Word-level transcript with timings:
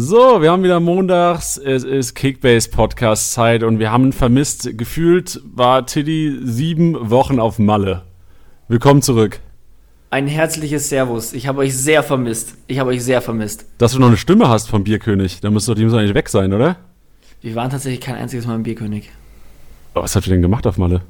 So, 0.00 0.40
wir 0.40 0.52
haben 0.52 0.62
wieder 0.62 0.78
montags, 0.78 1.56
es 1.56 1.82
ist 1.82 2.14
Kickbase 2.14 2.70
Podcast 2.70 3.32
Zeit 3.32 3.64
und 3.64 3.80
wir 3.80 3.90
haben 3.90 4.12
vermisst, 4.12 4.78
gefühlt 4.78 5.40
war 5.52 5.86
Tiddy 5.86 6.38
sieben 6.44 7.10
Wochen 7.10 7.40
auf 7.40 7.58
Malle. 7.58 8.04
Willkommen 8.68 9.02
zurück. 9.02 9.40
Ein 10.10 10.28
herzliches 10.28 10.88
Servus. 10.88 11.32
Ich 11.32 11.48
habe 11.48 11.58
euch 11.58 11.76
sehr 11.76 12.04
vermisst. 12.04 12.54
Ich 12.68 12.78
habe 12.78 12.90
euch 12.90 13.02
sehr 13.02 13.20
vermisst. 13.20 13.66
Dass 13.78 13.90
du 13.90 13.98
noch 13.98 14.06
eine 14.06 14.16
Stimme 14.16 14.48
hast 14.48 14.68
vom 14.68 14.84
Bierkönig, 14.84 15.40
dann 15.40 15.52
müsste 15.52 15.72
doch 15.72 15.76
die 15.76 15.84
muss 15.84 15.94
eigentlich 15.94 16.14
weg 16.14 16.28
sein, 16.28 16.52
oder? 16.52 16.76
Wir 17.40 17.56
waren 17.56 17.70
tatsächlich 17.70 18.00
kein 18.00 18.14
einziges 18.14 18.46
Mal 18.46 18.54
im 18.54 18.62
Bierkönig. 18.62 19.10
Oh, 19.96 20.02
was 20.02 20.14
habt 20.14 20.28
ihr 20.28 20.32
denn 20.32 20.42
gemacht 20.42 20.68
auf 20.68 20.78
Malle? 20.78 21.02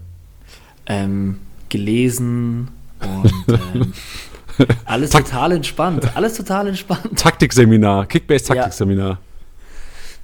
Ähm, 0.87 1.41
gelesen 1.69 2.69
und 3.03 3.35
ähm, 3.49 3.93
alles 4.85 5.11
total 5.11 5.53
entspannt. 5.53 6.17
Alles 6.17 6.35
total 6.35 6.69
entspannt. 6.69 7.17
Taktikseminar, 7.19 8.07
Kickbase-Taktikseminar. 8.07 9.19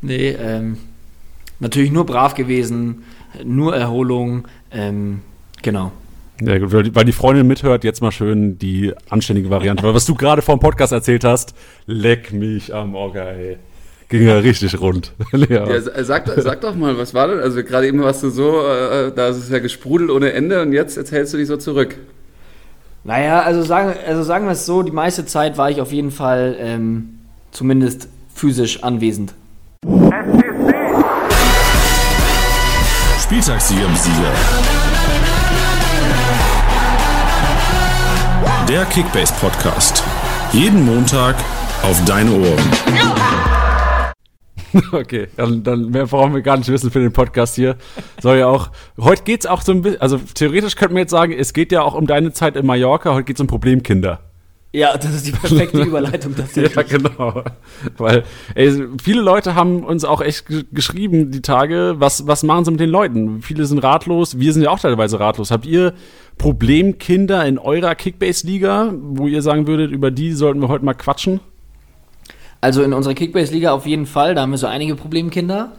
Nee, 0.03 0.31
ähm, 0.31 0.79
natürlich 1.61 1.91
nur 1.91 2.05
brav 2.07 2.35
gewesen, 2.35 3.05
nur 3.45 3.75
Erholung. 3.77 4.47
Ähm, 4.71 5.21
genau. 5.63 5.93
Ja, 6.41 6.59
gut, 6.59 6.73
weil 6.95 7.05
die- 7.05 7.13
Freundin 7.13 7.47
mithört, 7.47 7.85
jetzt 7.85 8.03
mal 8.03 8.11
schön 8.11 8.59
die 8.59 8.93
anständige 9.09 9.51
Variante. 9.51 9.83
Weil 9.85 9.95
was 9.95 10.05
du 10.05 10.15
gerade 10.15 10.43
vor 10.43 10.57
dem 10.57 10.61
Podcast 10.61 10.93
erzählt 10.93 11.25
hast, 11.25 11.55
leck 11.87 12.33
mich 12.33 12.75
am 12.75 12.95
Orga, 12.95 13.25
ey. 13.31 13.57
Ging 14.09 14.27
ja 14.27 14.37
richtig 14.39 14.79
rund. 14.81 15.13
ja. 15.33 15.67
Ja, 15.67 15.81
sa- 15.81 16.05
sag, 16.05 16.29
sag 16.37 16.61
doch 16.61 16.75
mal, 16.75 16.99
was 16.99 17.15
war 17.15 17.29
denn? 17.29 17.39
Also 17.39 17.63
gerade 17.63 17.87
eben 17.87 18.03
warst 18.03 18.23
du 18.23 18.31
so, 18.31 18.61
äh, 18.67 19.13
da 19.15 19.29
ist 19.29 19.39
es 19.39 19.49
ja 19.49 19.61
gesprudelt 19.61 20.11
ohne 20.11 20.33
Ende 20.33 20.61
und 20.61 20.73
jetzt 20.73 20.97
erzählst 20.99 21.33
du 21.33 21.39
dich 21.39 21.47
so 21.47 21.57
zurück. 21.57 21.97
Naja, 23.07 23.43
also 23.43 23.63
sagen, 23.63 23.95
also 24.07 24.23
sagen 24.23 24.47
wir 24.47 24.53
es 24.53 24.65
so, 24.65 24.83
die 24.83 24.91
meiste 24.91 25.27
Zeit 25.27 25.59
war 25.59 25.71
ich 25.71 25.83
auf 25.83 25.93
jeden 25.93 26.11
Fall 26.11 26.57
ähm, 26.59 27.19
zumindest 27.51 28.09
physisch 28.35 28.83
anwesend. 28.83 29.35
Spieltagssieger 33.23 33.85
im 33.85 33.97
Sieger. 33.97 34.33
Der 38.71 38.87
Kickbase 38.87 39.35
Podcast. 39.39 40.03
Jeden 40.53 40.87
Montag 40.87 41.35
auf 41.83 42.03
deine 42.07 42.33
Ohren. 42.33 43.14
Okay, 44.93 45.29
dann, 45.37 45.63
dann 45.63 45.91
mehr 45.91 46.07
brauchen 46.07 46.35
wir 46.35 46.43
gar 46.43 46.57
nicht 46.57 46.69
wissen 46.71 46.91
für 46.91 47.01
den 47.01 47.13
Podcast 47.13 47.55
hier. 47.55 47.77
Soll 48.21 48.39
ja 48.39 48.47
auch, 48.47 48.71
heute 49.01 49.23
geht's 49.25 49.47
auch 49.47 49.63
so 49.63 49.73
ein 49.73 49.83
bisschen, 49.83 50.01
also 50.01 50.19
theoretisch 50.35 50.77
könnten 50.77 50.95
wir 50.95 51.03
jetzt 51.03 51.11
sagen, 51.11 51.33
es 51.33 51.53
geht 51.53 51.73
ja 51.73 51.83
auch 51.83 51.95
um 51.95 52.07
deine 52.07 52.33
Zeit 52.33 52.57
in 52.57 52.67
Mallorca, 52.67 53.13
heute 53.15 53.25
geht's 53.25 53.41
um 53.41 53.47
Problemkinder. 53.47 54.21
Ja, 54.73 54.97
das 54.97 55.15
ist 55.15 55.27
die 55.29 55.31
perfekte 55.31 55.81
Überleitung 55.87 56.35
tatsächlich. 56.37 56.75
Ja, 56.75 56.83
genau. 56.83 57.45
Weil, 57.97 58.25
ey, 58.57 58.73
viele 59.01 59.21
Leute 59.23 59.55
haben 59.55 59.85
uns 59.85 60.05
auch 60.05 60.21
echt 60.21 60.47
ge- 60.47 60.65
geschrieben, 60.73 61.31
die 61.31 61.43
Tage, 61.43 61.95
was, 61.99 62.27
was 62.27 62.43
machen 62.43 62.65
sie 62.65 62.73
mit 62.73 62.81
den 62.81 62.91
Leuten? 62.91 63.41
Viele 63.41 63.67
sind 63.67 63.79
ratlos, 63.79 64.41
wir 64.41 64.53
sind 64.53 64.63
ja 64.63 64.71
auch 64.71 64.81
teilweise 64.81 65.21
ratlos. 65.21 65.53
Habt 65.53 65.67
ihr 65.67 65.95
Problemkinder 66.39 67.47
in 67.47 67.59
eurer 67.59 67.95
Kickbase-Liga, 67.95 68.93
wo 69.01 69.29
ihr 69.29 69.43
sagen 69.43 69.67
würdet, 69.69 69.93
über 69.93 70.11
die 70.11 70.33
sollten 70.33 70.61
wir 70.61 70.69
heute 70.69 70.85
mal 70.85 70.95
quatschen? 70.95 71.39
Also 72.65 72.83
in 72.83 72.95
unserer 72.95 73.13
Kickbase-Liga 73.13 73.73
auf 73.73 73.85
jeden 73.85 74.07
Fall, 74.07 74.35
da 74.35 74.41
haben 74.41 74.51
wir 74.51 74.57
so 74.57 74.67
einige 74.67 74.95
Problemkinder. 74.95 75.73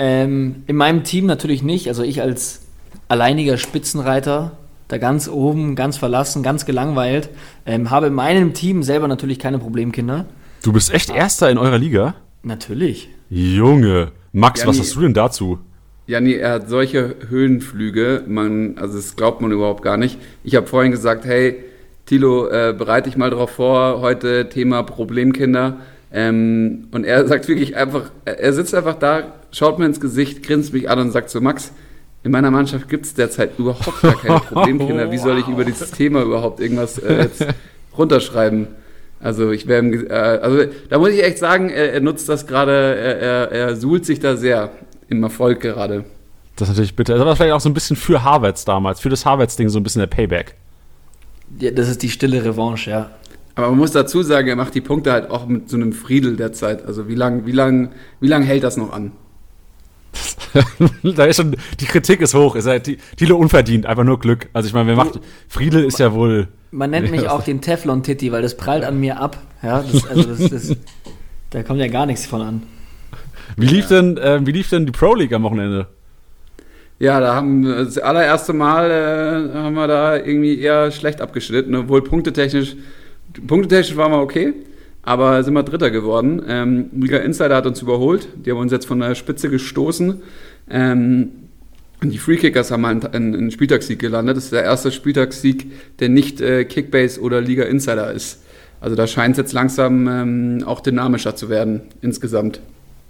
Ähm, 0.00 0.64
in 0.66 0.74
meinem 0.74 1.04
Team 1.04 1.26
natürlich 1.26 1.62
nicht. 1.62 1.86
Also 1.86 2.02
ich 2.02 2.22
als 2.22 2.62
alleiniger 3.06 3.56
Spitzenreiter, 3.56 4.50
da 4.88 4.98
ganz 4.98 5.28
oben, 5.28 5.76
ganz 5.76 5.96
verlassen, 5.96 6.42
ganz 6.42 6.66
gelangweilt, 6.66 7.30
ähm, 7.66 7.88
habe 7.90 8.08
in 8.08 8.14
meinem 8.14 8.52
Team 8.52 8.82
selber 8.82 9.06
natürlich 9.06 9.38
keine 9.38 9.60
Problemkinder. 9.60 10.24
Du 10.64 10.72
bist 10.72 10.92
echt 10.92 11.08
Erster 11.08 11.50
in 11.50 11.56
eurer 11.56 11.78
Liga? 11.78 12.16
Natürlich. 12.42 13.10
Junge. 13.30 14.10
Max, 14.32 14.62
Ja, 14.62 14.66
was 14.66 14.74
nee. 14.74 14.82
hast 14.82 14.96
du 14.96 15.02
denn 15.02 15.14
dazu? 15.14 15.60
Janni, 16.08 16.32
er 16.32 16.54
hat 16.54 16.68
solche 16.68 17.14
Höhenflüge, 17.28 18.24
man, 18.26 18.76
also 18.76 18.96
das 18.96 19.14
glaubt 19.14 19.40
man 19.40 19.52
überhaupt 19.52 19.84
gar 19.84 19.98
nicht. 19.98 20.18
Ich 20.42 20.56
habe 20.56 20.66
vorhin 20.66 20.90
gesagt, 20.90 21.26
hey, 21.26 21.62
Tilo, 22.06 22.48
äh, 22.48 22.74
bereite 22.76 23.08
dich 23.08 23.16
mal 23.16 23.30
drauf 23.30 23.50
vor, 23.50 24.00
heute 24.00 24.48
Thema 24.48 24.82
Problemkinder. 24.82 25.78
Ähm, 26.16 26.86
und 26.92 27.04
er 27.04 27.26
sagt 27.26 27.48
wirklich 27.48 27.76
einfach, 27.76 28.12
er 28.24 28.52
sitzt 28.52 28.72
einfach 28.72 28.94
da, 28.94 29.34
schaut 29.50 29.80
mir 29.80 29.86
ins 29.86 30.00
Gesicht, 30.00 30.44
grinst 30.44 30.72
mich 30.72 30.88
an 30.88 31.00
und 31.00 31.10
sagt 31.10 31.28
so, 31.28 31.40
Max, 31.40 31.72
in 32.22 32.30
meiner 32.30 32.52
Mannschaft 32.52 32.88
gibt 32.88 33.04
es 33.04 33.14
derzeit 33.14 33.58
überhaupt 33.58 34.00
gar 34.00 34.16
keine 34.16 34.38
Problemkinder. 34.48 35.10
Wie 35.10 35.18
soll 35.18 35.38
ich 35.38 35.48
über 35.48 35.64
dieses 35.64 35.90
Thema 35.90 36.22
überhaupt 36.22 36.60
irgendwas 36.60 36.98
äh, 36.98 37.22
jetzt 37.22 37.44
runterschreiben? 37.98 38.68
Also 39.18 39.50
ich 39.50 39.66
wäre, 39.66 39.84
äh, 39.84 40.38
also 40.40 40.70
da 40.88 40.98
muss 40.98 41.08
ich 41.08 41.24
echt 41.24 41.38
sagen, 41.38 41.68
er, 41.68 41.94
er 41.94 42.00
nutzt 42.00 42.28
das 42.28 42.46
gerade, 42.46 42.70
er, 42.70 43.18
er, 43.18 43.52
er 43.52 43.76
suhlt 43.76 44.06
sich 44.06 44.20
da 44.20 44.36
sehr 44.36 44.70
im 45.08 45.20
Erfolg 45.24 45.60
gerade. 45.60 46.04
Das 46.54 46.68
ist 46.68 46.74
natürlich 46.74 46.94
bitter. 46.94 47.16
Das 47.16 47.26
war 47.26 47.34
vielleicht 47.34 47.54
auch 47.54 47.60
so 47.60 47.68
ein 47.68 47.74
bisschen 47.74 47.96
für 47.96 48.22
Harvards 48.22 48.64
damals, 48.64 49.00
für 49.00 49.08
das 49.08 49.26
Harvards-Ding 49.26 49.68
so 49.68 49.80
ein 49.80 49.82
bisschen 49.82 49.98
der 49.98 50.06
Payback. 50.06 50.54
Ja, 51.58 51.72
das 51.72 51.88
ist 51.88 52.02
die 52.02 52.10
stille 52.10 52.44
Revanche, 52.44 52.90
ja. 52.90 53.10
Aber 53.56 53.68
man 53.68 53.78
muss 53.78 53.92
dazu 53.92 54.22
sagen, 54.22 54.48
er 54.48 54.56
macht 54.56 54.74
die 54.74 54.80
Punkte 54.80 55.12
halt 55.12 55.30
auch 55.30 55.46
mit 55.46 55.68
so 55.70 55.76
einem 55.76 55.92
Friedel 55.92 56.36
derzeit. 56.36 56.84
Also 56.84 57.08
wie 57.08 57.14
lang, 57.14 57.46
wie 57.46 57.52
lang, 57.52 57.90
wie 58.20 58.26
lang 58.28 58.42
hält 58.42 58.64
das 58.64 58.76
noch 58.76 58.92
an? 58.92 59.12
da 61.02 61.24
ist 61.24 61.36
schon, 61.36 61.56
die 61.80 61.84
Kritik 61.86 62.20
ist 62.20 62.34
hoch. 62.34 62.56
Ist 62.56 62.66
halt, 62.66 62.86
die- 62.86 62.98
Thilo 63.16 63.36
unverdient, 63.36 63.86
einfach 63.86 64.04
nur 64.04 64.18
Glück. 64.18 64.48
Also 64.52 64.68
ich 64.68 64.74
meine, 64.74 64.88
wer 64.88 64.96
macht, 64.96 65.20
Friedel 65.48 65.84
ist 65.84 65.98
ja 65.98 66.12
wohl, 66.14 66.48
Man 66.70 66.90
nennt 66.90 67.10
mich 67.10 67.22
Ja. 67.24 67.30
auch 67.32 67.42
den 67.42 67.60
Teflon-Titti, 67.60 68.32
weil 68.32 68.42
das 68.42 68.56
prallt 68.56 68.84
an 68.84 68.98
mir 69.00 69.20
ab. 69.20 69.38
Ja, 69.62 69.82
das, 69.82 70.06
also 70.08 70.22
das, 70.24 70.50
das, 70.50 70.76
da 71.50 71.62
kommt 71.62 71.80
ja 71.80 71.88
gar 71.88 72.06
nichts 72.06 72.26
von 72.26 72.42
an. 72.42 72.62
wie 73.56 73.66
lief 73.66 73.86
denn, 73.88 74.16
äh, 74.18 74.44
wie 74.44 74.52
lief 74.52 74.68
denn 74.70 74.86
die 74.86 74.92
Pro 74.92 75.14
League 75.14 75.32
am 75.32 75.42
Wochenende? 75.42 75.86
Ja, 77.00 77.18
da 77.18 77.34
haben 77.34 77.64
das 77.64 77.98
allererste 77.98 78.52
Mal 78.52 78.90
äh, 79.52 79.58
haben 79.58 79.74
wir 79.74 79.88
da 79.88 80.16
irgendwie 80.16 80.58
eher 80.60 80.90
schlecht 80.92 81.20
abgeschnitten, 81.20 81.74
obwohl 81.74 82.02
punktetechnisch, 82.04 82.76
punktetechnisch 83.46 83.96
waren 83.96 84.12
wir 84.12 84.20
okay, 84.20 84.54
aber 85.02 85.42
sind 85.42 85.54
wir 85.54 85.62
Dritter 85.62 85.90
geworden. 85.90 86.42
Ähm, 86.48 86.90
Liga 86.92 87.18
Insider 87.18 87.56
hat 87.56 87.66
uns 87.66 87.82
überholt, 87.82 88.28
die 88.44 88.50
haben 88.50 88.58
uns 88.58 88.72
jetzt 88.72 88.86
von 88.86 89.00
der 89.00 89.14
Spitze 89.14 89.50
gestoßen. 89.50 90.22
Ähm, 90.70 91.28
und 92.02 92.10
die 92.10 92.18
Freekickers 92.18 92.70
haben 92.70 92.84
halt 92.86 93.14
einen, 93.14 93.34
einen 93.34 93.50
Spieltagssieg 93.50 93.98
gelandet. 93.98 94.36
Das 94.36 94.44
ist 94.44 94.52
der 94.52 94.62
erste 94.62 94.92
Spieltagssieg, 94.92 95.70
der 96.00 96.08
nicht 96.08 96.40
äh, 96.40 96.64
Kickbase 96.64 97.20
oder 97.20 97.40
Liga 97.40 97.64
Insider 97.64 98.12
ist. 98.12 98.42
Also 98.80 98.96
da 98.96 99.06
scheint 99.06 99.32
es 99.32 99.38
jetzt 99.38 99.52
langsam 99.54 100.06
ähm, 100.08 100.64
auch 100.66 100.80
dynamischer 100.80 101.36
zu 101.36 101.48
werden 101.48 101.82
insgesamt. 102.02 102.60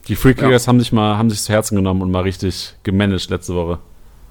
Die 0.07 0.17
Freakers 0.17 0.69
haben 0.69 0.79
sich 0.79 0.93
mal, 0.93 1.17
haben 1.17 1.31
sich 1.31 1.43
zu 1.43 1.53
Herzen 1.53 1.77
genommen 1.77 2.03
und 2.03 2.11
mal 2.11 2.21
richtig 2.21 2.75
gemanagt 2.83 3.31
letzte 3.31 3.55
Woche. 3.55 3.79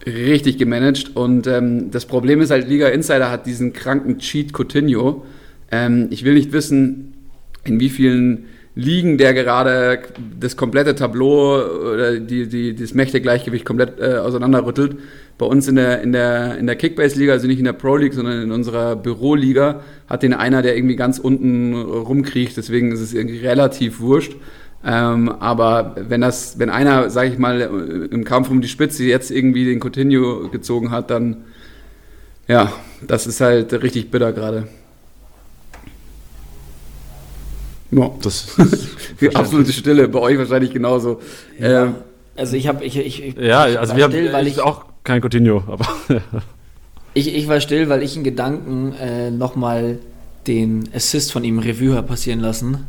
richtig 0.05 0.57
gemanagt. 0.57 1.15
Und 1.15 1.47
ähm, 1.47 1.91
das 1.91 2.05
Problem 2.05 2.39
ist 2.39 2.51
halt, 2.51 2.69
Liga 2.69 2.87
Insider 2.87 3.29
hat 3.31 3.45
diesen 3.45 3.73
kranken 3.73 4.19
Cheat 4.19 4.53
Coutinho. 4.53 5.25
Ähm, 5.73 6.07
ich 6.11 6.23
will 6.23 6.35
nicht 6.35 6.51
wissen, 6.51 7.15
in 7.63 7.79
wie 7.79 7.89
vielen 7.89 8.45
Ligen 8.75 9.17
der 9.17 9.33
gerade 9.33 9.99
das 10.39 10.55
komplette 10.55 10.93
Tableau 10.93 11.63
oder 11.93 12.19
die, 12.19 12.47
die, 12.47 12.75
das 12.75 12.93
Mächtegleichgewicht 12.93 13.65
komplett 13.65 13.99
äh, 13.99 14.17
auseinanderrüttelt. 14.17 14.97
Bei 15.39 15.47
uns 15.47 15.67
in 15.67 15.75
der, 15.75 16.01
in 16.01 16.11
der, 16.11 16.59
in 16.59 16.67
der 16.67 16.75
Kickbase-Liga, 16.75 17.33
also 17.33 17.47
nicht 17.47 17.57
in 17.57 17.65
der 17.65 17.73
Pro 17.73 17.95
League, 17.95 18.13
sondern 18.13 18.43
in 18.43 18.51
unserer 18.51 18.95
Büroliga, 18.95 19.81
hat 20.07 20.21
den 20.21 20.33
einer, 20.33 20.61
der 20.61 20.75
irgendwie 20.75 20.95
ganz 20.95 21.17
unten 21.17 21.73
rumkriecht. 21.73 22.55
Deswegen 22.55 22.91
ist 22.91 23.01
es 23.01 23.15
irgendwie 23.15 23.39
relativ 23.39 23.99
wurscht. 23.99 24.35
Ähm, 24.85 25.29
aber 25.29 25.95
wenn 26.07 26.21
das, 26.21 26.59
wenn 26.59 26.69
einer, 26.69 27.09
sage 27.09 27.29
ich 27.29 27.39
mal, 27.39 27.61
im 28.11 28.23
Kampf 28.25 28.51
um 28.51 28.61
die 28.61 28.67
Spitze 28.67 29.05
jetzt 29.05 29.31
irgendwie 29.31 29.65
den 29.65 29.79
Coutinho 29.79 30.49
gezogen 30.49 30.91
hat, 30.91 31.09
dann 31.09 31.37
ja, 32.47 32.71
das 33.01 33.25
ist 33.25 33.41
halt 33.41 33.73
richtig 33.81 34.11
bitter 34.11 34.33
gerade. 34.33 34.67
Ja, 37.95 38.11
Das, 38.21 38.55
die 39.21 39.35
absolute 39.35 39.71
Stille, 39.73 40.07
bei 40.07 40.19
euch 40.19 40.37
wahrscheinlich 40.37 40.71
genauso. 40.71 41.19
Ähm, 41.59 41.95
Also 42.35 42.55
ich 42.55 42.67
habe 42.67 42.83
ich, 42.83 42.97
ich, 42.97 43.23
ich, 43.23 43.35
ja, 43.37 43.61
also 43.61 43.91
war 43.91 43.97
wir 43.97 44.03
haben 44.05 44.11
still, 44.11 44.33
weil 44.33 44.47
ich 44.47 44.53
ich, 44.53 44.61
auch 44.61 44.85
kein 45.03 45.21
Coutinho, 45.21 45.63
aber 45.67 45.87
ich, 47.13 47.33
ich 47.33 47.47
war 47.47 47.59
still, 47.59 47.89
weil 47.89 48.01
ich 48.01 48.17
in 48.17 48.23
Gedanken 48.23 48.93
äh, 48.93 49.29
nochmal 49.29 49.99
den 50.47 50.89
Assist 50.93 51.31
von 51.31 51.43
ihm 51.43 51.59
Revue 51.59 51.95
habe 51.95 52.07
passieren 52.07 52.39
lassen, 52.39 52.85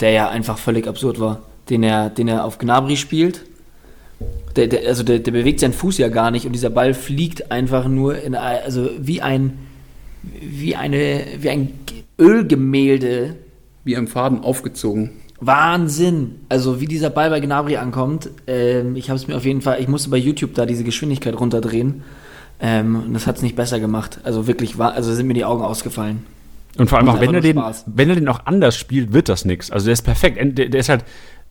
der 0.00 0.10
ja 0.10 0.28
einfach 0.28 0.58
völlig 0.58 0.86
absurd 0.86 1.18
war. 1.20 1.42
Den 1.70 1.82
er, 1.82 2.10
den 2.10 2.28
er 2.28 2.44
auf 2.44 2.58
Gnabry 2.58 2.96
spielt. 2.96 3.42
Der, 4.54 4.68
der, 4.68 4.86
also 4.86 5.02
der, 5.02 5.18
der 5.18 5.32
bewegt 5.32 5.60
seinen 5.60 5.72
Fuß 5.72 5.98
ja 5.98 6.08
gar 6.08 6.30
nicht 6.30 6.46
und 6.46 6.52
dieser 6.52 6.70
Ball 6.70 6.94
fliegt 6.94 7.50
einfach 7.50 7.88
nur 7.88 8.22
in 8.22 8.34
also 8.34 8.88
wie 8.98 9.20
ein 9.20 9.58
wie 10.22 10.76
eine 10.76 11.24
wie 11.38 11.50
ein 11.50 11.72
Ölgemälde 12.18 13.36
wie 13.86 13.96
am 13.96 14.06
Faden 14.06 14.40
aufgezogen. 14.40 15.12
Wahnsinn! 15.40 16.40
Also 16.48 16.80
wie 16.80 16.86
dieser 16.86 17.10
Ball 17.10 17.30
bei 17.30 17.40
Gnabry 17.40 17.76
ankommt, 17.76 18.30
ähm, 18.46 18.96
ich 18.96 19.08
habe 19.08 19.16
es 19.16 19.28
mir 19.28 19.36
auf 19.36 19.44
jeden 19.44 19.62
Fall, 19.62 19.80
ich 19.80 19.88
musste 19.88 20.10
bei 20.10 20.16
YouTube 20.16 20.54
da 20.54 20.66
diese 20.66 20.84
Geschwindigkeit 20.84 21.38
runterdrehen 21.38 22.02
ähm, 22.60 22.96
und 23.06 23.14
das 23.14 23.26
hat 23.26 23.36
es 23.36 23.42
nicht 23.42 23.56
besser 23.56 23.80
gemacht. 23.80 24.20
Also 24.24 24.46
wirklich, 24.46 24.78
also 24.78 25.14
sind 25.14 25.26
mir 25.26 25.34
die 25.34 25.44
Augen 25.44 25.62
ausgefallen. 25.62 26.24
Und 26.78 26.88
vor 26.88 26.98
allem 26.98 27.08
auch, 27.08 27.20
wenn 27.20 27.34
er, 27.34 27.40
den, 27.40 27.62
wenn 27.86 28.08
er 28.10 28.16
den 28.16 28.28
auch 28.28 28.40
anders 28.44 28.76
spielt, 28.76 29.12
wird 29.12 29.28
das 29.28 29.44
nix. 29.44 29.70
Also 29.70 29.86
der 29.86 29.94
ist 29.94 30.02
perfekt. 30.02 30.38
Der, 30.58 30.68
der 30.68 30.80
ist 30.80 30.88
halt 30.88 31.04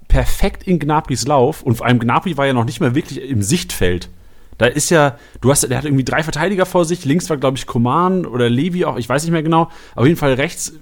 perfekt 0.07 0.67
in 0.67 0.77
Gnabrys 0.77 1.25
Lauf 1.25 1.63
und 1.63 1.75
vor 1.75 1.87
allem 1.87 1.99
Gnabry 1.99 2.37
war 2.37 2.45
ja 2.45 2.53
noch 2.53 2.65
nicht 2.65 2.79
mal 2.79 2.93
wirklich 2.93 3.21
im 3.21 3.41
Sichtfeld. 3.41 4.09
Da 4.57 4.67
ist 4.67 4.89
ja, 4.89 5.17
du 5.41 5.51
hast, 5.51 5.69
der 5.69 5.77
hat 5.77 5.85
irgendwie 5.85 6.05
drei 6.05 6.23
Verteidiger 6.23 6.65
vor 6.65 6.85
sich. 6.85 7.03
Links 7.05 7.29
war, 7.29 7.37
glaube 7.37 7.57
ich, 7.57 7.65
Koman 7.65 8.25
oder 8.25 8.49
Levi 8.49 8.85
auch, 8.85 8.97
ich 8.97 9.09
weiß 9.09 9.23
nicht 9.23 9.31
mehr 9.31 9.43
genau. 9.43 9.69
Auf 9.95 10.05
jeden 10.05 10.17
Fall 10.17 10.33
rechts, 10.33 10.73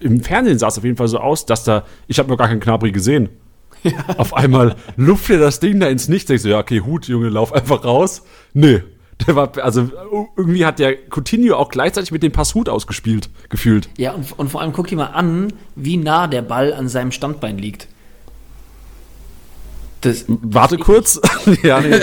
im 0.00 0.20
Fernsehen 0.20 0.58
sah 0.58 0.68
es 0.68 0.78
auf 0.78 0.84
jeden 0.84 0.96
Fall 0.96 1.08
so 1.08 1.18
aus, 1.18 1.46
dass 1.46 1.64
da, 1.64 1.84
ich 2.06 2.18
habe 2.18 2.28
noch 2.28 2.36
gar 2.36 2.48
keinen 2.48 2.60
Gnabry 2.60 2.92
gesehen. 2.92 3.28
Auf 4.16 4.34
einmal 4.34 4.76
luft 4.96 5.28
er 5.30 5.38
das 5.38 5.60
Ding 5.60 5.80
da 5.80 5.88
ins 5.88 6.08
Nichts. 6.08 6.26
Denkst 6.26 6.44
du, 6.44 6.50
ja, 6.50 6.58
okay, 6.58 6.80
Hut, 6.80 7.08
Junge, 7.08 7.28
lauf 7.28 7.52
einfach 7.52 7.84
raus. 7.84 8.22
Nee. 8.52 8.82
Der 9.26 9.36
war, 9.36 9.52
also 9.58 9.90
irgendwie 10.36 10.64
hat 10.64 10.78
der 10.78 10.96
Coutinho 11.10 11.56
auch 11.56 11.68
gleichzeitig 11.68 12.10
mit 12.10 12.22
dem 12.22 12.32
Pass 12.32 12.54
Hut 12.54 12.68
ausgespielt, 12.68 13.30
gefühlt. 13.50 13.88
Ja, 13.96 14.12
und, 14.12 14.36
und 14.38 14.48
vor 14.50 14.60
allem 14.60 14.72
guck 14.72 14.88
dir 14.88 14.96
mal 14.96 15.06
an, 15.06 15.52
wie 15.76 15.96
nah 15.96 16.26
der 16.26 16.42
Ball 16.42 16.72
an 16.72 16.88
seinem 16.88 17.12
Standbein 17.12 17.58
liegt. 17.58 17.88
Das, 20.02 20.24
Warte 20.28 20.76
kurz. 20.78 21.20
ja, 21.62 21.80
nee. 21.80 21.94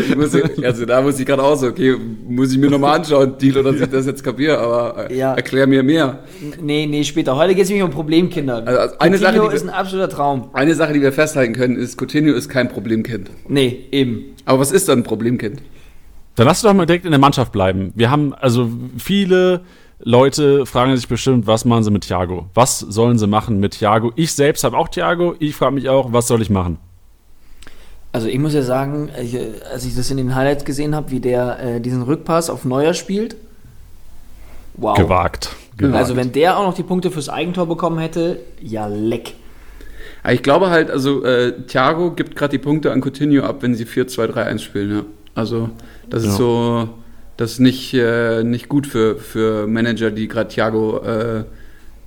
Ich 0.00 0.16
muss, 0.16 0.34
also 0.62 0.86
da 0.86 1.02
muss 1.02 1.18
ich 1.18 1.26
gerade 1.26 1.42
auch 1.42 1.56
so, 1.56 1.66
okay, 1.66 1.96
muss 2.28 2.52
ich 2.52 2.58
mir 2.58 2.70
nochmal 2.70 2.98
anschauen, 3.00 3.36
Deal, 3.38 3.58
oder 3.58 3.72
dass 3.72 3.80
ich 3.82 3.88
das 3.88 4.06
jetzt 4.06 4.22
kapiere, 4.24 4.58
aber 4.58 5.10
äh, 5.10 5.16
Ja. 5.18 5.34
erklär 5.34 5.66
mir 5.66 5.82
mehr. 5.82 6.20
nee, 6.62 6.86
nee, 6.86 7.04
später. 7.04 7.36
Heute 7.36 7.54
geht 7.54 7.64
es 7.64 7.68
nämlich 7.68 7.84
um 7.84 7.90
Problemkinder. 7.90 8.62
Also, 8.66 8.78
also 8.80 8.98
eine 9.00 9.18
Sache, 9.18 9.32
Coutinho 9.32 9.44
die 9.46 9.50
wir- 9.50 9.56
ist 9.56 9.62
ein 9.64 9.70
absoluter 9.70 10.08
Traum. 10.08 10.48
Eine 10.52 10.74
Sache, 10.74 10.92
die 10.92 11.02
wir 11.02 11.12
festhalten 11.12 11.52
können, 11.52 11.76
ist, 11.76 12.00
Coutinho 12.00 12.32
ist 12.32 12.48
kein 12.48 12.68
Problemkind. 12.68 13.30
Nee, 13.48 13.86
eben. 13.90 14.24
Aber 14.44 14.60
was 14.60 14.70
ist 14.72 14.88
dann 14.88 15.00
ein 15.00 15.04
Problemkind? 15.04 15.60
Dann 16.36 16.46
lass 16.46 16.62
doch 16.62 16.72
mal 16.74 16.86
direkt 16.86 17.04
in 17.04 17.10
der 17.12 17.20
Mannschaft 17.20 17.52
bleiben. 17.52 17.92
Wir 17.94 18.10
haben, 18.10 18.34
also 18.34 18.68
viele 18.98 19.62
Leute 20.00 20.66
fragen 20.66 20.94
sich 20.96 21.06
bestimmt, 21.08 21.46
was 21.46 21.64
machen 21.64 21.84
sie 21.84 21.90
mit 21.90 22.02
Thiago? 22.06 22.46
Was 22.54 22.80
sollen 22.80 23.18
sie 23.18 23.26
machen 23.28 23.58
mit 23.60 23.78
Thiago? 23.78 24.12
Ich 24.16 24.32
selbst 24.32 24.64
habe 24.64 24.76
auch 24.76 24.88
Thiago. 24.88 25.34
Ich 25.38 25.54
frage 25.54 25.74
mich 25.76 25.88
auch, 25.88 26.12
was 26.12 26.26
soll 26.26 26.42
ich 26.42 26.50
machen? 26.50 26.78
Also 28.14 28.28
ich 28.28 28.38
muss 28.38 28.54
ja 28.54 28.62
sagen, 28.62 29.08
ich, 29.20 29.34
äh, 29.34 29.54
als 29.72 29.84
ich 29.84 29.96
das 29.96 30.08
in 30.08 30.18
den 30.18 30.36
Highlights 30.36 30.64
gesehen 30.64 30.94
habe, 30.94 31.10
wie 31.10 31.18
der 31.18 31.58
äh, 31.58 31.80
diesen 31.80 32.02
Rückpass 32.02 32.48
auf 32.48 32.64
Neuer 32.64 32.94
spielt, 32.94 33.34
wow. 34.74 34.96
Gewagt. 34.96 35.50
Gewagt. 35.76 35.96
Also 35.96 36.14
wenn 36.14 36.30
der 36.30 36.56
auch 36.56 36.62
noch 36.62 36.74
die 36.74 36.84
Punkte 36.84 37.10
fürs 37.10 37.28
Eigentor 37.28 37.66
bekommen 37.66 37.98
hätte, 37.98 38.38
ja 38.62 38.86
leck. 38.86 39.34
Ich 40.30 40.44
glaube 40.44 40.70
halt, 40.70 40.92
also 40.92 41.24
äh, 41.24 41.62
Thiago 41.66 42.12
gibt 42.12 42.36
gerade 42.36 42.52
die 42.52 42.58
Punkte 42.62 42.92
an 42.92 43.00
Coutinho 43.00 43.42
ab, 43.42 43.56
wenn 43.62 43.74
sie 43.74 43.84
4-2-3-1 43.84 44.58
spielen, 44.60 44.96
ja. 44.96 45.04
Also 45.34 45.70
das 46.08 46.22
ist 46.22 46.28
Ja. 46.28 46.36
so, 46.36 46.88
das 47.36 47.54
ist 47.54 47.58
nicht, 47.58 47.94
äh, 47.94 48.44
nicht 48.44 48.68
gut 48.68 48.86
für, 48.86 49.16
für 49.16 49.66
Manager, 49.66 50.12
die 50.12 50.28
gerade 50.28 50.50
Thiago 50.50 50.98
äh, 50.98 51.44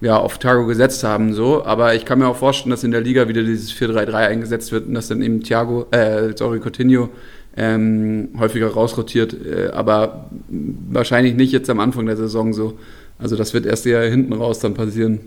ja, 0.01 0.17
auf 0.17 0.37
Thiago 0.37 0.65
gesetzt 0.65 1.03
haben, 1.03 1.33
so. 1.33 1.63
Aber 1.65 1.95
ich 1.95 2.05
kann 2.05 2.19
mir 2.19 2.27
auch 2.27 2.35
vorstellen, 2.35 2.71
dass 2.71 2.83
in 2.83 2.91
der 2.91 3.01
Liga 3.01 3.27
wieder 3.27 3.43
dieses 3.43 3.73
4-3-3 3.73 4.13
eingesetzt 4.13 4.71
wird 4.71 4.87
und 4.87 4.93
dass 4.93 5.07
dann 5.07 5.21
eben 5.21 5.41
Thiago, 5.41 5.87
äh, 5.91 6.33
sorry, 6.35 6.59
Coutinho 6.59 7.09
ähm, 7.55 8.29
häufiger 8.37 8.67
rausrotiert, 8.67 9.35
äh, 9.45 9.69
aber 9.69 10.29
wahrscheinlich 10.49 11.35
nicht 11.35 11.51
jetzt 11.51 11.69
am 11.69 11.79
Anfang 11.79 12.05
der 12.05 12.17
Saison 12.17 12.53
so. 12.53 12.77
Also 13.17 13.35
das 13.35 13.53
wird 13.53 13.65
erst 13.65 13.87
eher 13.87 14.07
hinten 14.09 14.33
raus 14.33 14.59
dann 14.59 14.75
passieren. 14.75 15.21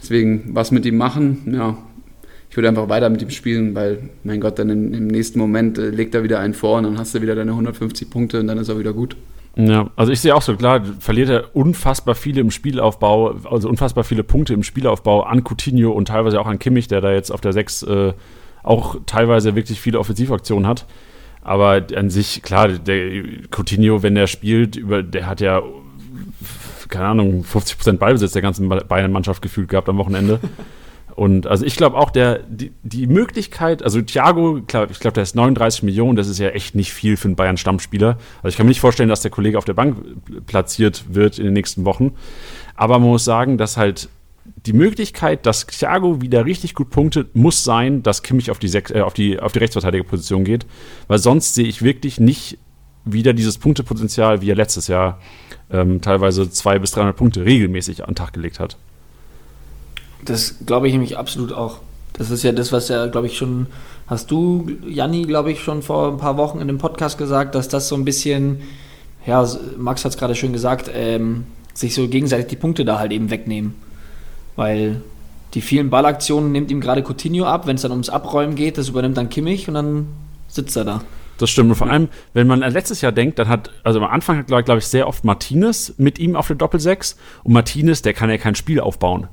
Deswegen, 0.00 0.50
was 0.52 0.72
mit 0.72 0.84
ihm 0.86 0.96
machen, 0.96 1.52
ja, 1.54 1.76
ich 2.50 2.56
würde 2.56 2.68
einfach 2.68 2.88
weiter 2.88 3.10
mit 3.10 3.22
ihm 3.22 3.30
spielen, 3.30 3.74
weil, 3.74 3.98
mein 4.24 4.40
Gott, 4.40 4.58
dann 4.58 4.70
im, 4.70 4.94
im 4.94 5.06
nächsten 5.06 5.38
Moment 5.38 5.78
äh, 5.78 5.90
legt 5.90 6.14
er 6.14 6.24
wieder 6.24 6.40
einen 6.40 6.54
vor 6.54 6.78
und 6.78 6.84
dann 6.84 6.98
hast 6.98 7.14
du 7.14 7.22
wieder 7.22 7.36
deine 7.36 7.52
150 7.52 8.10
Punkte 8.10 8.40
und 8.40 8.48
dann 8.48 8.58
ist 8.58 8.68
er 8.68 8.78
wieder 8.78 8.92
gut. 8.92 9.16
Ja, 9.60 9.90
also 9.96 10.12
ich 10.12 10.20
sehe 10.20 10.36
auch 10.36 10.42
so, 10.42 10.54
klar, 10.54 10.82
verliert 11.00 11.30
er 11.30 11.56
unfassbar 11.56 12.14
viele 12.14 12.40
im 12.40 12.52
Spielaufbau, 12.52 13.34
also 13.50 13.68
unfassbar 13.68 14.04
viele 14.04 14.22
Punkte 14.22 14.54
im 14.54 14.62
Spielaufbau 14.62 15.22
an 15.22 15.42
Coutinho 15.42 15.90
und 15.90 16.06
teilweise 16.06 16.40
auch 16.40 16.46
an 16.46 16.60
Kimmich, 16.60 16.86
der 16.86 17.00
da 17.00 17.10
jetzt 17.10 17.32
auf 17.32 17.40
der 17.40 17.52
6 17.52 17.82
äh, 17.82 18.12
auch 18.62 18.96
teilweise 19.06 19.56
wirklich 19.56 19.80
viele 19.80 19.98
Offensivaktionen 19.98 20.64
hat. 20.64 20.86
Aber 21.42 21.84
an 21.96 22.08
sich, 22.08 22.42
klar, 22.42 22.68
der 22.68 23.24
Coutinho, 23.50 24.04
wenn 24.04 24.14
der 24.14 24.28
spielt, 24.28 24.76
über, 24.76 25.02
der 25.02 25.26
hat 25.26 25.40
ja, 25.40 25.60
keine 26.88 27.06
Ahnung, 27.06 27.44
50% 27.44 27.98
Ballbesitz 27.98 28.34
der 28.34 28.42
ganzen 28.42 28.68
Bayern-Mannschaft 28.68 29.42
gefühlt 29.42 29.68
gehabt 29.68 29.88
am 29.88 29.98
Wochenende. 29.98 30.38
Und 31.18 31.48
also 31.48 31.66
ich 31.66 31.74
glaube 31.74 31.96
auch, 31.96 32.10
der, 32.10 32.44
die, 32.48 32.70
die 32.84 33.08
Möglichkeit, 33.08 33.82
also 33.82 34.00
Thiago, 34.00 34.62
klar, 34.68 34.88
ich 34.88 35.00
glaube, 35.00 35.14
der 35.14 35.24
ist 35.24 35.34
39 35.34 35.82
Millionen, 35.82 36.14
das 36.14 36.28
ist 36.28 36.38
ja 36.38 36.50
echt 36.50 36.76
nicht 36.76 36.92
viel 36.92 37.16
für 37.16 37.26
einen 37.26 37.34
Bayern-Stammspieler. 37.34 38.18
Also 38.36 38.48
ich 38.50 38.56
kann 38.56 38.66
mir 38.66 38.70
nicht 38.70 38.78
vorstellen, 38.78 39.08
dass 39.08 39.20
der 39.20 39.32
Kollege 39.32 39.58
auf 39.58 39.64
der 39.64 39.74
Bank 39.74 39.96
platziert 40.46 41.06
wird 41.08 41.40
in 41.40 41.46
den 41.46 41.54
nächsten 41.54 41.84
Wochen. 41.84 42.12
Aber 42.76 43.00
man 43.00 43.08
muss 43.08 43.24
sagen, 43.24 43.58
dass 43.58 43.76
halt 43.76 44.08
die 44.64 44.72
Möglichkeit, 44.72 45.44
dass 45.44 45.66
Thiago 45.66 46.20
wieder 46.20 46.44
richtig 46.44 46.76
gut 46.76 46.90
punktet, 46.90 47.34
muss 47.34 47.64
sein, 47.64 48.04
dass 48.04 48.22
Kimmich 48.22 48.52
auf 48.52 48.60
die, 48.60 48.68
Sech, 48.68 48.90
äh, 48.90 49.00
auf 49.00 49.12
die, 49.12 49.40
auf 49.40 49.50
die 49.50 49.58
Rechtsverteidigerposition 49.58 50.44
geht. 50.44 50.66
Weil 51.08 51.18
sonst 51.18 51.56
sehe 51.56 51.66
ich 51.66 51.82
wirklich 51.82 52.20
nicht 52.20 52.58
wieder 53.04 53.32
dieses 53.32 53.58
Punktepotenzial, 53.58 54.40
wie 54.40 54.52
er 54.52 54.56
letztes 54.56 54.86
Jahr 54.86 55.18
ähm, 55.68 56.00
teilweise 56.00 56.48
200 56.48 56.80
bis 56.80 56.92
300 56.92 57.16
Punkte 57.16 57.44
regelmäßig 57.44 58.02
an 58.02 58.10
den 58.10 58.14
Tag 58.14 58.34
gelegt 58.34 58.60
hat. 58.60 58.76
Das 60.28 60.56
glaube 60.66 60.88
ich 60.88 60.92
nämlich 60.92 61.16
absolut 61.16 61.52
auch. 61.52 61.78
Das 62.12 62.30
ist 62.30 62.42
ja 62.42 62.52
das, 62.52 62.70
was 62.70 62.88
ja, 62.88 63.06
glaube 63.06 63.28
ich, 63.28 63.36
schon, 63.36 63.66
hast 64.06 64.30
du, 64.30 64.70
Janni, 64.86 65.22
glaube 65.22 65.52
ich, 65.52 65.62
schon 65.62 65.82
vor 65.82 66.08
ein 66.08 66.18
paar 66.18 66.36
Wochen 66.36 66.60
in 66.60 66.66
dem 66.68 66.78
Podcast 66.78 67.16
gesagt, 67.16 67.54
dass 67.54 67.68
das 67.68 67.88
so 67.88 67.94
ein 67.94 68.04
bisschen, 68.04 68.60
ja, 69.26 69.46
Max 69.78 70.04
hat 70.04 70.12
es 70.12 70.18
gerade 70.18 70.34
schön 70.34 70.52
gesagt, 70.52 70.90
ähm, 70.92 71.46
sich 71.72 71.94
so 71.94 72.08
gegenseitig 72.08 72.48
die 72.48 72.56
Punkte 72.56 72.84
da 72.84 72.98
halt 72.98 73.12
eben 73.12 73.30
wegnehmen. 73.30 73.74
Weil 74.56 75.00
die 75.54 75.62
vielen 75.62 75.88
Ballaktionen 75.88 76.52
nimmt 76.52 76.70
ihm 76.70 76.80
gerade 76.80 77.02
Coutinho 77.02 77.46
ab, 77.46 77.66
wenn 77.66 77.76
es 77.76 77.82
dann 77.82 77.92
ums 77.92 78.10
Abräumen 78.10 78.54
geht, 78.54 78.76
das 78.76 78.88
übernimmt 78.88 79.16
dann 79.16 79.30
Kimmich 79.30 79.66
und 79.68 79.74
dann 79.74 80.08
sitzt 80.48 80.76
er 80.76 80.84
da. 80.84 81.00
Das 81.38 81.50
stimmt. 81.50 81.70
Und 81.70 81.76
vor 81.76 81.88
allem, 81.88 82.08
wenn 82.34 82.48
man 82.48 82.62
an 82.62 82.72
letztes 82.72 83.00
Jahr 83.00 83.12
denkt, 83.12 83.38
dann 83.38 83.48
hat, 83.48 83.70
also 83.84 84.00
am 84.00 84.10
Anfang 84.10 84.38
hat, 84.38 84.48
glaube 84.48 84.64
glaub 84.64 84.78
ich, 84.78 84.86
sehr 84.86 85.06
oft 85.06 85.24
Martinez 85.24 85.94
mit 85.96 86.18
ihm 86.18 86.36
auf 86.36 86.48
der 86.48 86.56
Doppelsechs. 86.56 87.16
Und 87.44 87.52
Martinez, 87.52 88.02
der 88.02 88.12
kann 88.12 88.28
ja 88.28 88.38
kein 88.38 88.56
Spiel 88.56 88.80
aufbauen. 88.80 89.28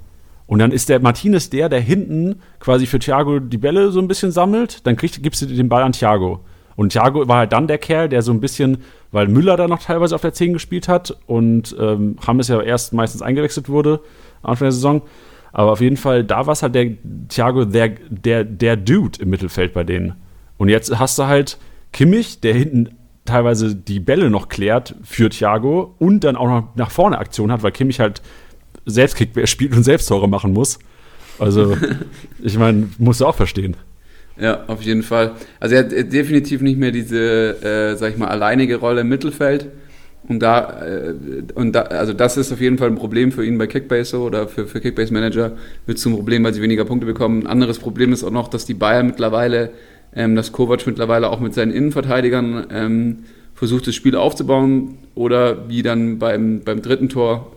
Und 0.47 0.59
dann 0.59 0.71
ist 0.71 0.89
der 0.89 0.99
Martinez 0.99 1.49
der, 1.49 1.69
der 1.69 1.79
hinten 1.79 2.41
quasi 2.59 2.85
für 2.85 2.99
Thiago 2.99 3.39
die 3.39 3.57
Bälle 3.57 3.91
so 3.91 3.99
ein 3.99 4.07
bisschen 4.07 4.31
sammelt. 4.31 4.85
Dann 4.85 4.95
kriegst, 4.95 5.21
gibst 5.23 5.41
du 5.41 5.47
den 5.47 5.69
Ball 5.69 5.83
an 5.83 5.91
Thiago. 5.91 6.41
Und 6.75 6.91
Thiago 6.91 7.27
war 7.27 7.37
halt 7.37 7.53
dann 7.53 7.67
der 7.67 7.77
Kerl, 7.77 8.09
der 8.09 8.21
so 8.21 8.31
ein 8.31 8.41
bisschen, 8.41 8.79
weil 9.11 9.27
Müller 9.27 9.57
da 9.57 9.67
noch 9.67 9.81
teilweise 9.81 10.13
auf 10.13 10.21
der 10.21 10.33
10 10.33 10.53
gespielt 10.53 10.87
hat 10.87 11.17
und 11.25 11.75
ähm, 11.79 12.17
Hammes 12.27 12.49
ja 12.49 12.61
erst 12.61 12.93
meistens 12.93 13.21
eingewechselt 13.21 13.69
wurde 13.69 14.01
Anfang 14.43 14.65
der 14.65 14.71
Saison. 14.73 15.01
Aber 15.53 15.71
auf 15.71 15.79
jeden 15.79 15.97
Fall, 15.97 16.25
da 16.25 16.45
war 16.45 16.51
es 16.51 16.61
halt 16.63 16.75
der 16.75 16.91
Thiago, 17.29 17.63
der, 17.63 17.89
der, 18.09 18.43
der 18.43 18.75
Dude 18.75 19.21
im 19.21 19.29
Mittelfeld 19.29 19.73
bei 19.73 19.85
denen. 19.85 20.15
Und 20.57 20.67
jetzt 20.67 20.99
hast 20.99 21.17
du 21.17 21.27
halt 21.27 21.57
Kimmich, 21.93 22.41
der 22.41 22.53
hinten 22.53 22.89
teilweise 23.23 23.73
die 23.73 24.01
Bälle 24.01 24.29
noch 24.29 24.49
klärt 24.49 24.95
für 25.03 25.29
Thiago 25.29 25.95
und 25.97 26.25
dann 26.25 26.35
auch 26.35 26.47
noch 26.47 26.75
nach 26.75 26.91
vorne 26.91 27.17
Aktion 27.17 27.51
hat, 27.51 27.63
weil 27.63 27.71
Kimmich 27.71 28.01
halt 28.01 28.21
selbst 28.85 29.15
Kickbär 29.15 29.47
spielt 29.47 29.75
und 29.75 29.83
selbst 29.83 30.07
Tore 30.07 30.27
machen 30.27 30.53
muss. 30.53 30.79
Also, 31.39 31.77
ich 32.43 32.57
meine, 32.57 32.89
musst 32.97 33.21
du 33.21 33.25
auch 33.25 33.35
verstehen. 33.35 33.75
Ja, 34.37 34.65
auf 34.67 34.81
jeden 34.81 35.03
Fall. 35.03 35.33
Also 35.59 35.75
er 35.75 35.85
hat 35.85 35.91
definitiv 35.91 36.61
nicht 36.61 36.77
mehr 36.77 36.91
diese, 36.91 37.61
äh, 37.61 37.95
sag 37.95 38.11
ich 38.11 38.17
mal, 38.17 38.27
alleinige 38.27 38.77
Rolle 38.77 39.01
im 39.01 39.09
Mittelfeld. 39.09 39.69
Und 40.27 40.39
da, 40.39 40.81
äh, 40.85 41.13
und 41.53 41.73
da, 41.73 41.83
also 41.83 42.11
das 42.11 42.35
ist 42.35 42.51
auf 42.51 42.59
jeden 42.59 42.77
Fall 42.77 42.89
ein 42.89 42.95
Problem 42.95 43.31
für 43.31 43.45
ihn 43.45 43.57
bei 43.57 43.67
Kickbase 43.67 44.19
oder 44.19 44.47
für, 44.47 44.67
für 44.67 44.81
Kickbase 44.81 45.13
Manager 45.13 45.53
wird 45.85 45.99
zum 45.99 46.13
Problem, 46.13 46.43
weil 46.43 46.53
sie 46.53 46.61
weniger 46.61 46.83
Punkte 46.83 47.05
bekommen. 47.05 47.43
Ein 47.43 47.47
anderes 47.47 47.79
Problem 47.79 48.11
ist 48.11 48.23
auch 48.23 48.31
noch, 48.31 48.47
dass 48.47 48.65
die 48.65 48.73
Bayern 48.73 49.05
mittlerweile, 49.05 49.71
ähm, 50.15 50.35
dass 50.35 50.51
Kovac 50.51 50.85
mittlerweile 50.87 51.29
auch 51.29 51.39
mit 51.39 51.53
seinen 51.53 51.71
Innenverteidigern 51.71 52.67
ähm, 52.71 53.17
versucht, 53.53 53.87
das 53.87 53.95
Spiel 53.95 54.15
aufzubauen 54.15 54.97
oder 55.13 55.69
wie 55.69 55.83
dann 55.83 56.19
beim, 56.19 56.61
beim 56.61 56.81
dritten 56.81 57.07
Tor 57.07 57.54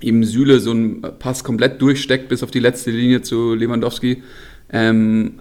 eben 0.00 0.24
Süle 0.24 0.60
so 0.60 0.70
einen 0.70 1.02
Pass 1.18 1.44
komplett 1.44 1.80
durchsteckt 1.82 2.28
bis 2.28 2.42
auf 2.42 2.50
die 2.50 2.60
letzte 2.60 2.90
Linie 2.90 3.22
zu 3.22 3.54
Lewandowski. 3.54 4.22
Ähm, 4.72 5.34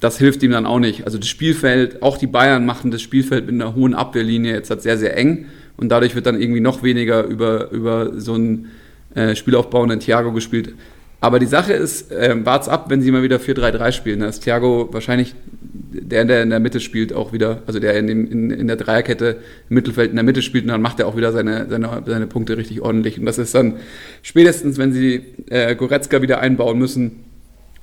das 0.00 0.18
hilft 0.18 0.42
ihm 0.42 0.52
dann 0.52 0.66
auch 0.66 0.78
nicht. 0.78 1.04
Also 1.04 1.18
das 1.18 1.28
Spielfeld, 1.28 2.02
auch 2.02 2.18
die 2.18 2.26
Bayern 2.26 2.64
machen 2.64 2.90
das 2.90 3.02
Spielfeld 3.02 3.46
mit 3.46 3.54
einer 3.54 3.74
hohen 3.74 3.94
Abwehrlinie 3.94 4.52
jetzt 4.52 4.70
halt 4.70 4.82
sehr, 4.82 4.96
sehr 4.96 5.16
eng 5.16 5.46
und 5.76 5.88
dadurch 5.88 6.14
wird 6.14 6.26
dann 6.26 6.40
irgendwie 6.40 6.60
noch 6.60 6.82
weniger 6.82 7.24
über, 7.24 7.70
über 7.70 8.20
so 8.20 8.34
einen 8.34 8.68
äh, 9.14 9.34
spielaufbauenden 9.34 10.00
Thiago 10.00 10.32
gespielt. 10.32 10.74
Aber 11.20 11.38
die 11.40 11.46
Sache 11.46 11.72
ist, 11.72 12.12
äh, 12.12 12.34
wart's 12.44 12.68
ab, 12.68 12.90
wenn 12.90 13.02
sie 13.02 13.10
mal 13.10 13.22
wieder 13.22 13.38
4-3-3 13.38 13.92
spielen. 13.92 14.20
Da 14.20 14.28
ist 14.28 14.44
Thiago 14.44 14.88
wahrscheinlich 14.92 15.34
der, 15.50 16.24
der 16.24 16.42
in 16.42 16.50
der 16.50 16.60
Mitte 16.60 16.80
spielt, 16.80 17.12
auch 17.12 17.32
wieder, 17.32 17.62
also 17.66 17.80
der 17.80 17.98
in, 17.98 18.06
dem, 18.06 18.30
in, 18.30 18.50
in 18.50 18.66
der 18.66 18.76
Dreierkette 18.76 19.38
im 19.68 19.74
Mittelfeld 19.74 20.10
in 20.10 20.16
der 20.16 20.24
Mitte 20.24 20.42
spielt 20.42 20.64
und 20.64 20.70
dann 20.70 20.82
macht 20.82 21.00
er 21.00 21.08
auch 21.08 21.16
wieder 21.16 21.32
seine, 21.32 21.66
seine, 21.68 22.02
seine 22.06 22.26
Punkte 22.26 22.56
richtig 22.56 22.80
ordentlich. 22.82 23.18
Und 23.18 23.26
das 23.26 23.38
ist 23.38 23.54
dann 23.54 23.76
spätestens, 24.22 24.78
wenn 24.78 24.92
sie 24.92 25.24
äh, 25.48 25.74
Goretzka 25.74 26.22
wieder 26.22 26.40
einbauen 26.40 26.78
müssen, 26.78 27.24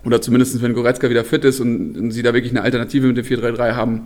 oder 0.05 0.21
zumindest 0.21 0.61
wenn 0.61 0.73
Goretzka 0.73 1.09
wieder 1.09 1.25
fit 1.25 1.43
ist 1.45 1.59
und, 1.59 1.97
und 1.97 2.11
sie 2.11 2.21
da 2.21 2.33
wirklich 2.33 2.53
eine 2.53 2.61
Alternative 2.61 3.07
mit 3.07 3.17
dem 3.17 3.25
4-3-3 3.25 3.73
haben, 3.73 4.03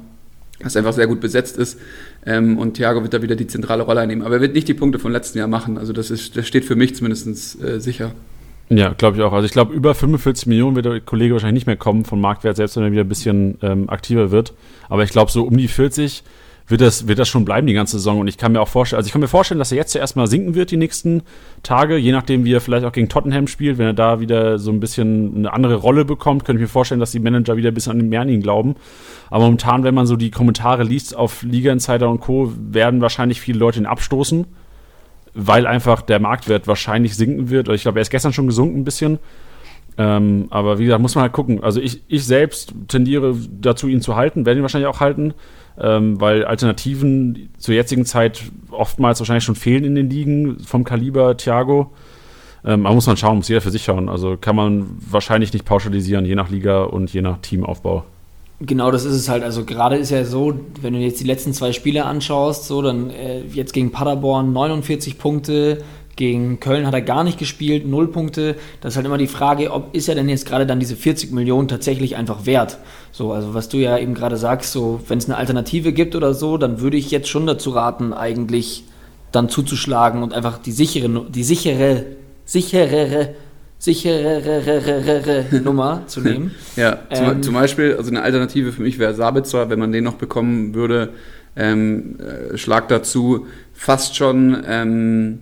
das 0.62 0.76
einfach 0.76 0.94
sehr 0.94 1.08
gut 1.08 1.20
besetzt 1.20 1.58
ist. 1.58 1.78
Ähm, 2.26 2.58
und 2.58 2.76
Thiago 2.76 3.02
wird 3.02 3.14
da 3.14 3.22
wieder 3.22 3.36
die 3.36 3.48
zentrale 3.48 3.84
Rolle 3.84 4.02
einnehmen. 4.02 4.26
Aber 4.26 4.36
er 4.36 4.42
wird 4.42 4.56
nicht 4.56 4.68
die 4.68 4.74
Punkte 4.74 4.98
vom 4.98 5.12
letzten 5.12 5.38
Jahr 5.38 5.48
machen. 5.48 5.78
Also 5.78 5.94
das, 5.94 6.10
ist, 6.10 6.36
das 6.38 6.48
steht 6.48 6.66
für 6.66 6.76
mich 6.76 6.96
zumindest 6.96 7.62
äh, 7.62 7.80
sicher. 7.80 8.14
Ja, 8.70 8.94
glaube 8.94 9.18
ich 9.18 9.24
auch. 9.24 9.34
Also 9.34 9.46
ich 9.46 9.52
glaube, 9.52 9.74
über 9.74 9.96
45 9.96 10.46
Millionen 10.46 10.76
wird 10.76 10.86
der 10.86 11.00
Kollege 11.02 11.34
wahrscheinlich 11.34 11.62
nicht 11.62 11.68
mehr 11.68 11.76
kommen 11.76 12.06
von 12.06 12.22
Marktwert, 12.22 12.56
selbst 12.56 12.76
wenn 12.76 12.84
er 12.84 12.92
wieder 12.92 13.04
ein 13.04 13.10
bisschen 13.10 13.58
ähm, 13.64 13.90
aktiver 13.90 14.30
wird. 14.30 14.54
Aber 14.90 15.04
ich 15.04 15.10
glaube, 15.10 15.32
so 15.32 15.44
um 15.44 15.58
die 15.58 15.68
40 15.68 16.24
wird 16.68 16.82
das, 16.82 17.08
wird 17.08 17.18
das 17.18 17.28
schon 17.28 17.46
bleiben 17.46 17.66
die 17.66 17.74
ganze 17.74 17.98
Saison. 17.98 18.20
Und 18.20 18.28
ich 18.28 18.38
kann 18.38 18.52
mir 18.52 18.62
auch 18.62 18.68
vorstellen, 18.68 18.98
also 18.98 19.08
ich 19.08 19.12
kann 19.12 19.22
mir 19.22 19.28
vorstellen, 19.28 19.58
dass 19.58 19.72
er 19.72 19.78
jetzt 19.78 19.92
zuerst 19.92 20.16
mal 20.16 20.28
sinken 20.28 20.54
wird 20.54 20.70
die 20.70 20.78
nächsten 20.78 21.24
Tage, 21.64 21.98
je 21.98 22.12
nachdem, 22.12 22.46
wie 22.46 22.54
er 22.54 22.62
vielleicht 22.62 22.86
auch 22.86 22.92
gegen 22.92 23.10
Tottenham 23.10 23.48
spielt. 23.48 23.80
Wenn 23.80 23.88
er 23.88 23.94
da 23.94 24.20
wieder 24.20 24.60
so 24.60 24.72
ein 24.72 24.80
bisschen 24.80 25.36
eine 25.36 25.52
andere 25.52 25.76
Rolle 25.76 26.06
bekommt, 26.06 26.46
könnte 26.46 26.62
ich 26.62 26.68
mir 26.68 26.72
vorstellen, 26.72 27.00
dass 27.00 27.12
die 27.12 27.20
Manager 27.20 27.58
wieder 27.58 27.72
ein 27.72 27.74
bisschen 27.74 28.00
an 28.00 28.12
den 28.12 28.30
ihn 28.30 28.44
glauben. 28.44 28.76
Aber 29.32 29.46
momentan, 29.46 29.84
wenn 29.84 29.96
man 29.96 30.06
so 30.06 30.16
die 30.16 30.30
Kommentare 30.30 30.84
liest 30.84 31.16
auf 31.16 31.42
Liga 31.42 31.72
Insider 31.72 32.08
und 32.08 32.20
Co., 32.20 32.54
werden 32.56 33.02
wahrscheinlich 33.02 33.42
viele 33.42 33.58
Leute 33.58 33.80
ihn 33.80 33.88
abstoßen 33.88 34.46
weil 35.34 35.68
einfach 35.68 36.02
der 36.02 36.20
Marktwert 36.20 36.68
wahrscheinlich 36.68 37.16
sinken 37.16 37.50
wird. 37.50 37.70
Ich 37.70 37.84
glaube, 37.84 38.00
er 38.00 38.02
ist 38.02 38.10
gestern 38.10 38.34
schon 38.34 38.48
gesunken 38.48 38.80
ein 38.80 38.84
bisschen. 38.84 39.20
Ähm, 39.98 40.48
aber 40.50 40.80
wie 40.80 40.86
gesagt, 40.86 41.02
muss 41.02 41.16
man 41.16 41.24
halt 41.24 41.34
gucken. 41.34 41.62
Also 41.64 41.82
ich, 41.82 42.02
ich 42.08 42.26
selbst 42.26 42.74
tendiere 42.88 43.36
dazu, 43.60 43.88
ihn 43.88 44.02
zu 44.02 44.16
halten, 44.16 44.46
werde 44.46 44.60
ihn 44.60 44.62
wahrscheinlich 44.62 44.88
auch 44.88 45.02
halten, 45.02 45.34
ähm, 45.78 46.22
weil 46.22 46.46
Alternativen 46.46 47.50
zur 47.58 47.76
jetzigen 47.76 48.06
Zeit 48.06 48.44
oftmals 48.72 49.20
wahrscheinlich 49.20 49.44
schon 49.44 49.56
fehlen 49.56 49.84
in 49.84 49.96
den 49.96 50.10
Ligen 50.10 50.60
vom 50.60 50.86
Kaliber 50.86 51.36
Thiago. 51.36 51.92
Ähm, 52.64 52.86
aber 52.86 52.96
muss 52.96 53.08
man 53.08 53.18
schauen, 53.18 53.38
muss 53.38 53.50
jeder 53.50 53.62
für 53.62 53.72
sich 53.72 53.84
schauen. 53.84 54.10
Also 54.10 54.38
kann 54.38 54.56
man 54.56 54.86
wahrscheinlich 55.00 55.52
nicht 55.54 55.66
pauschalisieren, 55.66 56.26
je 56.26 56.36
nach 56.36 56.50
Liga 56.50 56.84
und 56.84 57.12
je 57.12 57.22
nach 57.22 57.40
Teamaufbau. 57.40 58.06
Genau, 58.62 58.92
das 58.92 59.06
ist 59.06 59.16
es 59.16 59.30
halt. 59.30 59.44
Also 59.44 59.64
gerade 59.64 59.96
ist 59.96 60.10
ja 60.10 60.26
so, 60.26 60.54
wenn 60.82 60.94
du 60.94 61.00
jetzt 61.00 61.22
die 61.22 61.26
letzten 61.26 61.54
zwei 61.54 61.72
Spiele 61.72 62.06
anschaust, 62.06 62.66
so 62.66 62.82
dann 62.82 63.10
äh, 63.10 63.42
jetzt 63.54 63.72
gegen 63.72 63.92
Paderborn 63.92 64.52
49 64.52 65.18
Punkte, 65.18 65.82
gegen 66.18 66.60
Köln 66.60 66.86
hat 66.86 66.94
er 66.94 67.02
gar 67.02 67.24
nicht 67.24 67.40
gespielt, 67.40 67.88
0 67.88 68.10
Punkte. 68.10 68.58
Das 68.82 68.92
ist 68.92 68.98
halt 68.98 69.06
immer 69.06 69.18
die 69.18 69.28
Frage, 69.28 69.72
ob 69.72 69.96
ist 69.96 70.10
er 70.10 70.16
denn 70.16 70.28
jetzt 70.28 70.46
gerade 70.46 70.66
dann 70.66 70.82
diese 70.82 70.98
40 70.98 71.32
Millionen 71.32 71.70
tatsächlich 71.70 72.18
einfach 72.18 72.46
wert? 72.46 72.78
So, 73.14 73.32
also 73.32 73.54
was 73.54 73.70
du 73.70 73.78
ja 73.78 73.98
eben 73.98 74.14
gerade 74.14 74.36
sagst, 74.36 74.74
so 74.74 75.00
wenn 75.08 75.20
es 75.20 75.28
eine 75.28 75.38
Alternative 75.38 75.94
gibt 75.94 76.18
oder 76.18 76.34
so, 76.34 76.58
dann 76.58 76.82
würde 76.82 76.98
ich 76.98 77.10
jetzt 77.12 77.30
schon 77.30 77.48
dazu 77.48 77.70
raten, 77.70 78.12
eigentlich 78.12 78.84
dann 79.32 79.48
zuzuschlagen 79.48 80.22
und 80.22 80.34
einfach 80.34 80.58
die 80.58 80.74
sichere, 80.74 81.26
die 81.30 81.44
sichere, 81.46 82.06
sicherere 82.44 83.36
sichere 83.80 85.46
Nummer 85.64 86.04
zu 86.06 86.20
nehmen. 86.22 86.54
ja, 86.76 87.00
zum, 87.12 87.26
ähm, 87.26 87.44
zum, 87.44 87.54
Beispiel, 87.56 87.96
also 87.96 88.12
eine 88.12 88.22
Alternative 88.22 88.72
für 88.74 88.82
mich 88.82 89.00
wäre 89.00 89.16
Sabitzer, 89.16 89.70
wenn 89.70 89.80
man 89.80 89.92
den 89.92 90.04
noch 90.04 90.16
bekommen 90.16 90.76
würde, 90.76 91.14
ähm, 91.56 92.18
äh, 92.20 92.58
Schlag 92.58 92.90
dazu, 92.90 93.48
fast 93.74 94.16
schon, 94.18 94.64
ähm, 94.68 95.40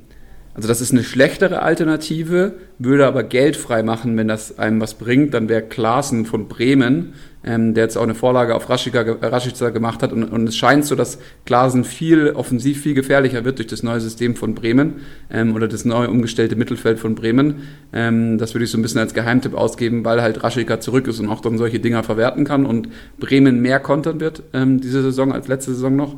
also 0.53 0.67
das 0.67 0.81
ist 0.81 0.91
eine 0.91 1.03
schlechtere 1.03 1.61
Alternative, 1.63 2.53
würde 2.77 3.07
aber 3.07 3.23
Geld 3.23 3.57
frei 3.57 3.83
machen, 3.83 4.15
wenn 4.17 4.27
das 4.27 4.57
einem 4.59 4.79
was 4.79 4.93
bringt, 4.93 5.33
dann 5.33 5.49
wäre 5.49 5.63
Klaassen 5.63 6.25
von 6.25 6.47
Bremen 6.47 7.13
ähm, 7.47 7.73
der 7.73 7.85
jetzt 7.85 7.97
auch 7.97 8.03
eine 8.03 8.13
Vorlage 8.13 8.53
auf 8.53 8.69
Rashica, 8.69 9.01
Rashica 9.01 9.69
gemacht 9.69 10.03
hat. 10.03 10.11
Und, 10.11 10.25
und, 10.25 10.49
es 10.49 10.57
scheint 10.57 10.85
so, 10.85 10.95
dass 10.95 11.17
Glasen 11.45 11.85
viel 11.85 12.31
offensiv 12.31 12.81
viel 12.81 12.93
gefährlicher 12.93 13.45
wird 13.45 13.59
durch 13.59 13.67
das 13.67 13.83
neue 13.83 14.01
System 14.01 14.35
von 14.35 14.53
Bremen 14.53 14.95
ähm, 15.31 15.55
oder 15.55 15.67
das 15.67 15.85
neu 15.85 16.09
umgestellte 16.09 16.57
Mittelfeld 16.57 16.99
von 16.99 17.15
Bremen. 17.15 17.63
Ähm, 17.93 18.37
das 18.37 18.53
würde 18.53 18.65
ich 18.65 18.71
so 18.71 18.77
ein 18.77 18.81
bisschen 18.81 18.99
als 18.99 19.13
Geheimtipp 19.13 19.53
ausgeben, 19.53 20.03
weil 20.03 20.21
halt 20.21 20.43
Rashica 20.43 20.81
zurück 20.81 21.07
ist 21.07 21.19
und 21.19 21.29
auch 21.29 21.39
dann 21.39 21.57
solche 21.57 21.79
Dinger 21.79 22.03
verwerten 22.03 22.43
kann 22.43 22.65
und 22.65 22.89
Bremen 23.17 23.61
mehr 23.61 23.79
kontern 23.79 24.19
wird 24.19 24.43
ähm, 24.53 24.81
diese 24.81 25.01
Saison 25.01 25.31
als 25.31 25.47
letzte 25.47 25.73
Saison 25.73 25.95
noch. 25.95 26.15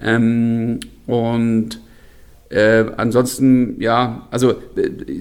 Ähm, 0.00 0.78
und 1.06 1.80
äh, 2.50 2.86
ansonsten, 2.96 3.80
ja, 3.80 4.26
also 4.30 4.54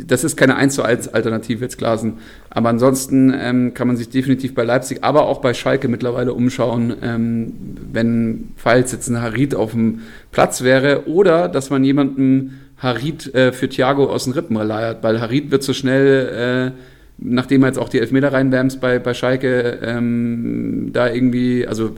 das 0.05 0.24
ist 0.24 0.38
keine 0.38 0.55
1 0.55 0.75
zu 0.75 0.84
1 0.84 1.10
Alternative 1.10 1.63
jetzt 1.63 1.77
Glasen. 1.77 2.13
Aber 2.50 2.69
ansonsten 2.69 3.34
ähm, 3.38 3.74
kann 3.74 3.88
man 3.88 3.98
sich 3.98 4.10
definitiv 4.10 4.55
bei 4.55 4.63
Leipzig, 4.63 5.03
aber 5.03 5.27
auch 5.27 5.41
bei 5.41 5.53
Schalke 5.53 5.89
mittlerweile 5.89 6.34
umschauen, 6.34 6.96
ähm, 7.01 7.53
wenn 7.91 8.50
falls 8.55 8.93
jetzt 8.93 9.10
ein 9.10 9.22
Harit 9.22 9.55
auf 9.55 9.72
dem 9.72 10.03
Platz 10.31 10.63
wäre 10.63 11.07
oder 11.07 11.50
dass 11.50 11.69
man 11.69 11.84
jemanden 11.84 12.62
Harit 12.77 13.34
äh, 13.36 13.51
für 13.51 13.67
Thiago 13.67 14.05
aus 14.05 14.24
den 14.24 14.34
Rippen 14.34 14.55
leiert, 14.55 15.03
weil 15.03 15.19
Harit 15.19 15.51
wird 15.51 15.63
so 15.63 15.74
schnell, 15.74 16.72
äh, 16.74 16.81
nachdem 17.17 17.63
er 17.63 17.67
jetzt 17.67 17.79
auch 17.79 17.89
die 17.89 18.00
Elfmeter 18.00 18.31
reinwärmst 18.31 18.79
bei, 18.79 19.00
bei 19.00 19.13
Schalke, 19.13 19.79
ähm, 19.84 20.91
da 20.93 21.10
irgendwie, 21.12 21.67
also 21.67 21.96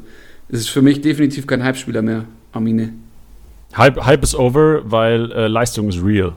es 0.47 0.61
ist 0.61 0.69
für 0.69 0.81
mich 0.81 1.01
definitiv 1.01 1.45
kein 1.45 1.63
Halbspieler 1.63 2.01
mehr, 2.01 2.25
Armine. 2.51 2.93
Hype, 3.75 4.03
Hype 4.05 4.23
ist 4.23 4.35
over, 4.35 4.81
weil 4.83 5.31
äh, 5.31 5.47
Leistung 5.47 5.89
ist 5.89 6.03
real. 6.03 6.33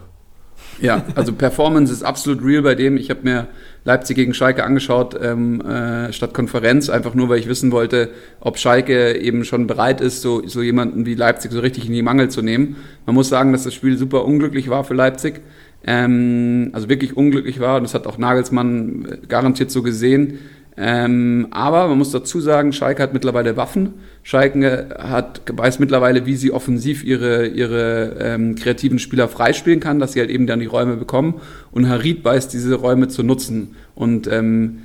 Ja, 0.81 1.05
also 1.15 1.33
Performance 1.33 1.93
ist 1.93 2.03
absolut 2.03 2.45
real 2.45 2.63
bei 2.63 2.75
dem. 2.75 2.97
Ich 2.97 3.11
habe 3.11 3.21
mir 3.23 3.47
Leipzig 3.85 4.17
gegen 4.17 4.35
Schalke 4.35 4.65
angeschaut 4.65 5.17
ähm, 5.21 5.61
äh, 5.61 6.13
statt 6.13 6.35
Konferenz, 6.35 6.89
einfach 6.89 7.15
nur, 7.15 7.29
weil 7.29 7.39
ich 7.39 7.49
wissen 7.49 7.73
wollte, 7.73 8.11
ob 8.41 8.59
Schalke 8.59 9.17
eben 9.19 9.45
schon 9.45 9.67
bereit 9.67 10.01
ist, 10.01 10.23
so, 10.23 10.47
so 10.47 10.63
jemanden 10.63 11.07
wie 11.07 11.15
Leipzig 11.15 11.53
so 11.53 11.61
richtig 11.61 11.87
in 11.87 11.93
die 11.93 12.03
Mangel 12.03 12.31
zu 12.31 12.43
nehmen. 12.43 12.77
Man 13.07 13.15
muss 13.15 13.29
sagen, 13.29 13.53
dass 13.53 13.65
das 13.65 13.75
Spiel 13.75 13.97
super 13.97 14.25
unglücklich 14.25 14.71
war 14.71 14.85
für 14.85 14.95
Leipzig. 14.95 15.41
Ähm, 15.85 16.71
also 16.73 16.89
wirklich 16.89 17.17
unglücklich 17.17 17.59
war 17.59 17.77
und 17.77 17.83
das 17.83 17.95
hat 17.95 18.07
auch 18.07 18.19
Nagelsmann 18.19 19.05
äh, 19.05 19.27
garantiert 19.27 19.71
so 19.71 19.83
gesehen. 19.83 20.39
Ähm, 20.77 21.49
aber 21.51 21.89
man 21.89 21.99
muss 21.99 22.13
dazu 22.13 22.41
sagen, 22.41 22.73
Schalke 22.73 23.03
hat 23.03 23.13
mittlerweile 23.13 23.57
Waffen. 23.57 23.95
Schalke 24.23 24.97
hat, 24.99 25.43
weiß 25.53 25.79
mittlerweile, 25.79 26.25
wie 26.25 26.37
sie 26.37 26.51
offensiv 26.51 27.05
ihre, 27.05 27.47
ihre 27.47 28.17
ähm, 28.21 28.55
kreativen 28.55 28.99
Spieler 28.99 29.29
freispielen 29.29 29.81
kann, 29.81 29.99
dass 29.99 30.15
sie 30.15 30.21
halt 30.21 30.31
eben 30.31 30.47
dann 30.47 30.61
die 30.61 30.67
Räume 30.67 30.97
bekommen. 30.97 31.41
Und 31.73 31.89
Harid 31.89 32.25
weiß, 32.25 32.49
diese 32.49 32.75
Räume 32.75 33.09
zu 33.09 33.23
nutzen. 33.23 33.77
Und 33.95 34.27
ähm, 34.29 34.79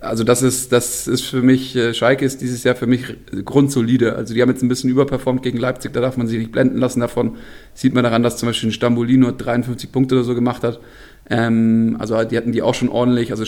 also 0.00 0.24
das 0.24 0.42
ist, 0.42 0.72
das 0.72 1.06
ist 1.06 1.22
für 1.22 1.42
mich, 1.42 1.76
äh, 1.76 1.94
Schalke 1.94 2.24
ist 2.24 2.40
dieses 2.40 2.64
Jahr 2.64 2.74
für 2.74 2.86
mich 2.86 3.16
grundsolide. 3.44 4.16
Also 4.16 4.34
die 4.34 4.42
haben 4.42 4.50
jetzt 4.50 4.62
ein 4.62 4.68
bisschen 4.68 4.90
überperformt 4.90 5.42
gegen 5.42 5.58
Leipzig, 5.58 5.92
da 5.92 6.00
darf 6.00 6.16
man 6.16 6.26
sich 6.26 6.38
nicht 6.38 6.52
blenden 6.52 6.78
lassen 6.78 7.00
davon. 7.00 7.36
Sieht 7.72 7.94
man 7.94 8.04
daran, 8.04 8.22
dass 8.22 8.36
zum 8.36 8.48
Beispiel 8.48 8.70
ein 8.70 8.72
Stamboli 8.72 9.16
nur 9.16 9.32
53 9.32 9.90
Punkte 9.90 10.16
oder 10.16 10.24
so 10.24 10.34
gemacht 10.34 10.62
hat. 10.62 10.80
Ähm, 11.30 11.96
also 11.98 12.22
die 12.24 12.36
hatten 12.36 12.52
die 12.52 12.62
auch 12.62 12.74
schon 12.74 12.88
ordentlich. 12.88 13.30
Also 13.30 13.44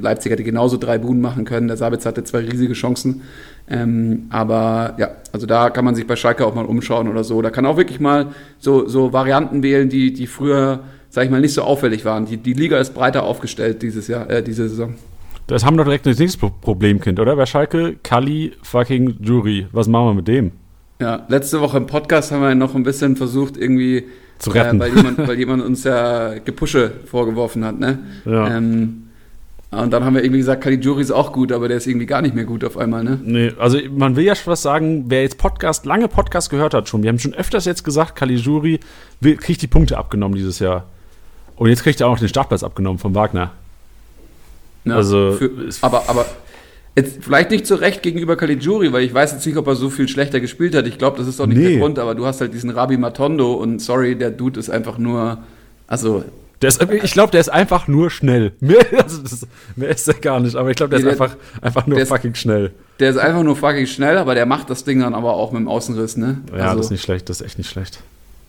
Leipzig 0.00 0.32
hätte 0.32 0.44
genauso 0.44 0.76
drei 0.76 0.98
Buden 0.98 1.20
machen 1.20 1.44
können. 1.44 1.68
Der 1.68 1.76
Sabitz 1.76 2.06
hatte 2.06 2.24
zwei 2.24 2.38
riesige 2.40 2.72
Chancen. 2.72 3.22
Ähm, 3.68 4.26
aber 4.30 4.94
ja, 4.98 5.10
also 5.32 5.46
da 5.46 5.70
kann 5.70 5.84
man 5.84 5.94
sich 5.94 6.06
bei 6.06 6.16
Schalke 6.16 6.46
auch 6.46 6.54
mal 6.54 6.64
umschauen 6.64 7.08
oder 7.08 7.24
so. 7.24 7.42
Da 7.42 7.50
kann 7.50 7.66
auch 7.66 7.76
wirklich 7.76 8.00
mal 8.00 8.28
so, 8.58 8.88
so 8.88 9.12
Varianten 9.12 9.62
wählen, 9.62 9.88
die, 9.88 10.12
die 10.12 10.26
früher, 10.26 10.80
sag 11.10 11.24
ich 11.24 11.30
mal, 11.30 11.40
nicht 11.40 11.54
so 11.54 11.62
auffällig 11.62 12.04
waren. 12.04 12.26
Die, 12.26 12.38
die 12.38 12.54
Liga 12.54 12.78
ist 12.78 12.94
breiter 12.94 13.24
aufgestellt 13.24 13.82
dieses 13.82 14.08
Jahr, 14.08 14.28
äh, 14.30 14.42
diese 14.42 14.68
Saison. 14.68 14.94
Das 15.48 15.64
haben 15.64 15.74
wir 15.74 15.78
doch 15.78 15.84
direkt 15.84 16.06
das 16.06 16.18
nächste 16.18 16.50
Problemkind, 16.60 17.20
oder? 17.20 17.36
Bei 17.36 17.46
Schalke, 17.46 17.96
Kali 18.02 18.52
fucking 18.62 19.16
Jury. 19.20 19.66
Was 19.72 19.86
machen 19.86 20.06
wir 20.06 20.14
mit 20.14 20.28
dem? 20.28 20.52
Ja, 21.00 21.26
letzte 21.28 21.60
Woche 21.60 21.78
im 21.78 21.86
Podcast 21.86 22.30
haben 22.30 22.42
wir 22.42 22.54
noch 22.54 22.74
ein 22.74 22.84
bisschen 22.84 23.16
versucht, 23.16 23.56
irgendwie 23.56 24.04
zu 24.42 24.50
retten. 24.50 24.76
Äh, 24.76 24.80
weil, 24.80 24.96
jemand, 24.96 25.18
weil 25.18 25.38
jemand 25.38 25.64
uns 25.64 25.84
ja 25.84 26.34
Gepusche 26.38 26.92
vorgeworfen 27.06 27.64
hat, 27.64 27.78
ne? 27.78 27.98
Ja. 28.24 28.56
Ähm, 28.56 28.98
und 29.70 29.90
dann 29.90 30.04
haben 30.04 30.14
wir 30.14 30.22
irgendwie 30.22 30.40
gesagt, 30.40 30.62
Caligiuri 30.62 31.00
ist 31.00 31.10
auch 31.10 31.32
gut, 31.32 31.50
aber 31.50 31.66
der 31.66 31.78
ist 31.78 31.86
irgendwie 31.86 32.04
gar 32.04 32.20
nicht 32.20 32.34
mehr 32.34 32.44
gut 32.44 32.62
auf 32.62 32.76
einmal, 32.76 33.02
ne? 33.02 33.18
Nee, 33.24 33.52
also 33.58 33.78
man 33.90 34.16
will 34.16 34.24
ja 34.24 34.34
schon 34.34 34.52
was 34.52 34.60
sagen, 34.60 35.06
wer 35.08 35.22
jetzt 35.22 35.38
Podcast, 35.38 35.86
lange 35.86 36.08
Podcast 36.08 36.50
gehört 36.50 36.74
hat 36.74 36.90
schon, 36.90 37.02
wir 37.02 37.08
haben 37.08 37.18
schon 37.18 37.32
öfters 37.32 37.64
jetzt 37.64 37.82
gesagt, 37.82 38.14
Caligiuri 38.16 38.80
kriegt 39.22 39.62
die 39.62 39.66
Punkte 39.66 39.96
abgenommen 39.96 40.34
dieses 40.36 40.58
Jahr. 40.58 40.84
Und 41.56 41.70
jetzt 41.70 41.84
kriegt 41.84 42.00
er 42.00 42.08
auch 42.08 42.12
noch 42.12 42.18
den 42.18 42.28
Startplatz 42.28 42.62
abgenommen 42.62 42.98
von 42.98 43.14
Wagner. 43.14 43.52
Ja, 44.84 44.96
also, 44.96 45.32
für, 45.38 45.50
aber, 45.80 46.02
aber 46.08 46.26
Jetzt 46.94 47.24
vielleicht 47.24 47.50
nicht 47.50 47.66
zu 47.66 47.76
Recht 47.76 48.02
gegenüber 48.02 48.36
Caligiuri, 48.36 48.92
weil 48.92 49.02
ich 49.02 49.14
weiß 49.14 49.32
jetzt 49.32 49.46
nicht, 49.46 49.56
ob 49.56 49.66
er 49.66 49.76
so 49.76 49.88
viel 49.88 50.08
schlechter 50.08 50.40
gespielt 50.40 50.74
hat. 50.74 50.86
Ich 50.86 50.98
glaube, 50.98 51.16
das 51.16 51.26
ist 51.26 51.40
doch 51.40 51.46
nicht 51.46 51.58
nee. 51.58 51.70
der 51.70 51.78
Grund, 51.78 51.98
aber 51.98 52.14
du 52.14 52.26
hast 52.26 52.42
halt 52.42 52.52
diesen 52.52 52.68
Rabi 52.68 52.98
Matondo 52.98 53.54
und 53.54 53.80
sorry, 53.80 54.14
der 54.14 54.30
Dude 54.30 54.60
ist 54.60 54.68
einfach 54.68 54.98
nur, 54.98 55.38
also. 55.86 56.24
Ist, 56.60 56.80
ich 56.80 57.12
glaube, 57.12 57.32
der 57.32 57.40
ist 57.40 57.48
einfach 57.48 57.88
nur 57.88 58.10
schnell. 58.10 58.52
Mehr, 58.60 58.84
also 59.02 59.20
das, 59.20 59.46
mehr 59.74 59.88
ist 59.88 60.06
er 60.06 60.14
gar 60.14 60.38
nicht, 60.38 60.54
aber 60.54 60.70
ich 60.70 60.76
glaube, 60.76 60.90
der, 60.90 61.00
nee, 61.00 61.10
ist 61.10 61.20
einfach, 61.20 61.36
einfach 61.60 61.86
nur 61.88 62.06
fucking 62.06 62.36
schnell. 62.36 62.70
Der 63.00 63.10
ist 63.10 63.16
einfach 63.16 63.42
nur 63.42 63.56
fucking 63.56 63.86
schnell, 63.86 64.16
aber 64.16 64.36
der 64.36 64.46
macht 64.46 64.70
das 64.70 64.84
Ding 64.84 65.00
dann 65.00 65.14
aber 65.14 65.34
auch 65.34 65.50
mit 65.50 65.60
dem 65.60 65.66
Außenriss, 65.66 66.16
ne? 66.16 66.38
Ja, 66.52 66.66
also, 66.66 66.76
das 66.76 66.86
ist 66.86 66.90
nicht 66.92 67.02
schlecht, 67.02 67.28
das 67.28 67.40
ist 67.40 67.46
echt 67.46 67.58
nicht 67.58 67.70
schlecht. 67.70 67.98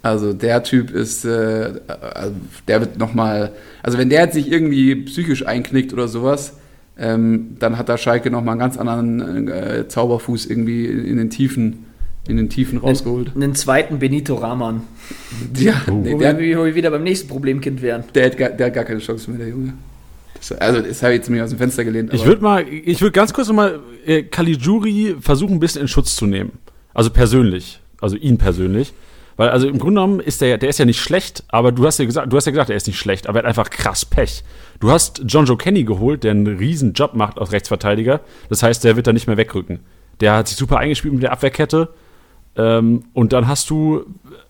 Also 0.03 0.33
der 0.33 0.61
Typ 0.63 0.91
ist, 0.91 1.23
äh, 1.23 1.71
also 1.87 2.33
der 2.67 2.81
wird 2.81 2.99
nochmal, 2.99 3.53
also 3.81 3.97
wenn 3.97 4.09
der 4.09 4.25
jetzt 4.25 4.33
sich 4.33 4.51
irgendwie 4.51 4.95
psychisch 4.95 5.47
einknickt 5.47 5.93
oder 5.93 6.09
sowas, 6.09 6.53
ähm, 6.97 7.57
dann 7.59 7.77
hat 7.77 7.89
da 7.89 7.97
Schalke 7.97 8.29
nochmal 8.29 8.53
einen 8.53 8.59
ganz 8.59 8.77
anderen 8.77 9.47
äh, 9.47 9.87
Zauberfuß 9.87 10.45
irgendwie 10.45 10.85
in 10.85 11.17
den 11.17 11.29
Tiefen, 11.29 11.85
in 12.27 12.37
den 12.37 12.49
Tiefen 12.49 12.79
rausgeholt. 12.79 13.31
Einen, 13.33 13.43
einen 13.43 13.55
zweiten 13.55 13.99
Benito 13.99 14.35
Rahman. 14.35 14.81
Ja, 15.57 15.81
oh. 15.89 15.93
nee, 15.93 16.17
der, 16.17 16.35
wo 16.37 16.65
wir 16.65 16.75
wieder 16.75 16.91
beim 16.91 17.03
nächsten 17.03 17.27
Problemkind 17.27 17.81
wären. 17.81 18.03
Der 18.13 18.25
hat, 18.27 18.37
gar, 18.37 18.49
der 18.49 18.67
hat 18.67 18.73
gar 18.73 18.83
keine 18.83 18.99
Chance 18.99 19.31
mehr, 19.31 19.39
der 19.39 19.49
Junge. 19.49 19.73
Das, 20.35 20.51
also, 20.53 20.81
das 20.81 21.01
habe 21.01 21.13
ich 21.13 21.19
jetzt 21.19 21.29
mir 21.29 21.43
aus 21.43 21.49
dem 21.49 21.57
Fenster 21.59 21.83
gelehnt. 21.83 22.13
Ich 22.13 22.25
würde 22.25 22.41
mal, 22.41 22.65
ich 22.67 23.01
würde 23.01 23.13
ganz 23.13 23.33
kurz 23.33 23.47
nochmal 23.47 23.79
äh, 24.05 24.23
Caligiuri 24.23 25.15
versuchen, 25.19 25.53
ein 25.53 25.59
bisschen 25.59 25.81
in 25.81 25.87
Schutz 25.87 26.15
zu 26.15 26.25
nehmen. 26.25 26.51
Also 26.93 27.09
persönlich. 27.09 27.79
Also 28.01 28.17
ihn 28.17 28.37
persönlich. 28.37 28.93
Weil, 29.35 29.49
also 29.49 29.67
im 29.67 29.79
Grunde 29.79 30.01
genommen 30.01 30.19
ist 30.19 30.41
der, 30.41 30.57
der 30.57 30.69
ist 30.69 30.79
ja 30.79 30.85
nicht 30.85 30.99
schlecht, 30.99 31.43
aber 31.47 31.71
du 31.71 31.85
hast 31.85 31.99
ja 31.99 32.05
gesagt, 32.05 32.31
du 32.31 32.37
hast 32.37 32.45
ja 32.45 32.51
gesagt, 32.51 32.69
er 32.69 32.75
ist 32.75 32.87
nicht 32.87 32.99
schlecht, 32.99 33.27
aber 33.27 33.39
er 33.39 33.43
hat 33.43 33.47
einfach 33.47 33.69
krass 33.69 34.05
Pech. 34.05 34.43
Du 34.79 34.91
hast 34.91 35.23
John 35.25 35.45
Joe 35.45 35.57
Kenny 35.57 35.83
geholt, 35.83 36.23
der 36.23 36.31
einen 36.31 36.47
riesen 36.47 36.93
Job 36.93 37.13
macht 37.15 37.39
als 37.39 37.51
Rechtsverteidiger. 37.51 38.21
Das 38.49 38.63
heißt, 38.63 38.83
der 38.83 38.95
wird 38.95 39.07
da 39.07 39.13
nicht 39.13 39.27
mehr 39.27 39.37
wegrücken. 39.37 39.79
Der 40.19 40.35
hat 40.35 40.47
sich 40.47 40.57
super 40.57 40.77
eingespielt 40.77 41.13
mit 41.13 41.23
der 41.23 41.31
Abwehrkette. 41.31 41.89
Ähm, 42.55 43.05
und 43.13 43.33
dann 43.33 43.47
hast 43.47 43.69
du, 43.69 44.05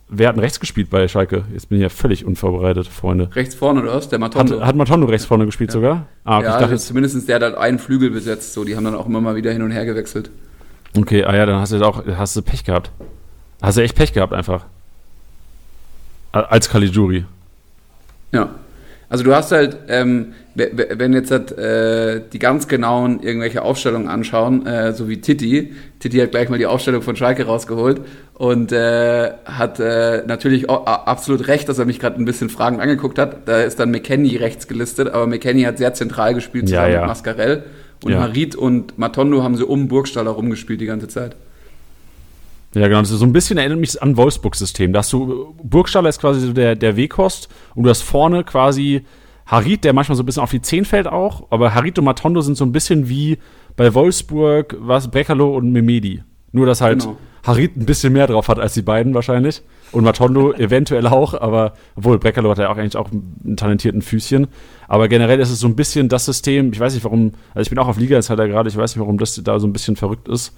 wer 0.09 0.27
hat 0.27 0.35
denn 0.35 0.43
rechts 0.43 0.59
gespielt 0.59 0.89
bei 0.89 1.07
Schalke? 1.07 1.45
Jetzt 1.53 1.69
bin 1.69 1.77
ich 1.77 1.83
ja 1.83 1.89
völlig 1.89 2.25
unvorbereitet, 2.25 2.87
Freunde. 2.87 3.29
Rechts 3.33 3.55
vorne 3.55 3.81
oder 3.81 3.93
was? 3.93 4.09
Der 4.09 4.19
Hat, 4.19 4.35
Matondo. 4.35 4.61
hat 4.61 4.75
Matondo 4.75 5.07
rechts 5.07 5.25
vorne 5.25 5.45
gespielt 5.45 5.71
sogar? 5.71 6.07
Ah, 6.25 6.33
ja, 6.33 6.39
ich 6.39 6.45
dachte 6.45 6.71
also 6.71 6.87
zumindest 6.87 7.27
der 7.29 7.35
hat 7.35 7.43
halt 7.43 7.55
einen 7.55 7.79
Flügel 7.79 8.09
besetzt. 8.09 8.53
So, 8.53 8.65
die 8.65 8.75
haben 8.75 8.83
dann 8.83 8.95
auch 8.95 9.05
immer 9.05 9.21
mal 9.21 9.35
wieder 9.35 9.51
hin 9.51 9.61
und 9.61 9.71
her 9.71 9.85
gewechselt. 9.85 10.31
okay, 10.97 11.23
ah 11.23 11.35
ja, 11.35 11.45
dann 11.45 11.59
hast 11.59 11.71
du 11.71 11.81
auch, 11.83 12.03
hast 12.05 12.35
du 12.35 12.41
Pech 12.41 12.65
gehabt. 12.65 12.91
Hast 13.63 13.77
du 13.77 13.82
echt 13.82 13.96
Pech 13.96 14.13
gehabt 14.13 14.34
einfach. 14.34 14.65
Als 16.32 16.70
Caligiuri. 16.70 17.25
Ja. 18.32 18.50
Also 19.10 19.24
du 19.24 19.36
hast 19.36 19.51
halt, 19.51 19.77
ähm, 19.89 20.34
we- 20.55 20.72
we- 20.74 20.89
wenn 20.98 21.13
jetzt 21.13 21.29
halt, 21.29 21.51
äh, 21.55 22.22
die 22.34 22.39
ganz 22.39 22.67
genauen 22.67 23.22
irgendwelche 23.22 23.62
Aufstellungen 23.62 24.08
anschauen, 24.08 24.65
äh, 24.65 24.91
so 24.93 25.08
wie 25.08 25.22
Titi, 25.22 25.72
Titi 26.00 26.17
hat 26.17 26.32
gleich 26.32 26.50
mal 26.50 26.58
die 26.58 26.65
Aufstellung 26.65 27.03
von 27.03 27.15
Schalke 27.15 27.46
rausgeholt 27.46 28.01
und 28.34 28.72
äh, 28.72 29.32
hat 29.46 29.79
äh, 29.79 30.24
natürlich 30.25 30.67
absolut 30.67 31.48
recht, 31.48 31.70
dass 31.70 31.77
er 31.77 31.86
mich 31.86 32.00
gerade 32.00 32.20
ein 32.20 32.25
bisschen 32.25 32.50
Fragen 32.50 32.79
angeguckt 32.82 33.20
hat. 33.20 33.48
Da 33.48 33.62
ist 33.62 33.79
dann 33.79 33.91
McKenny 33.91 34.36
rechts 34.38 34.67
gelistet, 34.67 35.10
aber 35.10 35.27
McKenny 35.27 35.62
hat 35.63 35.77
sehr 35.77 35.93
zentral 35.93 36.34
gespielt 36.34 36.67
Ja, 36.70 36.77
zusammen 36.79 36.93
ja. 36.93 37.00
mit 37.01 37.08
Mascarell. 37.10 37.63
Und 38.03 38.12
Ja. 38.13 38.22
Harit 38.22 38.55
und 38.55 38.98
Matondo 38.98 39.43
haben 39.43 39.55
sie 39.55 39.63
um 39.65 39.88
Burgstaller 39.88 40.32
rumgespielt 40.32 40.82
die 40.82 40.88
ganze 40.88 41.08
Zeit. 41.08 41.36
Ja, 42.75 42.87
genau. 42.87 42.99
Das 43.01 43.11
ist 43.11 43.19
so 43.19 43.25
ein 43.25 43.33
bisschen 43.33 43.57
erinnert 43.57 43.79
mich 43.79 44.01
an 44.01 44.17
Wolfsburg-System. 44.17 44.93
Da 44.93 44.99
hast 44.99 45.13
du, 45.13 45.55
Burgstaller 45.63 46.09
ist 46.09 46.19
quasi 46.19 46.39
so 46.39 46.53
der, 46.53 46.75
der 46.75 46.95
Wehkost 46.95 47.49
und 47.75 47.83
du 47.83 47.89
hast 47.89 48.01
vorne 48.01 48.43
quasi 48.43 49.05
Harit, 49.45 49.83
der 49.83 49.93
manchmal 49.93 50.15
so 50.15 50.23
ein 50.23 50.25
bisschen 50.25 50.43
auf 50.43 50.51
die 50.51 50.61
10 50.61 50.85
fällt 50.85 51.07
auch, 51.07 51.47
aber 51.49 51.75
Harit 51.75 51.99
und 51.99 52.05
Matondo 52.05 52.41
sind 52.41 52.55
so 52.55 52.65
ein 52.65 52.71
bisschen 52.71 53.09
wie 53.09 53.37
bei 53.75 53.93
Wolfsburg, 53.93 54.75
was, 54.79 55.09
Breckerlo 55.09 55.55
und 55.55 55.71
Memedi. 55.71 56.23
Nur, 56.51 56.65
dass 56.65 56.81
halt 56.81 57.01
Genau. 57.01 57.17
Harit 57.45 57.75
ein 57.75 57.85
bisschen 57.85 58.13
mehr 58.13 58.27
drauf 58.27 58.47
hat 58.47 58.57
als 58.57 58.73
die 58.73 58.81
beiden 58.81 59.13
wahrscheinlich. 59.13 59.61
Und 59.91 60.05
Matondo 60.05 60.53
eventuell 60.57 61.07
auch, 61.07 61.33
aber 61.33 61.73
obwohl 61.95 62.17
Breckerlo 62.17 62.49
hat 62.51 62.57
ja 62.57 62.71
auch 62.71 62.77
eigentlich 62.77 62.95
auch 62.95 63.11
einen 63.11 63.57
talentierten 63.57 64.01
Füßchen. 64.01 64.47
Aber 64.87 65.09
generell 65.09 65.39
ist 65.39 65.49
es 65.49 65.59
so 65.59 65.67
ein 65.67 65.75
bisschen 65.75 66.07
das 66.07 66.25
System, 66.25 66.71
ich 66.71 66.79
weiß 66.79 66.93
nicht 66.93 67.03
warum, 67.03 67.33
also 67.53 67.63
ich 67.63 67.69
bin 67.69 67.79
auch 67.79 67.87
auf 67.87 67.97
Liga 67.97 68.15
jetzt 68.15 68.29
halt 68.29 68.39
da 68.39 68.47
gerade, 68.47 68.69
ich 68.69 68.77
weiß 68.77 68.95
nicht, 68.95 69.01
warum 69.01 69.17
das 69.17 69.35
da 69.43 69.59
so 69.59 69.67
ein 69.67 69.73
bisschen 69.73 69.97
verrückt 69.97 70.29
ist. 70.29 70.55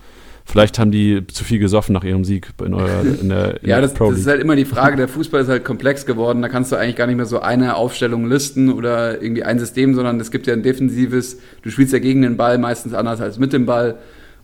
Vielleicht 0.48 0.78
haben 0.78 0.92
die 0.92 1.26
zu 1.26 1.44
viel 1.44 1.58
gesoffen 1.58 1.94
nach 1.94 2.04
ihrem 2.04 2.24
Sieg 2.24 2.50
in, 2.64 2.76
eurer, 2.76 3.02
in 3.02 3.30
der, 3.30 3.64
in 3.64 3.68
Ja, 3.70 3.82
das, 3.82 3.96
das 3.96 4.20
ist 4.20 4.28
halt 4.28 4.40
immer 4.40 4.56
die 4.56 4.66
Frage, 4.66 4.96
der 4.96 5.08
Fußball 5.08 5.42
ist 5.42 5.50
halt 5.50 5.66
komplex 5.66 6.06
geworden, 6.06 6.44
da 6.44 6.50
kannst 6.50 6.72
du 6.72 6.76
eigentlich 6.76 6.96
gar 6.96 7.08
nicht 7.08 7.16
mehr 7.16 7.26
so 7.26 7.40
eine 7.40 7.76
Aufstellung 7.76 8.28
listen 8.28 8.72
oder 8.72 9.22
irgendwie 9.22 9.44
ein 9.44 9.58
System, 9.58 9.96
sondern 9.96 10.20
es 10.20 10.30
gibt 10.30 10.46
ja 10.46 10.54
ein 10.54 10.62
defensives, 10.62 11.40
du 11.64 11.72
spielst 11.72 11.94
ja 11.94 12.00
gegen 12.00 12.22
den 12.22 12.38
Ball 12.38 12.60
meistens 12.60 12.94
anders 12.94 13.22
als 13.22 13.40
mit 13.40 13.54
dem 13.54 13.66
Ball 13.66 13.96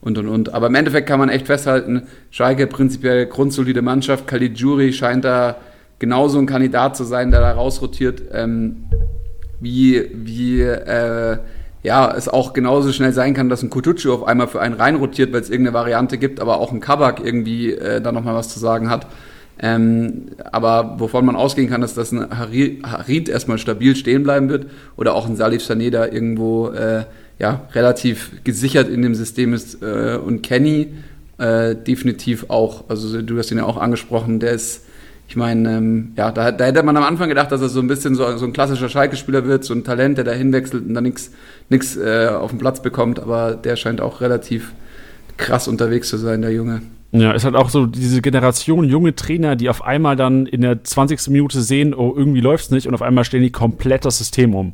und 0.02 0.18
und 0.18 0.28
und. 0.28 0.54
Aber 0.54 0.68
im 0.68 0.76
Endeffekt 0.76 1.08
kann 1.08 1.20
man 1.20 1.30
echt 1.30 1.46
festhalten, 1.46 2.08
Schalke 2.32 2.66
prinzipiell 2.66 3.28
grundsolide 3.28 3.84
Mannschaft, 3.84 4.26
Caligiuri 4.26 4.94
scheint 4.94 5.24
da 5.24 5.58
genauso 6.00 6.40
ein 6.40 6.48
Kandidat 6.48 6.98
zu 6.98 7.04
sein, 7.04 7.30
der 7.30 7.42
da 7.42 7.52
rausrotiert, 7.52 8.24
ähm, 8.34 8.86
wie, 9.60 10.10
wie 10.14 10.62
äh, 10.62 11.38
ja, 11.84 12.14
es 12.16 12.30
auch 12.30 12.54
genauso 12.54 12.92
schnell 12.92 13.14
sein 13.14 13.34
kann, 13.34 13.50
dass 13.50 13.64
ein 13.64 13.70
Kutucu 13.70 14.12
auf 14.12 14.24
einmal 14.24 14.48
für 14.48 14.62
einen 14.62 14.76
reinrotiert, 14.76 15.34
weil 15.34 15.42
es 15.42 15.50
irgendeine 15.50 15.74
Variante 15.74 16.18
gibt, 16.18 16.40
aber 16.40 16.60
auch 16.60 16.72
ein 16.72 16.80
Kabak 16.80 17.26
irgendwie 17.26 17.72
äh, 17.72 18.02
da 18.02 18.12
nochmal 18.12 18.36
was 18.36 18.50
zu 18.50 18.60
sagen 18.60 18.90
hat. 18.90 19.08
Ähm, 19.60 20.28
aber 20.52 20.96
wovon 21.00 21.26
man 21.26 21.36
ausgehen 21.36 21.70
kann, 21.70 21.84
ist, 21.84 21.98
dass 21.98 22.12
ein 22.12 22.28
Hari- 22.38 22.82
Harid 22.84 23.30
erstmal 23.30 23.58
stabil 23.58 23.96
stehen 23.96 24.24
bleiben 24.24 24.50
wird 24.50 24.68
oder 24.98 25.14
auch 25.14 25.28
ein 25.28 25.36
Salif 25.36 25.62
Sané 25.62 25.92
da 25.92 26.06
irgendwo 26.06 26.70
äh, 26.70 27.06
ja, 27.38 27.62
relativ 27.74 28.32
gesichert 28.44 28.90
in 28.90 29.02
dem 29.02 29.14
System 29.14 29.54
ist 29.54 29.82
äh, 29.82 30.18
und 30.18 30.42
Kenny 30.42 30.94
äh, 31.38 31.76
definitiv 31.76 32.46
auch. 32.50 32.86
Also 32.90 33.22
du 33.22 33.38
hast 33.38 33.52
ihn 33.52 33.58
ja 33.58 33.66
auch 33.66 33.78
angesprochen, 33.78 34.40
der 34.40 34.52
ist 34.52 34.84
ich 35.32 35.38
meine, 35.38 35.78
ähm, 35.78 36.12
ja, 36.18 36.30
da, 36.30 36.52
da 36.52 36.66
hätte 36.66 36.84
man 36.84 36.98
am 36.98 37.06
Anfang 37.06 37.30
gedacht, 37.30 37.54
dass 37.54 37.62
er 37.62 37.70
so 37.70 37.80
ein 37.80 37.88
bisschen 37.88 38.16
so, 38.16 38.36
so 38.36 38.46
ein 38.46 38.52
klassischer 38.52 38.90
Schalke-Spieler 38.90 39.46
wird, 39.46 39.64
so 39.64 39.74
ein 39.74 39.86
Talent, 39.86 40.18
der 40.18 40.26
da 40.26 40.34
hinwechselt 40.34 40.86
und 40.86 40.94
dann 40.94 41.06
nichts 41.70 41.96
äh, 41.96 42.28
auf 42.28 42.50
den 42.50 42.60
Platz 42.60 42.82
bekommt, 42.82 43.18
aber 43.18 43.54
der 43.54 43.78
scheint 43.78 44.02
auch 44.02 44.20
relativ 44.20 44.74
krass 45.38 45.70
unterwegs 45.70 46.10
zu 46.10 46.18
sein, 46.18 46.42
der 46.42 46.52
Junge. 46.52 46.82
Ja, 47.14 47.32
ist 47.32 47.46
halt 47.46 47.56
auch 47.56 47.70
so 47.70 47.86
diese 47.86 48.22
Generation 48.22 48.84
junge 48.84 49.16
Trainer, 49.16 49.56
die 49.56 49.70
auf 49.70 49.86
einmal 49.86 50.18
dann 50.18 50.48
in 50.48 50.60
der 50.60 50.84
20. 50.84 51.30
Minute 51.30 51.62
sehen, 51.62 51.94
oh, 51.94 52.14
irgendwie 52.14 52.42
läuft's 52.42 52.70
nicht 52.70 52.86
und 52.86 52.94
auf 52.94 53.02
einmal 53.02 53.24
stellen 53.24 53.44
die 53.44 53.52
komplett 53.52 54.04
das 54.04 54.18
System 54.18 54.54
um. 54.54 54.74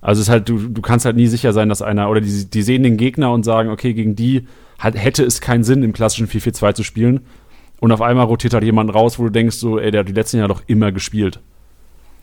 Also 0.00 0.20
es 0.20 0.28
ist 0.28 0.30
halt, 0.30 0.48
du, 0.48 0.68
du 0.68 0.82
kannst 0.82 1.04
halt 1.04 1.16
nie 1.16 1.26
sicher 1.26 1.52
sein, 1.52 1.68
dass 1.68 1.82
einer, 1.82 2.08
oder 2.08 2.20
die, 2.20 2.44
die 2.44 2.62
sehen 2.62 2.84
den 2.84 2.96
Gegner 2.96 3.32
und 3.32 3.44
sagen, 3.44 3.70
okay, 3.70 3.92
gegen 3.92 4.14
die 4.14 4.46
hat, 4.78 4.94
hätte 4.94 5.24
es 5.24 5.40
keinen 5.40 5.64
Sinn, 5.64 5.82
im 5.82 5.92
klassischen 5.92 6.28
4-4-2 6.28 6.74
zu 6.74 6.84
spielen. 6.84 7.22
Und 7.80 7.92
auf 7.92 8.02
einmal 8.02 8.26
rotiert 8.26 8.52
halt 8.54 8.64
jemand 8.64 8.94
raus, 8.94 9.18
wo 9.18 9.24
du 9.24 9.30
denkst, 9.30 9.56
so, 9.56 9.78
ey, 9.78 9.90
der 9.90 10.00
hat 10.00 10.08
die 10.08 10.12
letzten 10.12 10.36
Jahre 10.36 10.48
doch 10.48 10.62
immer 10.66 10.92
gespielt. 10.92 11.40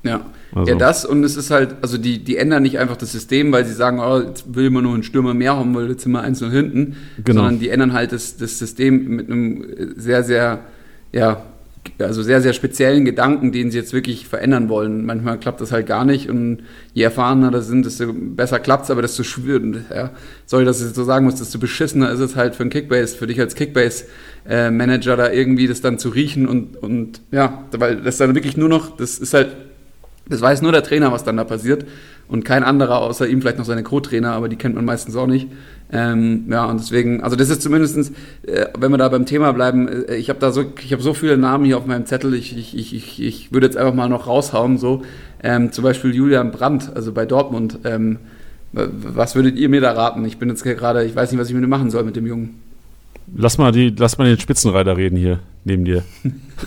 Ja. 0.04 0.22
Also. 0.54 0.72
Ja, 0.72 0.78
das 0.78 1.04
und 1.06 1.24
es 1.24 1.36
ist 1.36 1.52
halt, 1.52 1.76
also 1.82 1.98
die, 1.98 2.24
die 2.24 2.38
ändern 2.38 2.64
nicht 2.64 2.80
einfach 2.80 2.96
das 2.96 3.12
System, 3.12 3.52
weil 3.52 3.66
sie 3.66 3.74
sagen, 3.74 4.00
oh, 4.00 4.20
jetzt 4.22 4.56
will 4.56 4.70
man 4.70 4.84
nur 4.84 4.94
einen 4.94 5.04
Stürmer 5.04 5.34
mehr 5.34 5.58
haben, 5.58 5.76
weil 5.76 5.90
jetzt 5.90 6.04
sind 6.04 6.12
wir 6.14 6.22
eins 6.22 6.42
und 6.42 6.52
hinten, 6.52 6.96
Genau. 7.24 7.42
sondern 7.42 7.60
die 7.60 7.70
ändern 7.70 7.94
halt 7.94 8.12
das, 8.12 8.38
das 8.38 8.58
System 8.58 9.08
mit 9.08 9.30
einem 9.30 9.66
sehr, 9.98 10.24
sehr, 10.24 10.60
ja, 11.12 11.42
also 12.00 12.24
sehr, 12.24 12.42
sehr 12.42 12.54
speziellen 12.54 13.06
Gedanken, 13.06 13.52
den 13.52 13.72
sie 13.72 13.78
jetzt 13.78 13.94
wirklich 13.94 14.28
verändern 14.28 14.70
wollen. 14.70 15.06
Manchmal 15.06 15.40
klappt 15.40 15.62
das 15.62 15.72
halt 15.72 15.86
gar 15.86 16.06
nicht 16.06 16.30
und 16.30 16.64
je 16.94 17.04
erfahrener 17.04 17.52
das 17.52 17.68
sind, 17.68 17.86
desto 17.86 18.14
besser 18.14 18.60
klappt's, 18.60 18.90
aber 18.90 19.02
desto 19.02 19.24
schwierig, 19.24 19.84
ja, 19.94 20.12
sorry, 20.46 20.66
dass 20.66 20.80
ich 20.80 20.88
das 20.88 20.96
so 20.96 21.04
sagen 21.04 21.26
muss, 21.26 21.36
desto 21.36 21.60
beschissener 21.60 22.12
ist 22.12 22.20
es 22.20 22.36
halt 22.36 22.56
für 22.56 22.64
einen 22.64 22.70
Kickbase, 22.70 23.16
für 23.16 23.28
dich 23.28 23.40
als 23.40 23.56
Kickbase-Manager 23.56 25.16
da 25.18 25.32
irgendwie 25.32 25.68
das 25.68 25.82
dann 25.82 26.00
zu 26.00 26.10
riechen 26.10 26.48
und, 26.48 26.78
und 26.78 27.22
ja, 27.32 27.66
weil 27.72 27.98
das 27.98 28.18
dann 28.18 28.36
wirklich 28.36 28.58
nur 28.58 28.70
noch, 28.70 28.98
das 28.98 29.20
ist 29.20 29.34
halt 29.34 29.50
das 30.30 30.42
weiß 30.42 30.62
nur 30.62 30.72
der 30.72 30.84
Trainer, 30.84 31.12
was 31.12 31.24
dann 31.24 31.38
da 31.38 31.44
passiert 31.44 31.86
und 32.28 32.44
kein 32.44 32.64
anderer 32.64 33.00
außer 33.02 33.28
ihm, 33.28 33.42
vielleicht 33.42 33.58
noch 33.58 33.66
seine 33.66 33.84
Co-Trainer, 33.84 34.34
aber 34.34 34.50
die 34.50 34.56
kennt 34.56 34.76
man 34.76 34.86
meistens 34.86 35.16
auch 35.16 35.28
nicht. 35.28 35.48
Ähm, 35.92 36.46
ja, 36.50 36.66
und 36.66 36.80
deswegen, 36.82 37.24
also 37.24 37.38
das 37.38 37.50
ist 37.50 37.62
zumindestens, 37.62 38.12
äh, 38.46 38.66
wenn 38.78 38.92
wir 38.92 38.98
da 38.98 39.08
beim 39.08 39.26
Thema 39.26 39.54
bleiben, 39.54 39.88
äh, 39.88 40.16
ich 40.16 40.30
habe 40.30 40.40
da 40.40 40.52
so, 40.52 40.66
ich 40.84 40.92
habe 40.92 41.02
so 41.02 41.14
viele 41.14 41.38
Namen 41.38 41.64
hier 41.64 41.78
auf 41.78 41.86
meinem 41.86 42.06
Zettel, 42.06 42.34
ich, 42.34 42.58
ich, 42.58 42.78
ich, 42.78 42.94
ich, 42.94 43.22
ich 43.22 43.54
würde 43.54 43.68
jetzt 43.68 43.78
einfach 43.78 43.94
mal 43.94 44.10
noch 44.10 44.28
raushauen, 44.28 44.78
so, 44.78 45.04
ähm, 45.42 45.72
zum 45.72 45.86
Beispiel 45.86 46.14
Julian 46.14 46.52
Brandt, 46.52 46.92
also 46.94 47.14
bei 47.14 47.26
Dortmund, 47.26 47.80
ähm, 47.86 48.18
was 48.74 49.36
würdet 49.36 49.56
ihr 49.56 49.70
mir 49.70 49.80
da 49.80 49.94
raten? 49.94 50.26
Ich 50.26 50.38
bin 50.38 50.50
jetzt 50.50 50.64
gerade, 50.64 51.06
ich 51.06 51.16
weiß 51.16 51.32
nicht, 51.32 51.40
was 51.40 51.48
ich 51.48 51.54
mit 51.54 51.64
dem 51.64 51.70
machen 51.70 51.90
soll 51.90 52.04
mit 52.04 52.18
dem 52.18 52.28
Jungen. 52.28 52.62
Lass 53.36 53.58
mal, 53.58 53.72
die, 53.72 53.94
lass 53.98 54.18
mal 54.18 54.26
den 54.26 54.40
Spitzenreiter 54.40 54.98
reden 54.98 55.18
hier, 55.18 55.40
neben 55.64 55.86
dir. 55.86 56.04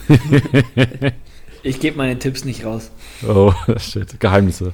Ich 1.62 1.80
gebe 1.80 1.96
meine 1.96 2.18
Tipps 2.18 2.44
nicht 2.44 2.64
raus. 2.64 2.90
Oh, 3.26 3.52
shit, 3.76 4.18
Geheimnisse. 4.20 4.72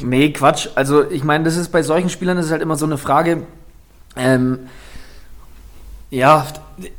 Nee, 0.00 0.30
Quatsch. 0.30 0.68
Also 0.74 1.08
ich 1.10 1.24
meine, 1.24 1.44
das 1.44 1.56
ist 1.56 1.68
bei 1.68 1.82
solchen 1.82 2.08
Spielern 2.08 2.36
das 2.36 2.46
ist 2.46 2.52
halt 2.52 2.62
immer 2.62 2.76
so 2.76 2.86
eine 2.86 2.98
Frage. 2.98 3.42
Ähm, 4.16 4.60
ja, 6.12 6.46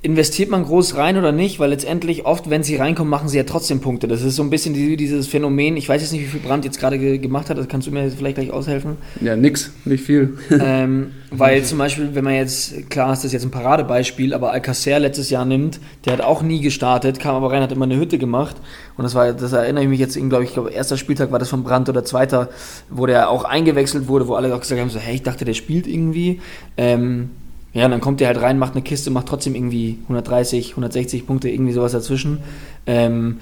investiert 0.01 0.49
man 0.49 0.65
groß 0.65 0.95
rein 0.95 1.17
oder 1.17 1.31
nicht? 1.31 1.59
Weil 1.59 1.69
letztendlich 1.69 2.25
oft, 2.25 2.49
wenn 2.49 2.63
sie 2.63 2.77
reinkommen, 2.77 3.11
machen 3.11 3.29
sie 3.29 3.37
ja 3.37 3.43
trotzdem 3.43 3.79
Punkte. 3.79 4.07
Das 4.07 4.23
ist 4.23 4.35
so 4.35 4.41
ein 4.41 4.49
bisschen 4.49 4.73
die, 4.73 4.97
dieses 4.97 5.27
Phänomen. 5.27 5.77
Ich 5.77 5.87
weiß 5.87 6.01
jetzt 6.01 6.13
nicht, 6.13 6.23
wie 6.23 6.27
viel 6.27 6.39
Brand 6.39 6.65
jetzt 6.65 6.79
gerade 6.79 6.97
ge 6.97 7.19
gemacht 7.19 7.51
hat. 7.51 7.59
Das 7.59 7.67
kannst 7.67 7.85
du 7.85 7.91
mir 7.91 8.09
vielleicht 8.09 8.37
gleich 8.37 8.49
aushelfen. 8.49 8.97
Ja, 9.21 9.35
nix, 9.35 9.71
nicht 9.85 10.03
viel. 10.03 10.39
ähm, 10.59 11.11
weil 11.29 11.63
zum 11.63 11.77
Beispiel, 11.77 12.15
wenn 12.15 12.23
man 12.23 12.33
jetzt, 12.33 12.89
klar 12.89 13.13
ist 13.13 13.23
das 13.23 13.33
jetzt 13.33 13.43
ein 13.43 13.51
Paradebeispiel, 13.51 14.33
aber 14.33 14.51
Alcacer 14.51 14.97
letztes 14.97 15.29
Jahr 15.29 15.45
nimmt, 15.45 15.79
der 16.05 16.13
hat 16.13 16.21
auch 16.21 16.41
nie 16.41 16.61
gestartet, 16.61 17.19
kam 17.19 17.35
aber 17.35 17.51
rein, 17.51 17.61
hat 17.61 17.71
immer 17.71 17.85
eine 17.85 17.97
Hütte 17.97 18.17
gemacht. 18.17 18.55
Und 18.97 19.03
das 19.03 19.13
war, 19.13 19.31
das 19.31 19.53
erinnere 19.53 19.83
ich 19.83 19.89
mich 19.91 19.99
jetzt, 19.99 20.15
glaube 20.15 20.43
ich, 20.43 20.53
glaube, 20.53 20.71
erster 20.71 20.97
Spieltag 20.97 21.31
war 21.31 21.37
das 21.37 21.49
von 21.49 21.63
Brandt 21.63 21.87
oder 21.87 22.03
zweiter, 22.03 22.49
wo 22.89 23.05
der 23.05 23.29
auch 23.29 23.43
eingewechselt 23.43 24.07
wurde, 24.07 24.27
wo 24.27 24.33
alle 24.33 24.55
auch 24.55 24.61
gesagt 24.61 24.81
haben, 24.81 24.89
so, 24.89 24.97
hey, 24.97 25.13
ich 25.13 25.23
dachte, 25.23 25.45
der 25.45 25.53
spielt 25.53 25.85
irgendwie. 25.85 26.41
Ähm, 26.77 27.29
ja, 27.73 27.85
und 27.85 27.91
dann 27.91 28.01
kommt 28.01 28.19
der 28.19 28.27
halt 28.27 28.41
rein, 28.41 28.59
macht 28.59 28.73
eine 28.73 28.83
Kiste, 28.83 29.09
macht 29.09 29.27
trotzdem 29.27 29.55
irgendwie 29.55 29.97
130, 30.03 30.71
160 30.71 31.25
Punkte, 31.25 31.49
irgendwie 31.49 31.73
sowas 31.73 31.91
dazwischen. 31.91 32.39
Ähm, 32.85 33.39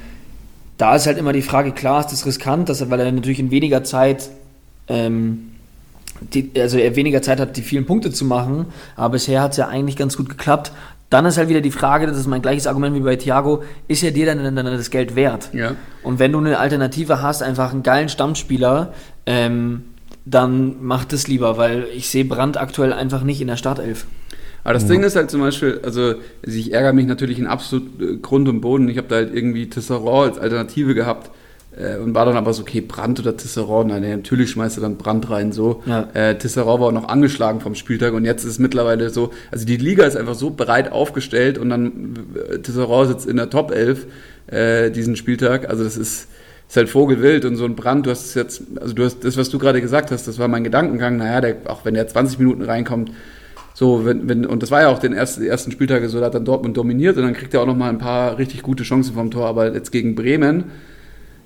da 0.78 0.96
ist 0.96 1.06
halt 1.06 1.17
immer 1.17 1.34
die 1.34 1.41
Frage, 1.41 1.74
klar 1.74 2.00
ist 2.00 2.12
das 2.12 2.26
riskant, 2.26 2.70
dass 2.70 2.82
er, 2.82 2.89
weil 2.89 3.00
er 3.02 3.12
natürlich 3.12 3.39
in 3.39 3.52
weniger 3.52 3.84
Zeit 3.84 4.30
ähm, 4.88 5.52
die, 6.22 6.52
also 6.58 6.78
er 6.78 6.96
weniger 6.96 7.22
Zeit 7.22 7.39
hat, 7.39 7.58
die 7.58 7.62
vielen 7.62 7.86
Punkte 7.86 8.12
zu 8.12 8.26
machen, 8.26 8.67
aber 8.96 9.13
bisher 9.13 9.41
hat 9.41 9.52
es 9.52 9.58
ja 9.58 9.67
eigentlich 9.67 9.96
ganz 9.96 10.17
gut 10.17 10.30
geklappt. 10.30 10.72
Dann 11.10 11.26
ist 11.26 11.38
halt 11.38 11.50
wieder 11.50 11.62
die 11.62 11.72
Frage, 11.72 12.08
das 12.08 12.17
ist 12.17 12.28
mein 12.28 12.41
gleiches 12.41 12.67
Argument 12.67 12.96
wie 12.96 13.02
bei 13.02 13.17
Thiago, 13.17 13.63
ist 13.88 14.02
er 14.02 14.12
dir 14.12 14.26
dann, 14.26 14.56
dann 14.56 14.65
das 14.65 14.91
Geld 14.91 15.15
wert? 15.15 15.50
Ja. 15.52 15.76
Und 16.04 16.20
wenn 16.20 16.32
du 16.32 16.38
eine 16.38 16.58
Alternative 16.58 17.22
hast, 17.22 17.44
einfach 17.44 17.74
einen 17.74 17.84
geilen 17.84 18.08
Stammspieler, 18.08 18.94
ähm, 19.26 19.84
dann 20.24 20.76
mach 20.82 21.04
das 21.04 21.28
lieber, 21.28 21.58
weil 21.58 21.88
ich 21.94 22.10
sehe 22.10 22.24
Brandt 22.24 22.56
aktuell 22.56 22.94
einfach 22.94 23.24
nicht 23.24 23.41
in 23.41 23.48
der 23.48 23.58
Startelf. 23.58 24.06
Aber 24.63 24.74
das 24.74 24.84
Ja. 24.84 24.89
Ding 24.89 25.04
ist 25.04 25.15
halt 25.15 25.32
zum 25.32 25.41
Beispiel, 25.41 25.80
also 25.84 26.15
ich 26.43 26.74
ärgere 26.74 26.93
mich 26.93 27.08
natürlich 27.08 27.39
in 27.39 27.47
absolut 27.47 28.02
äh, 28.02 28.17
Grund 28.17 28.47
und 28.47 28.62
Boden. 28.62 28.89
Ich 28.89 28.97
habe 28.97 29.08
da 29.08 29.15
halt 29.15 29.34
irgendwie 29.34 29.69
Tisserand 29.69 30.34
als 30.34 30.39
Alternative 30.39 30.93
gehabt 30.93 31.32
äh, 31.76 31.97
und 31.97 32.13
war 32.13 32.26
dann 32.26 32.38
aber 32.38 32.54
so, 32.54 32.62
okay, 32.62 32.82
Brand 32.82 33.19
oder 33.19 33.36
Tisserand? 33.36 33.89
Nein, 33.89 34.02
natürlich 34.10 34.52
schmeißt 34.52 34.78
du 34.78 34.82
dann 34.82 34.97
Brand 34.97 35.30
rein, 35.30 35.52
so. 35.52 35.82
Ja. 35.86 36.08
Äh, 36.13 36.38
Tisserand 36.38 36.80
war 36.80 36.88
auch 36.89 36.91
noch 36.91 37.08
angeschlagen 37.08 37.60
vom 37.60 37.76
Spieltag 37.76 38.13
und 38.13 38.24
jetzt 38.26 38.43
ist 38.43 38.52
es 38.52 38.60
mittlerweile 38.60 39.10
so, 39.10 39.32
also 39.52 39.65
die 39.65 39.78
Liga 39.78 40.06
ist 40.06 40.15
einfach 40.17 40.36
so 40.36 40.52
breit 40.52 40.91
aufgestellt 40.91 41.58
und 41.58 41.69
dann 41.69 42.28
äh, 42.52 42.60
Tisserand 42.60 43.08
sitzt 43.10 43.28
in 43.28 43.38
der 43.38 43.50
Top 43.50 43.71
11 43.71 44.06
äh, 44.47 44.91
diesen 44.91 45.15
Spieltag. 45.15 45.69
Also 45.69 45.84
das 45.84 45.97
ist, 45.97 46.28
ist 46.69 46.78
halt 46.78 46.89
Vogelwild 46.89 47.45
und 47.45 47.56
so 47.56 47.65
ein 47.65 47.76
Brand, 47.76 48.06
du 48.06 48.12
hast 48.12 48.26
es 48.26 48.34
jetzt, 48.36 48.62
also 48.80 48.93
du 48.93 49.04
hast 49.06 49.24
das, 49.26 49.38
was 49.38 49.50
du 49.50 49.58
gerade 49.58 49.82
gesagt 49.82 50.12
hast, 50.12 50.28
das 50.28 50.38
war 50.38 50.47
mein 50.47 50.63
Gedankengang, 50.63 51.17
naja, 51.17 51.41
der, 51.41 51.56
auch 51.65 51.84
wenn 51.84 51.95
der 51.95 52.08
20 52.08 52.38
Minuten 52.38 52.62
reinkommt, 52.62 53.12
so, 53.73 54.05
wenn, 54.05 54.27
wenn, 54.27 54.45
und 54.45 54.62
das 54.63 54.71
war 54.71 54.81
ja 54.81 54.89
auch 54.89 54.99
den 54.99 55.13
ersten, 55.13 55.43
ersten 55.43 55.71
Spieltage 55.71 56.10
so, 56.10 56.19
da 56.19 56.27
hat 56.27 56.36
dann 56.36 56.45
Dortmund 56.45 56.77
dominiert 56.77 57.17
und 57.17 57.23
dann 57.23 57.34
kriegt 57.34 57.53
er 57.53 57.62
auch 57.62 57.65
nochmal 57.65 57.89
ein 57.89 57.97
paar 57.97 58.38
richtig 58.38 58.63
gute 58.63 58.84
Chancen 58.84 59.13
vom 59.13 59.31
Tor, 59.31 59.47
aber 59.47 59.73
jetzt 59.73 59.91
gegen 59.91 60.15
Bremen, 60.15 60.65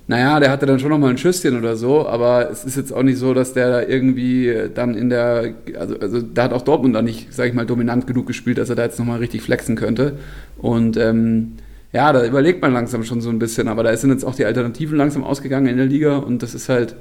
naja, 0.08 0.38
der 0.38 0.50
hatte 0.50 0.66
dann 0.66 0.78
schon 0.78 0.90
nochmal 0.90 1.10
ein 1.10 1.18
Schüsschen 1.18 1.58
oder 1.58 1.76
so, 1.76 2.06
aber 2.06 2.48
es 2.50 2.64
ist 2.64 2.76
jetzt 2.76 2.92
auch 2.92 3.02
nicht 3.02 3.18
so, 3.18 3.34
dass 3.34 3.54
der 3.54 3.70
da 3.70 3.82
irgendwie 3.82 4.68
dann 4.72 4.94
in 4.94 5.10
der, 5.10 5.54
also, 5.78 5.98
also 5.98 6.20
da 6.22 6.44
hat 6.44 6.52
auch 6.52 6.62
Dortmund 6.62 6.94
dann 6.94 7.04
nicht, 7.04 7.34
sag 7.34 7.48
ich 7.48 7.54
mal, 7.54 7.66
dominant 7.66 8.06
genug 8.06 8.26
gespielt, 8.26 8.58
dass 8.58 8.70
er 8.70 8.76
da 8.76 8.84
jetzt 8.84 9.00
nochmal 9.00 9.18
richtig 9.18 9.42
flexen 9.42 9.74
könnte. 9.74 10.16
Und 10.58 10.96
ähm, 10.96 11.54
ja, 11.92 12.12
da 12.12 12.24
überlegt 12.24 12.62
man 12.62 12.72
langsam 12.72 13.02
schon 13.02 13.20
so 13.20 13.30
ein 13.30 13.40
bisschen, 13.40 13.66
aber 13.66 13.82
da 13.82 13.96
sind 13.96 14.10
jetzt 14.10 14.24
auch 14.24 14.36
die 14.36 14.44
Alternativen 14.44 14.96
langsam 14.96 15.24
ausgegangen 15.24 15.66
in 15.66 15.76
der 15.76 15.86
Liga. 15.86 16.18
Und 16.18 16.40
das 16.42 16.54
ist 16.54 16.68
halt, 16.68 16.94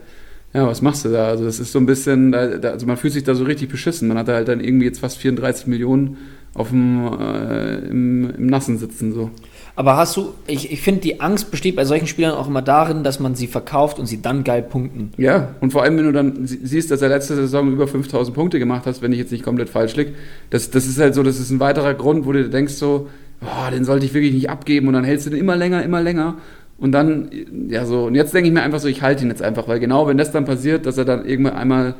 ja, 0.55 0.65
was 0.67 0.81
machst 0.81 1.03
du 1.05 1.09
da? 1.09 1.27
Also 1.27 1.43
das 1.43 1.59
ist 1.59 1.71
so 1.71 1.79
ein 1.79 1.85
bisschen, 1.85 2.33
also 2.33 2.85
man 2.87 2.97
fühlt 2.97 3.13
sich 3.13 3.23
da 3.23 3.35
so 3.35 3.43
richtig 3.43 3.69
beschissen. 3.69 4.07
Man 4.07 4.17
hat 4.17 4.27
da 4.29 4.33
halt 4.33 4.47
dann 4.47 4.61
irgendwie 4.61 4.85
jetzt 4.85 4.99
fast 4.99 5.17
34 5.17 5.67
Millionen 5.67 6.17
auf 6.53 6.69
dem, 6.69 7.05
äh, 7.19 7.75
im, 7.89 8.29
im 8.37 8.47
Nassen 8.47 8.77
sitzen, 8.77 9.11
so. 9.13 9.29
Aber 9.75 9.97
hast 9.97 10.15
du, 10.15 10.29
ich, 10.47 10.71
ich 10.71 10.81
finde, 10.81 11.01
die 11.01 11.19
Angst 11.19 11.51
besteht 11.51 11.75
bei 11.75 11.83
solchen 11.83 12.07
Spielern 12.07 12.31
auch 12.35 12.47
immer 12.47 12.61
darin, 12.61 13.03
dass 13.03 13.19
man 13.19 13.35
sie 13.35 13.47
verkauft 13.47 13.99
und 13.99 14.05
sie 14.05 14.21
dann 14.21 14.45
geil 14.45 14.61
punkten. 14.63 15.11
Ja, 15.17 15.49
und 15.59 15.73
vor 15.73 15.83
allem, 15.83 15.97
wenn 15.97 16.05
du 16.05 16.13
dann 16.13 16.47
sie- 16.47 16.61
siehst, 16.63 16.91
dass 16.91 17.01
er 17.01 17.09
letzte 17.09 17.35
Saison 17.35 17.69
über 17.73 17.85
5000 17.85 18.33
Punkte 18.33 18.57
gemacht 18.57 18.83
hast, 18.85 19.01
wenn 19.01 19.11
ich 19.11 19.17
jetzt 19.19 19.33
nicht 19.33 19.43
komplett 19.43 19.67
falsch 19.67 19.97
liege, 19.97 20.11
das, 20.49 20.71
das 20.71 20.85
ist 20.87 20.97
halt 20.97 21.13
so, 21.13 21.23
das 21.23 21.37
ist 21.41 21.49
ein 21.49 21.59
weiterer 21.59 21.93
Grund, 21.93 22.25
wo 22.25 22.31
du 22.31 22.49
denkst 22.49 22.75
so, 22.75 23.09
oh, 23.41 23.69
den 23.69 23.83
sollte 23.83 24.05
ich 24.05 24.13
wirklich 24.13 24.33
nicht 24.33 24.49
abgeben 24.49 24.87
und 24.87 24.93
dann 24.93 25.03
hältst 25.03 25.25
du 25.25 25.31
den 25.31 25.39
immer 25.39 25.57
länger, 25.57 25.83
immer 25.83 26.01
länger 26.01 26.35
und 26.77 26.91
dann, 26.91 27.29
ja 27.69 27.85
so, 27.85 28.05
und 28.05 28.15
jetzt 28.15 28.33
denke 28.33 28.47
ich 28.47 28.53
mir 28.53 28.61
einfach 28.61 28.79
so, 28.79 28.87
ich 28.87 29.01
halte 29.01 29.23
ihn 29.23 29.29
jetzt 29.29 29.41
einfach, 29.41 29.67
weil 29.67 29.79
genau, 29.79 30.07
wenn 30.07 30.17
das 30.17 30.31
dann 30.31 30.45
passiert, 30.45 30.85
dass 30.85 30.97
er 30.97 31.05
dann 31.05 31.25
irgendwann 31.25 31.53
einmal 31.55 31.95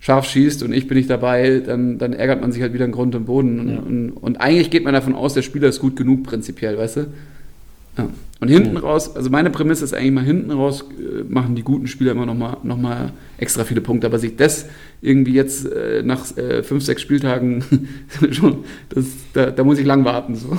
scharf 0.00 0.26
schießt 0.26 0.62
und 0.64 0.72
ich 0.72 0.88
bin 0.88 0.96
nicht 0.98 1.08
dabei, 1.08 1.62
dann, 1.64 1.96
dann 1.98 2.12
ärgert 2.12 2.40
man 2.40 2.50
sich 2.52 2.60
halt 2.60 2.74
wieder 2.74 2.84
in 2.84 2.92
Grund 2.92 3.14
und 3.14 3.24
Boden. 3.24 3.60
Und, 3.60 3.68
Ja. 3.68 3.78
und, 3.78 4.10
und 4.10 4.40
eigentlich 4.40 4.70
geht 4.70 4.84
man 4.84 4.92
davon 4.92 5.14
aus, 5.14 5.34
der 5.34 5.42
Spieler 5.42 5.68
ist 5.68 5.80
gut 5.80 5.96
genug 5.96 6.24
prinzipiell, 6.24 6.76
weißt 6.76 6.96
du? 6.96 7.00
Ja. 7.96 8.08
Und 8.40 8.48
hinten 8.48 8.76
raus, 8.78 9.14
also 9.14 9.30
meine 9.30 9.50
Prämisse 9.50 9.84
ist 9.84 9.94
eigentlich 9.94 10.10
mal 10.12 10.24
hinten 10.24 10.50
raus, 10.50 10.84
äh, 10.98 11.22
machen 11.32 11.54
die 11.54 11.62
guten 11.62 11.86
Spieler 11.86 12.12
immer 12.12 12.26
nochmal 12.26 12.56
noch 12.64 12.78
mal 12.78 13.12
extra 13.38 13.62
viele 13.64 13.80
Punkte. 13.80 14.08
Aber 14.08 14.18
sich 14.18 14.34
das 14.34 14.66
irgendwie 15.00 15.34
jetzt 15.34 15.70
äh, 15.70 16.02
nach 16.02 16.36
äh, 16.36 16.64
fünf, 16.64 16.82
sechs 16.82 17.02
Spieltagen 17.02 17.62
schon, 18.32 18.64
das, 18.88 19.04
da, 19.34 19.50
da 19.50 19.62
muss 19.62 19.78
ich 19.78 19.86
lang 19.86 20.04
warten. 20.04 20.34
So. 20.34 20.58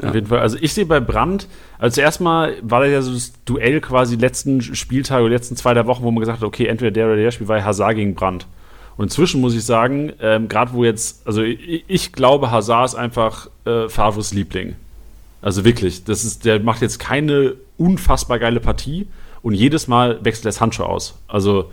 Ja. 0.00 0.08
Auf 0.08 0.14
jeden 0.14 0.26
Fall. 0.26 0.40
Also 0.40 0.56
ich 0.60 0.72
sehe 0.72 0.86
bei 0.86 1.00
Brandt, 1.00 1.46
also 1.78 2.00
erstmal 2.00 2.54
war 2.62 2.80
das 2.80 2.90
ja 2.90 3.02
so 3.02 3.12
das 3.12 3.32
Duell 3.44 3.80
quasi 3.80 4.16
letzten 4.16 4.62
Spieltage 4.62 5.24
oder 5.24 5.34
letzten 5.34 5.56
zwei 5.56 5.74
der 5.74 5.86
Wochen, 5.86 6.02
wo 6.02 6.10
man 6.10 6.20
gesagt 6.20 6.40
hat, 6.40 6.46
okay, 6.46 6.66
entweder 6.66 6.90
der 6.90 7.06
oder 7.06 7.16
der 7.16 7.30
Spiel 7.30 7.48
war 7.48 7.58
ja 7.58 7.64
Hazard 7.64 7.96
gegen 7.96 8.14
Brandt. 8.14 8.46
Und 8.96 9.04
inzwischen 9.04 9.40
muss 9.40 9.54
ich 9.54 9.64
sagen, 9.64 10.12
ähm, 10.20 10.48
gerade 10.48 10.72
wo 10.72 10.84
jetzt, 10.84 11.26
also 11.26 11.42
ich, 11.42 11.84
ich 11.86 12.12
glaube, 12.12 12.50
Hazard 12.50 12.90
ist 12.90 12.94
einfach 12.94 13.48
äh, 13.64 13.88
Favres 13.88 14.32
Liebling. 14.34 14.76
Also 15.40 15.64
wirklich, 15.64 16.04
das 16.04 16.24
ist, 16.24 16.44
der 16.44 16.60
macht 16.60 16.82
jetzt 16.82 16.98
keine 16.98 17.54
unfassbar 17.78 18.38
geile 18.38 18.60
Partie 18.60 19.08
und 19.42 19.54
jedes 19.54 19.88
Mal 19.88 20.24
wechselt 20.24 20.44
er 20.44 20.48
das 20.50 20.60
Handschuh 20.60 20.84
aus. 20.84 21.18
Also 21.26 21.70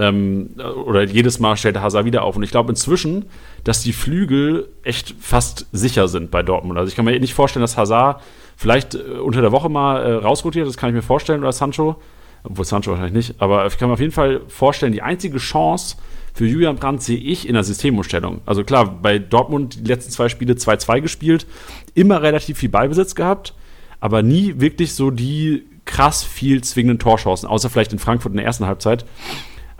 ähm, 0.00 0.50
oder 0.86 1.02
jedes 1.02 1.38
Mal 1.38 1.56
stellt 1.56 1.78
Hazard 1.78 2.04
wieder 2.04 2.22
auf. 2.24 2.36
Und 2.36 2.42
ich 2.42 2.50
glaube 2.50 2.70
inzwischen, 2.70 3.26
dass 3.64 3.82
die 3.82 3.92
Flügel 3.92 4.68
echt 4.82 5.14
fast 5.20 5.66
sicher 5.72 6.08
sind 6.08 6.30
bei 6.30 6.42
Dortmund. 6.42 6.78
Also 6.78 6.88
ich 6.88 6.96
kann 6.96 7.04
mir 7.04 7.18
nicht 7.20 7.34
vorstellen, 7.34 7.62
dass 7.62 7.76
Hazard 7.76 8.22
vielleicht 8.56 8.94
äh, 8.94 8.98
unter 8.98 9.40
der 9.40 9.52
Woche 9.52 9.68
mal 9.68 10.02
äh, 10.02 10.12
rausrotiert, 10.14 10.66
das 10.66 10.76
kann 10.76 10.90
ich 10.90 10.94
mir 10.94 11.02
vorstellen, 11.02 11.40
oder 11.40 11.52
Sancho. 11.52 11.96
Obwohl 12.42 12.64
Sancho 12.64 12.92
wahrscheinlich 12.92 13.28
nicht. 13.28 13.42
Aber 13.42 13.66
ich 13.66 13.76
kann 13.76 13.88
mir 13.88 13.94
auf 13.94 14.00
jeden 14.00 14.12
Fall 14.12 14.40
vorstellen, 14.48 14.92
die 14.92 15.02
einzige 15.02 15.38
Chance 15.38 15.96
für 16.32 16.46
Julian 16.46 16.76
Brandt 16.76 17.02
sehe 17.02 17.18
ich 17.18 17.46
in 17.46 17.54
der 17.54 17.64
Systemumstellung. 17.64 18.40
Also 18.46 18.64
klar, 18.64 18.98
bei 19.02 19.18
Dortmund 19.18 19.80
die 19.80 19.88
letzten 19.88 20.10
zwei 20.10 20.28
Spiele 20.28 20.54
2-2 20.54 21.00
gespielt, 21.00 21.46
immer 21.94 22.22
relativ 22.22 22.58
viel 22.58 22.68
Beibesitz 22.68 23.14
gehabt, 23.14 23.54
aber 24.00 24.22
nie 24.22 24.54
wirklich 24.58 24.94
so 24.94 25.10
die 25.10 25.64
krass 25.84 26.22
viel 26.22 26.62
zwingenden 26.62 26.98
Torchancen, 26.98 27.48
außer 27.48 27.68
vielleicht 27.68 27.92
in 27.92 27.98
Frankfurt 27.98 28.32
in 28.32 28.36
der 28.36 28.46
ersten 28.46 28.66
Halbzeit. 28.66 29.04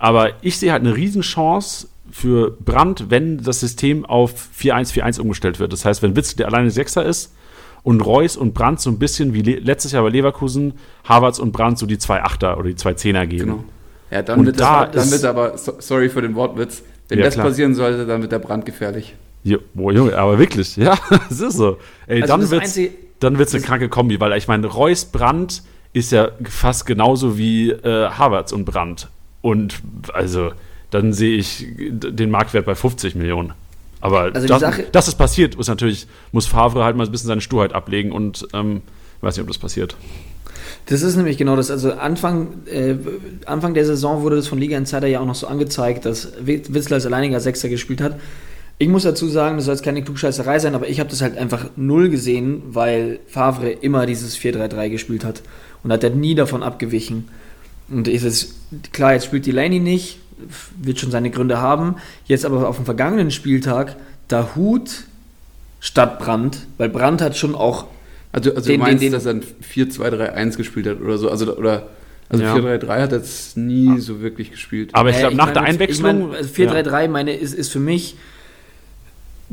Aber 0.00 0.30
ich 0.42 0.58
sehe 0.58 0.72
halt 0.72 0.80
eine 0.82 0.96
Riesenchance 0.96 1.86
für 2.10 2.50
Brandt, 2.50 3.06
wenn 3.10 3.38
das 3.42 3.60
System 3.60 4.04
auf 4.04 4.32
4-1-4-1 4.58 5.20
umgestellt 5.20 5.60
wird. 5.60 5.72
Das 5.72 5.84
heißt, 5.84 6.02
wenn 6.02 6.16
Witz 6.16 6.34
der 6.34 6.46
alleine 6.48 6.70
Sechster 6.70 7.04
ist 7.04 7.32
und 7.84 8.00
Reus 8.00 8.36
und 8.36 8.52
Brandt 8.54 8.80
so 8.80 8.90
ein 8.90 8.98
bisschen 8.98 9.34
wie 9.34 9.42
le 9.42 9.58
letztes 9.60 9.92
Jahr 9.92 10.02
bei 10.02 10.08
Leverkusen, 10.08 10.74
Havertz 11.04 11.38
und 11.38 11.52
Brandt 11.52 11.78
so 11.78 11.86
die 11.86 11.98
zwei 11.98 12.22
Achter 12.22 12.58
oder 12.58 12.68
die 12.68 12.74
zwei 12.76 12.94
Zehner 12.94 13.26
geben. 13.26 13.44
Genau. 13.44 13.64
Ja, 14.10 14.22
dann 14.22 14.40
Und 14.40 14.46
wird, 14.46 14.58
da 14.58 14.86
das, 14.86 15.04
dann 15.04 15.12
wird 15.12 15.24
aber, 15.24 15.56
so, 15.56 15.74
sorry 15.78 16.08
für 16.08 16.20
den 16.22 16.34
Wortwitz, 16.34 16.82
wenn 17.08 17.18
Ja, 17.20 17.26
das 17.26 17.34
klar. 17.34 17.46
passieren 17.46 17.74
sollte, 17.76 18.06
dann 18.06 18.22
wird 18.22 18.32
der 18.32 18.40
Brand 18.40 18.66
gefährlich. 18.66 19.14
Jo, 19.44 19.58
boah, 19.74 19.92
Junge, 19.92 20.18
aber 20.18 20.38
wirklich, 20.38 20.76
ja, 20.76 20.98
es 21.30 21.40
ist 21.40 21.56
so. 21.58 21.76
Ey, 22.08 22.22
Also 22.22 22.32
dann 22.32 22.40
das 22.40 22.50
wird's, 22.50 22.64
Einzige- 22.76 22.94
dann 23.20 23.38
wird's 23.38 23.54
eine 23.54 23.62
kranke 23.62 23.88
Kombi, 23.88 24.18
weil 24.18 24.32
ich 24.36 24.48
meine, 24.48 24.66
Reus 24.66 25.04
Brandt 25.04 25.62
ist 25.92 26.10
ja 26.10 26.30
fast 26.44 26.86
genauso 26.86 27.38
wie 27.38 27.70
äh, 27.70 28.08
Havertz 28.10 28.50
und 28.52 28.64
Brandt. 28.64 29.08
Und 29.42 29.80
also, 30.12 30.52
dann 30.90 31.12
sehe 31.12 31.36
ich 31.36 31.66
den 31.78 32.30
Marktwert 32.30 32.66
bei 32.66 32.74
50 32.74 33.14
Millionen. 33.14 33.52
Aber 34.00 34.30
Also 34.34 34.46
das, 34.46 34.60
Sache- 34.60 34.84
dass 34.92 35.08
es 35.08 35.14
passiert, 35.14 35.56
muss 35.56 35.68
natürlich, 35.68 36.06
muss 36.32 36.46
Favre 36.46 36.84
halt 36.84 36.96
mal 36.96 37.04
ein 37.06 37.12
bisschen 37.12 37.28
seine 37.28 37.40
Sturheit 37.40 37.72
ablegen 37.74 38.12
und 38.12 38.46
ähm, 38.54 38.80
weiß 39.20 39.36
nicht, 39.36 39.42
ob 39.42 39.48
das 39.48 39.58
passiert. 39.58 39.94
Das 40.86 41.02
ist 41.02 41.16
nämlich 41.16 41.36
genau 41.36 41.54
das. 41.56 41.70
Also 41.70 41.92
Anfang, 41.92 42.48
äh, 42.66 42.94
Anfang 43.46 43.74
der 43.74 43.84
Saison 43.84 44.22
wurde 44.22 44.36
das 44.36 44.46
von 44.48 44.58
Liga 44.58 44.76
Insider 44.78 45.06
ja 45.06 45.20
auch 45.20 45.26
noch 45.26 45.34
so 45.34 45.46
angezeigt, 45.46 46.06
dass 46.06 46.32
Wit- 46.44 46.72
Witzler 46.72 46.96
als 46.96 47.06
alleiniger 47.06 47.40
Sechster 47.40 47.68
gespielt 47.68 48.00
hat. 48.00 48.18
Ich 48.78 48.88
muss 48.88 49.02
dazu 49.02 49.28
sagen, 49.28 49.56
das 49.56 49.66
soll 49.66 49.74
jetzt 49.74 49.84
keine 49.84 50.02
Klugscheißerei 50.02 50.58
sein, 50.58 50.74
aber 50.74 50.88
ich 50.88 50.98
habe 51.00 51.10
das 51.10 51.20
halt 51.20 51.36
einfach 51.36 51.66
null 51.76 52.08
gesehen, 52.08 52.62
weil 52.70 53.20
Favre 53.28 53.70
immer 53.70 54.06
dieses 54.06 54.38
4-3-3 54.38 54.88
gespielt 54.88 55.22
hat 55.24 55.42
und 55.82 55.92
hat 55.92 56.02
er 56.02 56.10
nie 56.10 56.34
davon 56.34 56.62
abgewichen. 56.62 57.28
Und 57.90 58.08
ist 58.08 58.24
es 58.24 58.54
klar, 58.92 59.14
jetzt 59.14 59.26
spielt 59.26 59.46
Delaney 59.46 59.80
nicht, 59.80 60.18
wird 60.80 60.98
schon 61.00 61.10
seine 61.10 61.30
Gründe 61.30 61.58
haben. 61.60 61.96
Jetzt 62.26 62.44
aber 62.44 62.68
auf 62.68 62.76
dem 62.76 62.84
vergangenen 62.84 63.30
Spieltag 63.30 63.96
Dahut 64.28 64.90
statt 65.80 66.18
Brandt, 66.18 66.58
weil 66.78 66.88
Brandt 66.88 67.20
hat 67.22 67.36
schon 67.36 67.54
auch 67.54 67.86
Also, 68.32 68.54
also 68.54 68.68
Den- 68.70 68.78
du 68.78 68.86
meinst, 68.86 69.02
den- 69.02 69.08
den- 69.08 69.12
dass 69.12 69.26
er 69.26 69.32
ein 69.34 69.42
4-2-3-1 69.60 70.56
gespielt 70.56 70.86
hat 70.86 71.00
oder 71.00 71.18
so? 71.18 71.28
Also, 71.30 71.52
oder, 71.56 71.88
also 72.28 72.44
Ja. 72.44 72.54
4-3-3 72.54 73.00
hat 73.02 73.10
er 73.10 73.18
jetzt 73.18 73.56
nie 73.56 73.98
so 73.98 74.20
wirklich 74.22 74.52
gespielt. 74.52 74.90
Aber 74.92 75.10
ich 75.10 75.16
Äh, 75.16 75.20
glaube, 75.20 75.34
nach 75.34 75.46
meine, 75.46 75.54
der 75.54 75.62
Einwechslung. 75.64 76.30
Ich 76.30 76.36
also 76.36 76.48
4-3-3 76.54 77.08
meine, 77.08 77.34
ist, 77.34 77.54
ist 77.54 77.72
für 77.72 77.80
mich 77.80 78.14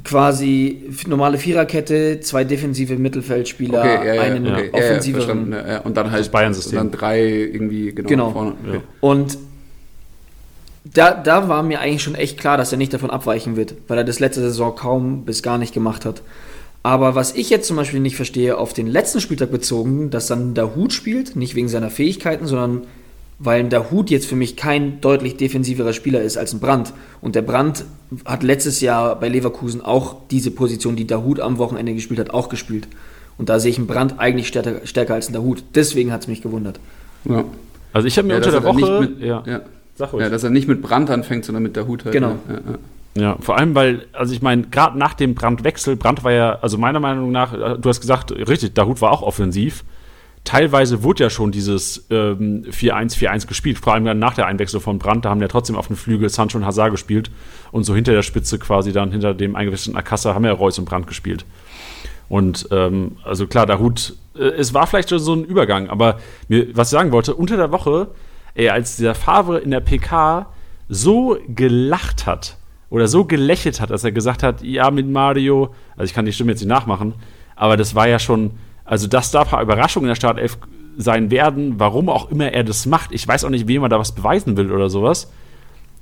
quasi 0.04 0.84
normale 1.08 1.38
Viererkette, 1.38 2.20
zwei 2.22 2.44
defensive 2.44 2.98
Mittelfeldspieler, 2.98 3.80
okay, 3.80 4.08
ja, 4.08 4.14
ja, 4.14 4.22
einen 4.22 4.48
okay, 4.48 4.70
offensiveren. 4.72 5.52
ja, 5.52 5.68
ja. 5.68 5.78
Und 5.82 5.98
dann 5.98 6.12
halt 6.12 6.22
Das 6.22 6.30
Bayern-System. 6.30 6.80
und 6.80 6.94
dann 6.94 7.00
drei 7.00 7.24
irgendwie 7.26 7.94
genau, 7.94 8.08
Genau. 8.10 8.32
vorne. 8.32 8.54
Okay. 8.68 8.82
Und 9.02 9.38
da, 10.94 11.12
da 11.12 11.50
war 11.50 11.64
mir 11.64 11.80
eigentlich 11.82 12.04
schon 12.04 12.16
echt 12.16 12.40
klar, 12.40 12.58
dass 12.58 12.72
er 12.72 12.78
nicht 12.78 12.94
davon 12.94 13.10
abweichen 13.10 13.56
wird, 13.58 13.74
weil 13.88 13.98
er 13.98 14.04
das 14.04 14.20
letzte 14.20 14.42
Saison 14.42 14.76
kaum 14.76 15.26
bis 15.26 15.44
gar 15.44 15.58
nicht 15.58 15.74
gemacht 15.74 16.06
hat. 16.06 16.22
Aber 16.84 17.16
was 17.16 17.36
ich 17.36 17.50
jetzt 17.50 17.68
zum 17.68 17.76
Beispiel 17.76 18.00
nicht 18.00 18.16
verstehe, 18.16 18.58
auf 18.58 18.72
den 18.72 18.88
letzten 18.88 19.20
Spieltag 19.20 19.52
bezogen, 19.52 20.10
dass 20.10 20.28
dann 20.28 20.54
der 20.54 20.76
Hut 20.76 20.94
spielt, 20.94 21.36
nicht 21.36 21.56
wegen 21.56 21.68
seiner 21.68 21.90
Fähigkeiten, 21.90 22.46
sondern 22.48 22.84
weil 23.40 23.64
der 23.70 23.92
Hut 23.92 24.10
jetzt 24.10 24.26
für 24.26 24.36
mich 24.36 24.56
kein 24.56 25.00
deutlich 25.02 25.38
defensiverer 25.38 25.94
Spieler 25.94 26.22
ist 26.22 26.38
als 26.38 26.54
ein 26.54 26.60
Brandt. 26.60 26.94
Und 27.22 27.36
der 27.36 27.44
Brandt 27.44 27.86
hat 28.26 28.44
letztes 28.44 28.82
Jahr 28.82 29.20
bei 29.20 29.30
Leverkusen 29.30 29.82
auch 29.82 30.16
diese 30.32 30.50
Position, 30.52 30.96
die 30.96 31.06
der 31.06 31.24
Hut 31.24 31.40
am 31.40 31.58
Wochenende 31.58 31.94
gespielt 31.94 32.20
hat, 32.20 32.32
auch 32.32 32.50
gespielt. 32.50 32.88
Und 33.38 33.50
da 33.50 33.60
sehe 33.60 33.70
ich 33.70 33.78
einen 33.78 33.86
Brandt 33.88 34.16
eigentlich 34.18 34.48
stärker, 34.48 34.86
stärker 34.86 35.14
als 35.14 35.30
ein 35.30 35.34
der 35.34 35.44
Hut. 35.44 35.64
Deswegen 35.76 36.12
hat 36.12 36.22
es 36.22 36.28
mich 36.28 36.42
gewundert. 36.42 36.80
Ja. 37.26 37.44
Also 37.94 38.08
ich 38.08 38.18
habe 38.18 38.28
mir 38.28 38.34
Ja, 38.34 38.38
unter 38.40 38.52
der 38.52 38.62
er 38.62 38.66
Woche. 38.66 39.02
nicht 39.02 39.20
mit, 39.20 39.22
ja, 39.22 39.44
ja. 39.46 39.62
sag 39.96 40.14
ruhig. 40.14 40.24
Ja, 40.24 40.30
dass 40.30 40.44
er 40.44 40.50
nicht 40.50 40.68
mit 40.68 40.82
Brand 40.82 41.10
anfängt, 41.12 41.46
sondern 41.46 41.62
mit 41.62 41.76
der 41.76 41.86
Hut 41.88 42.06
halt. 42.06 42.14
Genau. 42.14 42.36
Ja, 42.50 42.54
ja. 42.56 42.78
Ja, 43.20 43.38
vor 43.40 43.58
allem, 43.58 43.74
weil, 43.74 44.06
also 44.14 44.34
ich 44.34 44.44
meine, 44.44 44.64
gerade 44.64 44.98
nach 44.98 45.16
dem 45.16 45.34
Brandwechsel, 45.34 45.96
Brand 45.96 46.24
war 46.24 46.32
ja, 46.32 46.60
also 46.62 46.78
meiner 46.78 47.00
Meinung 47.00 47.32
nach, 47.32 47.52
du 47.78 47.90
hast 47.90 48.00
gesagt, 48.00 48.32
richtig, 48.32 48.76
Dahut 48.76 49.02
war 49.02 49.12
auch 49.12 49.24
offensiv. 49.24 49.84
Teilweise 50.48 51.04
wurde 51.04 51.26
ja 51.26 51.30
schon 51.30 51.52
dieses 51.52 52.08
ähm, 52.10 52.64
4-1-4-1 52.72 53.48
gespielt, 53.48 53.80
vor 53.80 53.94
allem 53.94 54.06
dann 54.06 54.18
nach 54.18 54.34
der 54.34 54.48
Einwechslung 54.48 54.82
von 54.82 54.98
Brandt, 54.98 55.26
da 55.26 55.30
haben 55.30 55.42
ja 55.42 55.50
trotzdem 55.50 55.76
auf 55.76 55.88
dem 55.88 55.98
Flügel 55.98 56.30
Sancho 56.30 56.58
und 56.58 56.66
Hazard 56.66 56.92
gespielt 56.92 57.30
und 57.74 57.84
so 57.84 57.94
hinter 57.94 58.14
der 58.14 58.22
Spitze 58.22 58.58
quasi 58.58 58.94
dann 58.94 59.12
hinter 59.12 59.34
dem 59.34 59.58
eingewechselten 59.58 60.00
Akassa 60.00 60.34
haben 60.34 60.46
ja 60.46 60.54
Reus 60.54 60.80
und 60.80 60.86
Brandt 60.86 61.06
gespielt. 61.06 61.46
Und 62.30 62.70
ähm, 62.72 63.18
also 63.26 63.46
klar, 63.46 63.66
der 63.66 63.80
Hut, 63.80 64.16
äh, 64.38 64.44
es 64.44 64.74
war 64.74 64.88
vielleicht 64.88 65.10
schon 65.10 65.20
so 65.20 65.34
ein 65.34 65.44
Übergang, 65.44 65.90
aber 65.90 66.20
mir, 66.48 66.68
was 66.76 66.88
ich 66.88 66.92
sagen 66.92 67.12
wollte, 67.12 67.36
unter 67.36 67.58
der 67.58 67.74
Woche, 67.74 68.08
ey, 68.54 68.70
als 68.70 68.96
dieser 68.96 69.16
Favre 69.16 69.60
in 69.60 69.72
der 69.72 69.82
PK 69.82 70.48
so 70.88 71.38
gelacht 71.50 72.26
hat 72.26 72.56
oder 72.90 73.10
so 73.10 73.26
gelächelt 73.26 73.82
hat, 73.82 73.90
dass 73.90 74.06
er 74.06 74.14
gesagt 74.14 74.44
hat, 74.44 74.62
ja, 74.62 74.92
mit 74.92 75.10
Mario, 75.10 75.76
also 75.98 76.06
ich 76.06 76.14
kann 76.14 76.26
die 76.26 76.32
Stimme 76.32 76.52
jetzt 76.52 76.62
nicht 76.62 76.70
nachmachen, 76.70 77.16
aber 77.58 77.76
das 77.76 77.96
war 77.96 78.08
ja 78.08 78.18
schon, 78.18 78.52
also 78.88 79.08
dass 79.08 79.30
da 79.32 79.42
ein 79.42 79.48
paar 79.48 79.62
Überraschungen 79.62 80.06
in 80.06 80.12
der 80.12 80.16
Startelf 80.16 80.58
sein 80.98 81.30
werden, 81.30 81.76
warum 81.78 82.10
auch 82.10 82.32
immer 82.32 82.52
er 82.52 82.64
das 82.64 82.88
macht. 82.88 83.12
Ich 83.12 83.28
weiß 83.28 83.46
auch 83.46 83.50
nicht, 83.52 83.68
wem 83.68 83.84
er 83.84 83.90
da 83.90 84.00
was 84.00 84.14
beweisen 84.14 84.58
will 84.58 84.72
oder 84.72 84.90
sowas 84.90 85.28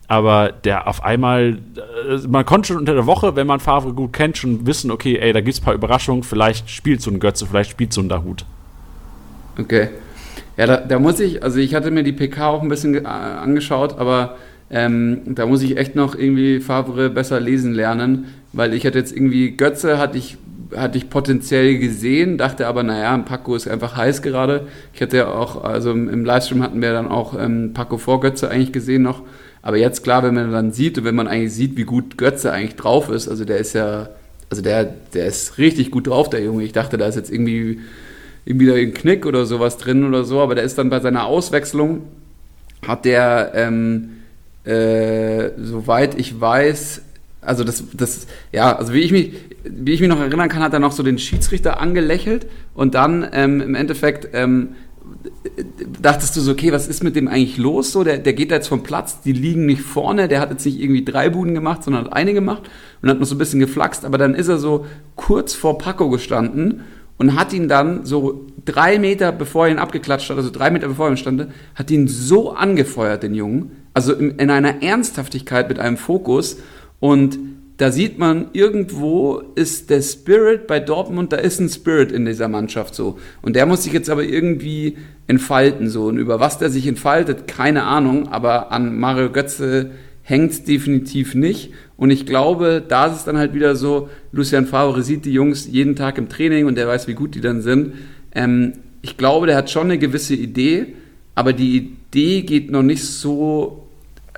aber 0.08 0.54
der 0.64 0.88
auf 0.88 1.04
einmal, 1.04 1.58
äh, 1.76 2.28
man 2.28 2.46
konnte 2.46 2.68
schon 2.68 2.78
unter 2.78 2.94
der 2.94 3.06
Woche, 3.06 3.36
wenn 3.36 3.48
man 3.48 3.60
Favre 3.60 3.94
gut 3.94 4.14
kennt, 4.14 4.38
schon 4.38 4.66
wissen, 4.68 4.92
okay, 4.92 5.18
ey, 5.18 5.34
da 5.34 5.42
gibt 5.42 5.56
es 5.56 5.62
ein 5.62 5.66
paar 5.66 5.74
Überraschungen, 5.74 6.24
vielleicht 6.24 6.70
spielt 6.70 7.02
so 7.02 7.10
ein 7.10 7.20
Götze, 7.20 7.46
vielleicht 7.48 7.72
spielt 7.72 7.94
so 7.94 8.02
ein 8.02 8.10
Dahut. 8.10 8.46
Okay. 9.60 9.90
Ja, 10.58 10.68
da, 10.68 10.78
da, 10.78 11.00
muss 11.00 11.20
ich, 11.20 11.44
also 11.44 11.60
ich 11.60 11.74
hatte 11.74 11.92
mir 11.92 12.04
die 12.04 12.14
PK 12.14 12.48
auch 12.48 12.62
ein 12.62 12.70
bisschen 12.70 12.94
äh, 12.96 13.08
angeschaut, 13.08 13.98
aber 13.98 14.38
ähm, 14.70 15.22
da 15.26 15.46
muss 15.46 15.62
ich 15.62 15.78
echt 15.78 15.96
noch 15.96 16.16
irgendwie 16.16 16.60
Favre 16.60 17.10
besser 17.10 17.40
lesen 17.40 17.74
lernen, 17.74 18.26
weil 18.54 18.74
ich 18.74 18.86
hatte 18.86 19.00
jetzt 19.00 19.12
irgendwie, 19.12 19.52
Götze 19.52 19.98
hatte 19.98 20.18
ich, 20.18 20.38
hatte 20.76 20.98
ich 20.98 21.10
potenziell 21.10 21.78
gesehen, 21.78 22.38
dachte 22.38 22.68
aber, 22.68 22.84
naja, 22.84 23.18
Paco 23.20 23.56
ist 23.56 23.68
einfach 23.68 23.96
heiß 23.96 24.22
gerade. 24.22 24.68
Ich 24.94 25.02
hatte 25.02 25.18
ja 25.18 25.28
auch, 25.28 25.64
also 25.64 25.92
im 25.92 26.26
Livestream 26.26 26.64
hatten 26.64 26.82
wir 26.82 26.94
dann 26.94 27.08
auch 27.08 27.40
ähm, 27.40 27.74
Paco 27.74 27.98
vor 27.98 28.20
Götze 28.22 28.50
eigentlich 28.50 28.72
gesehen 28.72 29.02
noch. 29.02 29.22
Aber 29.62 29.78
jetzt 29.78 30.04
klar, 30.04 30.24
wenn 30.24 30.36
man 30.36 30.52
dann 30.52 30.72
sieht 30.72 30.98
und 31.00 31.06
wenn 31.06 31.16
man 31.16 31.28
eigentlich 31.28 31.54
sieht, 31.54 31.76
wie 31.76 31.86
gut 31.86 32.18
Götze 32.18 32.52
eigentlich 32.52 32.76
drauf 32.76 33.10
ist, 33.10 33.28
also 33.28 33.46
der 33.46 33.58
ist 33.58 33.74
ja, 33.74 34.10
also 34.50 34.62
der, 34.62 34.84
der 35.14 35.26
ist 35.26 35.58
richtig 35.58 35.90
gut 35.90 36.08
drauf, 36.08 36.30
der 36.30 36.44
Junge. 36.44 36.64
Ich 36.64 36.72
dachte, 36.72 36.98
da 36.98 37.08
ist 37.08 37.16
jetzt 37.16 37.32
irgendwie, 37.32 37.80
irgendwie 38.46 38.68
da 38.68 38.76
ein 38.76 38.94
Knick 38.94 39.26
oder 39.26 39.46
sowas 39.48 39.78
drin 39.78 40.04
oder 40.04 40.24
so, 40.24 40.40
aber 40.40 40.54
der 40.54 40.64
ist 40.64 40.78
dann 40.78 40.92
bei 40.92 41.00
seiner 41.00 41.26
Auswechslung, 41.26 42.04
hat 42.86 43.06
der, 43.06 43.54
ähm, 43.56 44.10
äh, 44.66 45.50
soweit 45.58 46.20
ich 46.20 46.40
weiß, 46.40 47.02
also 47.46 47.64
das, 47.64 47.84
das, 47.94 48.28
ja, 48.52 48.76
also 48.76 48.94
wie 48.94 49.02
ich 49.02 49.12
mich, 49.12 49.34
wie 49.64 49.94
ich 49.94 50.00
mich 50.00 50.10
noch 50.10 50.20
erinnern 50.20 50.50
kann, 50.50 50.64
hat 50.64 50.74
er 50.74 50.80
noch 50.80 50.92
so 50.92 51.04
den 51.04 51.18
Schiedsrichter 51.18 51.80
angelächelt 51.80 52.48
und 52.74 52.96
dann 52.96 53.28
ähm, 53.32 53.62
im 53.62 53.76
Endeffekt 53.76 54.30
ähm, 54.34 54.76
dachtest 56.02 56.36
du 56.36 56.42
so, 56.42 56.52
okay, 56.52 56.72
was 56.72 56.88
ist 56.88 57.04
mit 57.04 57.16
dem 57.16 57.28
eigentlich 57.28 57.58
los? 57.58 57.92
So, 57.92 58.04
der, 58.04 58.18
der 58.18 58.34
geht 58.34 58.52
da 58.52 58.56
jetzt 58.56 58.68
vom 58.68 58.84
Platz, 58.84 59.22
die 59.22 59.34
liegen 59.34 59.66
nicht 59.66 59.82
vorne, 59.82 60.28
der 60.28 60.40
hat 60.40 60.52
jetzt 60.52 60.66
nicht 60.66 60.80
irgendwie 60.80 61.06
drei 61.06 61.30
Buden 61.30 61.54
gemacht, 61.54 61.84
sondern 61.84 62.06
hat 62.06 62.14
eine 62.14 62.34
gemacht 62.34 62.64
und 63.02 63.10
hat 63.10 63.20
noch 63.20 63.26
so 63.26 63.36
ein 63.36 63.38
bisschen 63.38 63.60
geflaxt, 63.60 64.06
aber 64.06 64.18
dann 64.18 64.36
ist 64.36 64.48
er 64.48 64.58
so 64.58 64.86
kurz 65.16 65.54
vor 65.54 65.78
Paco 65.78 66.10
gestanden 66.10 66.82
und 67.18 67.36
hat 67.36 67.54
ihn 67.54 67.68
dann 67.68 68.06
so 68.06 68.48
drei 68.66 69.00
Meter 69.00 69.32
bevor 69.32 69.68
er 69.68 69.72
ihn 69.72 69.80
abgeklatscht 69.80 70.30
hat, 70.30 70.38
also 70.38 70.50
drei 70.50 70.70
Meter 70.72 70.88
bevor 70.88 71.08
er 71.08 71.14
ihn 71.14 71.18
stand, 71.18 71.48
hat 71.76 71.92
ihn 71.92 72.08
so 72.08 72.54
angefeuert, 72.54 73.24
den 73.24 73.36
Jungen, 73.36 73.72
also 73.94 74.14
in, 74.14 74.32
in 74.32 74.50
einer 74.50 74.82
Ernsthaftigkeit 74.82 75.70
mit 75.70 75.80
einem 75.80 75.98
Fokus 75.98 76.58
und 77.00 77.38
da 77.78 77.92
sieht 77.92 78.18
man, 78.20 78.48
irgendwo 78.54 79.42
ist 79.56 79.90
der 79.90 80.02
Spirit 80.02 80.66
bei 80.66 80.80
Dortmund, 80.80 81.34
da 81.34 81.38
ist 81.38 81.60
ein 81.60 81.68
Spirit 81.68 82.12
in 82.12 82.26
dieser 82.26 82.48
Mannschaft 82.48 82.96
so. 82.96 83.20
Und 83.42 83.58
der 83.58 83.66
muss 83.66 83.84
sich 83.84 83.92
jetzt 83.92 84.10
aber 84.10 84.24
irgendwie 84.24 84.98
entfalten 85.28 85.90
so. 85.90 86.06
Und 86.06 86.18
über 86.18 86.40
was 86.40 86.58
der 86.58 86.70
sich 86.70 86.88
entfaltet, 86.88 87.48
keine 87.48 87.84
Ahnung, 87.84 88.30
aber 88.30 88.72
an 88.72 88.98
Mario 88.98 89.30
Götze 89.30 89.92
hängt 90.22 90.52
es 90.52 90.64
definitiv 90.64 91.36
nicht. 91.36 91.72
Und 91.98 92.12
ich 92.12 92.26
glaube, 92.26 92.82
da 92.88 93.08
ist 93.08 93.18
es 93.18 93.26
dann 93.26 93.38
halt 93.38 93.54
wieder 93.54 93.76
so, 93.76 94.10
Lucian 94.32 94.66
Favre 94.66 95.04
sieht 95.04 95.26
die 95.26 95.34
Jungs 95.34 95.68
jeden 95.68 95.96
Tag 95.98 96.18
im 96.18 96.30
Training 96.30 96.68
und 96.68 96.76
der 96.76 96.88
weiß, 96.88 97.08
wie 97.08 97.14
gut 97.14 97.36
die 97.36 97.42
dann 97.42 97.62
sind. 97.62 97.94
Ähm, 98.34 98.74
ich 99.02 99.18
glaube, 99.18 99.48
der 99.48 99.58
hat 99.58 99.70
schon 99.70 99.84
eine 99.84 100.00
gewisse 100.00 100.34
Idee, 100.34 100.94
aber 101.36 101.52
die 101.52 101.78
Idee 101.78 102.42
geht 102.42 102.72
noch 102.72 102.84
nicht 102.84 103.04
so 103.04 103.85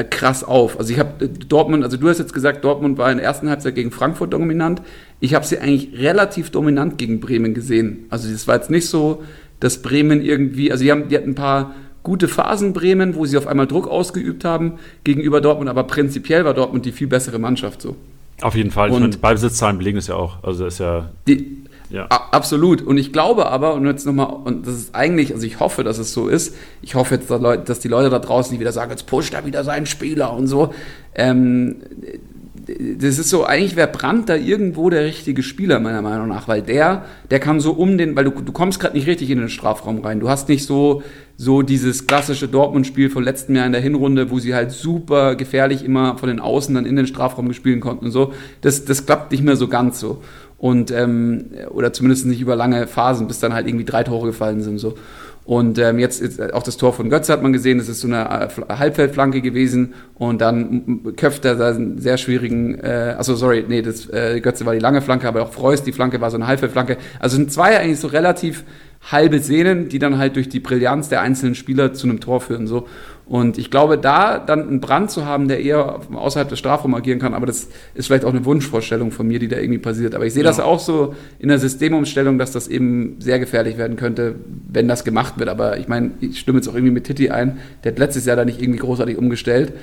krass 0.03 0.43
auf. 0.43 0.79
Also 0.79 0.93
ich 0.93 0.99
habe 0.99 1.25
äh, 1.25 1.27
Dortmund, 1.27 1.83
also 1.83 1.97
du 1.97 2.07
hast 2.09 2.19
jetzt 2.19 2.33
gesagt, 2.33 2.63
Dortmund 2.63 2.97
war 2.97 3.11
in 3.11 3.17
der 3.17 3.25
ersten 3.25 3.49
Halbzeit 3.49 3.75
gegen 3.75 3.91
Frankfurt 3.91 4.33
dominant. 4.33 4.81
Ich 5.19 5.33
habe 5.33 5.45
sie 5.45 5.57
eigentlich 5.59 5.99
relativ 5.99 6.51
dominant 6.51 6.97
gegen 6.97 7.19
Bremen 7.19 7.53
gesehen. 7.53 8.05
Also 8.09 8.29
es 8.29 8.47
war 8.47 8.55
jetzt 8.55 8.69
nicht 8.69 8.87
so, 8.87 9.23
dass 9.59 9.81
Bremen 9.81 10.21
irgendwie, 10.21 10.71
also 10.71 10.83
die, 10.83 10.91
haben, 10.91 11.07
die 11.09 11.15
hatten 11.15 11.31
ein 11.31 11.35
paar 11.35 11.73
gute 12.03 12.27
Phasen 12.27 12.73
Bremen, 12.73 13.15
wo 13.15 13.25
sie 13.25 13.37
auf 13.37 13.47
einmal 13.47 13.67
Druck 13.67 13.87
ausgeübt 13.87 14.45
haben 14.45 14.73
gegenüber 15.03 15.41
Dortmund, 15.41 15.69
aber 15.69 15.83
prinzipiell 15.83 16.45
war 16.45 16.53
Dortmund 16.53 16.85
die 16.85 16.91
viel 16.91 17.07
bessere 17.07 17.39
Mannschaft 17.39 17.81
so. 17.81 17.95
Auf 18.41 18.55
jeden 18.55 18.71
Fall. 18.71 18.89
Und 18.89 18.95
ich 18.95 19.01
meine, 19.01 19.17
Ballbesitzzahlen 19.17 19.77
belegen 19.77 19.97
es 19.97 20.07
ja 20.07 20.15
auch. 20.15 20.43
Also 20.43 20.67
ist 20.67 20.79
ja. 20.79 21.09
Die, 21.27 21.63
ja. 21.89 22.05
Absolut. 22.07 22.81
Und 22.81 22.97
ich 22.97 23.13
glaube 23.13 23.47
aber, 23.47 23.73
und 23.73 23.85
jetzt 23.85 24.05
nochmal, 24.05 24.27
und 24.43 24.67
das 24.67 24.75
ist 24.75 24.95
eigentlich, 24.95 25.33
also 25.33 25.45
ich 25.45 25.59
hoffe, 25.59 25.83
dass 25.83 25.97
es 25.97 26.13
so 26.13 26.27
ist. 26.27 26.55
Ich 26.81 26.95
hoffe 26.95 27.15
jetzt, 27.15 27.29
dass 27.29 27.79
die 27.79 27.87
Leute 27.87 28.09
da 28.09 28.19
draußen 28.19 28.51
nicht 28.51 28.59
wieder 28.59 28.71
sagen, 28.71 28.91
jetzt 28.91 29.07
pusht 29.07 29.33
er 29.33 29.45
wieder 29.45 29.63
seinen 29.63 29.85
Spieler 29.85 30.33
und 30.33 30.47
so. 30.47 30.73
Ähm, 31.15 31.77
das 32.67 33.17
ist 33.17 33.29
so, 33.29 33.45
eigentlich 33.45 33.75
wäre 33.75 33.87
Brandt 33.87 34.27
da 34.27 34.35
irgendwo 34.35 34.89
der 34.89 35.05
richtige 35.05 35.41
Spieler, 35.41 35.79
meiner 35.79 36.01
Meinung 36.01 36.27
nach, 36.27 36.47
weil 36.47 36.61
der, 36.61 37.05
der 37.31 37.39
kann 37.39 37.61
so 37.61 37.71
um 37.71 37.97
den, 37.97 38.15
weil 38.15 38.25
du, 38.25 38.31
du 38.31 38.51
kommst 38.51 38.79
gerade 38.79 38.95
nicht 38.97 39.07
richtig 39.07 39.29
in 39.29 39.39
den 39.39 39.49
Strafraum 39.49 39.99
rein. 39.99 40.19
Du 40.19 40.27
hast 40.27 40.49
nicht 40.49 40.65
so, 40.65 41.01
so 41.37 41.61
dieses 41.61 42.07
klassische 42.07 42.49
Dortmund-Spiel 42.49 43.09
von 43.09 43.23
letztem 43.23 43.55
Jahr 43.55 43.65
in 43.65 43.71
der 43.71 43.81
Hinrunde, 43.81 44.31
wo 44.31 44.39
sie 44.39 44.53
halt 44.53 44.71
super 44.71 45.35
gefährlich 45.35 45.85
immer 45.85 46.17
von 46.17 46.27
den 46.27 46.41
Außen 46.41 46.75
dann 46.75 46.85
in 46.85 46.97
den 46.97 47.07
Strafraum 47.07 47.47
gespielen 47.47 47.79
konnten 47.79 48.05
und 48.05 48.11
so. 48.11 48.33
Das, 48.61 48.83
das 48.83 49.05
klappt 49.05 49.31
nicht 49.31 49.43
mehr 49.43 49.55
so 49.55 49.69
ganz 49.69 49.99
so 50.01 50.21
und 50.57 50.91
ähm, 50.91 51.45
oder 51.69 51.93
zumindest 51.93 52.25
nicht 52.25 52.41
über 52.41 52.55
lange 52.55 52.87
Phasen, 52.87 53.27
bis 53.27 53.39
dann 53.39 53.53
halt 53.53 53.67
irgendwie 53.67 53.85
drei 53.85 54.03
Tore 54.03 54.27
gefallen 54.27 54.61
sind 54.61 54.79
so. 54.79 54.95
Und 55.47 55.79
ähm, 55.79 55.97
jetzt 55.97 56.21
ist 56.21 56.41
auch 56.53 56.61
das 56.61 56.75
Tor 56.75 56.91
von 56.91 57.09
Götze 57.09 57.31
hat 57.31 57.41
man 57.41 57.53
gesehen, 57.53 57.77
das 57.77 57.87
ist 57.87 58.01
so 58.01 58.07
eine 58.07 58.49
äh, 58.49 58.73
Halbfeldflanke 58.73 59.41
gewesen 59.41 59.93
und 60.15 60.41
dann 60.41 61.15
köpft 61.15 61.45
er 61.45 61.55
da 61.55 61.69
einen 61.69 61.99
sehr 61.99 62.17
schwierigen, 62.17 62.77
äh, 62.79 63.15
also 63.17 63.33
sorry, 63.33 63.63
nee, 63.65 63.81
das 63.81 64.09
äh, 64.09 64.41
Götze 64.41 64.65
war 64.65 64.73
die 64.73 64.79
lange 64.79 65.01
Flanke, 65.01 65.25
aber 65.25 65.43
auch 65.43 65.53
Freus, 65.53 65.83
die 65.83 65.93
Flanke 65.93 66.19
war 66.19 66.31
so 66.31 66.35
eine 66.35 66.47
Halbfeldflanke. 66.47 66.97
Also 67.21 67.37
sind 67.37 67.49
zwei 67.53 67.79
eigentlich 67.79 68.01
so 68.01 68.09
relativ 68.09 68.65
halbe 69.09 69.39
Szenen, 69.39 69.87
die 69.87 69.99
dann 69.99 70.17
halt 70.17 70.35
durch 70.35 70.49
die 70.49 70.59
Brillanz 70.59 71.07
der 71.07 71.21
einzelnen 71.21 71.55
Spieler 71.55 71.93
zu 71.93 72.07
einem 72.07 72.19
Tor 72.19 72.41
führen 72.41 72.67
so. 72.67 72.85
Und 73.29 73.57
ich 73.57 73.69
glaube, 73.69 73.97
da 73.97 74.39
dann 74.39 74.67
einen 74.67 74.79
Brand 74.79 75.11
zu 75.11 75.25
haben, 75.25 75.49
der 75.49 75.59
eher 75.59 75.99
außerhalb 76.13 76.47
des 76.47 76.59
Strafraums 76.59 76.95
agieren 76.95 77.19
kann, 77.19 77.33
aber 77.33 77.45
das 77.45 77.67
ist 77.93 78.07
vielleicht 78.07 78.23
auch 78.23 78.29
eine 78.29 78.45
Wunschvorstellung 78.45 79.11
von 79.11 79.27
mir, 79.27 79.39
die 79.39 79.49
da 79.49 79.57
irgendwie 79.57 79.79
passiert. 79.79 80.15
Aber 80.15 80.25
ich 80.25 80.33
sehe 80.33 80.43
ja. 80.43 80.49
das 80.49 80.61
auch 80.61 80.79
so 80.79 81.13
in 81.37 81.49
der 81.49 81.59
Systemumstellung, 81.59 82.37
dass 82.37 82.51
das 82.51 82.69
eben 82.69 83.17
sehr 83.19 83.39
gefährlich 83.39 83.77
werden 83.77 83.97
könnte, 83.97 84.35
wenn 84.69 84.87
das 84.87 85.03
gemacht 85.03 85.37
wird. 85.39 85.49
Aber 85.49 85.77
ich 85.77 85.89
meine, 85.89 86.11
ich 86.21 86.39
stimme 86.39 86.59
jetzt 86.59 86.69
auch 86.69 86.73
irgendwie 86.73 86.93
mit 86.93 87.03
Titi 87.03 87.29
ein, 87.29 87.57
der 87.83 87.91
hat 87.91 87.99
letztes 87.99 88.25
Jahr 88.25 88.37
da 88.37 88.45
nicht 88.45 88.61
irgendwie 88.61 88.79
großartig 88.79 89.17
umgestellt. 89.17 89.73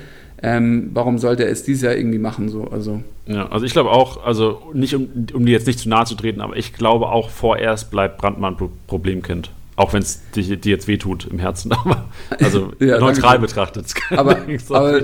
Ähm, 0.41 0.89
warum 0.93 1.17
sollte 1.17 1.45
er 1.45 1.51
es 1.51 1.63
dieses 1.63 1.83
Jahr 1.83 1.95
irgendwie 1.95 2.17
machen? 2.17 2.49
So? 2.49 2.65
Also. 2.65 3.01
Ja, 3.27 3.47
also 3.49 3.65
ich 3.65 3.73
glaube 3.73 3.91
auch, 3.91 4.25
also 4.25 4.61
nicht 4.73 4.95
um, 4.95 5.07
um 5.33 5.45
dir 5.45 5.53
jetzt 5.53 5.67
nicht 5.67 5.79
zu 5.79 5.87
nahe 5.87 6.05
zu 6.05 6.15
treten, 6.15 6.41
aber 6.41 6.57
ich 6.57 6.73
glaube 6.73 7.07
auch 7.09 7.29
vorerst 7.29 7.91
bleibt 7.91 8.17
Brandmann 8.17 8.57
Problemkind. 8.87 9.51
Auch 9.77 9.91
wenn 9.91 10.01
es 10.01 10.21
dir, 10.31 10.41
jetzt 10.43 10.87
wehtut 10.87 11.25
im 11.25 11.37
Herzen, 11.37 11.71
aber 11.83 12.05
also 12.39 12.71
ja, 12.79 12.97
neutral 12.97 13.39
betrachtet. 13.39 13.93
Aber, 14.11 14.37
aber, 14.69 15.01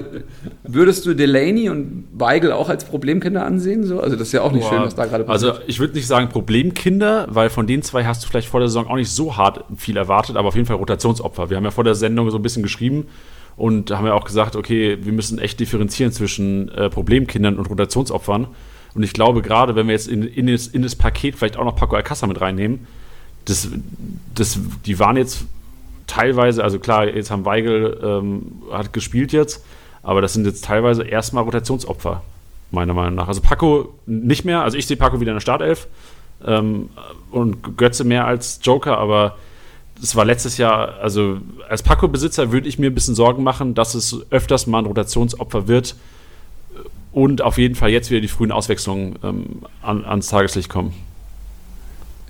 würdest 0.63 1.05
du 1.05 1.13
Delaney 1.13 1.69
und 1.69 2.07
Weigel 2.13 2.51
auch 2.51 2.69
als 2.69 2.85
Problemkinder 2.85 3.45
ansehen? 3.45 3.83
So? 3.83 3.99
Also 3.99 4.15
das 4.15 4.27
ist 4.27 4.31
ja 4.33 4.41
auch 4.41 4.51
nicht 4.51 4.63
Boah. 4.63 4.69
schön, 4.69 4.81
was 4.83 4.95
da 4.95 5.05
gerade 5.05 5.23
passiert. 5.23 5.53
Also 5.53 5.63
ich 5.67 5.79
würde 5.79 5.95
nicht 5.95 6.07
sagen 6.07 6.29
Problemkinder, 6.29 7.27
weil 7.29 7.49
von 7.49 7.67
den 7.67 7.81
zwei 7.81 8.05
hast 8.05 8.23
du 8.23 8.27
vielleicht 8.27 8.47
vor 8.47 8.59
der 8.59 8.69
Saison 8.69 8.87
auch 8.87 8.95
nicht 8.95 9.09
so 9.09 9.35
hart 9.35 9.65
viel 9.75 9.97
erwartet, 9.97 10.37
aber 10.37 10.47
auf 10.47 10.55
jeden 10.55 10.67
Fall 10.67 10.77
Rotationsopfer. 10.77 11.49
Wir 11.49 11.57
haben 11.57 11.63
ja 11.63 11.71
vor 11.71 11.83
der 11.83 11.95
Sendung 11.95 12.29
so 12.29 12.37
ein 12.37 12.41
bisschen 12.41 12.63
geschrieben 12.63 13.07
und 13.57 13.91
haben 13.91 14.05
ja 14.05 14.13
auch 14.13 14.25
gesagt, 14.25 14.55
okay, 14.55 14.99
wir 15.01 15.11
müssen 15.11 15.39
echt 15.39 15.59
differenzieren 15.59 16.11
zwischen 16.11 16.69
äh, 16.69 16.89
Problemkindern 16.89 17.57
und 17.57 17.69
Rotationsopfern. 17.69 18.47
Und 18.93 19.03
ich 19.03 19.13
glaube, 19.13 19.41
gerade 19.41 19.75
wenn 19.75 19.87
wir 19.87 19.93
jetzt 19.93 20.07
in, 20.07 20.23
in, 20.23 20.47
das, 20.47 20.67
in 20.67 20.81
das 20.81 20.95
Paket 20.95 21.35
vielleicht 21.35 21.57
auch 21.57 21.65
noch 21.65 21.75
Paco 21.75 21.95
Alcázar 21.95 22.27
mit 22.27 22.39
reinnehmen, 22.39 22.87
das, 23.45 23.69
das, 24.35 24.59
die 24.85 24.99
waren 24.99 25.17
jetzt 25.17 25.45
teilweise, 26.07 26.63
also 26.63 26.79
klar, 26.79 27.07
jetzt 27.07 27.31
haben 27.31 27.45
Weigel 27.45 27.99
ähm, 28.03 28.61
hat 28.71 28.93
gespielt 28.93 29.31
jetzt, 29.31 29.63
aber 30.03 30.21
das 30.21 30.33
sind 30.33 30.45
jetzt 30.45 30.65
teilweise 30.65 31.03
erstmal 31.03 31.43
Rotationsopfer, 31.43 32.21
meiner 32.71 32.93
Meinung 32.93 33.15
nach. 33.15 33.27
Also 33.27 33.41
Paco 33.41 33.93
nicht 34.05 34.45
mehr, 34.45 34.61
also 34.61 34.77
ich 34.77 34.87
sehe 34.87 34.97
Paco 34.97 35.19
wieder 35.21 35.31
in 35.31 35.37
der 35.37 35.41
Startelf 35.41 35.87
ähm, 36.45 36.89
und 37.31 37.77
Götze 37.77 38.03
mehr 38.03 38.25
als 38.25 38.59
Joker, 38.63 38.97
aber 38.97 39.37
es 40.01 40.15
war 40.15 40.25
letztes 40.25 40.57
Jahr, 40.57 40.95
also 40.99 41.37
als 41.69 41.83
Paco-Besitzer 41.83 42.51
würde 42.51 42.67
ich 42.67 42.79
mir 42.79 42.89
ein 42.89 42.95
bisschen 42.95 43.15
Sorgen 43.15 43.43
machen, 43.43 43.75
dass 43.75 43.93
es 43.93 44.19
öfters 44.31 44.65
mal 44.67 44.79
ein 44.79 44.85
Rotationsopfer 44.85 45.67
wird 45.67 45.95
und 47.11 47.41
auf 47.41 47.57
jeden 47.57 47.75
Fall 47.75 47.89
jetzt 47.89 48.09
wieder 48.09 48.21
die 48.21 48.27
frühen 48.27 48.51
Auswechslungen 48.51 49.19
ähm, 49.23 49.45
an, 49.81 50.03
ans 50.05 50.27
Tageslicht 50.27 50.69
kommen. 50.69 50.93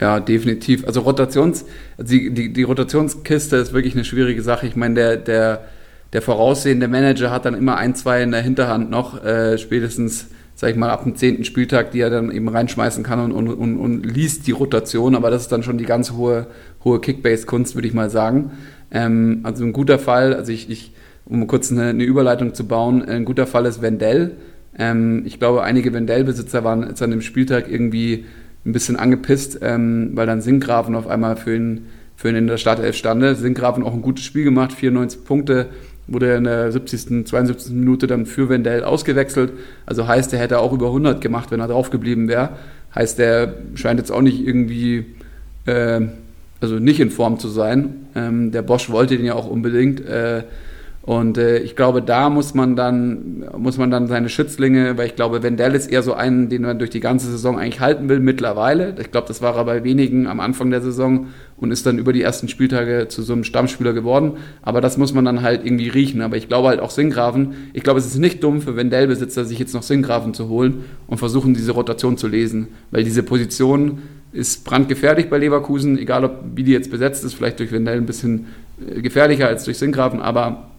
Ja, 0.02 0.20
definitiv. 0.20 0.86
Also 0.88 1.02
Rotations, 1.02 1.64
die, 2.00 2.32
die, 2.32 2.52
die 2.52 2.64
Rotationskiste 2.64 3.56
ist 3.58 3.72
wirklich 3.72 3.94
eine 3.94 4.04
schwierige 4.04 4.42
Sache. 4.42 4.66
Ich 4.66 4.76
meine, 4.76 4.96
der, 4.96 5.18
der, 5.18 5.66
der 6.12 6.24
voraussehende 6.24 6.88
Manager 6.88 7.30
hat 7.30 7.46
dann 7.46 7.54
immer 7.54 7.78
ein, 7.78 7.94
zwei 7.94 8.24
in 8.24 8.32
der 8.32 8.42
Hinterhand 8.42 8.90
noch, 8.90 9.24
äh, 9.24 9.60
spätestens, 9.60 10.26
sag 10.56 10.72
ich 10.72 10.76
mal, 10.76 10.90
ab 10.90 11.04
dem 11.04 11.16
zehnten 11.16 11.44
Spieltag, 11.44 11.92
die 11.92 12.00
er 12.00 12.10
dann 12.10 12.32
eben 12.32 12.50
reinschmeißen 12.50 13.04
kann 13.04 13.20
und, 13.20 13.32
und, 13.32 13.48
und, 13.48 13.78
und 13.78 14.04
liest 14.04 14.48
die 14.48 14.52
Rotation, 14.54 15.14
aber 15.16 15.30
das 15.30 15.44
ist 15.44 15.52
dann 15.52 15.62
schon 15.62 15.78
die 15.78 15.86
ganz 15.86 16.12
hohe, 16.14 16.48
hohe 16.84 17.00
Kickbase-Kunst, 17.00 17.76
würde 17.76 17.88
ich 17.88 17.94
mal 17.94 18.10
sagen. 18.10 18.54
Ähm, 18.90 19.42
also 19.44 19.64
ein 19.64 19.72
guter 19.72 20.00
Fall, 20.00 20.34
also 20.34 20.52
ich, 20.52 20.68
ich 20.72 20.94
um 21.26 21.46
kurz 21.46 21.72
eine, 21.72 21.90
eine 21.90 22.04
Überleitung 22.04 22.56
zu 22.56 22.66
bauen, 22.66 23.04
ein 23.04 23.24
guter 23.24 23.46
Fall 23.46 23.68
ist 23.68 23.84
Wendell. 23.84 24.32
Ähm, 24.80 25.22
ich 25.28 25.38
glaube, 25.38 25.62
einige 25.62 25.94
Wendell-Besitzer 25.94 26.64
waren 26.64 26.88
jetzt 26.88 27.04
an 27.04 27.12
dem 27.12 27.22
Spieltag 27.22 27.72
irgendwie 27.72 28.26
ein 28.65 28.74
bisschen 28.74 28.95
angepisst, 28.95 29.60
ähm, 29.62 30.12
weil 30.13 30.28
dann 30.28 30.41
Sinkgrafen 30.41 30.95
auf 30.95 31.08
einmal 31.08 31.36
für 31.36 31.56
ihn, 31.56 31.88
für 32.15 32.30
ihn 32.30 32.36
in 32.36 32.47
der 32.47 32.58
Startelf 32.58 32.95
stande. 32.95 33.36
Sinkgrafen 33.36 33.84
auch 33.84 33.93
ein 33.93 34.02
gutes 34.02 34.24
Spiel 34.24 34.43
gemacht, 34.43 34.74
94 34.74 35.24
Punkte, 35.24 35.67
wurde 36.08 36.36
in 36.36 36.43
der 36.43 36.71
70., 36.71 37.26
72. 37.28 37.74
Minute 37.74 38.08
dann 38.08 38.26
für 38.26 38.50
Wendell 38.50 38.84
ausgewechselt. 38.84 39.54
Also 39.86 40.08
heißt, 40.08 40.34
er 40.34 40.39
hätte 40.39 40.60
auch 40.60 40.74
über 40.74 40.88
100 40.88 41.21
gemacht, 41.21 41.52
wenn 41.52 41.60
er 41.60 41.67
drauf 41.67 41.89
geblieben 41.89 42.28
wäre. 42.28 42.50
Heißt, 42.93 43.19
er 43.19 43.54
scheint 43.76 44.00
jetzt 44.00 44.12
auch 44.12 44.21
nicht 44.21 44.45
irgendwie, 44.45 45.06
äh, 45.65 46.02
also 46.60 46.76
nicht 46.76 47.00
in 47.00 47.10
Form 47.10 47.39
zu 47.39 47.47
sein. 47.47 48.08
Ähm, 48.15 48.52
der 48.52 48.62
Bosch 48.62 48.89
wollte 48.89 49.17
den 49.17 49.26
ja 49.26 49.34
auch 49.34 49.47
unbedingt. 49.47 50.06
Äh, 50.06 50.43
und 51.04 51.40
äh, 51.40 51.58
ich 51.60 51.76
glaube, 51.76 52.04
da 52.04 52.30
muss 52.30 52.54
man 52.54 52.76
dann 52.76 53.44
muss 53.58 53.78
man 53.80 53.90
dann 53.90 54.08
seine 54.08 54.30
Schützlinge, 54.30 54.98
weil 54.98 55.08
ich 55.08 55.16
glaube, 55.16 55.42
Wendell 55.42 55.74
ist 55.74 55.92
eher 55.92 56.04
so 56.04 56.14
einen, 56.14 56.50
den 56.50 56.62
man 56.62 56.78
durch 56.78 56.92
die 56.92 57.00
ganze 57.00 57.30
Saison 57.32 57.58
eigentlich 57.58 57.80
halten 57.80 58.08
will 58.08 58.20
mittlerweile. 58.20 58.96
Ich 59.00 59.10
glaube, 59.10 59.28
das 59.28 59.42
war 59.42 59.56
er 59.56 59.66
bei 59.66 59.84
wenigen 59.84 60.28
am 60.28 60.40
Anfang 60.40 60.70
der 60.70 60.82
Saison 60.82 61.28
und 61.58 61.72
ist 61.72 61.88
dann 61.88 61.98
über 61.98 62.14
die 62.14 62.22
ersten 62.22 62.48
Spieltage 62.48 63.08
zu 63.08 63.24
so 63.24 63.34
einem 63.34 63.44
Stammspieler 63.44 63.94
geworden. 63.94 64.34
Aber 64.62 64.80
das 64.80 64.98
muss 64.98 65.12
man 65.12 65.26
dann 65.26 65.42
halt 65.42 65.66
irgendwie 65.66 65.90
riechen. 65.90 66.22
Aber 66.22 66.38
ich 66.38 66.48
glaube 66.48 66.68
halt 66.68 66.80
auch 66.80 66.92
Singgraven. 66.92 67.56
Ich 67.74 67.82
glaube, 67.82 68.00
es 68.00 68.06
ist 68.06 68.18
nicht 68.20 68.44
dumm 68.44 68.62
für 68.62 68.76
Wendell-Besitzer, 68.76 69.44
sich 69.44 69.58
jetzt 69.58 69.74
noch 69.74 69.84
Singgraven 69.84 70.36
zu 70.36 70.50
holen 70.50 70.86
und 71.08 71.18
versuchen, 71.18 71.56
diese 71.56 71.72
Rotation 71.72 72.18
zu 72.18 72.28
lesen, 72.28 72.68
weil 72.92 73.04
diese 73.04 73.24
Position 73.24 74.04
ist 74.34 74.64
brandgefährlich 74.66 75.30
bei 75.30 75.40
Leverkusen, 75.40 75.98
egal 75.98 76.26
ob 76.26 76.44
wie 76.56 76.64
die 76.64 76.72
jetzt 76.72 76.92
besetzt 76.92 77.24
ist, 77.26 77.34
vielleicht 77.34 77.60
durch 77.60 77.72
Wendell 77.72 77.98
ein 77.98 78.06
bisschen 78.06 78.46
äh, 78.88 79.02
gefährlicher 79.02 79.48
als 79.48 79.66
durch 79.66 79.78
Singgraven, 79.78 80.22
aber 80.22 80.70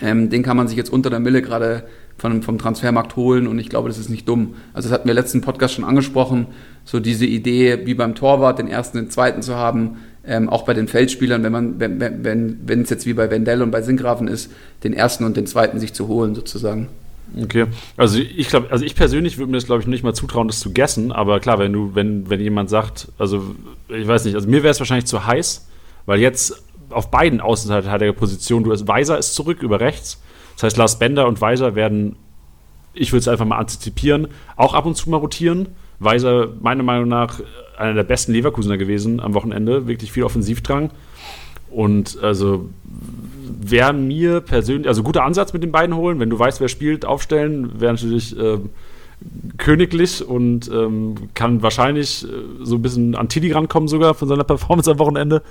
ähm, 0.00 0.30
den 0.30 0.42
kann 0.42 0.56
man 0.56 0.68
sich 0.68 0.76
jetzt 0.76 0.92
unter 0.92 1.10
der 1.10 1.20
Mille 1.20 1.42
gerade 1.42 1.84
von, 2.18 2.42
vom 2.42 2.58
Transfermarkt 2.58 3.16
holen 3.16 3.46
und 3.46 3.58
ich 3.58 3.68
glaube, 3.68 3.88
das 3.88 3.98
ist 3.98 4.08
nicht 4.08 4.28
dumm. 4.28 4.54
Also 4.72 4.88
das 4.88 4.94
hatten 4.94 5.08
wir 5.08 5.14
letzten 5.14 5.40
Podcast 5.40 5.74
schon 5.74 5.84
angesprochen, 5.84 6.46
so 6.84 7.00
diese 7.00 7.26
Idee, 7.26 7.80
wie 7.84 7.94
beim 7.94 8.14
Torwart 8.14 8.58
den 8.58 8.68
ersten, 8.68 8.98
den 8.98 9.10
zweiten 9.10 9.42
zu 9.42 9.54
haben, 9.54 9.98
ähm, 10.26 10.48
auch 10.48 10.64
bei 10.64 10.74
den 10.74 10.88
Feldspielern, 10.88 11.42
wenn 11.42 11.52
man, 11.52 11.80
wenn, 11.80 12.00
wenn, 12.00 12.58
wenn 12.64 12.82
es 12.82 12.90
jetzt 12.90 13.06
wie 13.06 13.12
bei 13.12 13.30
Wendell 13.30 13.62
und 13.62 13.70
bei 13.70 13.82
Sinkgrafen 13.82 14.28
ist, 14.28 14.50
den 14.82 14.92
ersten 14.92 15.24
und 15.24 15.36
den 15.36 15.46
zweiten 15.46 15.78
sich 15.78 15.92
zu 15.92 16.08
holen 16.08 16.34
sozusagen. 16.34 16.88
Okay, 17.42 17.66
also 17.96 18.18
ich 18.18 18.48
glaube, 18.48 18.68
also 18.70 18.84
ich 18.84 18.94
persönlich 18.94 19.36
würde 19.36 19.50
mir 19.50 19.56
das 19.56 19.66
glaube 19.66 19.82
ich 19.82 19.88
nicht 19.88 20.04
mal 20.04 20.14
zutrauen, 20.14 20.46
das 20.46 20.60
zu 20.60 20.72
gessen, 20.72 21.10
aber 21.12 21.40
klar, 21.40 21.58
wenn 21.58 21.72
du, 21.72 21.94
wenn, 21.94 22.30
wenn 22.30 22.40
jemand 22.40 22.70
sagt, 22.70 23.08
also 23.18 23.56
ich 23.88 24.06
weiß 24.06 24.24
nicht, 24.24 24.36
also 24.36 24.48
mir 24.48 24.62
wäre 24.62 24.70
es 24.70 24.78
wahrscheinlich 24.78 25.06
zu 25.06 25.26
heiß, 25.26 25.66
weil 26.06 26.20
jetzt 26.20 26.62
auf 26.90 27.10
beiden 27.10 27.40
Außenverteidigerpositionen. 27.40 28.64
Du 28.64 28.72
hast 28.72 28.86
Weiser 28.88 29.18
ist 29.18 29.34
zurück 29.34 29.62
über 29.62 29.80
rechts. 29.80 30.20
Das 30.54 30.64
heißt, 30.64 30.76
Lars 30.76 30.98
Bender 30.98 31.26
und 31.26 31.40
Weiser 31.40 31.74
werden, 31.74 32.16
ich 32.94 33.12
würde 33.12 33.20
es 33.20 33.28
einfach 33.28 33.44
mal 33.44 33.58
antizipieren, 33.58 34.28
auch 34.56 34.74
ab 34.74 34.86
und 34.86 34.96
zu 34.96 35.10
mal 35.10 35.18
rotieren. 35.18 35.68
Weiser, 35.98 36.48
meiner 36.60 36.82
Meinung 36.82 37.08
nach, 37.08 37.40
einer 37.76 37.94
der 37.94 38.04
besten 38.04 38.32
Leverkusener 38.32 38.76
gewesen 38.76 39.20
am 39.20 39.34
Wochenende. 39.34 39.86
Wirklich 39.86 40.12
viel 40.12 40.24
Offensivdrang. 40.24 40.90
Und 41.70 42.18
also 42.22 42.68
wäre 43.60 43.92
mir 43.92 44.40
persönlich, 44.40 44.88
also 44.88 45.02
guter 45.02 45.24
Ansatz 45.24 45.52
mit 45.52 45.62
den 45.62 45.72
beiden 45.72 45.94
holen. 45.96 46.20
Wenn 46.20 46.30
du 46.30 46.38
weißt, 46.38 46.60
wer 46.60 46.68
spielt, 46.68 47.04
aufstellen, 47.04 47.80
wäre 47.80 47.92
natürlich 47.92 48.38
äh, 48.38 48.58
königlich 49.58 50.26
und 50.26 50.70
ähm, 50.70 51.14
kann 51.34 51.62
wahrscheinlich 51.62 52.24
äh, 52.24 52.28
so 52.62 52.76
ein 52.76 52.82
bisschen 52.82 53.14
an 53.14 53.28
Tilly 53.28 53.52
rankommen 53.52 53.88
sogar 53.88 54.14
von 54.14 54.28
seiner 54.28 54.44
Performance 54.44 54.90
am 54.90 54.98
Wochenende. 54.98 55.42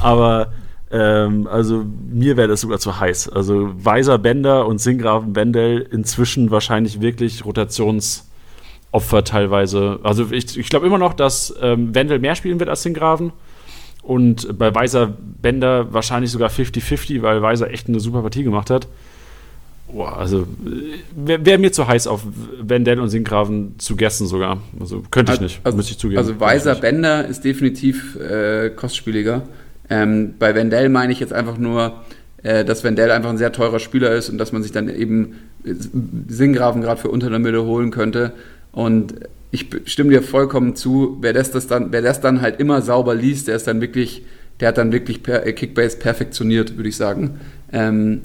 Aber 0.00 0.52
ähm, 0.90 1.46
also 1.46 1.84
mir 2.10 2.36
wäre 2.36 2.48
das 2.48 2.62
sogar 2.62 2.78
zu 2.78 2.98
heiß. 2.98 3.28
Also 3.28 3.70
Weiser 3.74 4.18
Bender 4.18 4.66
und 4.66 4.80
Singraven 4.80 5.32
Bendel 5.32 5.86
inzwischen 5.90 6.50
wahrscheinlich 6.50 7.00
wirklich 7.00 7.44
Rotationsopfer 7.44 9.24
teilweise. 9.24 10.00
Also 10.02 10.30
ich, 10.30 10.58
ich 10.58 10.68
glaube 10.68 10.86
immer 10.86 10.98
noch, 10.98 11.14
dass 11.14 11.54
ähm, 11.60 11.94
Wendel 11.94 12.18
mehr 12.18 12.34
spielen 12.34 12.58
wird 12.58 12.68
als 12.68 12.82
Singraven. 12.82 13.32
Und 14.02 14.58
bei 14.58 14.74
Weiser 14.74 15.14
Bender 15.42 15.92
wahrscheinlich 15.92 16.32
sogar 16.32 16.50
50-50, 16.50 17.22
weil 17.22 17.42
Weiser 17.42 17.70
echt 17.70 17.86
eine 17.86 18.00
super 18.00 18.22
Partie 18.22 18.42
gemacht 18.42 18.70
hat. 18.70 18.88
Boah, 19.92 20.16
also 20.16 20.46
wäre 21.14 21.44
wär 21.44 21.58
mir 21.58 21.72
zu 21.72 21.86
heiß 21.86 22.06
auf 22.06 22.22
Wendell 22.60 23.00
und 23.00 23.10
Sinkgraven 23.10 23.78
zu 23.78 23.96
gessen 23.96 24.26
sogar. 24.26 24.58
Also 24.78 25.02
könnte 25.10 25.34
ich 25.34 25.40
nicht, 25.40 25.60
also, 25.64 25.76
müsste 25.76 25.92
ich 25.92 25.98
zugeben. 25.98 26.18
Also 26.18 26.38
Weiser 26.40 26.74
Bender 26.76 27.26
ist 27.26 27.44
definitiv 27.44 28.16
äh, 28.16 28.70
kostspieliger. 28.70 29.42
Ähm, 29.90 30.34
bei 30.38 30.54
Wendell 30.54 30.88
meine 30.88 31.12
ich 31.12 31.20
jetzt 31.20 31.32
einfach 31.32 31.58
nur, 31.58 32.00
äh, 32.42 32.64
dass 32.64 32.84
Wendell 32.84 33.10
einfach 33.10 33.30
ein 33.30 33.38
sehr 33.38 33.52
teurer 33.52 33.80
Spieler 33.80 34.12
ist 34.12 34.30
und 34.30 34.38
dass 34.38 34.52
man 34.52 34.62
sich 34.62 34.72
dann 34.72 34.88
eben 34.88 35.34
Singgraven 36.28 36.80
gerade 36.80 37.00
für 37.00 37.10
unter 37.10 37.28
der 37.28 37.38
Mitte 37.38 37.64
holen 37.64 37.90
könnte. 37.90 38.32
Und 38.72 39.14
ich 39.50 39.66
stimme 39.86 40.10
dir 40.10 40.22
vollkommen 40.22 40.76
zu, 40.76 41.18
wer 41.20 41.32
das, 41.32 41.50
das 41.50 41.66
dann, 41.66 41.92
wer 41.92 42.02
das 42.02 42.20
dann 42.20 42.40
halt 42.40 42.60
immer 42.60 42.82
sauber 42.82 43.14
liest, 43.14 43.48
der 43.48 43.56
ist 43.56 43.66
dann 43.66 43.80
wirklich, 43.80 44.24
der 44.60 44.68
hat 44.68 44.78
dann 44.78 44.92
wirklich 44.92 45.22
per, 45.22 45.46
äh, 45.46 45.52
Kickbase 45.52 45.98
perfektioniert, 45.98 46.76
würde 46.76 46.88
ich 46.88 46.96
sagen. 46.96 47.40
Ähm, 47.72 48.22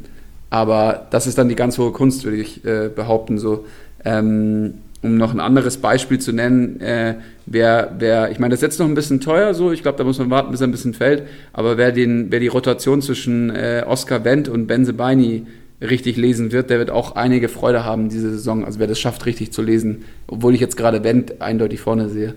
aber 0.49 1.07
das 1.09 1.27
ist 1.27 1.37
dann 1.37 1.49
die 1.49 1.55
ganz 1.55 1.77
hohe 1.77 1.91
Kunst, 1.91 2.23
würde 2.23 2.37
ich 2.37 2.63
äh, 2.63 2.89
behaupten. 2.95 3.39
So. 3.39 3.65
Ähm, 4.05 4.75
um 5.01 5.17
noch 5.17 5.33
ein 5.33 5.39
anderes 5.39 5.77
Beispiel 5.77 6.19
zu 6.19 6.31
nennen, 6.31 6.79
äh, 6.79 7.15
wer, 7.45 7.95
wer, 7.99 8.31
ich 8.31 8.39
meine, 8.39 8.51
das 8.51 8.59
ist 8.59 8.63
jetzt 8.63 8.79
noch 8.79 8.87
ein 8.87 8.95
bisschen 8.95 9.21
teuer 9.21 9.53
so, 9.53 9.71
ich 9.71 9.81
glaube, 9.81 9.97
da 9.97 10.03
muss 10.03 10.19
man 10.19 10.29
warten, 10.29 10.51
bis 10.51 10.61
er 10.61 10.67
ein 10.67 10.71
bisschen 10.71 10.93
fällt, 10.93 11.23
aber 11.53 11.77
wer, 11.77 11.91
den, 11.91 12.31
wer 12.31 12.39
die 12.39 12.47
Rotation 12.47 13.01
zwischen 13.01 13.49
äh, 13.49 13.83
Oscar 13.85 14.23
Wendt 14.23 14.49
und 14.49 14.67
Benzebaini 14.67 15.45
richtig 15.81 16.17
lesen 16.17 16.51
wird, 16.51 16.69
der 16.69 16.79
wird 16.79 16.89
auch 16.89 17.15
einige 17.15 17.49
Freude 17.49 17.83
haben 17.83 18.09
diese 18.09 18.31
Saison, 18.31 18.65
also 18.65 18.79
wer 18.79 18.87
das 18.87 18.99
schafft, 18.99 19.25
richtig 19.25 19.51
zu 19.51 19.61
lesen, 19.61 20.05
obwohl 20.27 20.53
ich 20.55 20.61
jetzt 20.61 20.77
gerade 20.77 21.03
Wendt 21.03 21.41
eindeutig 21.41 21.79
vorne 21.81 22.09
sehe. 22.09 22.35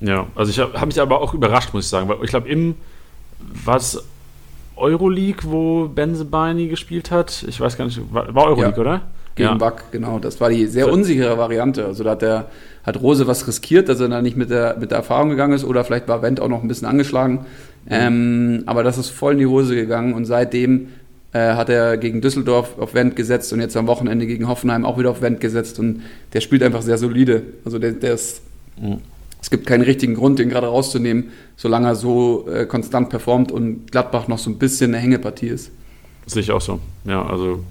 Ja, 0.00 0.26
also 0.34 0.50
ich 0.50 0.58
habe 0.58 0.80
hab 0.80 0.86
mich 0.86 1.00
aber 1.00 1.20
auch 1.20 1.34
überrascht, 1.34 1.72
muss 1.74 1.84
ich 1.84 1.90
sagen, 1.90 2.08
weil 2.08 2.18
ich 2.22 2.30
glaube, 2.30 2.48
im, 2.48 2.76
was 3.64 4.04
Euroleague, 4.76 5.42
wo 5.44 5.88
Benzebaini 5.88 6.68
gespielt 6.68 7.10
hat, 7.10 7.44
ich 7.48 7.60
weiß 7.60 7.76
gar 7.76 7.84
nicht, 7.84 8.00
war, 8.12 8.34
war 8.34 8.46
Euroleague, 8.46 8.76
ja. 8.76 8.80
oder? 8.80 9.00
Gegen 9.34 9.48
ja. 9.48 9.60
Wack, 9.60 9.92
genau. 9.92 10.18
Das 10.18 10.40
war 10.40 10.50
die 10.50 10.66
sehr 10.66 10.92
unsichere 10.92 11.36
Variante. 11.38 11.84
Also 11.84 12.04
da 12.04 12.10
hat 12.12 12.22
der 12.22 12.46
hat 12.84 13.00
Rose 13.00 13.26
was 13.26 13.48
riskiert, 13.48 13.88
dass 13.88 14.00
er 14.00 14.08
da 14.08 14.22
nicht 14.22 14.36
mit 14.36 14.50
der, 14.50 14.76
mit 14.78 14.90
der 14.90 14.98
Erfahrung 14.98 15.30
gegangen 15.30 15.54
ist 15.54 15.64
oder 15.64 15.84
vielleicht 15.84 16.06
war 16.06 16.22
Wendt 16.22 16.38
auch 16.38 16.48
noch 16.48 16.62
ein 16.62 16.68
bisschen 16.68 16.86
angeschlagen. 16.86 17.46
Mhm. 17.86 17.90
Ähm, 17.90 18.62
aber 18.66 18.82
das 18.82 18.98
ist 18.98 19.08
voll 19.08 19.32
in 19.32 19.38
die 19.38 19.46
Hose 19.46 19.74
gegangen 19.74 20.14
und 20.14 20.26
seitdem 20.26 20.88
äh, 21.32 21.54
hat 21.54 21.68
er 21.70 21.96
gegen 21.96 22.20
Düsseldorf 22.20 22.78
auf 22.78 22.94
Wendt 22.94 23.16
gesetzt 23.16 23.52
und 23.52 23.60
jetzt 23.60 23.76
am 23.76 23.86
Wochenende 23.86 24.26
gegen 24.26 24.48
Hoffenheim 24.48 24.84
auch 24.84 24.98
wieder 24.98 25.10
auf 25.10 25.22
Wendt 25.22 25.40
gesetzt 25.40 25.78
und 25.78 26.02
der 26.34 26.40
spielt 26.40 26.62
einfach 26.62 26.82
sehr 26.82 26.98
solide. 26.98 27.42
Also 27.64 27.78
der, 27.78 27.92
der 27.92 28.14
ist, 28.14 28.42
mhm. 28.80 28.98
es 29.40 29.50
gibt 29.50 29.66
keinen 29.66 29.82
richtigen 29.82 30.14
Grund, 30.14 30.38
den 30.38 30.50
gerade 30.50 30.66
rauszunehmen, 30.66 31.30
solange 31.56 31.88
er 31.88 31.94
so 31.94 32.46
äh, 32.48 32.66
konstant 32.66 33.08
performt 33.08 33.50
und 33.50 33.90
Gladbach 33.90 34.28
noch 34.28 34.38
so 34.38 34.50
ein 34.50 34.58
bisschen 34.58 34.92
eine 34.94 35.02
Hängepartie 35.02 35.48
ist. 35.48 35.70
Sehe 36.26 36.42
ich 36.42 36.50
auch 36.50 36.60
so. 36.60 36.80
Ja, 37.04 37.24
also 37.26 37.64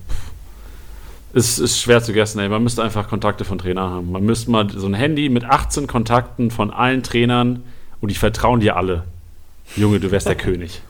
ist, 1.34 1.58
ist 1.58 1.80
schwer 1.80 2.02
zu 2.02 2.14
gessen, 2.14 2.40
ey. 2.40 2.48
Man 2.48 2.64
müsste 2.64 2.84
einfach 2.84 3.10
Kontakte 3.10 3.44
von 3.44 3.58
Trainern 3.58 3.90
haben. 3.90 4.12
Man 4.12 4.24
müsste 4.24 4.52
mal 4.52 4.70
so 4.70 4.88
ein 4.88 4.94
Handy 4.94 5.30
mit 5.30 5.44
18 5.44 5.88
Kontakten 5.88 6.52
von 6.52 6.72
allen 6.72 7.04
Trainern 7.04 7.64
und 8.02 8.12
die 8.12 8.16
vertrauen 8.16 8.60
dir 8.60 8.78
alle. 8.78 9.04
Junge, 9.76 10.00
du 10.00 10.12
wärst 10.12 10.28
der 10.28 10.36
König. 10.38 10.82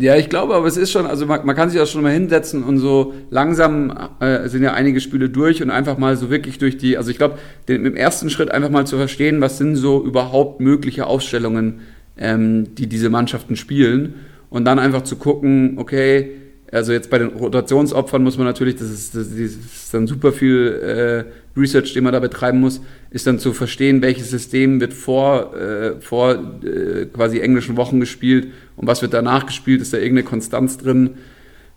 Ja, 0.00 0.14
ich 0.14 0.28
glaube, 0.28 0.54
aber 0.54 0.66
es 0.66 0.76
ist 0.76 0.92
schon, 0.92 1.06
also 1.06 1.26
man, 1.26 1.44
man 1.44 1.56
kann 1.56 1.70
sich 1.70 1.80
auch 1.80 1.86
schon 1.86 2.02
mal 2.02 2.12
hinsetzen 2.12 2.62
und 2.62 2.78
so 2.78 3.14
langsam 3.30 3.92
äh, 4.20 4.48
sind 4.48 4.62
ja 4.62 4.72
einige 4.72 5.00
Spiele 5.00 5.28
durch 5.28 5.60
und 5.60 5.70
einfach 5.70 5.98
mal 5.98 6.16
so 6.16 6.30
wirklich 6.30 6.58
durch 6.58 6.78
die, 6.78 6.96
also 6.96 7.10
ich 7.10 7.18
glaube, 7.18 7.38
im 7.66 7.96
ersten 7.96 8.30
Schritt 8.30 8.52
einfach 8.52 8.70
mal 8.70 8.86
zu 8.86 8.96
verstehen, 8.96 9.40
was 9.40 9.58
sind 9.58 9.74
so 9.74 10.04
überhaupt 10.04 10.60
mögliche 10.60 11.08
Aufstellungen, 11.08 11.80
ähm, 12.16 12.76
die 12.76 12.86
diese 12.86 13.10
Mannschaften 13.10 13.56
spielen 13.56 14.14
und 14.50 14.64
dann 14.64 14.78
einfach 14.78 15.02
zu 15.02 15.16
gucken, 15.16 15.74
okay, 15.78 16.30
also 16.70 16.92
jetzt 16.92 17.10
bei 17.10 17.18
den 17.18 17.28
Rotationsopfern 17.28 18.22
muss 18.22 18.36
man 18.36 18.46
natürlich, 18.46 18.76
das 18.76 18.90
ist, 18.90 19.14
das 19.14 19.28
ist 19.28 19.92
dann 19.92 20.06
super 20.06 20.32
viel 20.32 21.24
äh, 21.56 21.58
Research, 21.58 21.94
den 21.94 22.04
man 22.04 22.12
da 22.12 22.20
betreiben 22.20 22.60
muss, 22.60 22.80
ist 23.10 23.26
dann 23.26 23.38
zu 23.38 23.52
verstehen, 23.52 24.02
welches 24.02 24.30
System 24.30 24.80
wird 24.80 24.92
vor, 24.92 25.56
äh, 25.56 26.00
vor 26.00 26.34
äh, 26.34 27.06
quasi 27.06 27.40
englischen 27.40 27.76
Wochen 27.76 28.00
gespielt 28.00 28.48
und 28.76 28.86
was 28.86 29.02
wird 29.02 29.14
danach 29.14 29.46
gespielt, 29.46 29.80
ist 29.80 29.92
da 29.92 29.98
irgendeine 29.98 30.24
Konstanz 30.24 30.78
drin. 30.78 31.10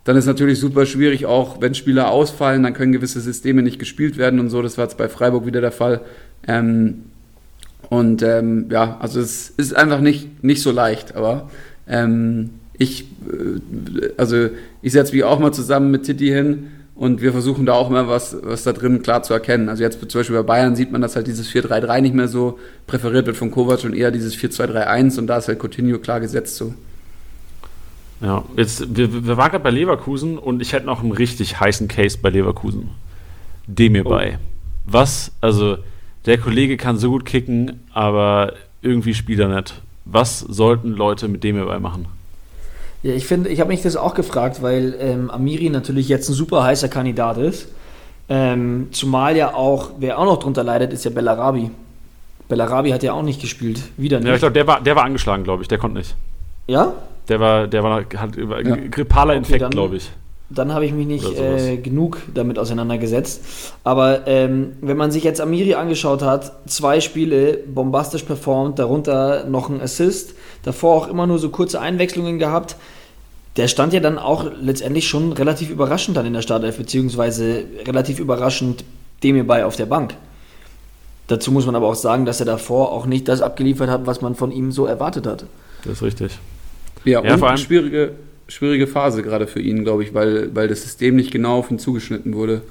Dann 0.04 0.16
ist 0.16 0.26
natürlich 0.26 0.58
super 0.58 0.84
schwierig, 0.84 1.26
auch 1.26 1.60
wenn 1.60 1.74
Spieler 1.74 2.10
ausfallen, 2.10 2.62
dann 2.62 2.74
können 2.74 2.92
gewisse 2.92 3.20
Systeme 3.20 3.62
nicht 3.62 3.78
gespielt 3.78 4.18
werden 4.18 4.40
und 4.40 4.50
so. 4.50 4.60
Das 4.60 4.76
war 4.76 4.84
jetzt 4.84 4.98
bei 4.98 5.08
Freiburg 5.08 5.46
wieder 5.46 5.60
der 5.60 5.72
Fall. 5.72 6.00
Ähm, 6.46 7.04
Und 7.88 8.22
ähm, 8.22 8.66
ja, 8.70 8.96
also 9.00 9.20
es 9.20 9.50
ist 9.50 9.76
einfach 9.76 10.00
nicht, 10.00 10.42
nicht 10.42 10.62
so 10.62 10.70
leicht, 10.70 11.14
aber 11.14 11.50
ähm, 11.86 12.50
ich, 12.78 13.04
also 14.16 14.48
ich 14.82 14.92
setze 14.92 15.14
mich 15.14 15.24
auch 15.24 15.38
mal 15.38 15.52
zusammen 15.52 15.90
mit 15.90 16.04
Titi 16.04 16.28
hin 16.28 16.68
und 16.94 17.20
wir 17.20 17.32
versuchen 17.32 17.66
da 17.66 17.72
auch 17.72 17.90
mal 17.90 18.08
was, 18.08 18.36
was 18.42 18.64
da 18.64 18.72
drin 18.72 19.02
klar 19.02 19.22
zu 19.22 19.32
erkennen. 19.32 19.68
Also 19.68 19.82
jetzt 19.82 19.98
zum 20.10 20.20
Beispiel 20.20 20.36
bei 20.36 20.42
Bayern 20.42 20.76
sieht 20.76 20.92
man, 20.92 21.00
dass 21.00 21.16
halt 21.16 21.26
dieses 21.26 21.50
4-3-3 21.50 22.00
nicht 22.00 22.14
mehr 22.14 22.28
so 22.28 22.58
präferiert 22.86 23.26
wird 23.26 23.36
von 23.36 23.50
Kovac 23.50 23.84
und 23.84 23.94
eher 23.94 24.10
dieses 24.10 24.36
4-2-3-1 24.36 25.18
und 25.18 25.26
da 25.26 25.38
ist 25.38 25.48
halt 25.48 25.62
Coutinho 25.62 25.98
klar 25.98 26.20
gesetzt 26.20 26.56
so. 26.56 26.74
Ja, 28.20 28.44
jetzt, 28.56 28.96
wir, 28.96 29.26
wir 29.26 29.36
waren 29.36 29.50
gerade 29.50 29.64
bei 29.64 29.70
Leverkusen 29.70 30.38
und 30.38 30.62
ich 30.62 30.72
hätte 30.72 30.86
noch 30.86 31.02
einen 31.02 31.12
richtig 31.12 31.58
heißen 31.58 31.88
Case 31.88 32.18
bei 32.22 32.30
Leverkusen. 32.30 32.90
Demir 33.66 34.04
bei. 34.04 34.38
Oh. 34.38 34.46
Was, 34.86 35.32
also, 35.40 35.78
der 36.26 36.38
Kollege 36.38 36.76
kann 36.76 36.98
so 36.98 37.10
gut 37.10 37.24
kicken, 37.24 37.80
aber 37.92 38.52
irgendwie 38.80 39.14
spielt 39.14 39.40
er 39.40 39.48
nicht. 39.48 39.82
Was 40.04 40.38
sollten 40.40 40.92
Leute 40.92 41.26
mit 41.26 41.42
Demir 41.42 41.64
bei 41.64 41.80
machen? 41.80 42.06
Ja, 43.02 43.14
ich 43.14 43.26
finde, 43.26 43.50
ich 43.50 43.60
habe 43.60 43.68
mich 43.68 43.82
das 43.82 43.96
auch 43.96 44.14
gefragt, 44.14 44.62
weil 44.62 44.94
ähm, 45.00 45.30
Amiri 45.30 45.70
natürlich 45.70 46.08
jetzt 46.08 46.28
ein 46.28 46.34
super 46.34 46.62
heißer 46.62 46.88
Kandidat 46.88 47.38
ist. 47.38 47.68
Ähm, 48.28 48.88
zumal 48.92 49.36
ja 49.36 49.54
auch, 49.54 49.90
wer 49.98 50.18
auch 50.18 50.24
noch 50.24 50.38
drunter 50.38 50.62
leidet, 50.62 50.92
ist 50.92 51.04
ja 51.04 51.10
Bellarabi. 51.10 51.70
Bellarabi 52.48 52.90
hat 52.90 53.02
ja 53.02 53.12
auch 53.12 53.22
nicht 53.22 53.40
gespielt. 53.40 53.80
Wieder 53.96 54.18
nicht. 54.18 54.28
Ja, 54.28 54.34
ich 54.34 54.40
glaube, 54.40 54.54
der 54.54 54.66
war, 54.66 54.80
der 54.80 54.94
war 54.94 55.04
angeschlagen, 55.04 55.42
glaube 55.42 55.62
ich. 55.62 55.68
Der 55.68 55.78
konnte 55.78 55.98
nicht. 55.98 56.14
Ja? 56.66 56.92
Der 57.28 57.40
war, 57.40 57.66
der 57.66 57.82
war, 57.82 58.04
hat 58.16 58.36
ja. 58.36 58.76
grippaler 58.90 59.34
Infekt, 59.34 59.62
okay, 59.62 59.70
glaube 59.70 59.96
ich. 59.96 60.10
Dann 60.50 60.74
habe 60.74 60.84
ich 60.84 60.92
mich 60.92 61.06
nicht 61.06 61.38
äh, 61.38 61.78
genug 61.78 62.18
damit 62.34 62.58
auseinandergesetzt. 62.58 63.72
Aber 63.84 64.26
ähm, 64.26 64.72
wenn 64.82 64.96
man 64.96 65.10
sich 65.10 65.24
jetzt 65.24 65.40
Amiri 65.40 65.74
angeschaut 65.74 66.22
hat, 66.22 66.68
zwei 66.68 67.00
Spiele 67.00 67.58
bombastisch 67.66 68.24
performt, 68.24 68.78
darunter 68.78 69.44
noch 69.46 69.70
ein 69.70 69.80
Assist, 69.80 70.34
davor 70.62 70.94
auch 70.94 71.08
immer 71.08 71.26
nur 71.26 71.38
so 71.38 71.48
kurze 71.48 71.80
Einwechslungen 71.80 72.38
gehabt. 72.38 72.76
Der 73.56 73.68
stand 73.68 73.92
ja 73.92 74.00
dann 74.00 74.18
auch 74.18 74.50
letztendlich 74.60 75.08
schon 75.08 75.32
relativ 75.32 75.70
überraschend 75.70 76.16
dann 76.16 76.26
in 76.26 76.32
der 76.32 76.42
Startelf, 76.42 76.78
beziehungsweise 76.78 77.64
relativ 77.86 78.18
überraschend 78.18 78.84
dem 79.22 79.34
hierbei 79.36 79.64
auf 79.64 79.76
der 79.76 79.86
Bank. 79.86 80.14
Dazu 81.28 81.52
muss 81.52 81.66
man 81.66 81.76
aber 81.76 81.86
auch 81.86 81.94
sagen, 81.94 82.24
dass 82.24 82.40
er 82.40 82.46
davor 82.46 82.92
auch 82.92 83.06
nicht 83.06 83.28
das 83.28 83.42
abgeliefert 83.42 83.88
hat, 83.88 84.06
was 84.06 84.20
man 84.20 84.34
von 84.34 84.52
ihm 84.52 84.72
so 84.72 84.86
erwartet 84.86 85.26
hat. 85.26 85.44
Das 85.84 85.94
ist 85.94 86.02
richtig. 86.02 86.38
Ja, 87.04 87.22
ja 87.22 87.34
und 87.34 87.38
vor 87.38 87.48
allem 87.48 87.58
schwierige, 87.58 88.12
schwierige 88.48 88.86
Phase 88.86 89.22
gerade 89.22 89.46
für 89.46 89.60
ihn, 89.60 89.84
glaube 89.84 90.02
ich, 90.02 90.14
weil, 90.14 90.54
weil 90.54 90.68
das 90.68 90.82
System 90.82 91.16
nicht 91.16 91.30
genau 91.30 91.58
auf 91.58 91.70
ihn 91.70 91.78
zugeschnitten 91.78 92.34
wurde. 92.34 92.62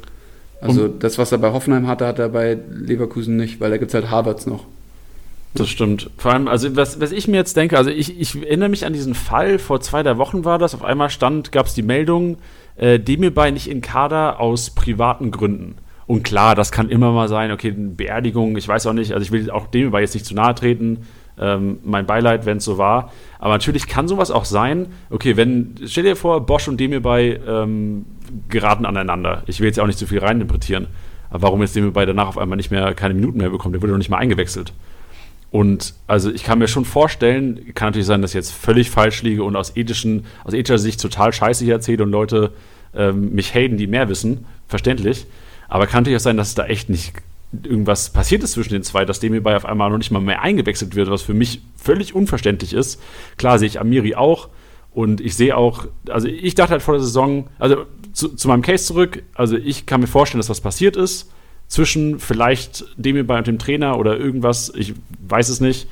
Also 0.61 0.87
das, 0.87 1.17
was 1.17 1.31
er 1.31 1.39
bei 1.39 1.51
Hoffenheim 1.51 1.87
hatte, 1.87 2.05
hat 2.05 2.19
er 2.19 2.29
bei 2.29 2.57
Leverkusen 2.69 3.35
nicht, 3.35 3.59
weil 3.59 3.71
da 3.71 3.77
gibt 3.77 3.89
es 3.89 3.95
halt 3.95 4.11
Harvards 4.11 4.45
noch. 4.45 4.65
Das 5.53 5.67
stimmt. 5.69 6.09
Vor 6.17 6.31
allem, 6.31 6.47
also 6.47 6.75
was, 6.75 7.01
was 7.01 7.11
ich 7.11 7.27
mir 7.27 7.37
jetzt 7.37 7.57
denke, 7.57 7.77
also 7.77 7.89
ich, 7.89 8.19
ich 8.19 8.35
erinnere 8.41 8.69
mich 8.69 8.85
an 8.85 8.93
diesen 8.93 9.15
Fall, 9.15 9.59
vor 9.59 9.81
zwei, 9.81 10.01
drei 10.01 10.17
Wochen 10.17 10.45
war 10.45 10.57
das, 10.57 10.73
auf 10.73 10.83
einmal 10.83 11.09
stand, 11.09 11.51
gab 11.51 11.65
es 11.65 11.73
die 11.73 11.81
Meldung, 11.81 12.37
äh, 12.77 12.99
Demirbay 12.99 13.51
nicht 13.51 13.67
in 13.69 13.81
Kader 13.81 14.39
aus 14.39 14.69
privaten 14.69 15.31
Gründen. 15.31 15.75
Und 16.07 16.23
klar, 16.23 16.55
das 16.55 16.71
kann 16.71 16.89
immer 16.89 17.11
mal 17.11 17.27
sein, 17.27 17.51
okay, 17.51 17.71
Beerdigung, 17.71 18.57
ich 18.57 18.67
weiß 18.67 18.85
auch 18.87 18.93
nicht, 18.93 19.13
also 19.13 19.23
ich 19.23 19.31
will 19.31 19.49
auch 19.49 19.67
Demirbay 19.67 20.01
jetzt 20.01 20.13
nicht 20.13 20.25
zu 20.25 20.35
nahe 20.35 20.55
treten, 20.55 21.05
ähm, 21.39 21.79
mein 21.83 22.05
Beileid, 22.05 22.45
wenn 22.45 22.57
es 22.57 22.65
so 22.65 22.77
war. 22.77 23.11
Aber 23.39 23.53
natürlich 23.53 23.87
kann 23.87 24.07
sowas 24.07 24.31
auch 24.31 24.45
sein, 24.45 24.87
okay, 25.09 25.35
wenn, 25.37 25.75
stell 25.85 26.03
dir 26.03 26.15
vor, 26.15 26.45
Bosch 26.45 26.67
und 26.67 26.79
Demirbay 26.79 27.39
ähm, 27.47 28.05
geraten 28.47 28.85
aneinander. 28.85 29.43
Ich 29.47 29.59
will 29.59 29.67
jetzt 29.67 29.79
auch 29.79 29.87
nicht 29.87 29.99
zu 29.99 30.07
viel 30.07 30.19
reininterpretieren. 30.19 30.87
Aber 31.29 31.43
warum 31.43 31.61
jetzt 31.61 31.75
Demirbay 31.75 32.05
danach 32.05 32.27
auf 32.27 32.37
einmal 32.37 32.57
nicht 32.57 32.71
mehr, 32.71 32.93
keine 32.93 33.13
Minuten 33.13 33.37
mehr 33.37 33.49
bekommt, 33.49 33.73
der 33.73 33.81
wurde 33.81 33.93
doch 33.93 33.97
nicht 33.97 34.09
mal 34.09 34.17
eingewechselt. 34.17 34.73
Und 35.51 35.95
also 36.07 36.31
ich 36.31 36.43
kann 36.43 36.59
mir 36.59 36.69
schon 36.69 36.85
vorstellen, 36.85 37.73
kann 37.75 37.89
natürlich 37.89 38.07
sein, 38.07 38.21
dass 38.21 38.31
ich 38.31 38.35
jetzt 38.35 38.53
völlig 38.53 38.89
falsch 38.89 39.21
liege 39.21 39.43
und 39.43 39.57
aus, 39.57 39.75
ethischen, 39.75 40.25
aus 40.45 40.53
ethischer 40.53 40.79
Sicht 40.79 41.01
total 41.01 41.33
scheiße 41.33 41.65
hier 41.65 41.73
erzähle 41.75 42.03
und 42.03 42.11
Leute 42.11 42.53
ähm, 42.95 43.33
mich 43.33 43.53
haten, 43.53 43.75
die 43.75 43.87
mehr 43.87 44.07
wissen, 44.07 44.45
verständlich. 44.67 45.25
Aber 45.67 45.87
kann 45.87 46.03
natürlich 46.03 46.17
auch 46.17 46.23
sein, 46.23 46.37
dass 46.37 46.55
da 46.55 46.65
echt 46.65 46.89
nicht 46.89 47.13
irgendwas 47.63 48.11
passiert 48.11 48.43
ist 48.43 48.53
zwischen 48.53 48.71
den 48.71 48.83
zwei, 48.83 49.03
dass 49.03 49.19
dem 49.19 49.33
hierbei 49.33 49.57
auf 49.57 49.65
einmal 49.65 49.89
noch 49.89 49.97
nicht 49.97 50.11
mal 50.11 50.21
mehr 50.21 50.41
eingewechselt 50.41 50.95
wird, 50.95 51.09
was 51.09 51.21
für 51.21 51.33
mich 51.33 51.61
völlig 51.75 52.15
unverständlich 52.15 52.73
ist. 52.73 53.01
Klar 53.37 53.59
sehe 53.59 53.67
ich 53.67 53.79
Amiri 53.79 54.15
auch 54.15 54.47
und 54.93 55.19
ich 55.19 55.35
sehe 55.35 55.57
auch, 55.57 55.85
also 56.07 56.29
ich 56.29 56.55
dachte 56.55 56.71
halt 56.71 56.81
vor 56.81 56.93
der 56.93 57.03
Saison, 57.03 57.49
also 57.59 57.85
zu, 58.13 58.29
zu 58.29 58.47
meinem 58.47 58.61
Case 58.61 58.85
zurück, 58.85 59.23
also 59.33 59.57
ich 59.57 59.85
kann 59.85 59.99
mir 59.99 60.07
vorstellen, 60.07 60.39
dass 60.39 60.49
was 60.49 60.61
passiert 60.61 60.95
ist 60.95 61.29
zwischen 61.71 62.19
vielleicht 62.19 62.83
dem 62.97 63.15
hierbei 63.15 63.37
und 63.37 63.47
dem 63.47 63.57
Trainer 63.57 63.97
oder 63.97 64.17
irgendwas, 64.17 64.73
ich 64.75 64.93
weiß 65.25 65.47
es 65.47 65.61
nicht, 65.61 65.87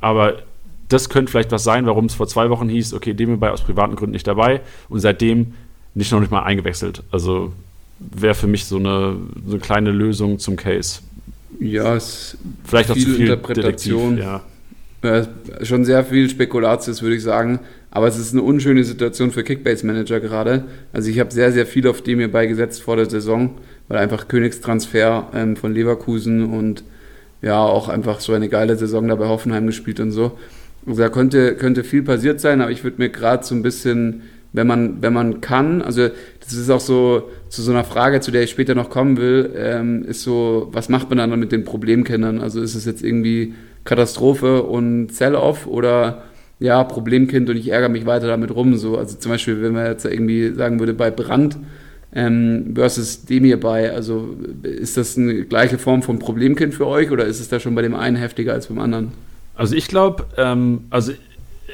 aber 0.00 0.42
das 0.88 1.08
könnte 1.08 1.30
vielleicht 1.30 1.52
was 1.52 1.62
sein, 1.62 1.86
warum 1.86 2.06
es 2.06 2.14
vor 2.14 2.26
zwei 2.26 2.50
Wochen 2.50 2.68
hieß, 2.68 2.92
okay, 2.92 3.14
dem 3.14 3.28
hierbei 3.28 3.52
aus 3.52 3.62
privaten 3.62 3.94
Gründen 3.94 4.14
nicht 4.14 4.26
dabei 4.26 4.62
und 4.88 4.98
seitdem 4.98 5.54
nicht 5.94 6.10
noch 6.10 6.18
nicht 6.18 6.32
mal 6.32 6.42
eingewechselt. 6.42 7.04
Also 7.12 7.52
wäre 8.00 8.34
für 8.34 8.48
mich 8.48 8.64
so 8.64 8.78
eine, 8.78 9.16
so 9.46 9.52
eine 9.52 9.60
kleine 9.60 9.92
Lösung 9.92 10.40
zum 10.40 10.56
Case. 10.56 11.02
Ja, 11.60 11.94
es 11.94 12.36
vielleicht 12.64 12.90
auch 12.90 12.94
viel 12.94 13.04
zu 13.04 13.14
viel 13.14 13.30
Interpretation. 13.30 14.18
ja. 14.18 14.42
ja. 15.04 15.26
schon 15.62 15.84
sehr 15.84 16.04
viel 16.04 16.28
Spekulatius, 16.30 17.00
würde 17.00 17.14
ich 17.14 17.22
sagen. 17.22 17.60
Aber 17.92 18.08
es 18.08 18.18
ist 18.18 18.32
eine 18.32 18.42
unschöne 18.42 18.82
Situation 18.82 19.30
für 19.30 19.44
Kickbase-Manager 19.44 20.18
gerade. 20.18 20.64
Also 20.92 21.10
ich 21.10 21.20
habe 21.20 21.30
sehr, 21.30 21.52
sehr 21.52 21.66
viel 21.66 21.86
auf 21.86 22.02
dem 22.02 22.18
hier 22.18 22.32
beigesetzt 22.32 22.82
vor 22.82 22.96
der 22.96 23.08
Saison 23.08 23.58
weil 23.92 23.98
einfach 23.98 24.26
Königstransfer 24.26 25.28
ähm, 25.34 25.54
von 25.54 25.74
Leverkusen 25.74 26.46
und 26.46 26.82
ja, 27.42 27.62
auch 27.62 27.90
einfach 27.90 28.20
so 28.20 28.32
eine 28.32 28.48
geile 28.48 28.74
Saison 28.76 29.06
da 29.06 29.16
bei 29.16 29.28
Hoffenheim 29.28 29.66
gespielt 29.66 30.00
und 30.00 30.12
so. 30.12 30.32
Also 30.86 31.02
da 31.02 31.10
könnte, 31.10 31.56
könnte 31.56 31.84
viel 31.84 32.02
passiert 32.02 32.40
sein, 32.40 32.62
aber 32.62 32.70
ich 32.70 32.84
würde 32.84 32.96
mir 32.96 33.10
gerade 33.10 33.44
so 33.44 33.54
ein 33.54 33.62
bisschen, 33.62 34.22
wenn 34.54 34.66
man, 34.66 35.02
wenn 35.02 35.12
man 35.12 35.42
kann, 35.42 35.82
also 35.82 36.08
das 36.40 36.54
ist 36.54 36.70
auch 36.70 36.80
so 36.80 37.28
zu 37.50 37.60
so 37.60 37.70
einer 37.70 37.84
Frage, 37.84 38.20
zu 38.20 38.30
der 38.30 38.44
ich 38.44 38.50
später 38.50 38.74
noch 38.74 38.88
kommen 38.88 39.18
will, 39.18 39.52
ähm, 39.54 40.06
ist 40.06 40.22
so, 40.22 40.70
was 40.72 40.88
macht 40.88 41.10
man 41.10 41.18
dann 41.18 41.38
mit 41.38 41.52
den 41.52 41.64
Problemkindern? 41.64 42.40
Also 42.40 42.62
ist 42.62 42.74
es 42.74 42.86
jetzt 42.86 43.04
irgendwie 43.04 43.52
Katastrophe 43.84 44.62
und 44.62 45.12
Sell-off 45.12 45.66
oder 45.66 46.22
ja, 46.60 46.82
Problemkind 46.82 47.50
und 47.50 47.56
ich 47.56 47.68
ärgere 47.68 47.90
mich 47.90 48.06
weiter 48.06 48.28
damit 48.28 48.54
rum. 48.54 48.74
So, 48.76 48.96
also 48.96 49.18
zum 49.18 49.32
Beispiel, 49.32 49.60
wenn 49.60 49.74
man 49.74 49.84
jetzt 49.84 50.06
irgendwie 50.06 50.54
sagen 50.54 50.80
würde, 50.80 50.94
bei 50.94 51.10
Brand, 51.10 51.58
ähm, 52.14 52.72
versus 52.74 53.24
dem 53.24 53.44
hierbei? 53.44 53.92
Also 53.92 54.36
ist 54.62 54.96
das 54.96 55.16
eine 55.16 55.44
gleiche 55.44 55.78
Form 55.78 56.02
von 56.02 56.18
Problemkind 56.18 56.74
für 56.74 56.86
euch 56.86 57.10
oder 57.10 57.24
ist 57.24 57.40
es 57.40 57.48
da 57.48 57.60
schon 57.60 57.74
bei 57.74 57.82
dem 57.82 57.94
einen 57.94 58.16
heftiger 58.16 58.52
als 58.52 58.66
beim 58.66 58.78
anderen? 58.78 59.12
Also 59.54 59.74
ich 59.74 59.88
glaube, 59.88 60.26
ähm, 60.36 60.84
also 60.90 61.12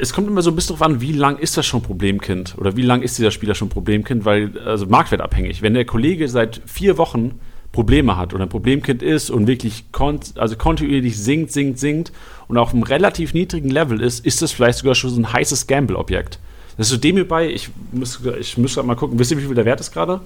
es 0.01 0.13
kommt 0.13 0.29
immer 0.29 0.43
so 0.43 0.51
ein 0.51 0.57
bisschen 0.57 0.77
darauf 0.77 0.91
an, 0.91 1.01
wie 1.01 1.13
lang 1.13 1.39
ist 1.39 1.57
das 1.57 1.67
schon 1.67 1.83
Problemkind 1.83 2.57
oder 2.59 2.77
wie 2.77 2.83
lang 2.83 3.03
ist 3.03 3.19
dieser 3.19 3.31
Spieler 3.31 3.55
schon 3.55 3.69
Problemkind, 3.69 4.25
weil, 4.25 4.57
also 4.65 4.87
marktwertabhängig. 4.87 5.63
Wenn 5.63 5.75
der 5.75 5.85
Kollege 5.85 6.29
seit 6.29 6.61
vier 6.67 6.99
Wochen 6.99 7.41
Probleme 7.73 8.17
hat 8.17 8.33
oder 8.33 8.45
ein 8.45 8.49
Problemkind 8.49 9.03
ist 9.03 9.31
und 9.31 9.47
wirklich 9.47 9.93
kont 9.93 10.35
also 10.37 10.57
kontinuierlich 10.57 11.19
singt, 11.19 11.53
singt, 11.53 11.79
singt 11.79 12.13
und 12.47 12.59
auf 12.59 12.73
einem 12.73 12.83
relativ 12.83 13.35
niedrigen 13.35 13.71
Level 13.71 14.01
ist, 14.01 14.25
ist 14.25 14.41
das 14.41 14.53
vielleicht 14.53 14.79
sogar 14.79 14.95
schon 14.95 15.11
so 15.11 15.21
ein 15.21 15.33
heißes 15.33 15.67
Gamble-Objekt. 15.67 16.39
Das 16.79 16.87
ist 16.87 16.93
so 16.93 16.97
dem 16.97 17.17
hierbei, 17.17 17.51
ich 17.51 17.71
muss, 17.91 18.21
ich 18.39 18.57
muss 18.57 18.77
mal 18.77 18.95
gucken, 18.95 19.19
wisst 19.19 19.33
ihr, 19.33 19.37
wie 19.37 19.43
viel 19.43 19.55
der 19.55 19.65
Wert 19.65 19.81
ist 19.81 19.93
gerade? 19.93 20.21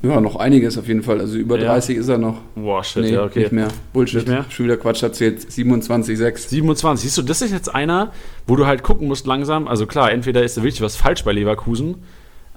Ja, 0.00 0.20
noch 0.20 0.36
einiges 0.36 0.78
auf 0.78 0.86
jeden 0.86 1.02
Fall. 1.02 1.18
Also 1.18 1.36
über 1.36 1.58
ja. 1.58 1.72
30 1.72 1.96
ist 1.96 2.08
er 2.08 2.18
noch. 2.18 2.36
Boah, 2.54 2.84
shit, 2.84 3.02
nee, 3.02 3.14
ja, 3.14 3.24
okay. 3.24 3.40
Nicht 3.40 3.52
mehr. 3.52 3.68
Bullshit. 3.92 4.20
Nicht 4.20 4.28
mehr? 4.28 4.44
Schon 4.50 4.66
wieder 4.66 4.76
Quatsch 4.76 5.02
erzählt. 5.02 5.40
27,6. 5.40 6.48
27. 6.48 7.02
Siehst 7.02 7.18
du, 7.18 7.22
das 7.22 7.42
ist 7.42 7.50
jetzt 7.50 7.74
einer, 7.74 8.12
wo 8.46 8.54
du 8.54 8.66
halt 8.66 8.84
gucken 8.84 9.08
musst 9.08 9.26
langsam. 9.26 9.66
Also 9.66 9.86
klar, 9.86 10.12
entweder 10.12 10.44
ist 10.44 10.56
da 10.56 10.62
wirklich 10.62 10.82
was 10.82 10.94
falsch 10.94 11.24
bei 11.24 11.32
Leverkusen, 11.32 11.96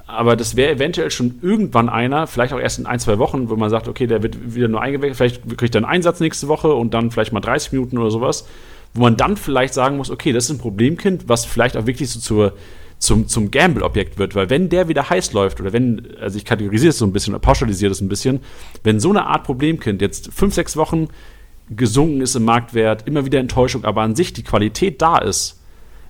aber 0.05 0.35
das 0.35 0.55
wäre 0.55 0.73
eventuell 0.73 1.09
schon 1.09 1.39
irgendwann 1.41 1.89
einer, 1.89 2.27
vielleicht 2.27 2.53
auch 2.53 2.59
erst 2.59 2.79
in 2.79 2.85
ein, 2.85 2.99
zwei 2.99 3.17
Wochen, 3.17 3.49
wo 3.49 3.55
man 3.55 3.69
sagt, 3.69 3.87
okay, 3.87 4.07
der 4.07 4.21
wird 4.23 4.55
wieder 4.55 4.67
nur 4.67 4.81
eingewechselt, 4.81 5.17
vielleicht 5.17 5.57
kriegt 5.57 5.73
er 5.73 5.79
einen 5.79 5.85
Einsatz 5.85 6.19
nächste 6.19 6.47
Woche 6.47 6.73
und 6.73 6.93
dann 6.93 7.11
vielleicht 7.11 7.33
mal 7.33 7.39
30 7.39 7.71
Minuten 7.71 7.97
oder 7.97 8.11
sowas 8.11 8.45
wo 8.97 9.03
man 9.03 9.15
dann 9.15 9.37
vielleicht 9.37 9.73
sagen 9.73 9.97
muss, 9.97 10.09
okay, 10.09 10.33
das 10.33 10.45
ist 10.45 10.49
ein 10.51 10.57
Problemkind, 10.57 11.29
was 11.29 11.45
vielleicht 11.45 11.77
auch 11.77 11.85
wirklich 11.85 12.09
so 12.09 12.19
zur, 12.19 12.53
zum, 12.97 13.27
zum 13.27 13.51
Gamble-Objekt 13.51 14.17
wird, 14.17 14.33
weil 14.33 14.49
wenn 14.49 14.69
der 14.69 14.87
wieder 14.87 15.09
heiß 15.09 15.33
läuft 15.33 15.61
oder 15.61 15.71
wenn, 15.71 16.17
also 16.19 16.37
ich 16.37 16.45
kategorisiere 16.45 16.89
es 16.89 16.97
so 16.97 17.05
ein 17.05 17.13
bisschen 17.13 17.39
pauschalisiere 17.39 17.89
das 17.89 18.01
ein 18.01 18.09
bisschen, 18.09 18.39
wenn 18.83 18.99
so 18.99 19.11
eine 19.11 19.27
Art 19.27 19.43
Problemkind 19.43 20.01
jetzt 20.01 20.33
fünf, 20.33 20.55
sechs 20.55 20.75
Wochen 20.75 21.09
gesunken 21.69 22.21
ist 22.21 22.35
im 22.35 22.45
Marktwert, 22.45 23.07
immer 23.07 23.25
wieder 23.25 23.39
Enttäuschung, 23.39 23.85
aber 23.85 24.01
an 24.01 24.15
sich 24.15 24.33
die 24.33 24.43
Qualität 24.43 25.01
da 25.01 25.19
ist, 25.19 25.61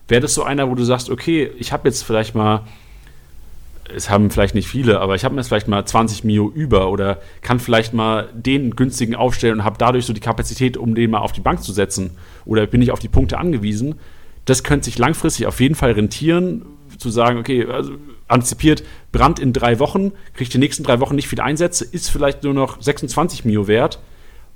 wäre 0.08 0.22
das 0.22 0.34
so 0.34 0.44
einer, 0.44 0.70
wo 0.70 0.76
du 0.76 0.84
sagst, 0.84 1.10
okay, 1.10 1.52
ich 1.58 1.74
habe 1.74 1.90
jetzt 1.90 2.04
vielleicht 2.04 2.36
mal 2.36 2.64
es 3.94 4.10
haben 4.10 4.30
vielleicht 4.32 4.56
nicht 4.56 4.68
viele, 4.68 5.00
aber 5.00 5.16
ich 5.16 5.24
habe 5.24 5.36
mir 5.36 5.42
jetzt 5.42 5.48
vielleicht 5.48 5.68
mal 5.68 5.86
20 5.86 6.24
Mio 6.24 6.52
über 6.54 6.90
oder 6.90 7.20
kann 7.42 7.60
vielleicht 7.60 7.94
mal 7.94 8.30
den 8.34 8.76
günstigen 8.76 9.16
aufstellen 9.16 9.60
und 9.60 9.64
habe 9.64 9.78
dadurch 9.78 10.06
so 10.06 10.14
die 10.14 10.20
Kapazität, 10.20 10.78
um 10.78 10.96
den 10.96 11.12
mal 11.12 11.20
auf 11.20 11.32
die 11.32 11.42
Bank 11.42 11.64
zu 11.64 11.72
setzen. 11.74 12.12
Oder 12.46 12.66
bin 12.68 12.82
ich 12.82 12.92
auf 12.92 13.00
die 13.00 13.08
Punkte 13.08 13.38
angewiesen. 13.38 13.96
Das 14.46 14.64
könnte 14.64 14.86
sich 14.86 14.98
langfristig 14.98 15.46
auf 15.48 15.60
jeden 15.60 15.76
Fall 15.76 15.92
rentieren, 15.92 16.66
zu 16.98 17.10
sagen, 17.10 17.38
okay, 17.38 17.66
also 17.66 17.94
antizipiert, 18.28 18.84
Brand 19.12 19.40
in 19.40 19.54
drei 19.54 19.80
Wochen, 19.80 20.14
kriegt 20.34 20.54
die 20.54 20.58
nächsten 20.58 20.84
drei 20.84 21.00
Wochen 21.00 21.16
nicht 21.16 21.28
viele 21.28 21.44
Einsätze, 21.44 21.86
ist 21.86 22.10
vielleicht 22.10 22.44
nur 22.44 22.54
noch 22.54 22.82
26 22.82 23.46
Mio 23.46 23.68
wert, 23.68 24.00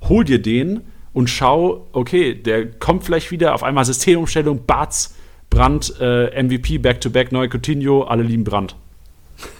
hol 0.08 0.24
dir 0.24 0.40
den 0.40 0.80
und 1.12 1.28
schau, 1.28 1.88
okay, 1.92 2.34
der 2.34 2.70
kommt 2.70 3.04
vielleicht 3.04 3.30
wieder, 3.30 3.54
auf 3.54 3.62
einmal 3.62 3.84
Systemumstellung, 3.84 4.64
Barz, 4.66 5.14
Brand, 5.50 5.94
äh, 6.00 6.42
MVP, 6.42 6.78
Back-to-Back, 6.78 7.30
neu 7.30 7.48
Coutinho, 7.48 8.04
alle 8.04 8.22
lieben 8.22 8.44
Brand. 8.44 8.76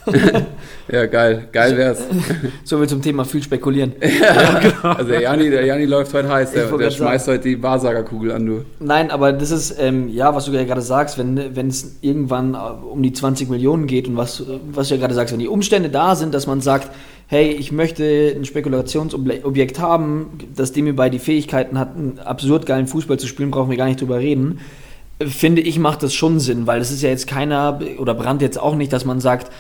ja, 0.89 1.07
geil. 1.07 1.49
Geil 1.53 1.77
wär's. 1.77 2.03
So 2.65 2.79
viel 2.79 2.89
zum 2.89 3.03
Thema 3.03 3.25
viel 3.25 3.43
spekulieren. 3.43 3.93
ja, 4.01 4.59
genau. 4.59 4.95
Also 4.95 5.11
der 5.11 5.21
Jani, 5.21 5.51
der 5.51 5.65
Jani 5.65 5.85
läuft 5.85 6.15
heute 6.15 6.29
heiß. 6.29 6.53
Der, 6.53 6.67
der 6.67 6.91
schmeißt 6.91 7.29
heute 7.29 7.49
die 7.49 7.63
Wahrsagerkugel 7.63 8.33
an, 8.33 8.47
du. 8.47 8.65
Nein, 8.81 9.11
aber 9.11 9.33
das 9.33 9.51
ist, 9.51 9.77
ähm, 9.79 10.09
ja, 10.09 10.35
was 10.35 10.47
du 10.47 10.53
ja 10.53 10.65
gerade 10.65 10.83
sagst, 10.83 11.19
wenn, 11.19 11.69
es 11.69 11.97
irgendwann 12.01 12.55
äh, 12.55 12.59
um 12.59 13.03
die 13.03 13.13
20 13.13 13.49
Millionen 13.49 13.87
geht 13.87 14.09
und 14.09 14.17
was, 14.17 14.43
was 14.71 14.89
du 14.89 14.95
ja 14.95 15.01
gerade 15.01 15.15
sagst, 15.15 15.33
wenn 15.33 15.41
die 15.41 15.49
Umstände 15.49 15.89
da 15.89 16.15
sind, 16.15 16.35
dass 16.35 16.47
man 16.47 16.61
sagt, 16.61 16.91
hey, 17.27 17.51
ich 17.51 17.73
möchte 17.73 18.35
ein 18.37 18.45
Spekulationsobjekt 18.45 19.79
haben, 19.79 20.39
das 20.55 20.73
dem 20.73 20.95
bei 20.95 21.11
die 21.11 21.19
Fähigkeiten 21.19 21.79
hat, 21.79 21.97
einen 21.97 22.19
absurd 22.19 22.67
geilen 22.67 22.87
Fußball 22.87 23.19
zu 23.19 23.27
spielen, 23.27 23.51
brauchen 23.51 23.71
wir 23.71 23.77
gar 23.77 23.87
nicht 23.87 24.01
drüber 24.01 24.19
reden 24.19 24.61
finde 25.29 25.63
ich, 25.63 25.79
macht 25.79 26.03
das 26.03 26.15
schon 26.15 26.41
Sinn, 26.41 26.67
weil 26.67 26.81
es 26.81 26.91
ist 26.91 27.03
ja 27.03 27.11
jetzt 27.11 27.27
keiner, 27.27 27.79
oder 27.99 28.15
Brand 28.15 28.43
jetzt 28.43 28.59
auch 28.59 28.75
nicht, 28.75 28.93
dass 28.93 29.05
man 29.05 29.21
sagt, 29.21 29.53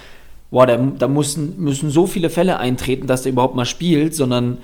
boah, 0.53 0.66
da, 0.66 0.76
da 0.76 1.09
müssen, 1.09 1.55
müssen 1.59 1.90
so 1.90 2.07
viele 2.07 2.30
Fälle 2.30 2.59
eintreten, 2.59 3.09
dass 3.09 3.22
der 3.22 3.32
überhaupt 3.32 3.57
mal 3.57 3.64
spielt, 3.64 4.14
sondern 4.14 4.59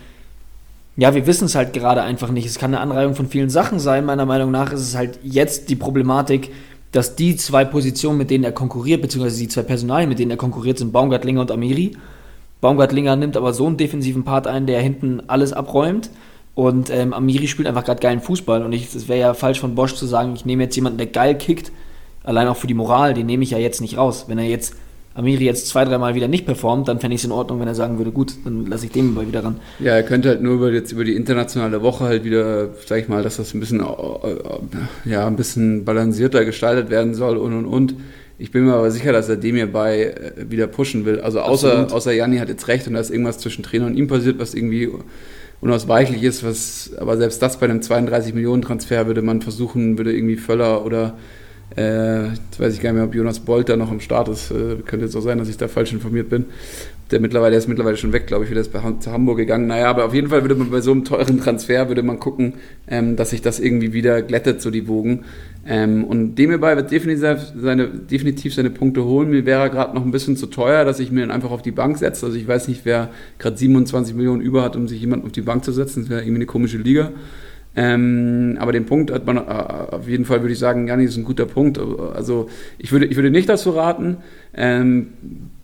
ja, 0.96 1.14
wir 1.14 1.26
wissen 1.26 1.46
es 1.46 1.54
halt 1.54 1.72
gerade 1.72 2.02
einfach 2.02 2.30
nicht. 2.30 2.46
Es 2.46 2.58
kann 2.58 2.74
eine 2.74 2.80
Anreihung 2.80 3.14
von 3.14 3.28
vielen 3.28 3.50
Sachen 3.50 3.78
sein. 3.78 4.04
Meiner 4.04 4.26
Meinung 4.26 4.50
nach 4.50 4.72
ist 4.72 4.82
es 4.82 4.96
halt 4.96 5.18
jetzt 5.22 5.70
die 5.70 5.76
Problematik, 5.76 6.52
dass 6.92 7.16
die 7.16 7.36
zwei 7.36 7.64
Positionen, 7.64 8.18
mit 8.18 8.30
denen 8.30 8.44
er 8.44 8.52
konkurriert, 8.52 9.00
beziehungsweise 9.00 9.38
die 9.38 9.48
zwei 9.48 9.62
Personalien, 9.62 10.08
mit 10.08 10.18
denen 10.18 10.30
er 10.30 10.36
konkurriert, 10.36 10.78
sind 10.78 10.92
Baumgartlinger 10.92 11.40
und 11.40 11.50
Amiri. 11.50 11.96
Baumgartlinger 12.60 13.16
nimmt 13.16 13.36
aber 13.36 13.54
so 13.54 13.66
einen 13.66 13.76
defensiven 13.76 14.24
Part 14.24 14.46
ein, 14.46 14.66
der 14.66 14.80
hinten 14.82 15.22
alles 15.26 15.52
abräumt. 15.52 16.10
Und 16.54 16.90
ähm, 16.90 17.14
Amiri 17.14 17.46
spielt 17.46 17.68
einfach 17.68 17.84
gerade 17.84 18.00
geilen 18.00 18.20
Fußball. 18.20 18.62
Und 18.62 18.74
es 18.74 19.08
wäre 19.08 19.20
ja 19.20 19.34
falsch 19.34 19.60
von 19.60 19.74
Bosch 19.74 19.94
zu 19.94 20.04
sagen, 20.04 20.34
ich 20.34 20.44
nehme 20.44 20.64
jetzt 20.64 20.76
jemanden, 20.76 20.98
der 20.98 21.06
geil 21.06 21.38
kickt, 21.38 21.72
allein 22.24 22.48
auch 22.48 22.56
für 22.56 22.66
die 22.66 22.74
Moral, 22.74 23.14
den 23.14 23.26
nehme 23.26 23.44
ich 23.44 23.52
ja 23.52 23.58
jetzt 23.58 23.80
nicht 23.80 23.96
raus. 23.96 24.24
Wenn 24.26 24.38
er 24.38 24.46
jetzt 24.46 24.74
Amiri 25.18 25.44
jetzt 25.44 25.66
zwei, 25.66 25.84
dreimal 25.84 26.14
wieder 26.14 26.28
nicht 26.28 26.46
performt, 26.46 26.86
dann 26.86 27.00
fände 27.00 27.16
ich 27.16 27.22
es 27.22 27.24
in 27.24 27.32
Ordnung, 27.32 27.58
wenn 27.58 27.66
er 27.66 27.74
sagen 27.74 27.98
würde, 27.98 28.12
gut, 28.12 28.34
dann 28.44 28.66
lasse 28.66 28.86
ich 28.86 28.92
den 28.92 29.14
mal 29.14 29.26
wieder 29.26 29.42
ran. 29.42 29.56
Ja, 29.80 29.94
er 29.94 30.04
könnte 30.04 30.28
halt 30.28 30.42
nur 30.42 30.54
über, 30.54 30.70
jetzt 30.70 30.92
über 30.92 31.02
die 31.02 31.16
internationale 31.16 31.82
Woche 31.82 32.04
halt 32.04 32.22
wieder, 32.22 32.68
sag 32.86 33.00
ich 33.00 33.08
mal, 33.08 33.24
dass 33.24 33.36
das 33.36 33.52
ein 33.52 33.58
bisschen, 33.58 33.80
äh, 33.80 35.10
ja, 35.10 35.26
ein 35.26 35.34
bisschen 35.34 35.84
balancierter 35.84 36.44
gestaltet 36.44 36.88
werden 36.88 37.14
soll 37.14 37.36
und 37.36 37.52
und 37.52 37.66
und. 37.66 37.94
Ich 38.38 38.52
bin 38.52 38.64
mir 38.64 38.74
aber 38.74 38.92
sicher, 38.92 39.12
dass 39.12 39.28
er 39.28 39.36
dem 39.36 39.56
hierbei 39.56 40.04
äh, 40.36 40.50
wieder 40.50 40.68
pushen 40.68 41.04
will. 41.04 41.18
Also 41.18 41.40
außer, 41.40 41.92
außer 41.92 42.12
Janni 42.12 42.38
hat 42.38 42.48
jetzt 42.48 42.68
recht 42.68 42.86
und 42.86 42.94
da 42.94 43.00
ist 43.00 43.10
irgendwas 43.10 43.38
zwischen 43.38 43.64
Trainer 43.64 43.86
und 43.86 43.96
ihm 43.96 44.06
passiert, 44.06 44.38
was 44.38 44.54
irgendwie 44.54 44.88
unausweichlich 45.60 46.22
ist, 46.22 46.44
was, 46.44 46.92
aber 46.96 47.16
selbst 47.16 47.42
das 47.42 47.58
bei 47.58 47.66
einem 47.66 47.82
32 47.82 48.34
Millionen 48.34 48.62
Transfer 48.62 49.08
würde 49.08 49.22
man 49.22 49.42
versuchen, 49.42 49.98
würde 49.98 50.14
irgendwie 50.14 50.36
Völler 50.36 50.84
oder 50.84 51.18
äh, 51.76 52.28
jetzt 52.28 52.58
weiß 52.58 52.74
ich 52.74 52.80
gar 52.80 52.90
nicht 52.90 52.98
mehr, 52.98 53.04
ob 53.04 53.14
Jonas 53.14 53.40
Bolt 53.40 53.68
da 53.68 53.76
noch 53.76 53.92
im 53.92 54.00
Start 54.00 54.28
ist. 54.28 54.50
Äh, 54.50 54.76
könnte 54.86 55.06
jetzt 55.06 55.16
auch 55.16 55.20
sein, 55.20 55.38
dass 55.38 55.48
ich 55.48 55.56
da 55.56 55.68
falsch 55.68 55.92
informiert 55.92 56.28
bin. 56.28 56.46
Der 57.10 57.20
mittlerweile 57.20 57.52
der 57.52 57.58
ist 57.58 57.68
mittlerweile 57.68 57.96
schon 57.96 58.12
weg, 58.12 58.26
glaube 58.26 58.44
ich, 58.44 58.50
wieder 58.50 58.60
ist 58.60 58.72
bei, 58.72 58.80
zu 59.00 59.12
Hamburg 59.12 59.38
gegangen. 59.38 59.66
Naja, 59.66 59.88
aber 59.88 60.04
auf 60.04 60.14
jeden 60.14 60.28
Fall 60.28 60.42
würde 60.42 60.54
man 60.54 60.70
bei 60.70 60.80
so 60.80 60.92
einem 60.92 61.04
teuren 61.04 61.40
Transfer 61.40 61.88
würde 61.88 62.02
man 62.02 62.18
gucken, 62.18 62.54
ähm, 62.86 63.16
dass 63.16 63.30
sich 63.30 63.40
das 63.40 63.60
irgendwie 63.60 63.92
wieder 63.92 64.20
glättet, 64.20 64.60
so 64.60 64.70
die 64.70 64.88
Wogen. 64.88 65.24
Ähm, 65.66 66.04
und 66.04 66.34
dem 66.36 66.50
hierbei 66.50 66.76
wird 66.76 66.90
definitiv 66.90 67.38
seine, 67.56 67.88
definitiv 67.88 68.54
seine 68.54 68.70
Punkte 68.70 69.04
holen. 69.04 69.30
Mir 69.30 69.46
wäre 69.46 69.70
gerade 69.70 69.94
noch 69.94 70.04
ein 70.04 70.10
bisschen 70.10 70.36
zu 70.36 70.46
teuer, 70.46 70.84
dass 70.84 71.00
ich 71.00 71.10
mir 71.10 71.22
ihn 71.22 71.30
einfach 71.30 71.50
auf 71.50 71.62
die 71.62 71.70
Bank 71.70 71.96
setze. 71.98 72.26
Also 72.26 72.36
ich 72.36 72.46
weiß 72.46 72.68
nicht, 72.68 72.84
wer 72.84 73.10
gerade 73.38 73.56
27 73.56 74.14
Millionen 74.14 74.42
über 74.42 74.62
hat, 74.62 74.76
um 74.76 74.86
sich 74.86 75.00
jemanden 75.00 75.26
auf 75.26 75.32
die 75.32 75.42
Bank 75.42 75.64
zu 75.64 75.72
setzen. 75.72 76.02
Das 76.02 76.10
wäre 76.10 76.20
irgendwie 76.20 76.36
eine 76.36 76.46
komische 76.46 76.78
Liga. 76.78 77.12
Ähm, 77.80 78.56
aber 78.58 78.72
den 78.72 78.86
Punkt 78.86 79.12
hat 79.12 79.24
man 79.24 79.36
äh, 79.36 79.40
auf 79.40 80.08
jeden 80.08 80.24
Fall, 80.24 80.40
würde 80.40 80.52
ich 80.52 80.58
sagen, 80.58 80.88
Janni 80.88 81.04
ist 81.04 81.16
ein 81.16 81.22
guter 81.22 81.46
Punkt. 81.46 81.78
Also 81.78 82.48
ich 82.76 82.90
würde, 82.90 83.06
ich 83.06 83.14
würde 83.14 83.30
nicht 83.30 83.48
dazu 83.48 83.70
raten. 83.70 84.16
Ähm, 84.52 85.10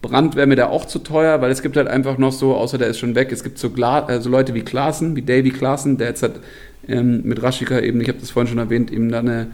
Brand 0.01 0.37
wäre 0.37 0.47
mir 0.47 0.55
da 0.55 0.69
auch 0.69 0.85
zu 0.85 1.01
teuer, 1.01 1.41
weil 1.41 1.51
es 1.51 1.61
gibt 1.61 1.77
halt 1.77 1.89
einfach 1.89 2.17
noch 2.17 2.31
so, 2.31 2.55
außer 2.55 2.79
der 2.79 2.87
ist 2.87 3.01
schon 3.01 3.17
weg, 3.17 3.33
es 3.33 3.43
gibt 3.43 3.59
so, 3.59 3.71
Gla 3.71 4.09
äh, 4.09 4.21
so 4.21 4.31
Leute 4.31 4.55
wie 4.55 4.61
Klaassen, 4.61 5.17
wie 5.17 5.23
Davy 5.23 5.51
Klaassen, 5.51 5.99
der 5.99 6.07
jetzt 6.07 6.23
hat 6.23 6.35
ähm, 6.87 7.23
mit 7.25 7.43
Raschika 7.43 7.81
eben, 7.81 8.01
ich 8.01 8.07
habe 8.07 8.21
das 8.21 8.31
vorhin 8.31 8.49
schon 8.49 8.59
erwähnt, 8.59 8.93
eben 8.93 9.09
da 9.09 9.19
eine, 9.19 9.49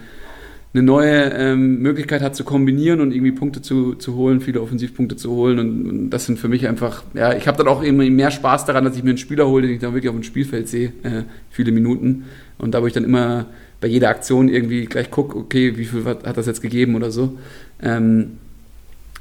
eine 0.74 0.82
neue 0.82 1.30
ähm, 1.30 1.80
Möglichkeit 1.80 2.20
hat 2.20 2.36
zu 2.36 2.44
kombinieren 2.44 3.00
und 3.00 3.12
irgendwie 3.12 3.32
Punkte 3.32 3.62
zu, 3.62 3.94
zu 3.94 4.16
holen, 4.16 4.42
viele 4.42 4.60
Offensivpunkte 4.60 5.16
zu 5.16 5.30
holen. 5.30 5.58
Und, 5.58 5.86
und 5.86 6.10
das 6.10 6.26
sind 6.26 6.38
für 6.38 6.48
mich 6.48 6.68
einfach, 6.68 7.04
ja, 7.14 7.32
ich 7.32 7.48
habe 7.48 7.56
dann 7.56 7.68
auch 7.68 7.82
eben 7.82 7.96
mehr 7.96 8.30
Spaß 8.30 8.66
daran, 8.66 8.84
dass 8.84 8.96
ich 8.96 9.02
mir 9.02 9.10
einen 9.10 9.18
Spieler 9.18 9.48
hole, 9.48 9.62
den 9.66 9.74
ich 9.74 9.80
dann 9.80 9.94
wirklich 9.94 10.10
auf 10.10 10.16
dem 10.16 10.22
Spielfeld 10.22 10.68
sehe, 10.68 10.92
äh, 11.02 11.22
viele 11.50 11.72
Minuten. 11.72 12.24
Und 12.60 12.72
da 12.72 12.82
wo 12.82 12.86
ich 12.86 12.92
dann 12.92 13.04
immer 13.04 13.46
bei 13.80 13.88
jeder 13.88 14.10
Aktion 14.10 14.48
irgendwie 14.48 14.84
gleich 14.84 15.10
gucke, 15.10 15.36
okay, 15.36 15.76
wie 15.76 15.84
viel 15.84 16.04
hat 16.04 16.36
das 16.36 16.46
jetzt 16.46 16.62
gegeben 16.62 16.94
oder 16.94 17.10
so. 17.10 17.38
Ähm, 17.82 18.38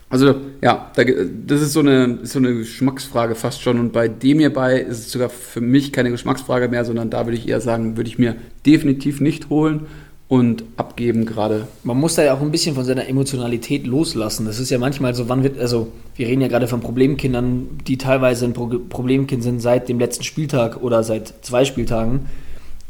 also 0.10 0.36
ja, 0.62 0.92
das 0.96 1.62
ist 1.62 1.74
so 1.74 1.82
eine, 1.82 2.20
so 2.24 2.40
eine 2.40 2.56
Geschmacksfrage 2.56 3.36
fast 3.36 3.62
schon. 3.62 3.80
Und 3.80 3.94
bei 3.94 4.08
dem 4.08 4.40
hierbei 4.40 4.80
ist 4.80 5.00
es 5.00 5.12
sogar 5.12 5.30
für 5.30 5.62
mich 5.62 5.94
keine 5.94 6.10
Geschmacksfrage 6.10 6.68
mehr, 6.68 6.84
sondern 6.84 7.10
da 7.10 7.26
würde 7.26 7.38
ich 7.38 7.48
eher 7.48 7.62
sagen, 7.62 7.96
würde 7.96 8.10
ich 8.10 8.18
mir 8.18 8.36
definitiv 8.66 9.22
nicht 9.22 9.50
holen 9.50 9.86
und 10.28 10.64
abgeben 10.78 11.26
gerade. 11.26 11.68
Man 11.84 11.98
muss 11.98 12.16
da 12.16 12.24
ja 12.24 12.34
auch 12.34 12.42
ein 12.42 12.52
bisschen 12.52 12.76
von 12.76 12.86
seiner 12.86 13.08
Emotionalität 13.08 13.86
loslassen. 13.86 14.46
Das 14.46 14.60
ist 14.60 14.72
ja 14.72 14.80
manchmal 14.80 15.14
so, 15.14 15.30
wann 15.30 15.44
wird, 15.44 15.60
also 15.60 15.92
wir 16.16 16.28
reden 16.28 16.42
ja 16.42 16.48
gerade 16.48 16.68
von 16.68 16.82
Problemkindern, 16.82 17.80
die 17.88 17.98
teilweise 17.98 18.46
ein 18.46 18.54
Problemkind 18.54 19.44
sind 19.44 19.60
seit 19.60 19.90
dem 19.90 20.00
letzten 20.00 20.24
Spieltag 20.24 20.82
oder 20.82 21.04
seit 21.04 21.34
zwei 21.42 21.66
Spieltagen. 21.66 22.28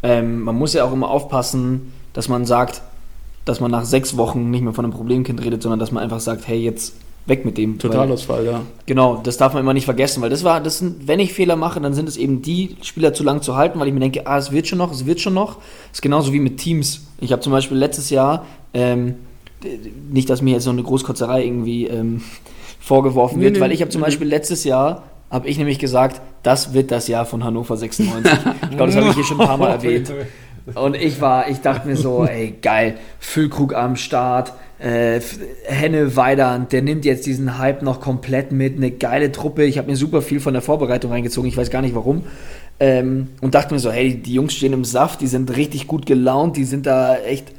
Ähm, 0.04 0.42
man 0.42 0.56
muss 0.56 0.74
ja 0.74 0.86
auch 0.86 0.94
immer 0.94 1.10
aufpassen, 1.10 1.94
dass 2.14 2.28
man 2.30 2.46
sagt, 2.46 2.82
dass 3.46 3.60
man 3.60 3.72
nach 3.72 3.86
sechs 3.86 4.18
Wochen 4.18 4.50
nicht 4.52 4.62
mehr 4.62 4.74
von 4.74 4.86
einem 4.86 4.94
Problemkind 4.94 5.44
redet, 5.44 5.62
sondern 5.62 5.80
dass 5.80 5.92
man 5.92 6.04
einfach 6.04 6.20
sagt, 6.20 6.48
hey, 6.48 6.60
jetzt 6.60 6.94
weg 7.26 7.46
mit 7.46 7.58
dem. 7.58 7.80
Totalausfall, 7.80 8.46
ja. 8.46 8.62
Genau, 8.86 9.20
das 9.24 9.38
darf 9.38 9.54
man 9.54 9.64
immer 9.64 9.74
nicht 9.74 9.86
vergessen, 9.86 10.22
weil 10.22 10.30
das 10.30 10.44
war, 10.44 10.62
das 10.62 10.80
sind, 10.80 11.08
wenn 11.08 11.20
ich 11.20 11.34
Fehler 11.34 11.56
mache, 11.56 11.80
dann 11.80 11.94
sind 11.94 12.10
es 12.10 12.18
eben 12.18 12.42
die 12.42 12.76
Spieler 12.82 13.14
zu 13.14 13.24
lang 13.24 13.42
zu 13.42 13.56
halten, 13.56 13.80
weil 13.80 13.88
ich 13.88 13.94
mir 13.94 14.00
denke, 14.00 14.28
ah, 14.28 14.38
es 14.38 14.52
wird 14.52 14.68
schon 14.68 14.78
noch, 14.78 14.92
es 14.92 15.06
wird 15.06 15.22
schon 15.22 15.34
noch. 15.34 15.56
Das 15.56 15.94
ist 15.94 16.02
genauso 16.02 16.34
wie 16.34 16.40
mit 16.40 16.58
Teams. 16.58 17.08
Ich 17.20 17.32
habe 17.32 17.42
zum 17.42 17.52
Beispiel 17.52 17.78
letztes 17.78 18.10
Jahr, 18.10 18.46
ähm, 18.74 19.16
nicht, 20.12 20.30
dass 20.30 20.42
mir 20.42 20.54
jetzt 20.54 20.64
so 20.64 20.70
eine 20.70 20.84
Großkotzerei 20.84 21.46
irgendwie 21.46 21.86
ähm, 21.88 22.22
vorgeworfen 22.80 23.42
wird, 23.42 23.56
nee, 23.56 23.60
weil 23.60 23.72
ich 23.72 23.82
habe 23.82 23.92
zum 23.92 24.02
nee. 24.02 24.08
Beispiel 24.08 24.28
letztes 24.28 24.64
Jahr 24.64 25.04
habe 25.30 25.48
ich 25.48 25.58
nämlich 25.58 25.80
gesagt, 25.80 26.22
das 26.44 26.74
wird 26.74 26.92
das 26.92 27.08
Jahr 27.08 27.26
von 27.26 27.44
Hannover 27.44 27.78
96. 27.78 28.32
ich 28.72 28.78
glaube, 28.78 28.92
das 28.92 28.96
habe 28.96 29.10
ich 29.10 29.16
hier 29.16 29.24
schon 29.24 29.40
ein 29.42 29.48
paar 29.48 29.58
Mal 29.58 29.70
erwähnt. 29.72 30.12
Und 30.76 30.96
ich 30.96 31.20
war, 31.22 31.50
ich 31.50 31.62
dachte 31.62 31.88
mir 31.88 31.96
so, 31.96 32.26
ey, 32.26 32.56
geil, 32.62 32.96
Füllkrug 33.20 33.74
am 33.74 33.96
Start, 33.96 34.54
äh, 34.78 35.20
Henne 35.66 36.16
Weidand, 36.16 36.72
der 36.72 36.82
nimmt 36.82 37.06
jetzt 37.06 37.26
diesen 37.26 37.58
Hype 37.58 37.82
noch 37.82 38.00
komplett 38.00 38.52
mit, 38.52 38.78
eine 38.78 38.92
geile 38.92 39.32
Truppe. 39.32 39.64
Ich 39.64 39.78
habe 39.78 39.90
mir 39.90 39.96
super 39.96 40.22
viel 40.22 40.40
von 40.40 40.54
der 40.54 40.62
Vorbereitung 40.62 41.12
reingezogen, 41.12 41.50
ich 41.50 41.58
weiß 41.58 41.70
gar 41.70 41.82
nicht 41.82 41.96
warum. 41.96 42.24
Ähm, 42.80 43.30
und 43.42 43.56
dachte 43.56 43.74
mir 43.74 43.80
so, 43.80 43.92
hey, 43.92 44.16
die 44.16 44.34
Jungs 44.34 44.54
stehen 44.54 44.74
im 44.74 44.86
Saft, 44.86 45.22
die 45.22 45.28
sind 45.28 45.56
richtig 45.56 45.88
gut 45.88 46.06
gelaunt, 46.06 46.56
die 46.56 46.64
sind 46.64 46.86
da 46.86 47.18
echt 47.18 47.52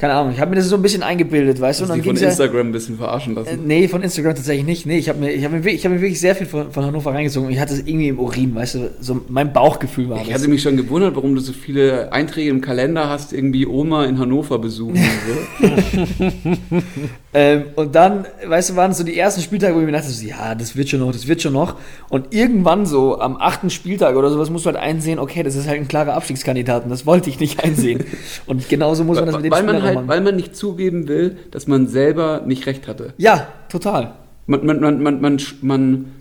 keine 0.00 0.14
Ahnung, 0.14 0.32
ich 0.32 0.40
habe 0.40 0.48
mir 0.48 0.56
das 0.56 0.66
so 0.66 0.76
ein 0.76 0.82
bisschen 0.82 1.02
eingebildet, 1.02 1.60
weißt 1.60 1.80
du? 1.80 1.84
Und 1.84 1.90
dann 1.90 2.02
von 2.02 2.16
Instagram 2.16 2.56
ja, 2.56 2.62
ein 2.62 2.72
bisschen 2.72 2.96
verarschen 2.96 3.34
lassen? 3.34 3.48
Äh, 3.48 3.58
nee, 3.62 3.86
von 3.86 4.02
Instagram 4.02 4.34
tatsächlich 4.34 4.64
nicht. 4.64 4.86
Nee, 4.86 4.96
ich 4.96 5.10
habe 5.10 5.20
mir, 5.20 5.30
hab 5.44 5.52
mir, 5.52 5.60
hab 5.60 5.90
mir 5.90 6.00
wirklich 6.00 6.18
sehr 6.18 6.34
viel 6.34 6.46
von, 6.46 6.72
von 6.72 6.86
Hannover 6.86 7.12
reingezogen 7.12 7.48
und 7.48 7.52
ich 7.52 7.60
hatte 7.60 7.74
es 7.74 7.80
irgendwie 7.80 8.08
im 8.08 8.18
Urin, 8.18 8.54
weißt 8.54 8.76
du? 8.76 8.90
So 9.00 9.20
mein 9.28 9.52
Bauchgefühl 9.52 10.08
war 10.08 10.22
Ich 10.22 10.28
das. 10.28 10.36
hatte 10.36 10.48
mich 10.48 10.62
schon 10.62 10.78
gewundert, 10.78 11.16
warum 11.16 11.34
du 11.34 11.42
so 11.42 11.52
viele 11.52 12.10
Einträge 12.14 12.48
im 12.48 12.62
Kalender 12.62 13.10
hast, 13.10 13.34
irgendwie 13.34 13.66
Oma 13.66 14.06
in 14.06 14.18
Hannover 14.18 14.58
besuchen. 14.58 14.98
ähm, 17.34 17.64
und 17.76 17.94
dann, 17.94 18.24
weißt 18.46 18.70
du, 18.70 18.76
waren 18.76 18.94
so 18.94 19.04
die 19.04 19.18
ersten 19.18 19.42
Spieltage, 19.42 19.74
wo 19.74 19.80
ich 19.80 19.86
mir 19.86 19.92
dachte, 19.92 20.08
so, 20.08 20.26
ja, 20.26 20.54
das 20.54 20.76
wird 20.76 20.88
schon 20.88 21.00
noch, 21.00 21.12
das 21.12 21.28
wird 21.28 21.42
schon 21.42 21.52
noch. 21.52 21.76
Und 22.08 22.32
irgendwann 22.32 22.86
so 22.86 23.20
am 23.20 23.36
achten 23.36 23.68
Spieltag 23.68 24.16
oder 24.16 24.30
sowas 24.30 24.48
musst 24.48 24.64
du 24.64 24.70
halt 24.70 24.78
einsehen, 24.78 25.18
okay, 25.18 25.42
das 25.42 25.56
ist 25.56 25.68
halt 25.68 25.78
ein 25.78 25.88
klarer 25.88 26.14
Abstiegskandidat 26.14 26.84
und 26.84 26.90
das 26.90 27.04
wollte 27.04 27.28
ich 27.28 27.38
nicht 27.38 27.62
einsehen. 27.62 28.02
und 28.46 28.66
genauso 28.70 29.04
muss 29.04 29.18
man 29.18 29.26
das 29.26 29.36
mit 29.36 29.44
den 29.44 29.52
Spielern 29.52 29.89
halt, 29.96 30.08
weil 30.08 30.20
man 30.20 30.36
nicht 30.36 30.56
zugeben 30.56 31.08
will, 31.08 31.36
dass 31.50 31.66
man 31.66 31.86
selber 31.86 32.42
nicht 32.46 32.66
recht 32.66 32.88
hatte. 32.88 33.14
Ja, 33.18 33.48
total. 33.68 34.14
Man, 34.46 34.66
man, 34.66 34.80
man, 34.80 35.02
man, 35.02 35.20
man, 35.20 35.42
man, 35.62 36.12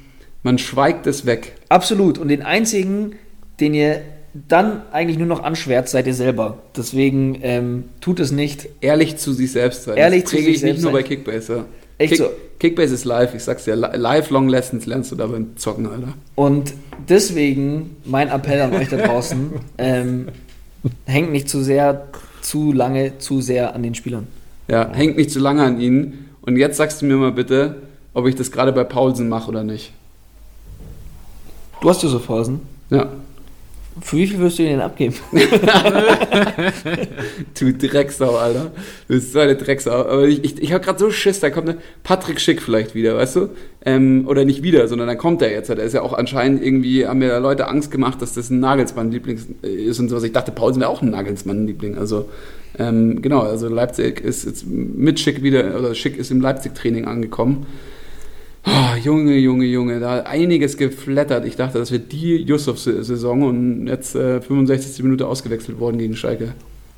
man 0.44 0.58
schweigt 0.58 1.08
es 1.08 1.26
weg. 1.26 1.56
Absolut. 1.70 2.18
Und 2.18 2.28
den 2.28 2.42
einzigen, 2.44 3.16
den 3.60 3.74
ihr 3.74 4.02
dann 4.34 4.84
eigentlich 4.92 5.18
nur 5.18 5.28
noch 5.28 5.44
anschwert, 5.44 5.90
seid 5.90 6.08
ihr 6.08 6.14
selber. 6.14 6.60
Deswegen 6.76 7.40
ähm, 7.42 7.86
tut 8.02 8.20
es 8.20 8.32
nicht. 8.32 8.70
Ehrlich 8.82 9.18
zu 9.18 9.34
sich 9.34 9.52
selbst 9.52 9.84
sein. 9.84 9.98
Ehrlich 9.98 10.24
das 10.24 10.32
zu 10.32 10.38
sich 10.38 10.48
ich 10.48 10.64
nicht 10.64 10.82
nur 10.82 10.92
bei 10.92 11.04
Kickbase. 11.04 11.66
Echt 11.98 12.14
Kick, 12.14 12.20
so. 12.20 12.30
Kickbase 12.60 12.94
ist 12.94 13.04
live, 13.04 13.36
ich 13.36 13.44
sag's 13.44 13.66
dir, 13.66 13.76
lifelong 13.76 14.48
Lessons 14.48 14.86
lernst 14.86 15.12
du 15.12 15.16
da 15.16 15.28
beim 15.28 15.58
Zocken, 15.58 15.86
Alter. 15.86 16.14
Und 16.36 16.74
deswegen 17.10 17.98
mein 18.06 18.30
Appell 18.30 18.62
an 18.62 18.74
euch 18.74 18.88
da 18.88 18.98
draußen, 18.98 19.52
ähm, 19.78 20.28
hängt 21.06 21.32
nicht 21.32 21.50
zu 21.50 21.62
sehr 21.62 22.08
zu 22.50 22.74
lange, 22.74 23.20
zu 23.20 23.42
sehr 23.42 23.76
an 23.76 23.84
den 23.84 23.94
Spielern. 23.94 24.28
Ja, 24.68 24.92
hängt 24.92 25.18
nicht 25.18 25.30
zu 25.30 25.40
lange 25.40 25.64
an 25.64 25.80
ihnen. 25.80 26.30
Und 26.42 26.58
jetzt 26.58 26.78
sagst 26.78 27.00
du 27.00 27.06
mir 27.06 27.16
mal 27.16 27.32
bitte, 27.32 27.76
ob 28.16 28.26
ich 28.26 28.34
das 28.34 28.52
gerade 28.52 28.74
bei 28.74 28.84
Paulsen 28.84 29.30
mache 29.30 29.50
oder 29.50 29.64
nicht. 29.64 29.94
Du 31.80 31.90
hast 31.90 32.02
ja 32.02 32.10
so 32.10 32.18
Phasen? 32.18 32.62
Ja. 32.90 33.08
Für 34.02 34.18
wie 34.18 34.28
viel 34.28 34.40
wirst 34.40 34.60
du 34.60 34.64
ihn 34.64 34.70
denn 34.70 34.82
abgeben? 34.82 35.16
Du 37.60 37.74
Drecksau, 37.74 38.36
Alter. 38.36 38.72
Du 39.08 39.14
bist 39.16 39.34
so 39.34 39.40
eine 39.40 39.56
Drecksau. 39.56 39.92
Aber 39.92 40.28
ich, 40.28 40.44
ich, 40.44 40.62
ich 40.62 40.74
habe 40.74 40.84
gerade 40.84 41.00
so 41.00 41.12
Schiss, 41.12 41.40
da 41.40 41.50
kommt 41.50 41.70
eine 41.70 41.78
Patrick 42.04 42.40
Schick 42.40 42.62
vielleicht 42.62 42.96
wieder, 42.96 43.16
weißt 43.16 43.36
du? 43.36 43.50
Ähm, 43.86 44.26
oder 44.28 44.46
nicht 44.46 44.64
wieder, 44.64 44.88
sondern 44.88 45.08
dann 45.08 45.18
kommt 45.18 45.42
er 45.42 45.52
jetzt. 45.52 45.70
Der 45.70 45.78
ist 45.78 45.94
ja 45.94 46.02
auch 46.02 46.14
anscheinend 46.14 46.64
irgendwie, 46.64 47.06
haben 47.06 47.20
mir 47.20 47.40
Leute 47.40 47.68
Angst 47.68 47.92
gemacht, 47.92 48.22
dass 48.22 48.34
das 48.34 48.50
ein 48.50 48.60
Nagelsmann-Liebling 48.60 49.40
ist 49.62 50.00
und 50.00 50.10
sowas. 50.10 50.24
Ich 50.24 50.32
dachte, 50.32 50.52
Paulsen 50.52 50.82
wäre 50.82 50.90
auch 50.90 51.02
ein 51.02 51.10
Nagelsmann-Liebling. 51.10 51.98
Also, 51.98 52.30
ähm, 52.78 53.22
genau, 53.22 53.42
also 53.42 53.68
Leipzig 53.68 54.22
ist 54.22 54.46
jetzt 54.46 54.66
mit 54.68 55.20
Schick 55.20 55.44
wieder, 55.44 55.78
oder 55.78 55.96
Schick 55.96 56.18
ist 56.18 56.32
im 56.32 56.42
Leipzig-Training 56.42 57.06
angekommen. 57.06 57.66
Oh, 58.72 58.96
Junge, 59.04 59.38
Junge, 59.38 59.66
Junge, 59.66 60.00
da 60.00 60.12
hat 60.12 60.28
einiges 60.28 60.78
geflattert. 60.78 61.46
Ich 61.46 61.56
dachte, 61.56 61.80
das 61.80 61.92
wird 61.92 62.12
die 62.12 62.36
Yusuf-Saison 62.38 63.42
und 63.42 63.88
jetzt 63.88 64.16
äh, 64.16 64.42
65. 64.42 65.02
Minute 65.04 65.28
ausgewechselt 65.28 65.80
worden 65.80 65.98
gegen 65.98 66.16
Schalke. 66.16 66.54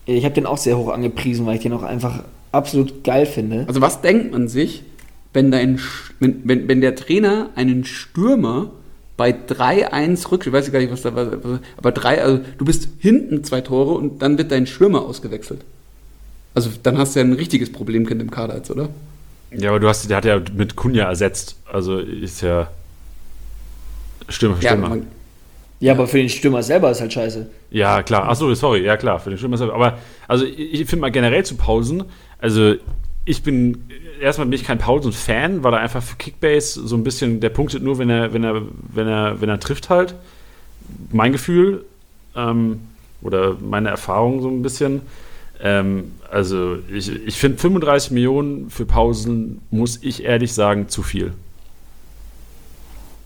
Ich 0.06 0.26
habe 0.26 0.36
den 0.36 0.46
auch 0.46 0.58
sehr 0.58 0.78
hoch 0.78 0.90
angepriesen, 0.90 1.46
weil 1.46 1.56
ich 1.56 1.62
den 1.62 1.72
auch 1.72 1.84
einfach 1.84 2.24
absolut 2.52 3.06
geil 3.06 3.26
finde. 3.26 3.66
Also 3.68 3.80
was 3.80 4.02
denkt 4.02 4.34
man 4.34 4.50
sich, 4.50 4.84
wenn, 5.34 5.52
dein, 5.52 5.80
wenn, 6.20 6.42
wenn, 6.44 6.68
wenn 6.68 6.82
der 6.82 6.96
Trainer 6.96 7.52
einen 7.56 7.86
Stürmer 7.86 8.72
bei 9.16 9.32
3-1 9.32 10.30
rückt, 10.30 10.48
ich 10.48 10.54
weiß 10.54 10.72
gar 10.74 10.80
nicht, 10.80 10.92
was 10.92 11.04
da 11.04 11.16
war, 11.16 11.60
aber 11.78 11.92
3, 11.92 12.22
also 12.22 12.40
du 12.58 12.66
bist 12.66 12.90
hinten 13.00 13.46
zwei 13.46 13.62
Tore 13.62 13.94
und 13.94 14.22
dann 14.22 14.38
wird 14.38 14.52
dein 14.52 14.68
Stürmer 14.68 15.06
ausgewechselt. 15.06 15.62
Also 16.54 16.70
dann 16.84 16.98
hast 16.98 17.16
du 17.16 17.22
ja 17.22 17.26
ein 17.26 17.34
richtiges 17.34 17.72
Problemkind 17.72 18.22
im 18.22 18.32
Kader 18.32 18.58
jetzt, 18.58 18.72
oder? 18.72 18.90
Ja, 19.56 19.70
aber 19.70 19.80
du 19.80 19.88
hast, 19.88 20.10
der 20.10 20.18
hat 20.18 20.26
ja 20.26 20.40
mit 20.54 20.76
Kunja 20.76 21.06
ersetzt. 21.10 21.58
Also 21.72 21.98
ist 22.00 22.42
ja 22.42 22.70
Stürmer 24.30 24.56
für 24.56 24.62
Stürmer. 24.66 24.90
man, 24.90 25.08
Ja, 25.80 25.94
aber 25.94 26.08
für 26.08 26.18
den 26.18 26.30
Stürmer 26.30 26.64
selber 26.64 26.92
ist 26.92 27.02
halt 27.02 27.12
scheiße. 27.14 27.50
Ja, 27.72 28.04
klar. 28.04 28.30
Achso, 28.30 28.54
sorry. 28.54 28.84
Ja, 28.84 28.98
klar. 28.98 29.20
Für 29.20 29.30
den 29.30 29.38
Stürmer. 29.38 29.56
ist 29.56 29.62
er- 29.62 29.74
Aber 29.74 29.98
also 30.28 30.46
ich, 30.46 30.82
ich 30.82 30.86
finde 30.90 31.02
mal 31.02 31.12
generell 31.12 31.44
zu 31.46 31.56
Pausen. 31.56 32.04
Also 32.40 32.76
ich 33.26 33.44
bin 33.44 33.90
erstmal 34.22 34.48
bin 34.48 34.54
ich 34.60 34.64
kein 34.66 34.78
Pausen-Fan, 34.78 35.64
weil 35.64 35.74
er 35.74 35.80
einfach 35.80 36.02
für 36.02 36.16
Kickbase 36.16 36.88
so 36.88 36.96
ein 36.96 37.04
bisschen 37.04 37.40
der 37.40 37.50
punktet 37.50 37.84
nur, 37.84 37.98
wenn 37.98 38.10
er 38.10 38.34
wenn 38.34 38.44
er 38.44 38.62
wenn 38.94 39.08
er 39.08 39.42
wenn 39.42 39.50
er 39.50 39.60
trifft 39.60 39.90
halt. 39.90 40.16
Mein 41.12 41.32
Gefühl 41.32 41.86
ähm, 42.36 42.82
oder 43.22 43.56
meine 43.60 43.90
Erfahrung 43.90 44.42
so 44.42 44.48
ein 44.50 44.62
bisschen. 44.62 45.02
Ähm, 45.64 46.12
also 46.30 46.78
ich, 46.92 47.10
ich 47.28 47.38
finde 47.38 47.58
35 47.60 48.12
Millionen 48.12 48.70
für 48.70 48.86
Pausen 48.86 49.62
muss 49.70 50.00
ich 50.02 50.24
ehrlich 50.24 50.54
sagen 50.54 50.88
zu 50.90 51.04
viel. 51.04 51.34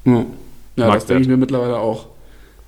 ja, 0.05 0.25
ja 0.75 0.93
das 0.93 1.05
denke 1.05 1.23
ich 1.23 1.29
mir 1.29 1.37
mittlerweile 1.37 1.77
auch. 1.77 2.07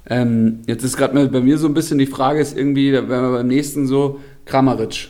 Ähm, 0.10 0.60
jetzt 0.68 0.84
ist 0.84 0.96
gerade 0.96 1.28
bei 1.28 1.42
mir 1.42 1.58
so 1.58 1.68
ein 1.68 1.74
bisschen 1.74 1.98
die 1.98 2.06
Frage, 2.06 2.40
ist 2.40 2.58
irgendwie, 2.58 2.92
da 2.92 3.10
wären 3.10 3.24
wir 3.24 3.38
beim 3.38 3.48
nächsten 3.48 3.88
so, 3.88 4.22
Kramaric. 4.46 5.10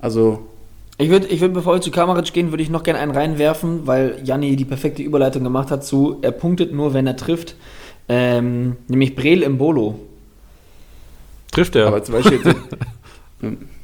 Also, 0.00 0.48
Ich 0.96 1.10
würde, 1.10 1.26
ich 1.26 1.40
würd, 1.40 1.52
bevor 1.52 1.74
wir 1.74 1.80
zu 1.82 1.90
Kamaric 1.90 2.32
gehen, 2.32 2.50
würde 2.50 2.62
ich 2.62 2.70
noch 2.70 2.82
gerne 2.82 2.98
einen 3.00 3.12
reinwerfen, 3.12 3.86
weil 3.86 4.20
Janni 4.24 4.56
die 4.56 4.64
perfekte 4.64 5.02
Überleitung 5.02 5.44
gemacht 5.44 5.70
hat 5.70 5.84
zu, 5.84 6.18
er 6.22 6.32
punktet 6.32 6.72
nur, 6.72 6.94
wenn 6.94 7.06
er 7.06 7.16
trifft. 7.16 7.56
Ähm, 8.08 8.76
nämlich 8.88 9.14
Brel 9.14 9.42
im 9.42 9.58
Bolo. 9.58 9.98
Trifft 11.50 11.76
er? 11.76 11.88
aber 11.88 12.02
zum 12.02 12.14
Beispiel 12.14 12.40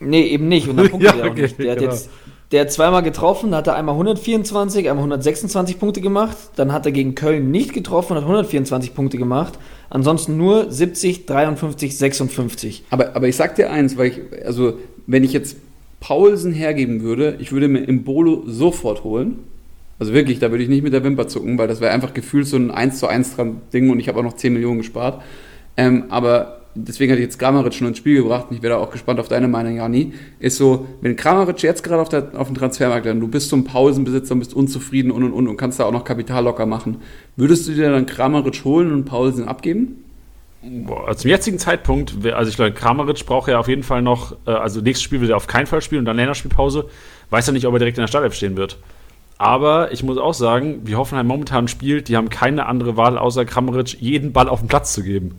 Nee, 0.01 0.23
eben 0.29 0.49
nicht. 0.49 0.69
Und 0.69 0.77
dann 0.77 0.89
punktet 0.91 1.15
Ja, 1.15 1.19
er 1.19 1.27
auch 1.27 1.31
okay, 1.33 1.43
nicht. 1.43 1.59
Der 1.59 1.73
hat 1.73 1.79
genau. 1.79 1.93
jetzt 1.93 2.11
der 2.51 2.63
hat 2.63 2.73
zweimal 2.73 3.03
getroffen, 3.03 3.55
hat 3.55 3.67
er 3.67 3.77
einmal 3.77 3.95
124, 3.95 4.89
einmal 4.89 5.03
126 5.03 5.79
Punkte 5.79 6.01
gemacht. 6.01 6.37
Dann 6.57 6.73
hat 6.73 6.87
er 6.87 6.93
gegen 6.93 7.15
Köln 7.15 7.51
nicht 7.51 7.75
getroffen 7.75 8.13
und 8.13 8.19
hat 8.19 8.25
124 8.25 8.95
Punkte 8.95 9.19
gemacht. 9.19 9.59
Ansonsten 9.91 10.39
nur 10.39 10.71
70, 10.71 11.27
53, 11.27 11.97
56. 11.97 12.85
Aber, 12.89 13.15
aber 13.15 13.29
ich 13.29 13.37
sag 13.37 13.55
dir 13.57 13.71
eins, 13.71 13.99
weil 13.99 14.07
ich, 14.09 14.21
also 14.47 14.79
wenn 15.07 15.25
ich 15.25 15.35
jetzt 15.35 15.57
Paulsen 16.01 16.53
hergeben 16.55 17.03
würde, 17.03 17.37
ich 17.39 17.53
würde 17.53 17.69
mir 17.69 17.81
Imbolo 17.81 18.45
sofort 18.47 19.05
holen. 19.05 19.41
Also 19.99 20.15
wirklich, 20.15 20.39
da 20.39 20.51
würde 20.51 20.63
ich 20.63 20.71
nicht 20.71 20.85
mit 20.85 20.95
der 20.95 21.05
Wimper 21.05 21.29
zucken, 21.29 21.59
weil 21.59 21.69
das 21.69 21.81
wäre 21.81 21.93
einfach 21.93 22.15
gefühlt 22.15 22.47
so 22.47 22.57
ein 22.57 22.71
1 22.71 22.99
zu 22.99 23.09
1 23.09 23.37
dran 23.37 23.61
Ding 23.75 23.91
und 23.91 24.01
ich 24.01 24.09
habe 24.09 24.21
auch 24.21 24.25
noch 24.25 24.37
10 24.37 24.55
Millionen 24.55 24.79
gespart. 24.79 25.23
Ähm, 25.77 26.05
aber 26.09 26.58
deswegen 26.75 27.13
hatte 27.13 27.21
ich 27.21 27.27
jetzt 27.27 27.39
Kramaric 27.39 27.75
schon 27.75 27.89
ins 27.89 27.99
Spiel 27.99 28.23
gebracht 28.23 28.47
und 28.51 28.57
ich 28.57 28.63
wäre 28.63 28.75
da 28.75 28.81
auch 28.81 28.91
gespannt 28.91 29.21
auf 29.21 29.29
deine 29.29 29.49
Meinung, 29.49 29.77
Jani. 29.77 30.13
Ist 30.39 30.57
so, 30.57 30.87
wenn 31.01 31.17
Kramaric 31.17 31.63
jetzt 31.63 31.83
gerade 31.83 32.01
auf, 32.01 32.09
der, 32.09 32.31
auf 32.35 32.49
dem 32.49 32.57
Transfermarkt 32.57 33.07
und 33.07 33.21
du 33.21 33.29
bist 33.29 33.49
so 33.49 33.57
ein 33.57 33.65
Pausenbesitzer 33.65 34.33
und 34.33 34.41
bist 34.41 34.55
unzufrieden 34.55 35.11
und 35.11 35.23
und 35.25 35.33
und 35.33 35.49
und 35.49 35.57
kannst 35.57 35.81
da 35.81 35.85
auch 35.85 35.93
noch 35.93 36.05
Kapital 36.05 36.45
locker 36.45 36.67
machen, 36.67 36.99
würdest 37.37 37.69
du 37.69 37.73
dir 37.73 37.91
dann 37.91 38.07
Kramaric 38.07 38.65
holen 38.65 38.93
und 38.93 39.05
Paulsen 39.05 39.49
abgeben? 39.49 40.05
Boah, 40.61 41.17
zum 41.17 41.31
jetzigen 41.31 41.59
Zeitpunkt, 41.59 42.15
also 42.33 42.49
ich 42.49 42.57
glaube, 42.57 42.73
Kramaric 42.73 43.25
braucht 43.27 43.49
ja 43.49 43.59
auf 43.61 43.69
jeden 43.69 43.85
Fall 43.85 44.03
noch, 44.03 44.37
äh, 44.47 44.51
also 44.51 44.81
nächstes 44.81 45.03
Spiel 45.05 45.21
wird 45.21 45.31
er 45.31 45.37
auf 45.37 45.47
keinen 45.47 45.67
Fall 45.67 45.81
spielen 45.83 46.01
und 46.01 46.05
dann 46.07 46.17
Länderspielpause. 46.17 46.87
Weiß 47.31 47.47
ja 47.47 47.53
nicht, 47.53 47.67
ob 47.67 47.75
er 47.75 47.79
direkt 47.79 47.99
in 47.99 48.03
der 48.03 48.09
Startelf 48.09 48.35
stehen 48.35 48.57
wird. 48.57 48.79
Aber 49.39 49.93
ich 49.93 50.03
muss 50.03 50.19
auch 50.19 50.35
sagen, 50.35 50.81
wie 50.85 50.97
Hoffenheim 50.97 51.29
momentan 51.29 51.69
spielt, 51.69 52.09
die 52.09 52.17
haben 52.17 52.29
keine 52.29 52.67
andere 52.67 52.97
Wahl, 52.97 53.17
außer 53.17 53.45
Kramaric 53.45 54.01
jeden 54.01 54.33
Ball 54.33 54.49
auf 54.49 54.59
den 54.59 54.69
Platz 54.69 54.93
zu 54.93 55.05
geben. 55.05 55.37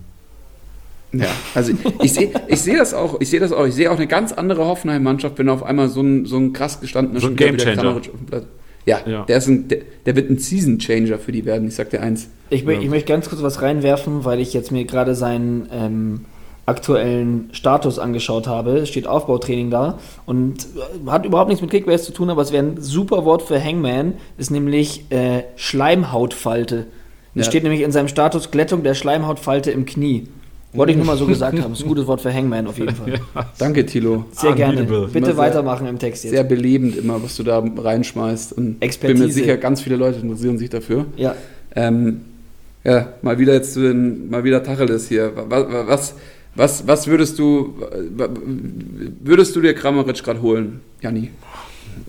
Ja, 1.11 1.25
also 1.55 1.71
ich 2.03 2.13
sehe 2.13 2.31
ich 2.47 2.61
seh 2.61 2.75
das 2.77 2.93
auch, 2.93 3.19
ich 3.19 3.29
sehe 3.29 3.39
das 3.39 3.51
auch, 3.51 3.65
ich 3.65 3.73
sehe 3.73 3.91
auch 3.91 3.95
eine 3.97 4.05
ganz 4.07 4.31
andere 4.31 4.65
Hoffenheim-Mannschaft, 4.65 5.39
wenn 5.39 5.49
auf 5.49 5.63
einmal 5.63 5.89
so 5.89 6.01
ein, 6.01 6.25
so 6.25 6.37
ein 6.37 6.53
krass 6.53 6.79
gestandener 6.81 7.19
So 7.19 7.27
ein 7.27 7.33
Spieler 7.33 7.51
dem 7.51 8.25
Platz. 8.27 8.45
Ja, 8.85 9.01
Ja. 9.05 9.23
Der, 9.25 9.37
ist 9.37 9.47
ein, 9.47 9.67
der, 9.67 9.79
der 10.05 10.15
wird 10.15 10.29
ein 10.29 10.37
Season-Changer 10.37 11.17
für 11.19 11.31
die 11.31 11.45
werden, 11.45 11.67
ich 11.67 11.75
sag 11.75 11.89
dir 11.89 12.01
eins. 12.01 12.29
Ich, 12.49 12.63
Ja. 12.63 12.71
ich 12.71 12.89
möchte 12.89 13.07
ganz 13.11 13.27
kurz 13.29 13.41
was 13.41 13.61
reinwerfen, 13.61 14.23
weil 14.25 14.39
ich 14.39 14.53
jetzt 14.53 14.71
mir 14.71 14.85
gerade 14.85 15.15
seinen 15.15 15.67
ähm, 15.71 16.25
aktuellen 16.67 17.49
Status 17.53 17.97
angeschaut 17.99 18.47
habe. 18.47 18.77
Es 18.77 18.89
steht 18.89 19.07
Aufbautraining 19.07 19.71
da 19.71 19.97
und 20.27 20.67
äh, 21.07 21.09
hat 21.09 21.25
überhaupt 21.25 21.49
nichts 21.49 21.61
mit 21.61 21.71
Kickbase 21.71 22.03
zu 22.05 22.11
tun, 22.13 22.29
aber 22.29 22.43
es 22.43 22.51
wäre 22.51 22.63
ein 22.65 22.81
super 22.81 23.25
Wort 23.25 23.41
für 23.41 23.61
Hangman, 23.63 24.13
ist 24.37 24.51
nämlich 24.51 25.05
äh, 25.11 25.43
Schleimhautfalte. 25.55 26.85
Es 27.35 27.45
Ja. 27.45 27.51
steht 27.51 27.63
nämlich 27.63 27.81
in 27.81 27.91
seinem 27.91 28.07
Status 28.07 28.51
Glättung 28.51 28.83
der 28.83 28.93
Schleimhautfalte 28.95 29.71
im 29.71 29.85
Knie. 29.85 30.27
Wollte 30.73 30.91
ich 30.91 30.97
nur 30.97 31.05
mal 31.07 31.17
so 31.17 31.25
gesagt 31.27 31.59
haben. 31.61 31.73
Ist 31.73 31.81
ein 31.81 31.87
gutes 31.87 32.05
Wort 32.07 32.21
für 32.21 32.33
Hangman 32.33 32.67
auf 32.67 32.77
jeden 32.77 32.95
Fall. 32.95 33.19
Danke, 33.57 33.85
Tilo. 33.85 34.25
Sehr 34.31 34.53
gerne. 34.53 34.83
Bitte 34.83 35.25
sehr- 35.27 35.37
weitermachen 35.37 35.87
im 35.87 35.97
Text 35.97 36.23
jetzt. 36.23 36.31
Sehr 36.33 36.43
belebend 36.43 36.95
immer, 36.97 37.21
was 37.23 37.35
du 37.37 37.43
da 37.43 37.59
reinschmeißt. 37.59 38.53
Und 38.53 38.63
ich 38.73 38.77
bin 38.79 38.81
Expertise. 38.87 39.23
mir 39.25 39.31
sicher, 39.31 39.57
ganz 39.57 39.81
viele 39.81 39.95
Leute 39.95 40.19
interessieren 40.19 40.57
sich 40.57 40.69
dafür. 40.69 41.05
ja. 41.17 41.35
Ähm, 41.75 42.21
ja, 42.83 43.09
mal 43.21 43.37
wieder 43.37 43.53
jetzt 43.53 43.73
zu 43.73 43.81
den, 43.81 44.29
mal 44.29 44.43
wieder 44.43 44.63
Tacheles 44.63 45.07
hier. 45.09 45.33
Was, 45.49 45.65
was, 45.87 46.13
was, 46.55 46.87
was 46.87 47.07
würdest 47.07 47.37
du, 47.37 47.73
würdest 49.21 49.55
du 49.55 49.61
dir 49.61 49.73
Kramaric 49.73 50.23
gerade 50.23 50.41
holen, 50.41 50.79
Janni? 51.01 51.29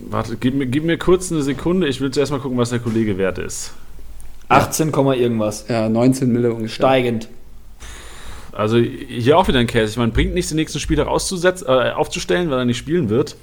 Warte, 0.09 0.37
gib 0.39 0.55
mir, 0.55 0.67
gib 0.67 0.85
mir 0.85 0.97
kurz 0.97 1.31
eine 1.33 1.43
Sekunde. 1.43 1.89
Ich 1.89 2.01
will 2.01 2.11
zuerst 2.13 2.31
mal 2.33 2.39
gucken, 2.41 2.57
was 2.57 2.71
der 2.71 2.79
Kollege 2.79 3.19
wert 3.19 3.39
ist. 3.39 3.73
18, 4.49 4.93
Komma 4.93 5.15
irgendwas. 5.15 5.67
Ja, 5.69 5.89
19 5.89 6.33
Mille 6.33 6.51
ungefähr. 6.51 6.69
Steigend. 6.69 7.29
Also 8.61 8.77
hier 8.77 9.39
auch 9.39 9.49
wieder 9.49 9.59
ein 9.59 9.67
Case. 9.67 9.91
Ich 9.91 9.97
meine, 9.97 10.13
bringt 10.13 10.35
nichts, 10.35 10.51
den 10.51 10.57
nächsten 10.57 10.81
Spieltag 10.81 11.07
auszusetzen, 11.07 11.67
äh, 11.67 11.93
aufzustellen, 11.93 12.51
weil 12.51 12.59
er 12.59 12.65
nicht 12.67 12.77
spielen 12.77 13.09
wird. 13.09 13.37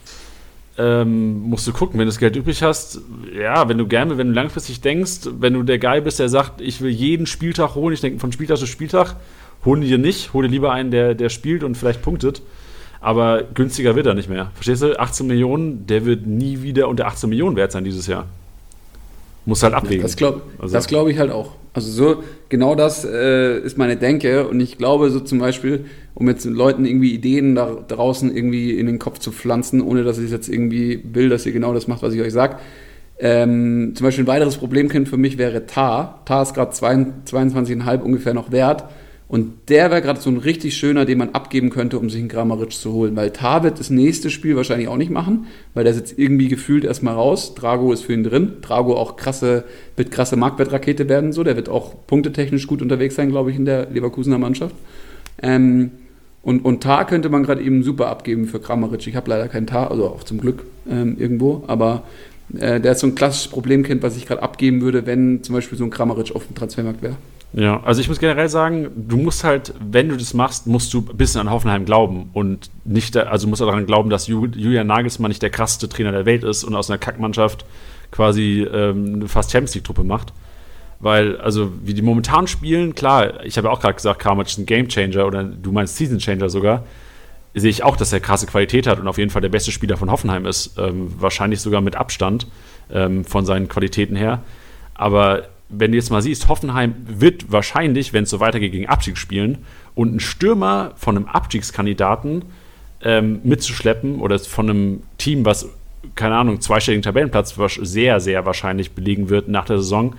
Ähm, 0.77 1.41
musst 1.41 1.65
du 1.65 1.73
gucken, 1.73 1.93
wenn 1.99 2.05
du 2.05 2.11
das 2.11 2.19
Geld 2.19 2.35
übrig 2.35 2.61
hast. 2.61 3.01
Ja, 3.35 3.67
wenn 3.67 3.79
du 3.79 3.87
gerne, 3.87 4.19
wenn 4.19 4.27
du 4.27 4.33
langfristig 4.33 4.79
denkst, 4.81 5.21
wenn 5.39 5.53
du 5.53 5.63
der 5.63 5.79
Guy 5.79 6.01
bist, 6.01 6.19
der 6.19 6.29
sagt, 6.29 6.61
ich 6.61 6.81
will 6.81 6.91
jeden 6.91 7.25
Spieltag 7.25 7.73
holen, 7.73 7.95
ich 7.95 8.01
denke 8.01 8.19
von 8.19 8.31
Spieltag 8.31 8.57
zu 8.59 8.67
Spieltag, 8.67 9.15
hol 9.65 9.79
dir 9.79 9.97
nicht, 9.97 10.33
hol 10.33 10.43
dir 10.43 10.51
lieber 10.51 10.71
einen, 10.71 10.91
der, 10.91 11.15
der 11.15 11.29
spielt 11.29 11.63
und 11.63 11.75
vielleicht 11.75 12.03
punktet. 12.03 12.43
Aber 13.01 13.41
günstiger 13.55 13.95
wird 13.95 14.05
er 14.05 14.13
nicht 14.13 14.29
mehr. 14.29 14.51
Verstehst 14.53 14.83
du? 14.83 14.99
18 14.99 15.25
Millionen, 15.25 15.87
der 15.87 16.05
wird 16.05 16.27
nie 16.27 16.61
wieder 16.61 16.87
unter 16.89 17.07
18 17.07 17.27
Millionen 17.27 17.55
wert 17.55 17.71
sein 17.71 17.83
dieses 17.83 18.05
Jahr. 18.05 18.27
Muss 19.45 19.63
halt 19.63 19.73
abwägen. 19.73 20.03
Das 20.03 20.15
glaube 20.15 20.43
Also- 20.59 20.73
das 20.73 20.85
glaub 20.85 21.07
ich 21.07 21.17
halt 21.17 21.31
auch. 21.31 21.53
Also 21.73 21.91
so, 21.91 22.23
genau 22.49 22.75
das 22.75 23.05
äh, 23.05 23.59
ist 23.59 23.77
meine 23.77 23.97
Denke 23.97 24.47
und 24.47 24.59
ich 24.59 24.77
glaube 24.77 25.09
so 25.11 25.19
zum 25.19 25.39
Beispiel, 25.39 25.85
um 26.15 26.27
jetzt 26.27 26.45
Leuten 26.45 26.85
irgendwie 26.85 27.13
Ideen 27.13 27.53
da 27.55 27.83
draußen 27.87 28.35
irgendwie 28.35 28.77
in 28.79 28.87
den 28.87 28.97
Kopf 28.97 29.19
zu 29.19 29.31
pflanzen, 29.31 29.81
ohne 29.81 30.03
dass 30.03 30.17
ich 30.17 30.31
jetzt 30.31 30.49
irgendwie 30.49 31.03
will, 31.13 31.29
dass 31.29 31.45
ihr 31.45 31.51
genau 31.51 31.73
das 31.73 31.87
macht, 31.87 32.01
was 32.01 32.13
ich 32.13 32.21
euch 32.21 32.33
sag. 32.33 32.59
Ähm, 33.19 33.93
zum 33.95 34.05
Beispiel 34.05 34.23
ein 34.23 34.27
weiteres 34.27 34.57
Problemkind 34.57 35.07
für 35.09 35.17
mich 35.17 35.37
wäre 35.37 35.65
Tar. 35.65 36.21
Tar 36.25 36.43
ist 36.43 36.53
gerade 36.53 36.71
22,5 36.71 38.01
ungefähr 38.01 38.33
noch 38.33 38.51
wert. 38.51 38.85
Und 39.29 39.69
der 39.69 39.91
wäre 39.91 40.01
gerade 40.01 40.21
so 40.21 40.29
ein 40.29 40.37
richtig 40.37 40.77
schöner, 40.77 41.03
den 41.03 41.17
man 41.17 41.31
abgeben 41.31 41.69
könnte, 41.69 41.99
um 41.99 42.09
sich 42.09 42.19
einen 42.19 42.29
Grammaric 42.29 42.71
zu 42.71 42.93
holen. 42.93 43.15
Weil 43.17 43.31
Tar 43.31 43.63
wird 43.63 43.77
das 43.77 43.89
nächste 43.89 44.29
Spiel 44.29 44.55
wahrscheinlich 44.55 44.87
auch 44.87 44.95
nicht 44.95 45.11
machen, 45.11 45.47
weil 45.73 45.83
der 45.83 45.93
sitzt 45.93 46.17
irgendwie 46.17 46.47
gefühlt 46.47 46.85
erstmal 46.85 47.15
raus. 47.15 47.53
Drago 47.53 47.91
ist 47.91 48.03
für 48.03 48.13
ihn 48.13 48.23
drin. 48.23 48.53
Drago 48.61 48.95
auch 48.95 49.17
krasse, 49.17 49.65
wird 49.97 50.11
krasse 50.11 50.37
Marktwertrakete 50.37 51.09
werden, 51.09 51.33
so. 51.33 51.43
Der 51.43 51.57
wird 51.57 51.67
auch 51.67 52.07
punktetechnisch 52.07 52.67
gut 52.67 52.81
unterwegs 52.81 53.15
sein, 53.15 53.29
glaube 53.29 53.51
ich, 53.51 53.57
in 53.57 53.65
der 53.65 53.89
Leverkusener 53.89 54.37
Mannschaft. 54.37 54.75
Ähm, 55.41 55.91
und, 56.41 56.63
und 56.63 56.81
Tar 56.81 57.05
könnte 57.05 57.27
man 57.27 57.43
gerade 57.43 57.61
eben 57.61 57.83
super 57.83 58.07
abgeben 58.07 58.47
für 58.47 58.61
Kramaric. 58.61 59.05
Ich 59.07 59.17
habe 59.17 59.29
leider 59.29 59.49
keinen 59.49 59.67
Tar, 59.67 59.91
also 59.91 60.05
auch 60.07 60.23
zum 60.23 60.39
Glück 60.39 60.63
ähm, 60.89 61.17
irgendwo, 61.19 61.65
aber 61.67 62.03
äh, 62.57 62.79
der 62.79 62.93
ist 62.93 63.01
so 63.01 63.07
ein 63.07 63.15
klassisches 63.15 63.51
Problemkind, 63.51 64.01
was 64.01 64.15
ich 64.15 64.25
gerade 64.25 64.41
abgeben 64.41 64.79
würde, 64.79 65.05
wenn 65.05 65.43
zum 65.43 65.55
Beispiel 65.55 65.77
so 65.77 65.83
ein 65.83 65.89
Kramaric 65.89 66.33
auf 66.33 66.47
dem 66.47 66.55
Transfermarkt 66.55 67.01
wäre. 67.01 67.17
Ja, 67.53 67.81
also 67.83 68.01
ich 68.01 68.09
muss 68.09 68.19
generell 68.19 68.49
sagen, 68.49 68.91
du 69.07 69.17
musst 69.17 69.43
halt, 69.43 69.73
wenn 69.79 70.09
du 70.09 70.17
das 70.17 70.33
machst, 70.33 70.67
musst 70.67 70.93
du 70.93 70.99
ein 70.99 71.17
bisschen 71.17 71.41
an 71.41 71.49
Hoffenheim 71.49 71.85
glauben 71.85 72.29
und 72.33 72.69
nicht, 72.83 73.15
also 73.15 73.47
musst 73.47 73.61
du 73.61 73.65
daran 73.65 73.85
glauben, 73.85 74.09
dass 74.09 74.27
Julian 74.27 74.87
Nagelsmann 74.87 75.29
nicht 75.29 75.41
der 75.41 75.49
krasseste 75.49 75.87
Trainer 75.87 76.11
der 76.11 76.25
Welt 76.25 76.43
ist 76.43 76.63
und 76.63 76.75
aus 76.75 76.89
einer 76.89 76.99
Kackmannschaft 76.99 77.65
quasi 78.11 78.67
ähm, 78.71 79.15
eine 79.15 79.27
fast 79.27 79.51
Champions 79.51 79.75
League-Truppe 79.75 80.03
macht. 80.03 80.33
Weil, 80.99 81.37
also, 81.37 81.71
wie 81.83 81.93
die 81.93 82.01
momentan 82.01 82.47
spielen, 82.47 82.95
klar, 82.95 83.45
ich 83.45 83.57
habe 83.57 83.67
ja 83.67 83.73
auch 83.73 83.79
gerade 83.79 83.93
gesagt, 83.93 84.19
Kramaric 84.19 84.47
ist 84.49 84.57
ein 84.57 84.65
Gamechanger 84.65 85.27
oder 85.27 85.43
du 85.43 85.71
meinst 85.71 85.95
Season 85.95 86.17
Changer 86.17 86.49
sogar, 86.49 86.85
sehe 87.53 87.69
ich 87.69 87.83
auch, 87.83 87.95
dass 87.95 88.11
er 88.13 88.19
krasse 88.19 88.47
Qualität 88.47 88.87
hat 88.87 88.99
und 88.99 89.07
auf 89.07 89.17
jeden 89.17 89.29
Fall 89.29 89.41
der 89.41 89.49
beste 89.49 89.71
Spieler 89.71 89.97
von 89.97 90.11
Hoffenheim 90.11 90.45
ist. 90.45 90.77
Ähm, 90.77 91.13
wahrscheinlich 91.19 91.61
sogar 91.61 91.81
mit 91.81 91.95
Abstand 91.95 92.47
ähm, 92.91 93.25
von 93.25 93.45
seinen 93.45 93.67
Qualitäten 93.67 94.15
her. 94.15 94.41
Aber 94.95 95.43
wenn 95.69 95.91
du 95.91 95.97
jetzt 95.97 96.09
mal 96.09 96.21
siehst, 96.21 96.47
Hoffenheim 96.47 96.95
wird 97.07 97.51
wahrscheinlich, 97.51 98.13
wenn 98.13 98.23
es 98.23 98.29
so 98.29 98.39
weitergeht, 98.39 98.71
gegen 98.71 98.87
Abstieg 98.87 99.17
spielen 99.17 99.59
und 99.95 100.09
einen 100.09 100.19
Stürmer 100.19 100.93
von 100.95 101.17
einem 101.17 101.25
Abstiegskandidaten 101.27 102.45
ähm, 103.01 103.41
mitzuschleppen 103.43 104.19
oder 104.19 104.39
von 104.39 104.69
einem 104.69 105.03
Team, 105.17 105.45
was, 105.45 105.67
keine 106.15 106.35
Ahnung, 106.35 106.61
zweistelligen 106.61 107.03
Tabellenplatz 107.03 107.55
sehr, 107.81 108.19
sehr 108.19 108.45
wahrscheinlich 108.45 108.91
belegen 108.91 109.29
wird 109.29 109.49
nach 109.49 109.65
der 109.65 109.77
Saison, 109.77 110.15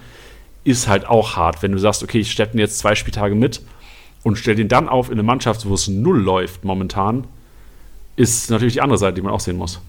ist 0.64 0.86
halt 0.86 1.06
auch 1.06 1.36
hart. 1.36 1.62
Wenn 1.62 1.72
du 1.72 1.78
sagst, 1.78 2.02
okay, 2.02 2.20
ich 2.20 2.30
steppe 2.30 2.58
jetzt 2.58 2.78
zwei 2.78 2.94
Spieltage 2.94 3.34
mit 3.34 3.62
und 4.22 4.36
stelle 4.36 4.56
den 4.56 4.68
dann 4.68 4.88
auf 4.88 5.08
in 5.08 5.14
eine 5.14 5.22
Mannschaft, 5.22 5.66
wo 5.66 5.74
es 5.74 5.88
null 5.88 6.20
läuft 6.20 6.64
momentan, 6.64 7.24
ist 8.16 8.50
natürlich 8.50 8.74
die 8.74 8.80
andere 8.82 8.98
Seite, 8.98 9.14
die 9.14 9.22
man 9.22 9.32
auch 9.32 9.40
sehen 9.40 9.56
muss. 9.56 9.80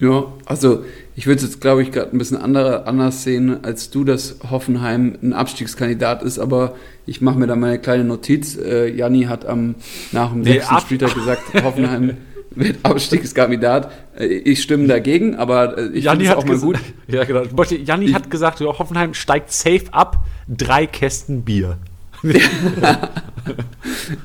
Ja, 0.00 0.24
also 0.46 0.84
ich 1.16 1.26
würde 1.26 1.36
es 1.36 1.42
jetzt, 1.42 1.60
glaube 1.60 1.82
ich, 1.82 1.92
gerade 1.92 2.10
ein 2.12 2.18
bisschen 2.18 2.36
andere, 2.36 2.86
anders 2.86 3.22
sehen, 3.22 3.64
als 3.64 3.90
du, 3.90 4.04
dass 4.04 4.36
Hoffenheim 4.50 5.16
ein 5.22 5.32
Abstiegskandidat 5.32 6.22
ist, 6.22 6.38
aber 6.38 6.74
ich 7.06 7.20
mache 7.20 7.38
mir 7.38 7.46
da 7.46 7.54
mal 7.54 7.68
eine 7.68 7.78
kleine 7.78 8.04
Notiz. 8.04 8.56
Äh, 8.56 8.88
Janni 8.88 9.24
hat 9.24 9.46
am, 9.46 9.76
nach 10.12 10.32
dem 10.32 10.40
nee, 10.40 10.54
sechsten 10.54 10.80
Spieltag 10.80 11.14
gesagt, 11.14 11.42
Hoffenheim 11.62 12.16
wird 12.50 12.78
Abstiegskandidat. 12.82 13.92
Äh, 14.18 14.26
ich 14.26 14.62
stimme 14.62 14.88
dagegen, 14.88 15.36
aber 15.36 15.78
äh, 15.78 15.86
ich 15.92 16.08
finde 16.08 16.24
es 16.24 16.34
auch 16.34 16.44
mal 16.44 16.58
gut. 16.58 16.78
Ja, 17.06 17.24
genau. 17.24 17.42
Janni 17.70 18.08
hat 18.12 18.30
gesagt, 18.30 18.60
Hoffenheim 18.60 19.14
steigt 19.14 19.52
safe 19.52 19.84
ab, 19.92 20.24
drei 20.48 20.86
Kästen 20.86 21.42
Bier. 21.42 21.78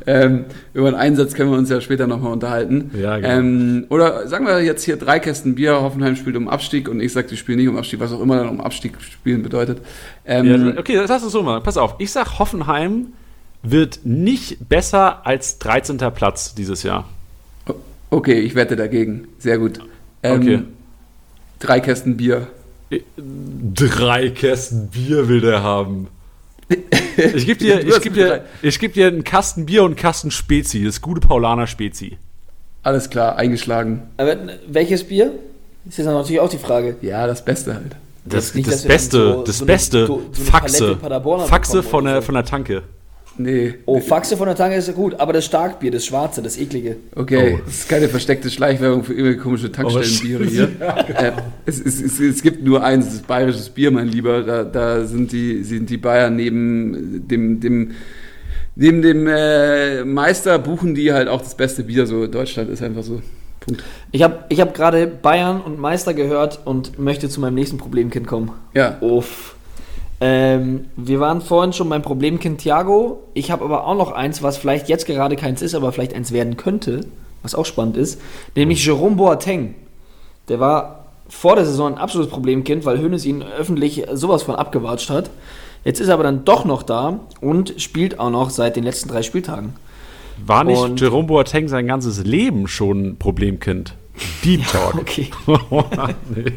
ähm, 0.07 0.45
über 0.73 0.87
einen 0.87 0.95
Einsatz 0.95 1.33
können 1.33 1.51
wir 1.51 1.57
uns 1.57 1.69
ja 1.69 1.81
später 1.81 2.07
nochmal 2.07 2.31
unterhalten. 2.31 2.91
Ja, 2.99 3.17
genau. 3.17 3.29
Ähm, 3.29 3.85
oder 3.89 4.27
sagen 4.27 4.45
wir 4.45 4.61
jetzt 4.61 4.83
hier 4.83 4.97
drei 4.97 5.19
Kästen 5.19 5.55
Bier, 5.55 5.81
Hoffenheim 5.81 6.15
spielt 6.15 6.35
um 6.35 6.47
Abstieg 6.47 6.87
und 6.87 7.01
ich 7.01 7.11
sage, 7.11 7.27
die 7.27 7.37
spielen 7.37 7.57
nicht 7.57 7.67
um 7.67 7.77
Abstieg, 7.77 7.99
was 7.99 8.11
auch 8.11 8.21
immer 8.21 8.37
dann 8.37 8.49
um 8.49 8.61
Abstieg 8.61 8.93
spielen 9.01 9.43
bedeutet. 9.43 9.79
Ähm, 10.25 10.45
ja, 10.45 10.79
okay, 10.79 10.95
das 10.95 11.09
hast 11.09 11.25
du 11.25 11.29
so 11.29 11.43
mal. 11.43 11.61
Pass 11.61 11.77
auf, 11.77 11.95
ich 11.99 12.11
sag, 12.11 12.39
Hoffenheim 12.39 13.07
wird 13.61 13.99
nicht 14.03 14.69
besser 14.69 15.25
als 15.25 15.59
13. 15.59 15.97
Platz 16.15 16.55
dieses 16.55 16.83
Jahr. 16.83 17.07
Okay, 18.09 18.39
ich 18.39 18.55
wette 18.55 18.75
dagegen. 18.75 19.27
Sehr 19.37 19.57
gut. 19.57 19.79
Ähm, 20.23 20.41
okay. 20.41 20.59
Drei 21.59 21.79
Kästen 21.79 22.17
Bier. 22.17 22.47
Drei 23.75 24.29
Kästen 24.29 24.87
Bier 24.87 25.27
will 25.27 25.41
der 25.41 25.61
haben. 25.61 26.07
Ich 27.17 27.45
gebe 27.45 27.59
dir, 27.59 27.85
ich 27.85 28.01
geb 28.01 28.13
dir, 28.13 28.45
geb 28.61 28.93
dir 28.93 29.07
einen 29.07 29.23
Kasten 29.23 29.65
Bier 29.65 29.83
und 29.83 29.89
einen 29.89 29.95
Kasten 29.97 30.31
Spezi, 30.31 30.85
das 30.85 31.01
gute 31.01 31.19
Paulaner 31.19 31.67
Spezi. 31.67 32.17
Alles 32.83 33.09
klar, 33.09 33.35
eingeschlagen. 33.35 34.03
Aber 34.17 34.37
welches 34.67 35.03
Bier? 35.03 35.33
Das 35.83 35.93
ist 35.93 35.97
jetzt 35.97 36.07
natürlich 36.07 36.39
auch 36.39 36.49
die 36.49 36.57
Frage. 36.57 36.95
Ja, 37.01 37.27
das 37.27 37.43
Beste 37.43 37.73
halt. 37.73 37.95
Das, 38.25 38.53
nicht, 38.53 38.71
das 38.71 38.83
Beste, 38.83 39.27
so, 39.27 39.43
das 39.43 39.57
so 39.57 39.65
Beste, 39.65 40.05
so 40.05 40.21
Faxe. 40.31 40.97
Faxe 41.47 41.83
von 41.83 42.05
der, 42.05 42.21
von 42.21 42.35
der 42.35 42.45
Tanke. 42.45 42.83
Nee. 43.39 43.75
Oh, 43.85 44.01
Faxe 44.01 44.35
von 44.35 44.47
der 44.47 44.55
Tange 44.57 44.75
ist 44.75 44.89
ja 44.89 44.93
gut, 44.93 45.17
aber 45.17 45.31
das 45.31 45.45
Starkbier, 45.45 45.91
das 45.91 46.05
schwarze, 46.05 46.41
das 46.41 46.57
eklige. 46.57 46.97
Okay, 47.15 47.53
oh. 47.55 47.61
das 47.65 47.75
ist 47.75 47.89
keine 47.89 48.09
versteckte 48.09 48.49
Schleichwerbung 48.49 49.05
für 49.05 49.13
irgendwelche 49.13 49.39
komische 49.39 49.71
Tankstellenbiere 49.71 50.43
oh, 50.43 50.45
hier. 50.45 50.63
äh, 51.15 51.31
es, 51.65 51.79
es, 51.79 52.01
es, 52.01 52.19
es, 52.19 52.41
gibt 52.41 52.65
nur 52.65 52.83
eins, 52.83 53.05
das 53.05 53.13
ist 53.13 53.27
bayerisches 53.27 53.69
Bier, 53.69 53.91
mein 53.91 54.09
Lieber. 54.09 54.43
Da, 54.43 54.65
da 54.65 55.05
sind, 55.05 55.31
die, 55.31 55.63
sind 55.63 55.89
die 55.89 55.95
Bayern 55.95 56.35
neben 56.35 57.25
dem, 57.29 57.61
dem, 57.61 57.91
neben 58.75 59.01
dem 59.01 59.25
äh, 59.25 60.03
Meister 60.03 60.59
buchen 60.59 60.93
die 60.93 61.13
halt 61.13 61.29
auch 61.29 61.41
das 61.41 61.55
beste 61.55 61.83
Bier. 61.83 62.07
So 62.07 62.27
Deutschland 62.27 62.69
ist 62.69 62.83
einfach 62.83 63.03
so. 63.03 63.21
Punkt. 63.61 63.81
Ich 64.11 64.21
habe 64.21 64.43
ich 64.49 64.59
hab 64.59 64.73
gerade 64.73 65.07
Bayern 65.07 65.61
und 65.61 65.79
Meister 65.79 66.13
gehört 66.13 66.59
und 66.65 66.99
möchte 66.99 67.29
zu 67.29 67.39
meinem 67.39 67.55
nächsten 67.55 67.77
Problemkind 67.77 68.27
kommen. 68.27 68.51
Ja. 68.73 68.97
Uff. 68.99 69.55
Ähm, 70.21 70.85
wir 70.95 71.19
waren 71.19 71.41
vorhin 71.41 71.73
schon 71.73 71.89
beim 71.89 72.01
Problemkind 72.01 72.59
Thiago. 72.59 73.23
Ich 73.33 73.51
habe 73.51 73.63
aber 73.63 73.85
auch 73.85 73.95
noch 73.95 74.11
eins, 74.11 74.43
was 74.43 74.57
vielleicht 74.57 74.89
jetzt 74.89 75.05
gerade 75.05 75.35
keins 75.35 75.61
ist, 75.61 75.75
aber 75.75 75.91
vielleicht 75.91 76.13
eins 76.13 76.31
werden 76.31 76.57
könnte, 76.57 77.05
was 77.41 77.55
auch 77.55 77.65
spannend 77.65 77.95
ist, 77.95 78.21
nämlich 78.55 78.85
Jerome 78.85 79.15
Boateng. 79.15 79.75
Der 80.49 80.59
war 80.59 81.05
vor 81.29 81.55
der 81.55 81.65
Saison 81.65 81.93
ein 81.93 81.97
absolutes 81.97 82.31
Problemkind, 82.31 82.85
weil 82.85 82.99
Hönes 82.99 83.25
ihn 83.25 83.43
öffentlich 83.43 84.05
sowas 84.13 84.43
von 84.43 84.55
abgewatscht 84.55 85.09
hat. 85.09 85.29
Jetzt 85.85 86.01
ist 86.01 86.09
er 86.09 86.15
aber 86.15 86.23
dann 86.23 86.43
doch 86.43 86.65
noch 86.65 86.83
da 86.83 87.21
und 87.39 87.75
spielt 87.77 88.19
auch 88.19 88.29
noch 88.29 88.49
seit 88.49 88.75
den 88.75 88.83
letzten 88.83 89.09
drei 89.09 89.21
Spieltagen. 89.21 89.73
War 90.45 90.63
nicht 90.63 90.79
und 90.79 90.99
Jerome 90.99 91.27
Boateng 91.27 91.67
sein 91.67 91.87
ganzes 91.87 92.23
Leben 92.23 92.67
schon 92.67 93.17
Problemkind? 93.17 93.95
Deep 94.43 94.65
Talk. 94.71 94.95
Ja, 94.95 94.99
okay. 94.99 95.29
nee. 96.35 96.53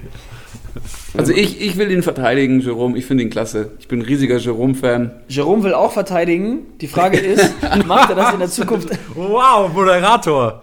Also 1.17 1.33
ich, 1.33 1.61
ich 1.61 1.77
will 1.77 1.91
ihn 1.91 2.03
verteidigen, 2.03 2.61
Jerome. 2.61 2.97
Ich 2.97 3.07
finde 3.07 3.23
ihn 3.23 3.31
klasse. 3.31 3.73
Ich 3.79 3.89
bin 3.89 4.01
ein 4.01 4.05
riesiger 4.05 4.39
Jerome-Fan. 4.39 5.11
Jerome 5.29 5.63
will 5.63 5.75
auch 5.75 5.93
verteidigen. 5.93 6.61
Die 6.81 6.87
Frage 6.87 7.19
ist, 7.19 7.53
macht 7.87 8.11
er 8.11 8.17
das 8.17 8.33
in 8.33 8.39
der 8.39 8.49
Zukunft? 8.49 8.89
Wow, 9.15 9.73
Moderator. 9.73 10.63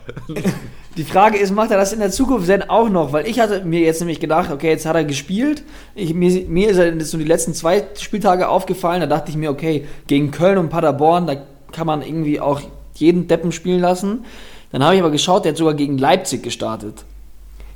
Die 0.97 1.03
Frage 1.03 1.37
ist, 1.37 1.51
macht 1.51 1.71
er 1.71 1.77
das 1.77 1.93
in 1.93 1.99
der 1.99 2.11
Zukunft 2.11 2.49
denn 2.49 2.63
auch 2.63 2.89
noch? 2.89 3.13
Weil 3.13 3.27
ich 3.27 3.39
hatte 3.39 3.63
mir 3.63 3.79
jetzt 3.79 3.99
nämlich 3.99 4.19
gedacht, 4.19 4.51
okay, 4.51 4.69
jetzt 4.69 4.85
hat 4.85 4.95
er 4.95 5.03
gespielt. 5.03 5.63
Ich, 5.95 6.13
mir, 6.13 6.45
mir 6.47 6.69
ist 6.69 6.77
er 6.77 6.93
jetzt 6.93 7.13
nur 7.13 7.21
die 7.21 7.27
letzten 7.27 7.53
zwei 7.53 7.83
Spieltage 7.99 8.49
aufgefallen. 8.49 9.01
Da 9.01 9.07
dachte 9.07 9.29
ich 9.29 9.37
mir, 9.37 9.51
okay, 9.51 9.85
gegen 10.07 10.31
Köln 10.31 10.57
und 10.57 10.69
Paderborn, 10.69 11.27
da 11.27 11.35
kann 11.71 11.87
man 11.87 12.01
irgendwie 12.01 12.39
auch 12.39 12.61
jeden 12.95 13.27
Deppen 13.27 13.51
spielen 13.51 13.79
lassen. 13.79 14.25
Dann 14.71 14.83
habe 14.83 14.95
ich 14.95 15.01
aber 15.01 15.11
geschaut, 15.11 15.45
der 15.45 15.53
hat 15.53 15.57
sogar 15.57 15.73
gegen 15.73 15.97
Leipzig 15.97 16.43
gestartet. 16.43 17.05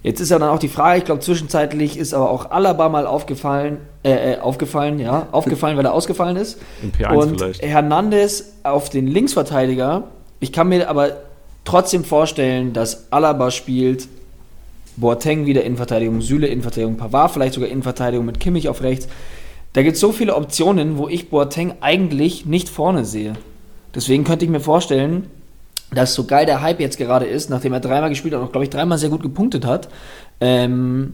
Jetzt 0.03 0.19
ist 0.19 0.29
ja 0.29 0.37
dann 0.37 0.49
auch 0.49 0.59
die 0.59 0.67
Frage, 0.67 0.99
ich 0.99 1.05
glaube, 1.05 1.21
zwischenzeitlich 1.21 1.97
ist 1.97 2.13
aber 2.13 2.29
auch 2.29 2.51
Alaba 2.51 2.89
mal 2.89 3.07
aufgefallen, 3.07 3.77
äh, 4.03 4.33
äh, 4.33 4.39
aufgefallen, 4.39 4.99
ja, 4.99 5.27
aufgefallen, 5.31 5.77
weil 5.77 5.85
er 5.85 5.93
ausgefallen 5.93 6.35
ist. 6.35 6.59
Im 6.81 6.91
P1 6.91 7.15
Und 7.15 7.37
vielleicht. 7.39 7.61
Hernandez 7.61 8.53
auf 8.63 8.89
den 8.89 9.07
Linksverteidiger. 9.07 10.03
Ich 10.41 10.51
kann 10.51 10.67
mir 10.67 10.89
aber 10.89 11.21
trotzdem 11.63 12.03
vorstellen, 12.03 12.73
dass 12.73 13.11
Alaba 13.13 13.49
spielt, 13.49 14.09
Boateng 14.97 15.45
wieder 15.45 15.63
Innenverteidigung, 15.63 16.21
Süle 16.21 16.47
Innenverteidigung, 16.47 16.97
Pavard 16.97 17.31
vielleicht 17.31 17.53
sogar 17.53 17.69
Innenverteidigung 17.69 18.25
mit 18.25 18.41
Kimmich 18.41 18.67
auf 18.67 18.81
rechts. 18.83 19.07
Da 19.71 19.83
gibt 19.83 19.95
es 19.95 20.01
so 20.01 20.11
viele 20.11 20.35
Optionen, 20.35 20.97
wo 20.97 21.07
ich 21.07 21.29
Boateng 21.29 21.75
eigentlich 21.79 22.45
nicht 22.45 22.67
vorne 22.67 23.05
sehe. 23.05 23.33
Deswegen 23.95 24.25
könnte 24.25 24.43
ich 24.43 24.51
mir 24.51 24.59
vorstellen, 24.59 25.29
dass 25.95 26.13
so 26.13 26.25
geil 26.25 26.45
der 26.45 26.61
Hype 26.61 26.79
jetzt 26.79 26.97
gerade 26.97 27.25
ist, 27.25 27.49
nachdem 27.49 27.73
er 27.73 27.79
dreimal 27.79 28.09
gespielt 28.09 28.33
hat 28.33 28.41
und, 28.41 28.51
glaube 28.51 28.65
ich, 28.65 28.69
dreimal 28.69 28.97
sehr 28.97 29.09
gut 29.09 29.21
gepunktet 29.21 29.65
hat, 29.65 29.89
ähm, 30.39 31.13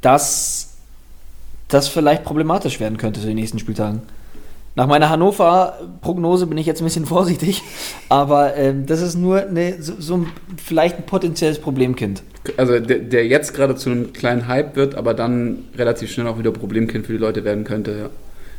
dass 0.00 0.74
das 1.68 1.88
vielleicht 1.88 2.24
problematisch 2.24 2.80
werden 2.80 2.98
könnte 2.98 3.20
zu 3.20 3.26
den 3.26 3.36
nächsten 3.36 3.58
Spieltagen. 3.58 4.02
Nach 4.76 4.86
meiner 4.86 5.08
Hannover-Prognose 5.08 6.46
bin 6.46 6.58
ich 6.58 6.66
jetzt 6.66 6.82
ein 6.82 6.84
bisschen 6.84 7.06
vorsichtig, 7.16 7.62
aber 8.08 8.56
ähm, 8.56 8.86
das 8.86 9.00
ist 9.00 9.16
nur 9.16 9.46
eine, 9.46 9.82
so, 9.82 9.94
so 9.98 10.16
ein, 10.18 10.26
vielleicht 10.62 10.98
ein 10.98 11.06
potenzielles 11.06 11.58
Problemkind. 11.58 12.22
Also 12.56 12.78
der, 12.78 12.98
der 12.98 13.26
jetzt 13.26 13.54
gerade 13.54 13.74
zu 13.74 13.90
einem 13.90 14.12
kleinen 14.12 14.46
Hype 14.46 14.76
wird, 14.76 14.94
aber 14.94 15.14
dann 15.14 15.64
relativ 15.76 16.12
schnell 16.12 16.28
auch 16.28 16.38
wieder 16.38 16.52
Problemkind 16.52 17.06
für 17.06 17.12
die 17.12 17.18
Leute 17.18 17.42
werden 17.42 17.64
könnte. 17.64 17.98
Ja. 17.98 18.10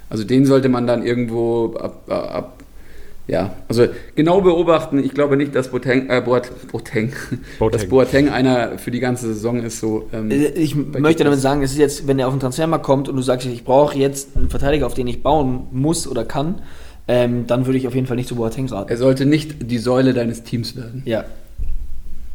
Also 0.10 0.24
den 0.24 0.46
sollte 0.46 0.70
man 0.70 0.88
dann 0.88 1.06
irgendwo 1.06 1.76
ab, 1.76 2.10
ab 2.10 2.57
ja, 3.28 3.54
also 3.68 3.88
genau 4.16 4.40
beobachten. 4.40 5.04
Ich 5.04 5.14
glaube 5.14 5.36
nicht, 5.36 5.54
dass 5.54 5.70
Boateng, 5.70 6.10
äh, 6.10 6.22
Boat, 6.22 6.50
Boateng, 6.72 7.12
Boateng. 7.60 7.78
dass 7.78 7.90
Boateng 7.90 8.30
einer 8.30 8.78
für 8.78 8.90
die 8.90 9.02
ganze 9.02 9.28
Saison 9.28 9.62
ist. 9.62 9.82
So, 9.82 10.10
ähm, 10.14 10.32
äh, 10.32 10.48
ich 10.48 10.76
möchte 10.76 11.26
damit 11.26 11.40
sagen, 11.40 11.62
es 11.62 11.72
ist 11.72 11.78
jetzt, 11.78 12.08
wenn 12.08 12.20
er 12.20 12.28
auf 12.28 12.34
den 12.34 12.40
Transfermarkt 12.40 12.86
kommt 12.86 13.10
und 13.10 13.18
du 13.18 13.22
sagst, 13.22 13.46
ich 13.46 13.66
brauche 13.66 13.98
jetzt 13.98 14.38
einen 14.38 14.50
Verteidiger, 14.50 14.86
auf 14.86 14.94
den 14.94 15.08
ich 15.08 15.24
bauen 15.24 15.68
muss 15.72 16.08
oder 16.08 16.24
kann, 16.24 16.62
ähm, 17.10 17.48
dann 17.48 17.66
würde 17.66 17.78
ich 17.78 17.88
auf 17.88 17.96
jeden 17.96 18.08
Fall 18.08 18.16
nicht 18.16 18.30
zu 18.30 18.36
Boateng 18.36 18.70
raten. 18.70 18.90
Er 18.90 18.98
sollte 18.98 19.26
nicht 19.26 19.70
die 19.72 19.78
Säule 19.78 20.14
deines 20.14 20.44
Teams 20.44 20.78
werden. 20.78 21.02
Ja. 21.06 21.26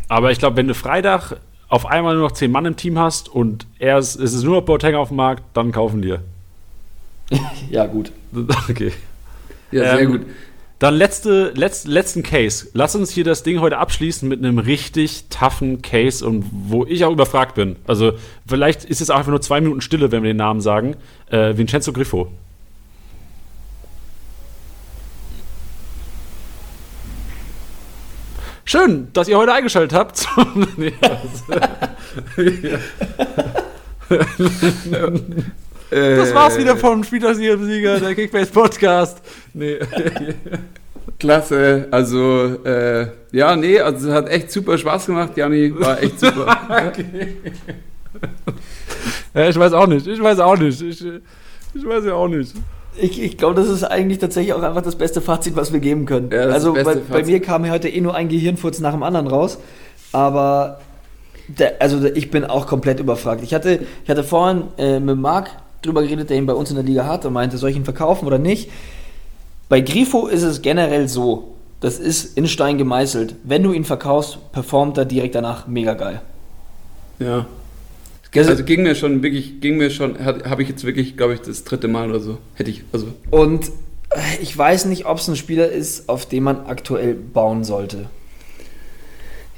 Aber 0.09 0.31
ich 0.31 0.39
glaube, 0.39 0.59
wenn 0.59 0.69
du 0.69 0.75
Freitag 0.75 1.37
auf 1.69 1.87
einmal 1.87 2.15
nur 2.15 2.25
noch 2.25 2.33
zehn 2.33 2.51
Mann 2.51 2.67
im 2.67 2.77
Team 2.77 2.99
hast 2.99 3.31
und 3.31 3.67
er 3.79 3.97
ist, 3.97 4.17
es 4.17 4.35
ist 4.35 4.43
nur 4.43 4.57
noch 4.57 4.63
Boateng 4.67 4.95
auf 4.95 5.09
dem 5.09 5.17
Markt, 5.17 5.43
dann 5.55 5.73
kaufen 5.73 6.03
dir. 6.03 6.21
ja, 7.71 7.87
gut. 7.87 8.13
Okay. 8.69 8.93
Ja, 9.71 9.97
sehr 9.97 10.01
ähm, 10.01 10.13
gut. 10.13 10.21
Dann 10.83 10.97
letzte, 10.97 11.53
letzt, 11.55 11.87
letzten 11.87 12.25
Case. 12.25 12.67
Lass 12.73 12.97
uns 12.97 13.13
hier 13.13 13.23
das 13.23 13.45
Ding 13.45 13.61
heute 13.61 13.79
abschließen 13.79 14.29
mit 14.29 14.41
einem 14.41 14.59
richtig 14.59 15.27
toughen 15.29 15.81
Case 15.81 16.27
und 16.27 16.45
wo 16.51 16.85
ich 16.85 17.05
auch 17.05 17.13
überfragt 17.13 17.55
bin. 17.55 17.77
Also 17.87 18.15
vielleicht 18.49 18.85
ist 18.85 19.01
es 19.01 19.09
auch 19.09 19.19
einfach 19.19 19.31
nur 19.31 19.41
zwei 19.41 19.61
Minuten 19.61 19.81
Stille, 19.81 20.11
wenn 20.11 20.25
wir 20.25 20.31
den 20.31 20.39
Namen 20.39 20.61
sagen. 20.61 20.97
Äh, 21.31 21.57
Vincenzo 21.57 21.93
Griffo. 21.93 22.33
Schön, 28.65 29.07
dass 29.13 29.29
ihr 29.29 29.39
heute 29.39 29.53
eingeschaltet 29.53 29.97
habt. 29.97 30.27
nee, 30.77 30.95
also, 31.01 31.45
ja. 34.19 34.19
das 35.93 36.35
war's 36.35 36.59
wieder 36.59 36.77
vom 36.77 37.05
Spieltagssieger, 37.05 38.01
der 38.01 38.15
Kickbase 38.15 38.51
Podcast. 38.51 39.21
Nee. 39.55 39.79
Klasse, 41.19 41.87
also 41.91 42.65
äh, 42.65 43.07
ja, 43.33 43.55
nee, 43.55 43.79
also 43.79 44.09
es 44.09 44.15
hat 44.15 44.29
echt 44.29 44.51
super 44.51 44.77
Spaß 44.77 45.07
gemacht, 45.07 45.37
Jani, 45.37 45.73
war 45.79 46.03
echt 46.03 46.19
super. 46.19 46.59
okay. 46.89 47.37
ja, 49.35 49.49
ich 49.49 49.59
weiß 49.59 49.73
auch 49.73 49.87
nicht, 49.87 50.07
ich 50.07 50.21
weiß 50.21 50.41
auch 50.41 50.57
nicht, 50.59 50.81
ich, 50.83 51.05
ich 51.75 51.87
weiß 51.87 52.05
ja 52.05 52.15
auch 52.15 52.29
nicht. 52.29 52.55
Ich, 52.97 53.23
ich 53.23 53.39
glaube, 53.39 53.55
das 53.55 53.69
ist 53.69 53.85
eigentlich 53.85 54.19
tatsächlich 54.19 54.53
auch 54.53 54.63
einfach 54.63 54.83
das 54.83 54.97
beste 54.97 55.21
Fazit, 55.21 55.57
was 55.57 55.73
wir 55.73 55.81
geben 55.81 56.07
können. 56.07 56.31
Ja, 56.31 56.41
also 56.41 56.75
bei, 56.75 56.97
bei, 56.97 57.25
mir 57.25 57.41
kam 57.41 57.69
heute 57.71 57.89
eh 57.89 58.01
nur 58.01 58.15
ein 58.15 58.29
Gehirnfurz 58.29 58.81
nach 58.81 58.93
dem 58.93 59.03
anderen 59.03 59.29
raus, 59.29 59.59
aber 60.13 60.81
der, 61.47 61.81
also 61.81 62.05
ich 62.05 62.31
bin 62.31 62.45
auch 62.45 62.67
komplett 62.67 63.01
überfragt. 63.01 63.43
Ich 63.43 63.55
hatte, 63.55 63.81
ich 64.05 64.11
hatte 64.11 64.25
vorhin 64.25 64.65
äh, 64.77 65.01
mit 65.01 65.17
Marc 65.17 65.51
drüber 65.83 66.03
geredet, 66.03 66.31
der 66.31 66.37
ihn 66.37 66.47
bei 66.47 66.55
uns 66.55 66.71
in 66.71 66.77
der 66.77 66.85
Liga 66.85 67.05
hat 67.07 67.27
und 67.27 67.33
meinte, 67.33 67.59
soll 67.59 67.71
ich 67.71 67.77
ihn 67.77 67.85
verkaufen 67.85 68.27
oder 68.27 68.39
nicht? 68.39 68.71
Bei 69.69 69.81
Grifo 69.81 70.27
ist 70.27 70.43
es 70.43 70.63
generell 70.63 71.09
so, 71.09 71.55
das 71.81 71.99
ist 71.99 72.37
in 72.37 72.47
Stein 72.47 72.79
gemeißelt. 72.79 73.35
Wenn 73.43 73.63
du 73.63 73.73
ihn 73.73 73.85
verkaufst, 73.85 74.39
performt 74.53 74.99
er 74.99 75.05
direkt 75.05 75.35
danach 75.35 75.67
mega 75.67 75.95
geil. 75.95 76.21
Ja. 77.19 77.47
Also 78.35 78.65
ging 78.65 78.83
mir 78.83 78.95
schon 78.95 79.23
wirklich, 79.23 79.61
ging 79.61 79.77
mir 79.77 79.91
schon, 79.91 80.25
habe 80.25 80.63
ich 80.63 80.69
jetzt 80.69 80.85
wirklich, 80.85 81.17
glaube 81.17 81.35
ich, 81.35 81.41
das 81.41 81.65
dritte 81.65 81.89
Mal 81.89 82.09
oder 82.09 82.21
so. 82.21 82.39
Hätte 82.55 82.71
ich, 82.71 82.85
also. 82.93 83.09
Und 83.31 83.71
ich 84.41 84.57
weiß 84.57 84.87
nicht, 84.87 85.07
ob 85.07 85.19
es 85.19 85.29
ein 85.29 85.37
Spieler 85.37 85.69
ist, 85.69 86.09
auf 86.09 86.25
den 86.27 86.43
man 86.45 86.67
aktuell 86.67 87.15
bauen 87.15 87.65
sollte. 87.65 88.07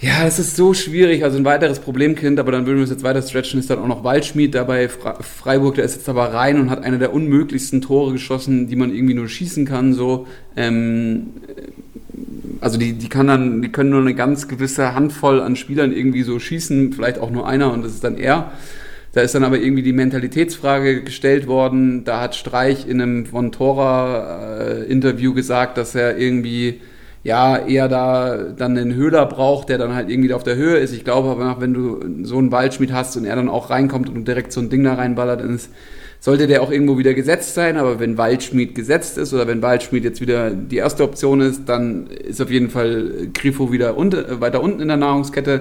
Ja, 0.01 0.25
das 0.25 0.39
ist 0.39 0.57
so 0.57 0.75
schwierig. 0.75 1.25
Also 1.25 1.39
ein 1.39 1.45
weiteres 1.45 1.79
Problemkind, 1.79 2.39
aber 2.39 2.53
dann 2.53 2.67
würden 2.67 2.79
wir 2.79 2.85
es 2.85 2.91
jetzt 2.91 3.05
weiter 3.05 3.23
stretchen, 3.23 3.61
ist 3.61 3.71
dann 3.71 3.79
auch 3.79 3.87
noch 3.87 4.05
Waldschmied 4.05 4.55
dabei. 4.55 4.89
Freiburg, 4.89 5.77
der 5.77 5.85
ist 5.85 5.95
jetzt 5.95 6.09
aber 6.09 6.35
rein 6.35 6.61
und 6.61 6.71
hat 6.71 6.85
eine 6.85 6.99
der 6.99 7.15
unmöglichsten 7.15 7.81
Tore 7.81 8.13
geschossen, 8.13 8.69
die 8.69 8.77
man 8.77 8.95
irgendwie 8.95 9.15
nur 9.15 9.29
schießen 9.29 9.65
kann. 9.65 9.95
So. 9.95 10.27
Ähm, 10.57 11.29
also 12.61 12.79
die, 12.79 12.95
die 12.95 13.09
kann 13.09 13.29
dann, 13.29 13.63
die 13.63 13.71
können 13.71 13.91
nur 13.91 14.01
eine 14.01 14.15
ganz 14.15 14.49
gewisse 14.49 14.95
Handvoll 14.95 15.41
an 15.41 15.57
Spielern 15.57 15.93
irgendwie 15.93 16.23
so 16.23 16.39
schießen, 16.39 16.93
vielleicht 16.93 17.19
auch 17.19 17.31
nur 17.31 17.47
einer 17.49 17.73
und 17.73 17.85
das 17.85 17.93
ist 17.93 18.05
dann 18.05 18.17
er. 18.17 18.53
Da 19.13 19.21
ist 19.21 19.35
dann 19.35 19.45
aber 19.45 19.59
irgendwie 19.59 19.83
die 19.83 19.93
Mentalitätsfrage 19.93 21.05
gestellt 21.05 21.47
worden. 21.47 22.05
Da 22.05 22.21
hat 22.21 22.35
Streich 22.35 22.89
in 22.89 23.01
einem 23.01 23.27
von 23.27 23.53
Tora 23.53 24.59
äh, 24.61 25.33
gesagt, 25.35 25.79
dass 25.79 25.95
er 25.95 26.19
irgendwie 26.19 26.81
ja 27.25 27.57
eher 27.57 27.89
da 27.89 28.37
dann 28.37 28.79
einen 28.79 28.95
Höhler 28.95 29.27
braucht, 29.27 29.71
der 29.71 29.79
dann 29.79 29.95
halt 29.95 30.11
irgendwie 30.11 30.35
auf 30.35 30.45
der 30.45 30.57
Höhe 30.57 30.77
ist. 30.77 30.93
Ich 30.93 31.05
glaube 31.05 31.31
aber, 31.31 31.61
wenn 31.61 31.75
du 31.75 32.25
so 32.25 32.39
einen 32.39 32.53
Waldschmied 32.53 32.93
hast 32.93 33.17
und 33.17 33.25
er 33.25 33.35
dann 33.35 33.49
auch 33.49 33.71
reinkommt 33.71 34.09
und 34.11 34.29
direkt 34.29 34.53
so 34.53 34.61
ein 34.61 34.71
Ding 34.71 34.85
da 34.85 34.95
reinballert, 34.95 35.41
dann 35.41 35.57
ist 35.57 35.71
sollte 36.25 36.47
der 36.47 36.63
auch 36.63 36.71
irgendwo 36.71 36.97
wieder 36.97 37.13
gesetzt 37.13 37.53
sein, 37.53 37.77
aber 37.77 38.01
wenn 38.01 38.17
Waldschmied 38.17 38.75
gesetzt 38.75 39.19
ist 39.19 39.35
oder 39.35 39.47
wenn 39.47 39.61
Waldschmied 39.61 40.05
jetzt 40.05 40.23
wieder 40.23 40.49
die 40.49 40.79
erste 40.79 41.05
Option 41.05 41.43
ist, 41.43 41.69
dann 41.69 42.07
ist 42.07 42.41
auf 42.41 42.51
jeden 42.51 42.71
Fall 42.71 43.29
Grifo 43.35 43.73
wieder 43.73 43.99
unter, 43.99 44.41
weiter 44.41 44.63
unten 44.63 44.81
in 44.81 44.89
der 44.89 44.97
Nahrungskette. 44.97 45.61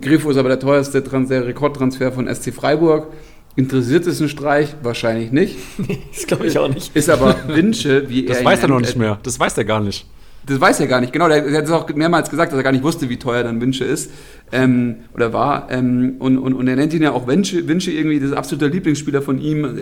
Grifo 0.00 0.30
ist 0.30 0.38
aber 0.38 0.48
der 0.48 0.60
teuerste 0.60 1.04
Trans 1.04 1.28
der 1.28 1.46
Rekordtransfer 1.46 2.10
von 2.10 2.26
SC 2.34 2.54
Freiburg. 2.54 3.08
Interessiert 3.54 4.06
es 4.06 4.18
ein 4.18 4.30
Streich? 4.30 4.74
Wahrscheinlich 4.82 5.30
nicht. 5.30 5.58
das 6.14 6.26
glaube 6.26 6.46
ich 6.46 6.56
auch 6.58 6.68
nicht. 6.68 6.96
Ist 6.96 7.10
aber 7.10 7.36
Wünsche, 7.48 8.08
wie 8.08 8.24
das 8.24 8.38
er. 8.38 8.44
Das 8.44 8.50
weiß 8.50 8.62
er 8.62 8.68
noch 8.68 8.80
nicht 8.80 8.96
mehr. 8.96 9.18
Das 9.22 9.38
weiß 9.38 9.58
er 9.58 9.66
gar 9.66 9.80
nicht. 9.80 10.06
Das 10.46 10.60
weiß 10.60 10.80
er 10.80 10.88
gar 10.88 11.00
nicht, 11.00 11.12
genau. 11.12 11.28
Der, 11.28 11.42
der 11.42 11.58
hat 11.58 11.64
es 11.64 11.70
auch 11.70 11.88
mehrmals 11.90 12.28
gesagt, 12.28 12.52
dass 12.52 12.58
er 12.58 12.64
gar 12.64 12.72
nicht 12.72 12.82
wusste, 12.82 13.08
wie 13.08 13.16
teuer 13.16 13.44
dann 13.44 13.60
Wünsche 13.60 13.84
ist 13.84 14.10
ähm, 14.50 14.96
oder 15.14 15.32
war. 15.32 15.70
Ähm, 15.70 16.16
und, 16.18 16.38
und, 16.38 16.54
und 16.54 16.66
er 16.66 16.76
nennt 16.76 16.92
ihn 16.92 17.02
ja 17.02 17.12
auch 17.12 17.26
Wünsche, 17.26 17.68
Wünsche 17.68 17.92
irgendwie, 17.92 18.18
das 18.18 18.30
ist 18.30 18.36
absoluter 18.36 18.68
Lieblingsspieler 18.68 19.22
von 19.22 19.40
ihm. 19.40 19.78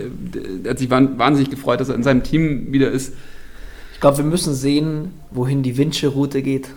Er 0.63 0.71
hat 0.71 0.79
sich 0.79 0.89
wahnsinnig 0.89 1.49
gefreut, 1.49 1.79
dass 1.79 1.89
er 1.89 1.95
in 1.95 2.03
seinem 2.03 2.23
Team 2.23 2.71
wieder 2.71 2.91
ist. 2.91 3.13
Ich 3.93 3.99
glaube, 3.99 4.17
wir 4.17 4.25
müssen 4.25 4.53
sehen, 4.53 5.13
wohin 5.31 5.63
die 5.63 5.77
Wünsche-Route 5.77 6.41
geht. 6.41 6.69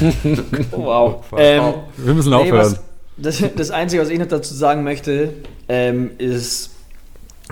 oh, 0.72 0.78
wow. 0.78 1.24
Ähm, 1.36 1.62
wir 1.96 2.14
müssen 2.14 2.32
aufhören. 2.32 2.52
Nee, 2.52 2.78
was, 3.18 3.40
das, 3.40 3.42
das 3.56 3.70
Einzige, 3.70 4.02
was 4.02 4.08
ich 4.08 4.18
noch 4.18 4.26
dazu 4.26 4.54
sagen 4.54 4.82
möchte, 4.82 5.34
ähm, 5.68 6.10
ist, 6.18 6.70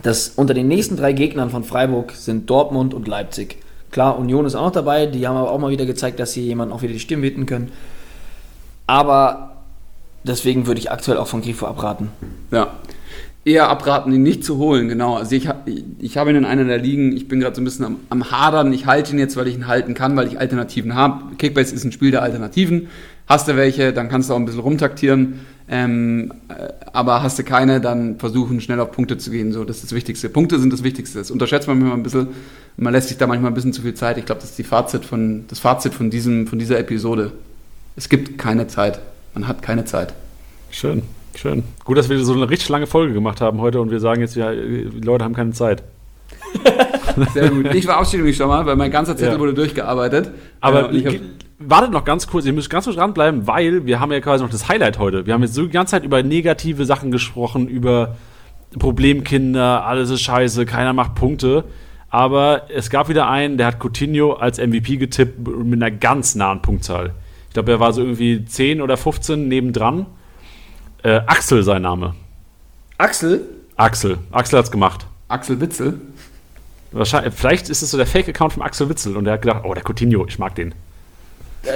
dass 0.02 0.30
unter 0.30 0.54
den 0.54 0.68
nächsten 0.68 0.96
drei 0.96 1.12
Gegnern 1.12 1.50
von 1.50 1.64
Freiburg 1.64 2.12
sind 2.12 2.48
Dortmund 2.48 2.94
und 2.94 3.08
Leipzig. 3.08 3.58
Klar, 3.90 4.18
Union 4.18 4.44
ist 4.44 4.54
auch 4.54 4.66
noch 4.66 4.72
dabei, 4.72 5.06
die 5.06 5.26
haben 5.26 5.36
aber 5.36 5.50
auch 5.50 5.58
mal 5.58 5.70
wieder 5.70 5.86
gezeigt, 5.86 6.20
dass 6.20 6.32
sie 6.32 6.42
jemanden 6.42 6.74
auch 6.74 6.82
wieder 6.82 6.92
die 6.92 7.00
Stimme 7.00 7.22
bitten 7.22 7.46
können. 7.46 7.70
Aber 8.86 9.56
deswegen 10.24 10.66
würde 10.66 10.80
ich 10.80 10.90
aktuell 10.90 11.18
auch 11.18 11.26
von 11.26 11.42
Grifo 11.42 11.66
abraten. 11.66 12.08
Ja. 12.50 12.72
Eher 13.44 13.68
abraten, 13.68 14.12
ihn 14.12 14.22
nicht 14.22 14.44
zu 14.44 14.58
holen, 14.58 14.88
genau. 14.88 15.16
Also 15.16 15.34
ich, 15.34 15.48
ich 15.98 16.18
habe 16.18 16.30
ihn 16.30 16.36
in 16.36 16.44
einer 16.44 16.64
der 16.64 16.78
Ligen, 16.78 17.16
ich 17.16 17.28
bin 17.28 17.40
gerade 17.40 17.56
so 17.56 17.62
ein 17.62 17.64
bisschen 17.64 17.84
am, 17.84 17.96
am 18.10 18.30
Hadern. 18.30 18.72
Ich 18.72 18.84
halte 18.84 19.12
ihn 19.12 19.18
jetzt, 19.18 19.36
weil 19.36 19.48
ich 19.48 19.54
ihn 19.54 19.66
halten 19.66 19.94
kann, 19.94 20.16
weil 20.16 20.26
ich 20.26 20.38
Alternativen 20.38 20.94
habe. 20.94 21.36
Kickbase 21.36 21.74
ist 21.74 21.84
ein 21.84 21.92
Spiel 21.92 22.10
der 22.10 22.22
Alternativen. 22.22 22.88
Hast 23.28 23.46
du 23.46 23.56
welche, 23.56 23.92
dann 23.92 24.08
kannst 24.08 24.30
du 24.30 24.34
auch 24.34 24.38
ein 24.38 24.46
bisschen 24.46 24.60
rumtaktieren. 24.60 25.40
Ähm, 25.70 26.32
äh, 26.48 26.68
aber 26.94 27.22
hast 27.22 27.38
du 27.38 27.44
keine, 27.44 27.80
dann 27.80 28.18
versuchen 28.18 28.60
schnell 28.62 28.80
auf 28.80 28.90
Punkte 28.90 29.18
zu 29.18 29.30
gehen. 29.30 29.52
So, 29.52 29.64
das 29.64 29.76
ist 29.76 29.84
das 29.84 29.92
Wichtigste. 29.92 30.30
Punkte 30.30 30.58
sind 30.58 30.72
das 30.72 30.82
Wichtigste. 30.82 31.18
Das 31.18 31.30
unterschätzt 31.30 31.68
man 31.68 31.78
manchmal 31.78 31.98
ein 31.98 32.02
bisschen. 32.02 32.28
Man 32.78 32.94
lässt 32.94 33.08
sich 33.08 33.18
da 33.18 33.26
manchmal 33.26 33.50
ein 33.50 33.54
bisschen 33.54 33.74
zu 33.74 33.82
viel 33.82 33.92
Zeit. 33.92 34.16
Ich 34.16 34.24
glaube, 34.24 34.40
das 34.40 34.50
ist 34.50 34.58
die 34.58 34.64
Fazit 34.64 35.04
von, 35.04 35.44
das 35.48 35.58
Fazit 35.58 35.92
von, 35.92 36.08
diesem, 36.08 36.46
von 36.46 36.58
dieser 36.58 36.78
Episode. 36.78 37.32
Es 37.96 38.08
gibt 38.08 38.38
keine 38.38 38.66
Zeit. 38.66 38.98
Man 39.34 39.46
hat 39.46 39.60
keine 39.60 39.84
Zeit. 39.84 40.14
Schön, 40.70 41.02
schön. 41.36 41.64
Gut, 41.84 41.98
dass 41.98 42.08
wir 42.08 42.24
so 42.24 42.32
eine 42.32 42.48
richtig 42.48 42.70
lange 42.70 42.86
Folge 42.86 43.12
gemacht 43.12 43.42
haben 43.42 43.60
heute 43.60 43.80
und 43.80 43.90
wir 43.90 44.00
sagen 44.00 44.22
jetzt, 44.22 44.36
ja, 44.36 44.52
die 44.52 45.00
Leute 45.02 45.24
haben 45.24 45.34
keine 45.34 45.52
Zeit. 45.52 45.82
Sehr 47.34 47.50
gut. 47.50 47.74
Ich 47.74 47.84
verabschiede 47.84 48.22
mich 48.22 48.36
schon 48.36 48.48
mal, 48.48 48.64
weil 48.64 48.76
mein 48.76 48.90
ganzer 48.90 49.16
Zettel 49.16 49.34
ja. 49.34 49.38
wurde 49.38 49.52
durchgearbeitet. 49.52 50.30
Aber 50.60 50.92
äh, 50.92 51.20
wartet 51.58 51.90
noch 51.90 52.04
ganz 52.04 52.26
kurz, 52.26 52.46
ihr 52.46 52.52
müsst 52.52 52.70
ganz 52.70 52.84
kurz 52.84 52.96
dranbleiben, 52.96 53.46
weil 53.46 53.84
wir 53.86 54.00
haben 54.00 54.12
ja 54.12 54.20
quasi 54.20 54.44
noch 54.44 54.50
das 54.50 54.68
Highlight 54.68 54.98
heute. 54.98 55.26
Wir 55.26 55.34
haben 55.34 55.42
jetzt 55.42 55.54
so 55.54 55.62
die 55.62 55.70
ganze 55.70 55.92
Zeit 55.92 56.04
über 56.04 56.22
negative 56.22 56.84
Sachen 56.84 57.10
gesprochen, 57.10 57.68
über 57.68 58.16
Problemkinder, 58.78 59.84
alles 59.84 60.10
ist 60.10 60.20
scheiße, 60.20 60.66
keiner 60.66 60.92
macht 60.92 61.14
Punkte. 61.14 61.64
Aber 62.10 62.70
es 62.70 62.90
gab 62.90 63.08
wieder 63.08 63.28
einen, 63.28 63.58
der 63.58 63.66
hat 63.66 63.80
Coutinho 63.80 64.34
als 64.34 64.58
MVP 64.58 64.96
getippt 64.96 65.46
mit 65.46 65.82
einer 65.82 65.90
ganz 65.90 66.34
nahen 66.34 66.62
Punktzahl. 66.62 67.12
Ich 67.48 67.54
glaube, 67.54 67.72
er 67.72 67.80
war 67.80 67.92
so 67.92 68.02
irgendwie 68.02 68.44
10 68.44 68.80
oder 68.80 68.96
15 68.96 69.48
nebendran. 69.48 70.06
Äh, 71.02 71.20
Axel 71.26 71.62
sein 71.62 71.82
Name. 71.82 72.14
Axel? 72.96 73.42
Axel. 73.76 74.18
Axel 74.32 74.58
hat's 74.58 74.70
gemacht. 74.70 75.06
Axel 75.28 75.60
Witzel? 75.60 76.00
Wahrscheinlich, 76.92 77.34
vielleicht 77.34 77.68
ist 77.68 77.82
es 77.82 77.90
so 77.90 77.98
der 77.98 78.06
Fake-Account 78.06 78.54
von 78.54 78.62
Axel 78.62 78.88
Witzel 78.88 79.16
und 79.16 79.24
der 79.24 79.34
hat 79.34 79.42
gedacht, 79.42 79.62
oh, 79.64 79.74
der 79.74 79.82
Coutinho, 79.86 80.26
ich 80.26 80.38
mag 80.38 80.54
den. 80.54 80.74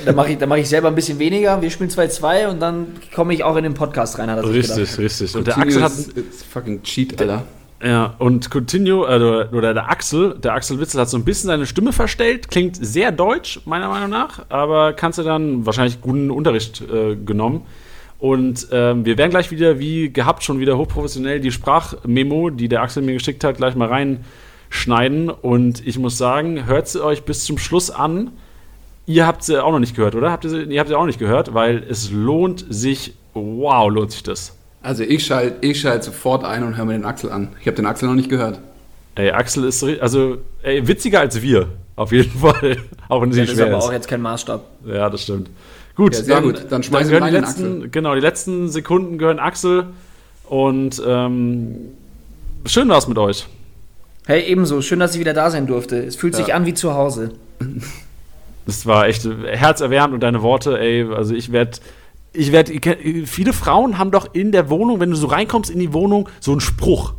Da 0.04 0.12
mache 0.12 0.32
ich, 0.32 0.46
mach 0.46 0.56
ich 0.56 0.68
selber 0.68 0.88
ein 0.88 0.94
bisschen 0.94 1.18
weniger. 1.18 1.60
Wir 1.60 1.70
spielen 1.70 1.90
2-2 1.90 2.48
und 2.48 2.60
dann 2.60 2.88
komme 3.14 3.34
ich 3.34 3.44
auch 3.44 3.56
in 3.56 3.64
den 3.64 3.74
Podcast 3.74 4.18
rein. 4.18 4.30
richtig, 4.30 4.98
richtig. 4.98 5.34
Und 5.36 5.46
der 5.46 5.58
Axel 5.58 5.82
hat. 5.82 5.92
Ist, 5.92 6.16
ist 6.16 6.44
fucking 6.44 6.82
Cheat, 6.82 7.20
Alter. 7.20 7.44
Ja, 7.82 8.14
und 8.18 8.48
Coutinho, 8.54 9.04
äh, 9.06 9.48
oder 9.52 9.74
der 9.74 9.90
Axel, 9.90 10.38
der 10.38 10.54
Axel 10.54 10.78
Witzel 10.78 11.00
hat 11.00 11.08
so 11.08 11.16
ein 11.16 11.24
bisschen 11.24 11.48
seine 11.48 11.66
Stimme 11.66 11.92
verstellt, 11.92 12.48
klingt 12.48 12.76
sehr 12.76 13.10
deutsch, 13.10 13.60
meiner 13.64 13.88
Meinung 13.88 14.08
nach, 14.08 14.44
aber 14.50 14.92
kannst 14.92 15.18
du 15.18 15.24
dann 15.24 15.66
wahrscheinlich 15.66 16.00
guten 16.00 16.30
Unterricht 16.30 16.80
äh, 16.82 17.16
genommen. 17.16 17.62
Und 18.20 18.68
ähm, 18.70 19.04
wir 19.04 19.18
werden 19.18 19.30
gleich 19.30 19.50
wieder, 19.50 19.80
wie 19.80 20.12
gehabt, 20.12 20.44
schon 20.44 20.60
wieder 20.60 20.78
hochprofessionell 20.78 21.40
die 21.40 21.50
Sprachmemo, 21.50 22.50
die 22.50 22.68
der 22.68 22.82
Axel 22.82 23.02
mir 23.02 23.14
geschickt 23.14 23.42
hat, 23.42 23.56
gleich 23.56 23.74
mal 23.74 23.88
reinschneiden. 23.88 25.28
Und 25.28 25.84
ich 25.84 25.98
muss 25.98 26.18
sagen, 26.18 26.66
hört 26.66 26.86
sie 26.86 27.04
euch 27.04 27.24
bis 27.24 27.42
zum 27.42 27.58
Schluss 27.58 27.90
an 27.90 28.30
Ihr 29.06 29.26
habt 29.26 29.42
sie 29.42 29.62
auch 29.62 29.72
noch 29.72 29.80
nicht 29.80 29.96
gehört, 29.96 30.14
oder? 30.14 30.30
Habt 30.30 30.44
ihr, 30.44 30.50
sie, 30.50 30.62
ihr 30.62 30.78
habt 30.78 30.88
sie 30.88 30.94
auch 30.96 31.06
nicht 31.06 31.18
gehört, 31.18 31.54
weil 31.54 31.82
es 31.88 32.10
lohnt 32.10 32.64
sich, 32.68 33.14
wow, 33.34 33.90
lohnt 33.90 34.12
sich 34.12 34.22
das. 34.22 34.54
Also 34.82 35.02
ich 35.02 35.26
schalte 35.26 35.66
ich 35.66 35.80
schalt 35.80 36.02
sofort 36.04 36.44
ein 36.44 36.64
und 36.64 36.76
höre 36.76 36.84
mir 36.84 36.92
den 36.92 37.04
Axel 37.04 37.30
an. 37.30 37.48
Ich 37.60 37.66
habe 37.66 37.76
den 37.76 37.86
Axel 37.86 38.08
noch 38.08 38.14
nicht 38.14 38.28
gehört. 38.28 38.60
Ey, 39.14 39.30
Axel 39.30 39.64
ist 39.64 39.84
also 40.00 40.38
ey, 40.62 40.86
witziger 40.86 41.20
als 41.20 41.40
wir, 41.40 41.68
auf 41.96 42.12
jeden 42.12 42.30
Fall. 42.38 42.78
auch 43.08 43.22
wenn 43.22 43.32
sie 43.32 43.40
ja, 43.40 43.46
schwer 43.46 43.54
ist. 43.54 43.60
Das 43.60 43.68
ist 43.68 43.74
aber 43.74 43.84
auch 43.84 43.92
jetzt 43.92 44.08
kein 44.08 44.22
Maßstab. 44.22 44.64
Ja, 44.86 45.10
das 45.10 45.22
stimmt. 45.22 45.50
Gut, 45.94 46.14
ja, 46.14 46.22
sehr 46.22 46.34
dann, 46.36 46.44
gut. 46.44 46.66
Dann 46.70 46.82
schmeißen 46.82 47.12
wir 47.12 47.20
die 47.20 47.30
letzten, 47.30 47.76
Axel. 47.76 47.88
Genau, 47.90 48.14
die 48.14 48.20
letzten 48.20 48.68
Sekunden 48.68 49.18
gehören 49.18 49.38
Axel. 49.38 49.86
Und 50.48 51.02
ähm, 51.06 51.76
schön 52.66 52.88
war's 52.88 53.08
mit 53.08 53.18
euch. 53.18 53.46
Hey, 54.26 54.44
ebenso. 54.44 54.80
Schön, 54.80 55.00
dass 55.00 55.14
ich 55.14 55.20
wieder 55.20 55.34
da 55.34 55.50
sein 55.50 55.66
durfte. 55.66 55.98
Es 55.98 56.16
fühlt 56.16 56.34
ja. 56.34 56.44
sich 56.44 56.54
an 56.54 56.66
wie 56.66 56.74
zu 56.74 56.94
Hause. 56.94 57.32
Das 58.66 58.86
war 58.86 59.06
echt 59.06 59.24
herzerwärmend 59.24 60.14
und 60.14 60.20
deine 60.20 60.42
Worte, 60.42 60.78
ey, 60.78 61.04
also 61.12 61.34
ich 61.34 61.52
werde 61.52 61.78
ich 62.32 62.52
werde 62.52 62.72
viele 63.26 63.52
Frauen 63.52 63.98
haben 63.98 64.10
doch 64.10 64.32
in 64.32 64.52
der 64.52 64.70
Wohnung, 64.70 65.00
wenn 65.00 65.10
du 65.10 65.16
so 65.16 65.26
reinkommst 65.26 65.70
in 65.70 65.78
die 65.78 65.92
Wohnung, 65.92 66.28
so 66.40 66.52
einen 66.52 66.60
Spruch. 66.60 67.14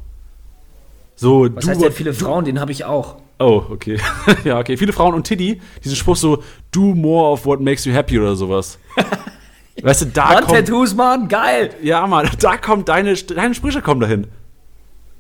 So, 1.15 1.47
Was 1.53 1.65
du, 1.65 1.71
heißt 1.71 1.81
denn 1.81 1.91
viele 1.91 2.13
Frauen, 2.13 2.45
den 2.45 2.59
habe 2.59 2.71
ich 2.71 2.85
auch. 2.85 3.17
Oh, 3.39 3.63
okay. 3.69 3.99
ja, 4.43 4.59
okay. 4.59 4.77
Viele 4.77 4.93
Frauen 4.93 5.13
und 5.13 5.27
Tiddy, 5.27 5.61
diesen 5.83 5.95
Spruch 5.95 6.15
so, 6.15 6.43
do 6.71 6.81
more 6.95 7.31
of 7.31 7.45
what 7.45 7.59
makes 7.59 7.85
you 7.85 7.93
happy 7.93 8.19
oder 8.19 8.35
sowas. 8.35 8.79
weißt 9.81 10.01
du, 10.01 10.05
da 10.07 10.41
kommt, 10.41 10.49
Tattoos, 10.49 10.95
Mann, 10.95 11.27
geil! 11.27 11.71
ja, 11.81 12.05
Mann, 12.07 12.29
da 12.39 12.57
kommt 12.57 12.89
deine, 12.89 13.13
deine 13.15 13.53
Sprüche 13.53 13.81
kommen 13.81 14.01
dahin. 14.01 14.27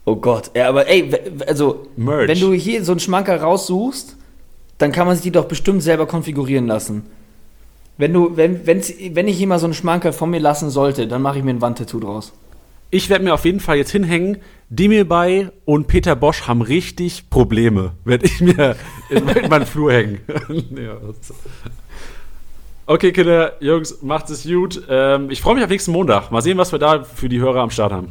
Oh 0.05 0.15
Gott, 0.15 0.51
ja, 0.55 0.67
aber 0.67 0.87
ey, 0.87 1.11
also, 1.47 1.87
Merch. 1.95 2.27
wenn 2.27 2.39
du 2.39 2.53
hier 2.53 2.83
so 2.83 2.91
einen 2.91 2.99
Schmanker 2.99 3.41
raussuchst, 3.41 4.17
dann 4.83 4.91
kann 4.91 5.07
man 5.07 5.15
sich 5.15 5.23
die 5.23 5.31
doch 5.31 5.45
bestimmt 5.45 5.81
selber 5.81 6.05
konfigurieren 6.07 6.67
lassen. 6.67 7.03
Wenn 7.97 8.11
du, 8.11 8.35
wenn, 8.35 8.67
wenn's, 8.67 8.91
wenn 9.11 9.29
ich 9.29 9.43
mal 9.45 9.57
so 9.59 9.65
einen 9.65 9.73
Schmanker 9.73 10.11
von 10.11 10.29
mir 10.29 10.39
lassen 10.41 10.69
sollte, 10.69 11.07
dann 11.07 11.21
mache 11.21 11.37
ich 11.37 11.43
mir 11.45 11.51
ein 11.51 11.61
Wandtattoo 11.61 12.01
draus. 12.01 12.33
Ich 12.91 13.09
werde 13.09 13.23
mir 13.23 13.33
auf 13.33 13.45
jeden 13.45 13.61
Fall 13.61 13.77
jetzt 13.77 13.91
hinhängen. 13.91 14.39
Demir 14.69 15.07
Bay 15.07 15.47
und 15.63 15.87
Peter 15.87 16.17
Bosch 16.17 16.47
haben 16.49 16.61
richtig 16.61 17.29
Probleme. 17.29 17.93
Werde 18.03 18.25
ich 18.25 18.41
mir 18.41 18.75
in 19.09 19.23
meinen 19.49 19.65
Flur 19.65 19.93
hängen. 19.93 20.19
okay, 22.85 23.11
Kinder, 23.13 23.53
Jungs, 23.61 24.01
macht 24.01 24.29
es 24.29 24.43
gut. 24.43 24.83
Ähm, 24.89 25.29
ich 25.29 25.41
freue 25.41 25.55
mich 25.55 25.63
auf 25.63 25.69
nächsten 25.69 25.91
Montag. 25.91 26.29
Mal 26.29 26.41
sehen, 26.41 26.57
was 26.57 26.71
wir 26.73 26.79
da 26.79 27.03
für 27.03 27.29
die 27.29 27.39
Hörer 27.39 27.61
am 27.61 27.69
Start 27.69 27.93
haben. 27.93 28.09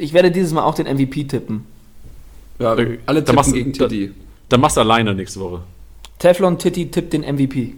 Ich 0.00 0.12
werde 0.12 0.30
dieses 0.32 0.52
Mal 0.52 0.64
auch 0.64 0.74
den 0.74 0.86
MVP 0.86 1.24
tippen. 1.24 1.64
Ja, 2.58 2.72
Okay. 2.72 2.98
alle 3.06 3.20
tippen 3.20 3.36
machst 3.36 3.50
du- 3.52 3.54
gegen 3.54 3.72
da- 3.74 3.86
Titi. 3.86 4.12
Dann 4.48 4.60
machst 4.60 4.76
du 4.76 4.80
alleine 4.80 5.14
nächste 5.14 5.40
Woche. 5.40 5.60
Teflon 6.18 6.58
Titty 6.58 6.90
tippt 6.90 7.12
den 7.12 7.22
MVP. 7.22 7.74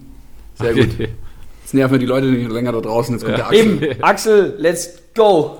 Sehr 0.58 0.74
gut. 0.74 0.88
Jetzt 0.98 1.74
nerven 1.74 1.92
wir 1.92 1.98
die 1.98 2.06
Leute 2.06 2.26
nicht 2.26 2.50
länger 2.50 2.72
da 2.72 2.80
draußen. 2.80 3.14
Jetzt 3.14 3.24
kommt 3.24 3.38
Ja. 3.38 3.48
der 3.48 3.58
Axel. 3.58 3.82
Eben, 3.84 4.02
Axel, 4.02 4.54
let's 4.58 4.90
go! 5.14 5.58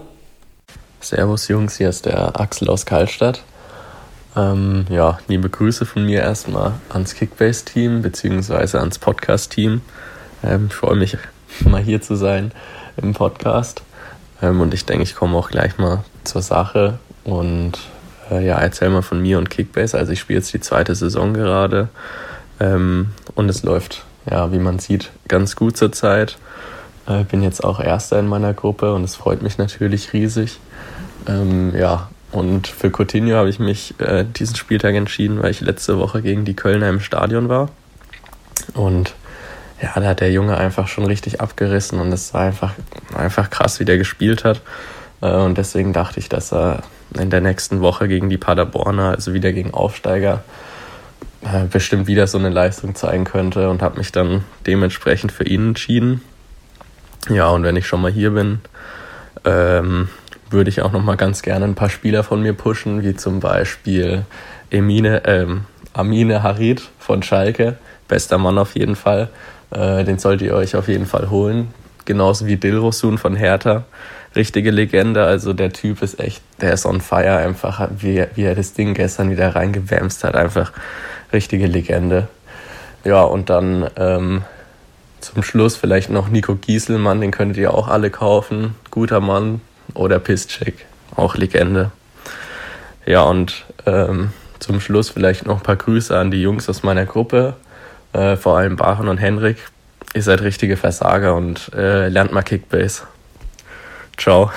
Servus 1.01 1.49
Jungs, 1.49 1.77
hier 1.77 1.89
ist 1.91 2.07
der 2.07 2.39
Axel 2.41 2.69
aus 2.69 2.85
Karlstadt. 2.87 3.43
Ähm, 4.37 4.87
ja, 4.91 5.19
liebe 5.29 5.49
Grüße 5.49 5.87
von 5.87 6.05
mir 6.07 6.21
erstmal 6.21 6.75
ans 6.91 7.15
Kickbase-Team 7.15 8.03
beziehungsweise 8.03 8.81
ans 8.81 8.99
Podcast-Team. 8.99 9.81
Ähm, 10.45 10.67
ich 10.69 10.75
freue 10.75 10.97
mich, 10.97 11.17
mal 11.65 11.83
hier 11.83 12.01
zu 12.01 12.15
sein 12.17 12.53
im 12.97 13.15
Podcast. 13.15 13.83
Ähm, 14.43 14.61
und 14.61 14.75
ich 14.75 14.85
denke, 14.87 15.03
ich 15.05 15.15
komme 15.15 15.37
auch 15.37 15.51
gleich 15.51 15.79
mal 15.79 16.05
zur 16.25 16.43
Sache 16.43 16.99
und 17.25 17.73
äh, 18.31 18.45
ja, 18.45 18.59
erzähl 18.59 18.91
mal 18.91 19.03
von 19.03 19.20
mir 19.20 19.39
und 19.39 19.51
Kickbase. 19.51 19.97
Also 19.97 20.12
ich 20.12 20.20
spiele 20.20 20.39
jetzt 20.39 20.53
die 20.53 20.61
zweite 20.61 20.95
Saison 20.95 21.35
gerade 21.35 21.89
ähm, 22.61 23.11
und 23.35 23.49
es 23.49 23.62
läuft, 23.62 24.05
ja, 24.31 24.53
wie 24.53 24.59
man 24.59 24.79
sieht, 24.79 25.11
ganz 25.29 25.57
gut 25.57 25.76
zurzeit. 25.76 26.39
Äh, 27.07 27.24
bin 27.24 27.43
jetzt 27.43 27.64
auch 27.64 27.81
Erster 27.81 28.18
in 28.18 28.26
meiner 28.26 28.55
Gruppe 28.55 28.95
und 28.95 29.05
es 29.05 29.16
freut 29.16 29.43
mich 29.43 29.59
natürlich 29.59 30.12
riesig. 30.12 30.59
Ähm, 31.26 31.74
ja, 31.76 32.09
und 32.31 32.66
für 32.66 32.91
Coutinho 32.91 33.37
habe 33.37 33.49
ich 33.49 33.59
mich 33.59 33.99
äh, 34.01 34.24
diesen 34.24 34.57
Spieltag 34.57 34.95
entschieden, 34.95 35.43
weil 35.43 35.51
ich 35.51 35.61
letzte 35.61 35.99
Woche 35.99 36.20
gegen 36.20 36.45
die 36.45 36.55
Kölner 36.55 36.89
im 36.89 37.01
Stadion 37.01 37.49
war. 37.49 37.70
Und 38.74 39.14
ja, 39.81 39.93
da 39.95 40.07
hat 40.07 40.20
der 40.20 40.33
Junge 40.33 40.57
einfach 40.57 40.89
schon 40.89 41.07
richtig 41.07 41.41
abgerissen 41.41 42.01
und 42.01 42.12
es 42.12 42.35
war 42.35 42.43
einfach, 42.43 42.74
einfach 43.16 43.49
krass, 43.49 43.81
wie 43.81 43.85
der 43.85 43.97
gespielt 43.97 44.45
hat. 44.45 44.61
Äh, 45.22 45.33
und 45.33 45.57
deswegen 45.57 45.93
dachte 45.93 46.20
ich, 46.20 46.29
dass 46.29 46.53
er 46.53 46.83
in 47.19 47.31
der 47.31 47.41
nächsten 47.41 47.81
Woche 47.81 48.09
gegen 48.09 48.29
die 48.29 48.39
Paderborner, 48.39 49.11
also 49.11 49.33
wieder 49.33 49.53
gegen 49.53 49.73
Aufsteiger, 49.73 50.43
äh, 51.43 51.65
bestimmt 51.71 52.07
wieder 52.07 52.27
so 52.27 52.39
eine 52.39 52.51
Leistung 52.51 52.95
zeigen 52.95 53.25
könnte 53.25 53.71
und 53.71 53.83
habe 53.83 53.99
mich 53.99 54.13
dann 54.13 54.45
dementsprechend 54.67 55.33
für 55.33 55.45
ihn 55.45 55.69
entschieden. 55.69 56.23
Ja, 57.29 57.49
und 57.49 57.63
wenn 57.63 57.77
ich 57.77 57.87
schon 57.87 58.01
mal 58.01 58.11
hier 58.11 58.31
bin, 58.31 58.61
ähm, 59.45 60.09
würde 60.51 60.71
ich 60.71 60.83
auch 60.83 60.93
noch 60.93 61.03
mal 61.03 61.17
ganz 61.17 61.43
gerne 61.43 61.65
ein 61.65 61.75
paar 61.75 61.91
Spieler 61.91 62.25
von 62.25 62.43
mir 62.43 62.55
pushen, 62.55 63.03
wie 63.03 63.15
zum 63.15 63.41
Beispiel 63.41 64.25
Emine, 64.71 65.23
ähm, 65.27 65.65
Amine 65.93 66.43
Harid 66.43 66.83
von 66.99 67.23
Schalke, 67.23 67.77
bester 68.09 68.39
Mann 68.39 68.59
auf 68.59 68.75
jeden 68.75 68.97
Fall. 68.97 69.29
Äh, 69.71 70.05
den 70.05 70.19
solltet 70.19 70.49
ihr 70.49 70.55
euch 70.55 70.77
auf 70.77 70.89
jeden 70.89 71.07
Fall 71.07 71.31
holen. 71.31 71.69
Genauso 72.05 72.47
wie 72.47 72.57
Dilrosun 72.57 73.19
von 73.19 73.37
Hertha. 73.37 73.85
Richtige 74.37 74.70
Legende, 74.70 75.24
also 75.24 75.53
der 75.53 75.72
Typ 75.72 76.03
ist 76.03 76.20
echt, 76.20 76.43
der 76.61 76.72
ist 76.72 76.87
on 76.87 77.01
fire 77.01 77.37
einfach, 77.37 77.89
wie, 77.99 78.24
wie 78.35 78.45
er 78.45 78.55
das 78.55 78.74
Ding 78.74 78.95
gestern 78.95 79.31
wieder 79.31 79.55
reingewämst 79.55 80.22
hat, 80.24 80.37
einfach 80.37 80.72
richtige 81.33 81.66
Legende. 81.66 82.29
Ja, 83.05 83.22
und 83.22 83.51
dann 83.51 83.89
ähm, 83.97 84.43
zum 85.20 85.43
Schluss 85.43 85.76
vielleicht 85.76 86.11
noch 86.11 86.29
Nico 86.29 86.55
Gieselmann, 86.55 87.20
den 87.20 87.31
könntet 87.31 87.57
ihr 87.59 87.74
auch 87.74 87.89
alle 87.89 88.11
kaufen. 88.11 88.74
Guter 88.91 89.20
Mann. 89.20 89.61
Oder 89.95 90.18
Piszczek, 90.18 90.85
auch 91.16 91.35
Legende. 91.37 91.91
Ja, 93.07 93.22
und 93.22 93.64
ähm, 93.87 94.33
zum 94.59 94.81
Schluss 94.81 95.09
vielleicht 95.09 95.47
noch 95.47 95.59
ein 95.59 95.62
paar 95.62 95.76
Grüße 95.76 96.16
an 96.16 96.31
die 96.31 96.43
Jungs 96.43 96.68
aus 96.68 96.83
meiner 96.83 97.07
Gruppe. 97.07 97.55
Äh, 98.12 98.37
vor 98.37 98.59
allem 98.59 98.76
Baren 98.76 99.09
und 99.09 99.18
Henrik. 99.18 99.57
Ihr 100.14 100.22
seid 100.22 100.43
richtige 100.43 100.76
Versager 100.76 101.35
und 101.35 101.70
äh, 101.74 102.09
lernt 102.09 102.33
mal 102.33 102.43
Kickbase. 102.43 103.05
Ciao. 104.19 104.51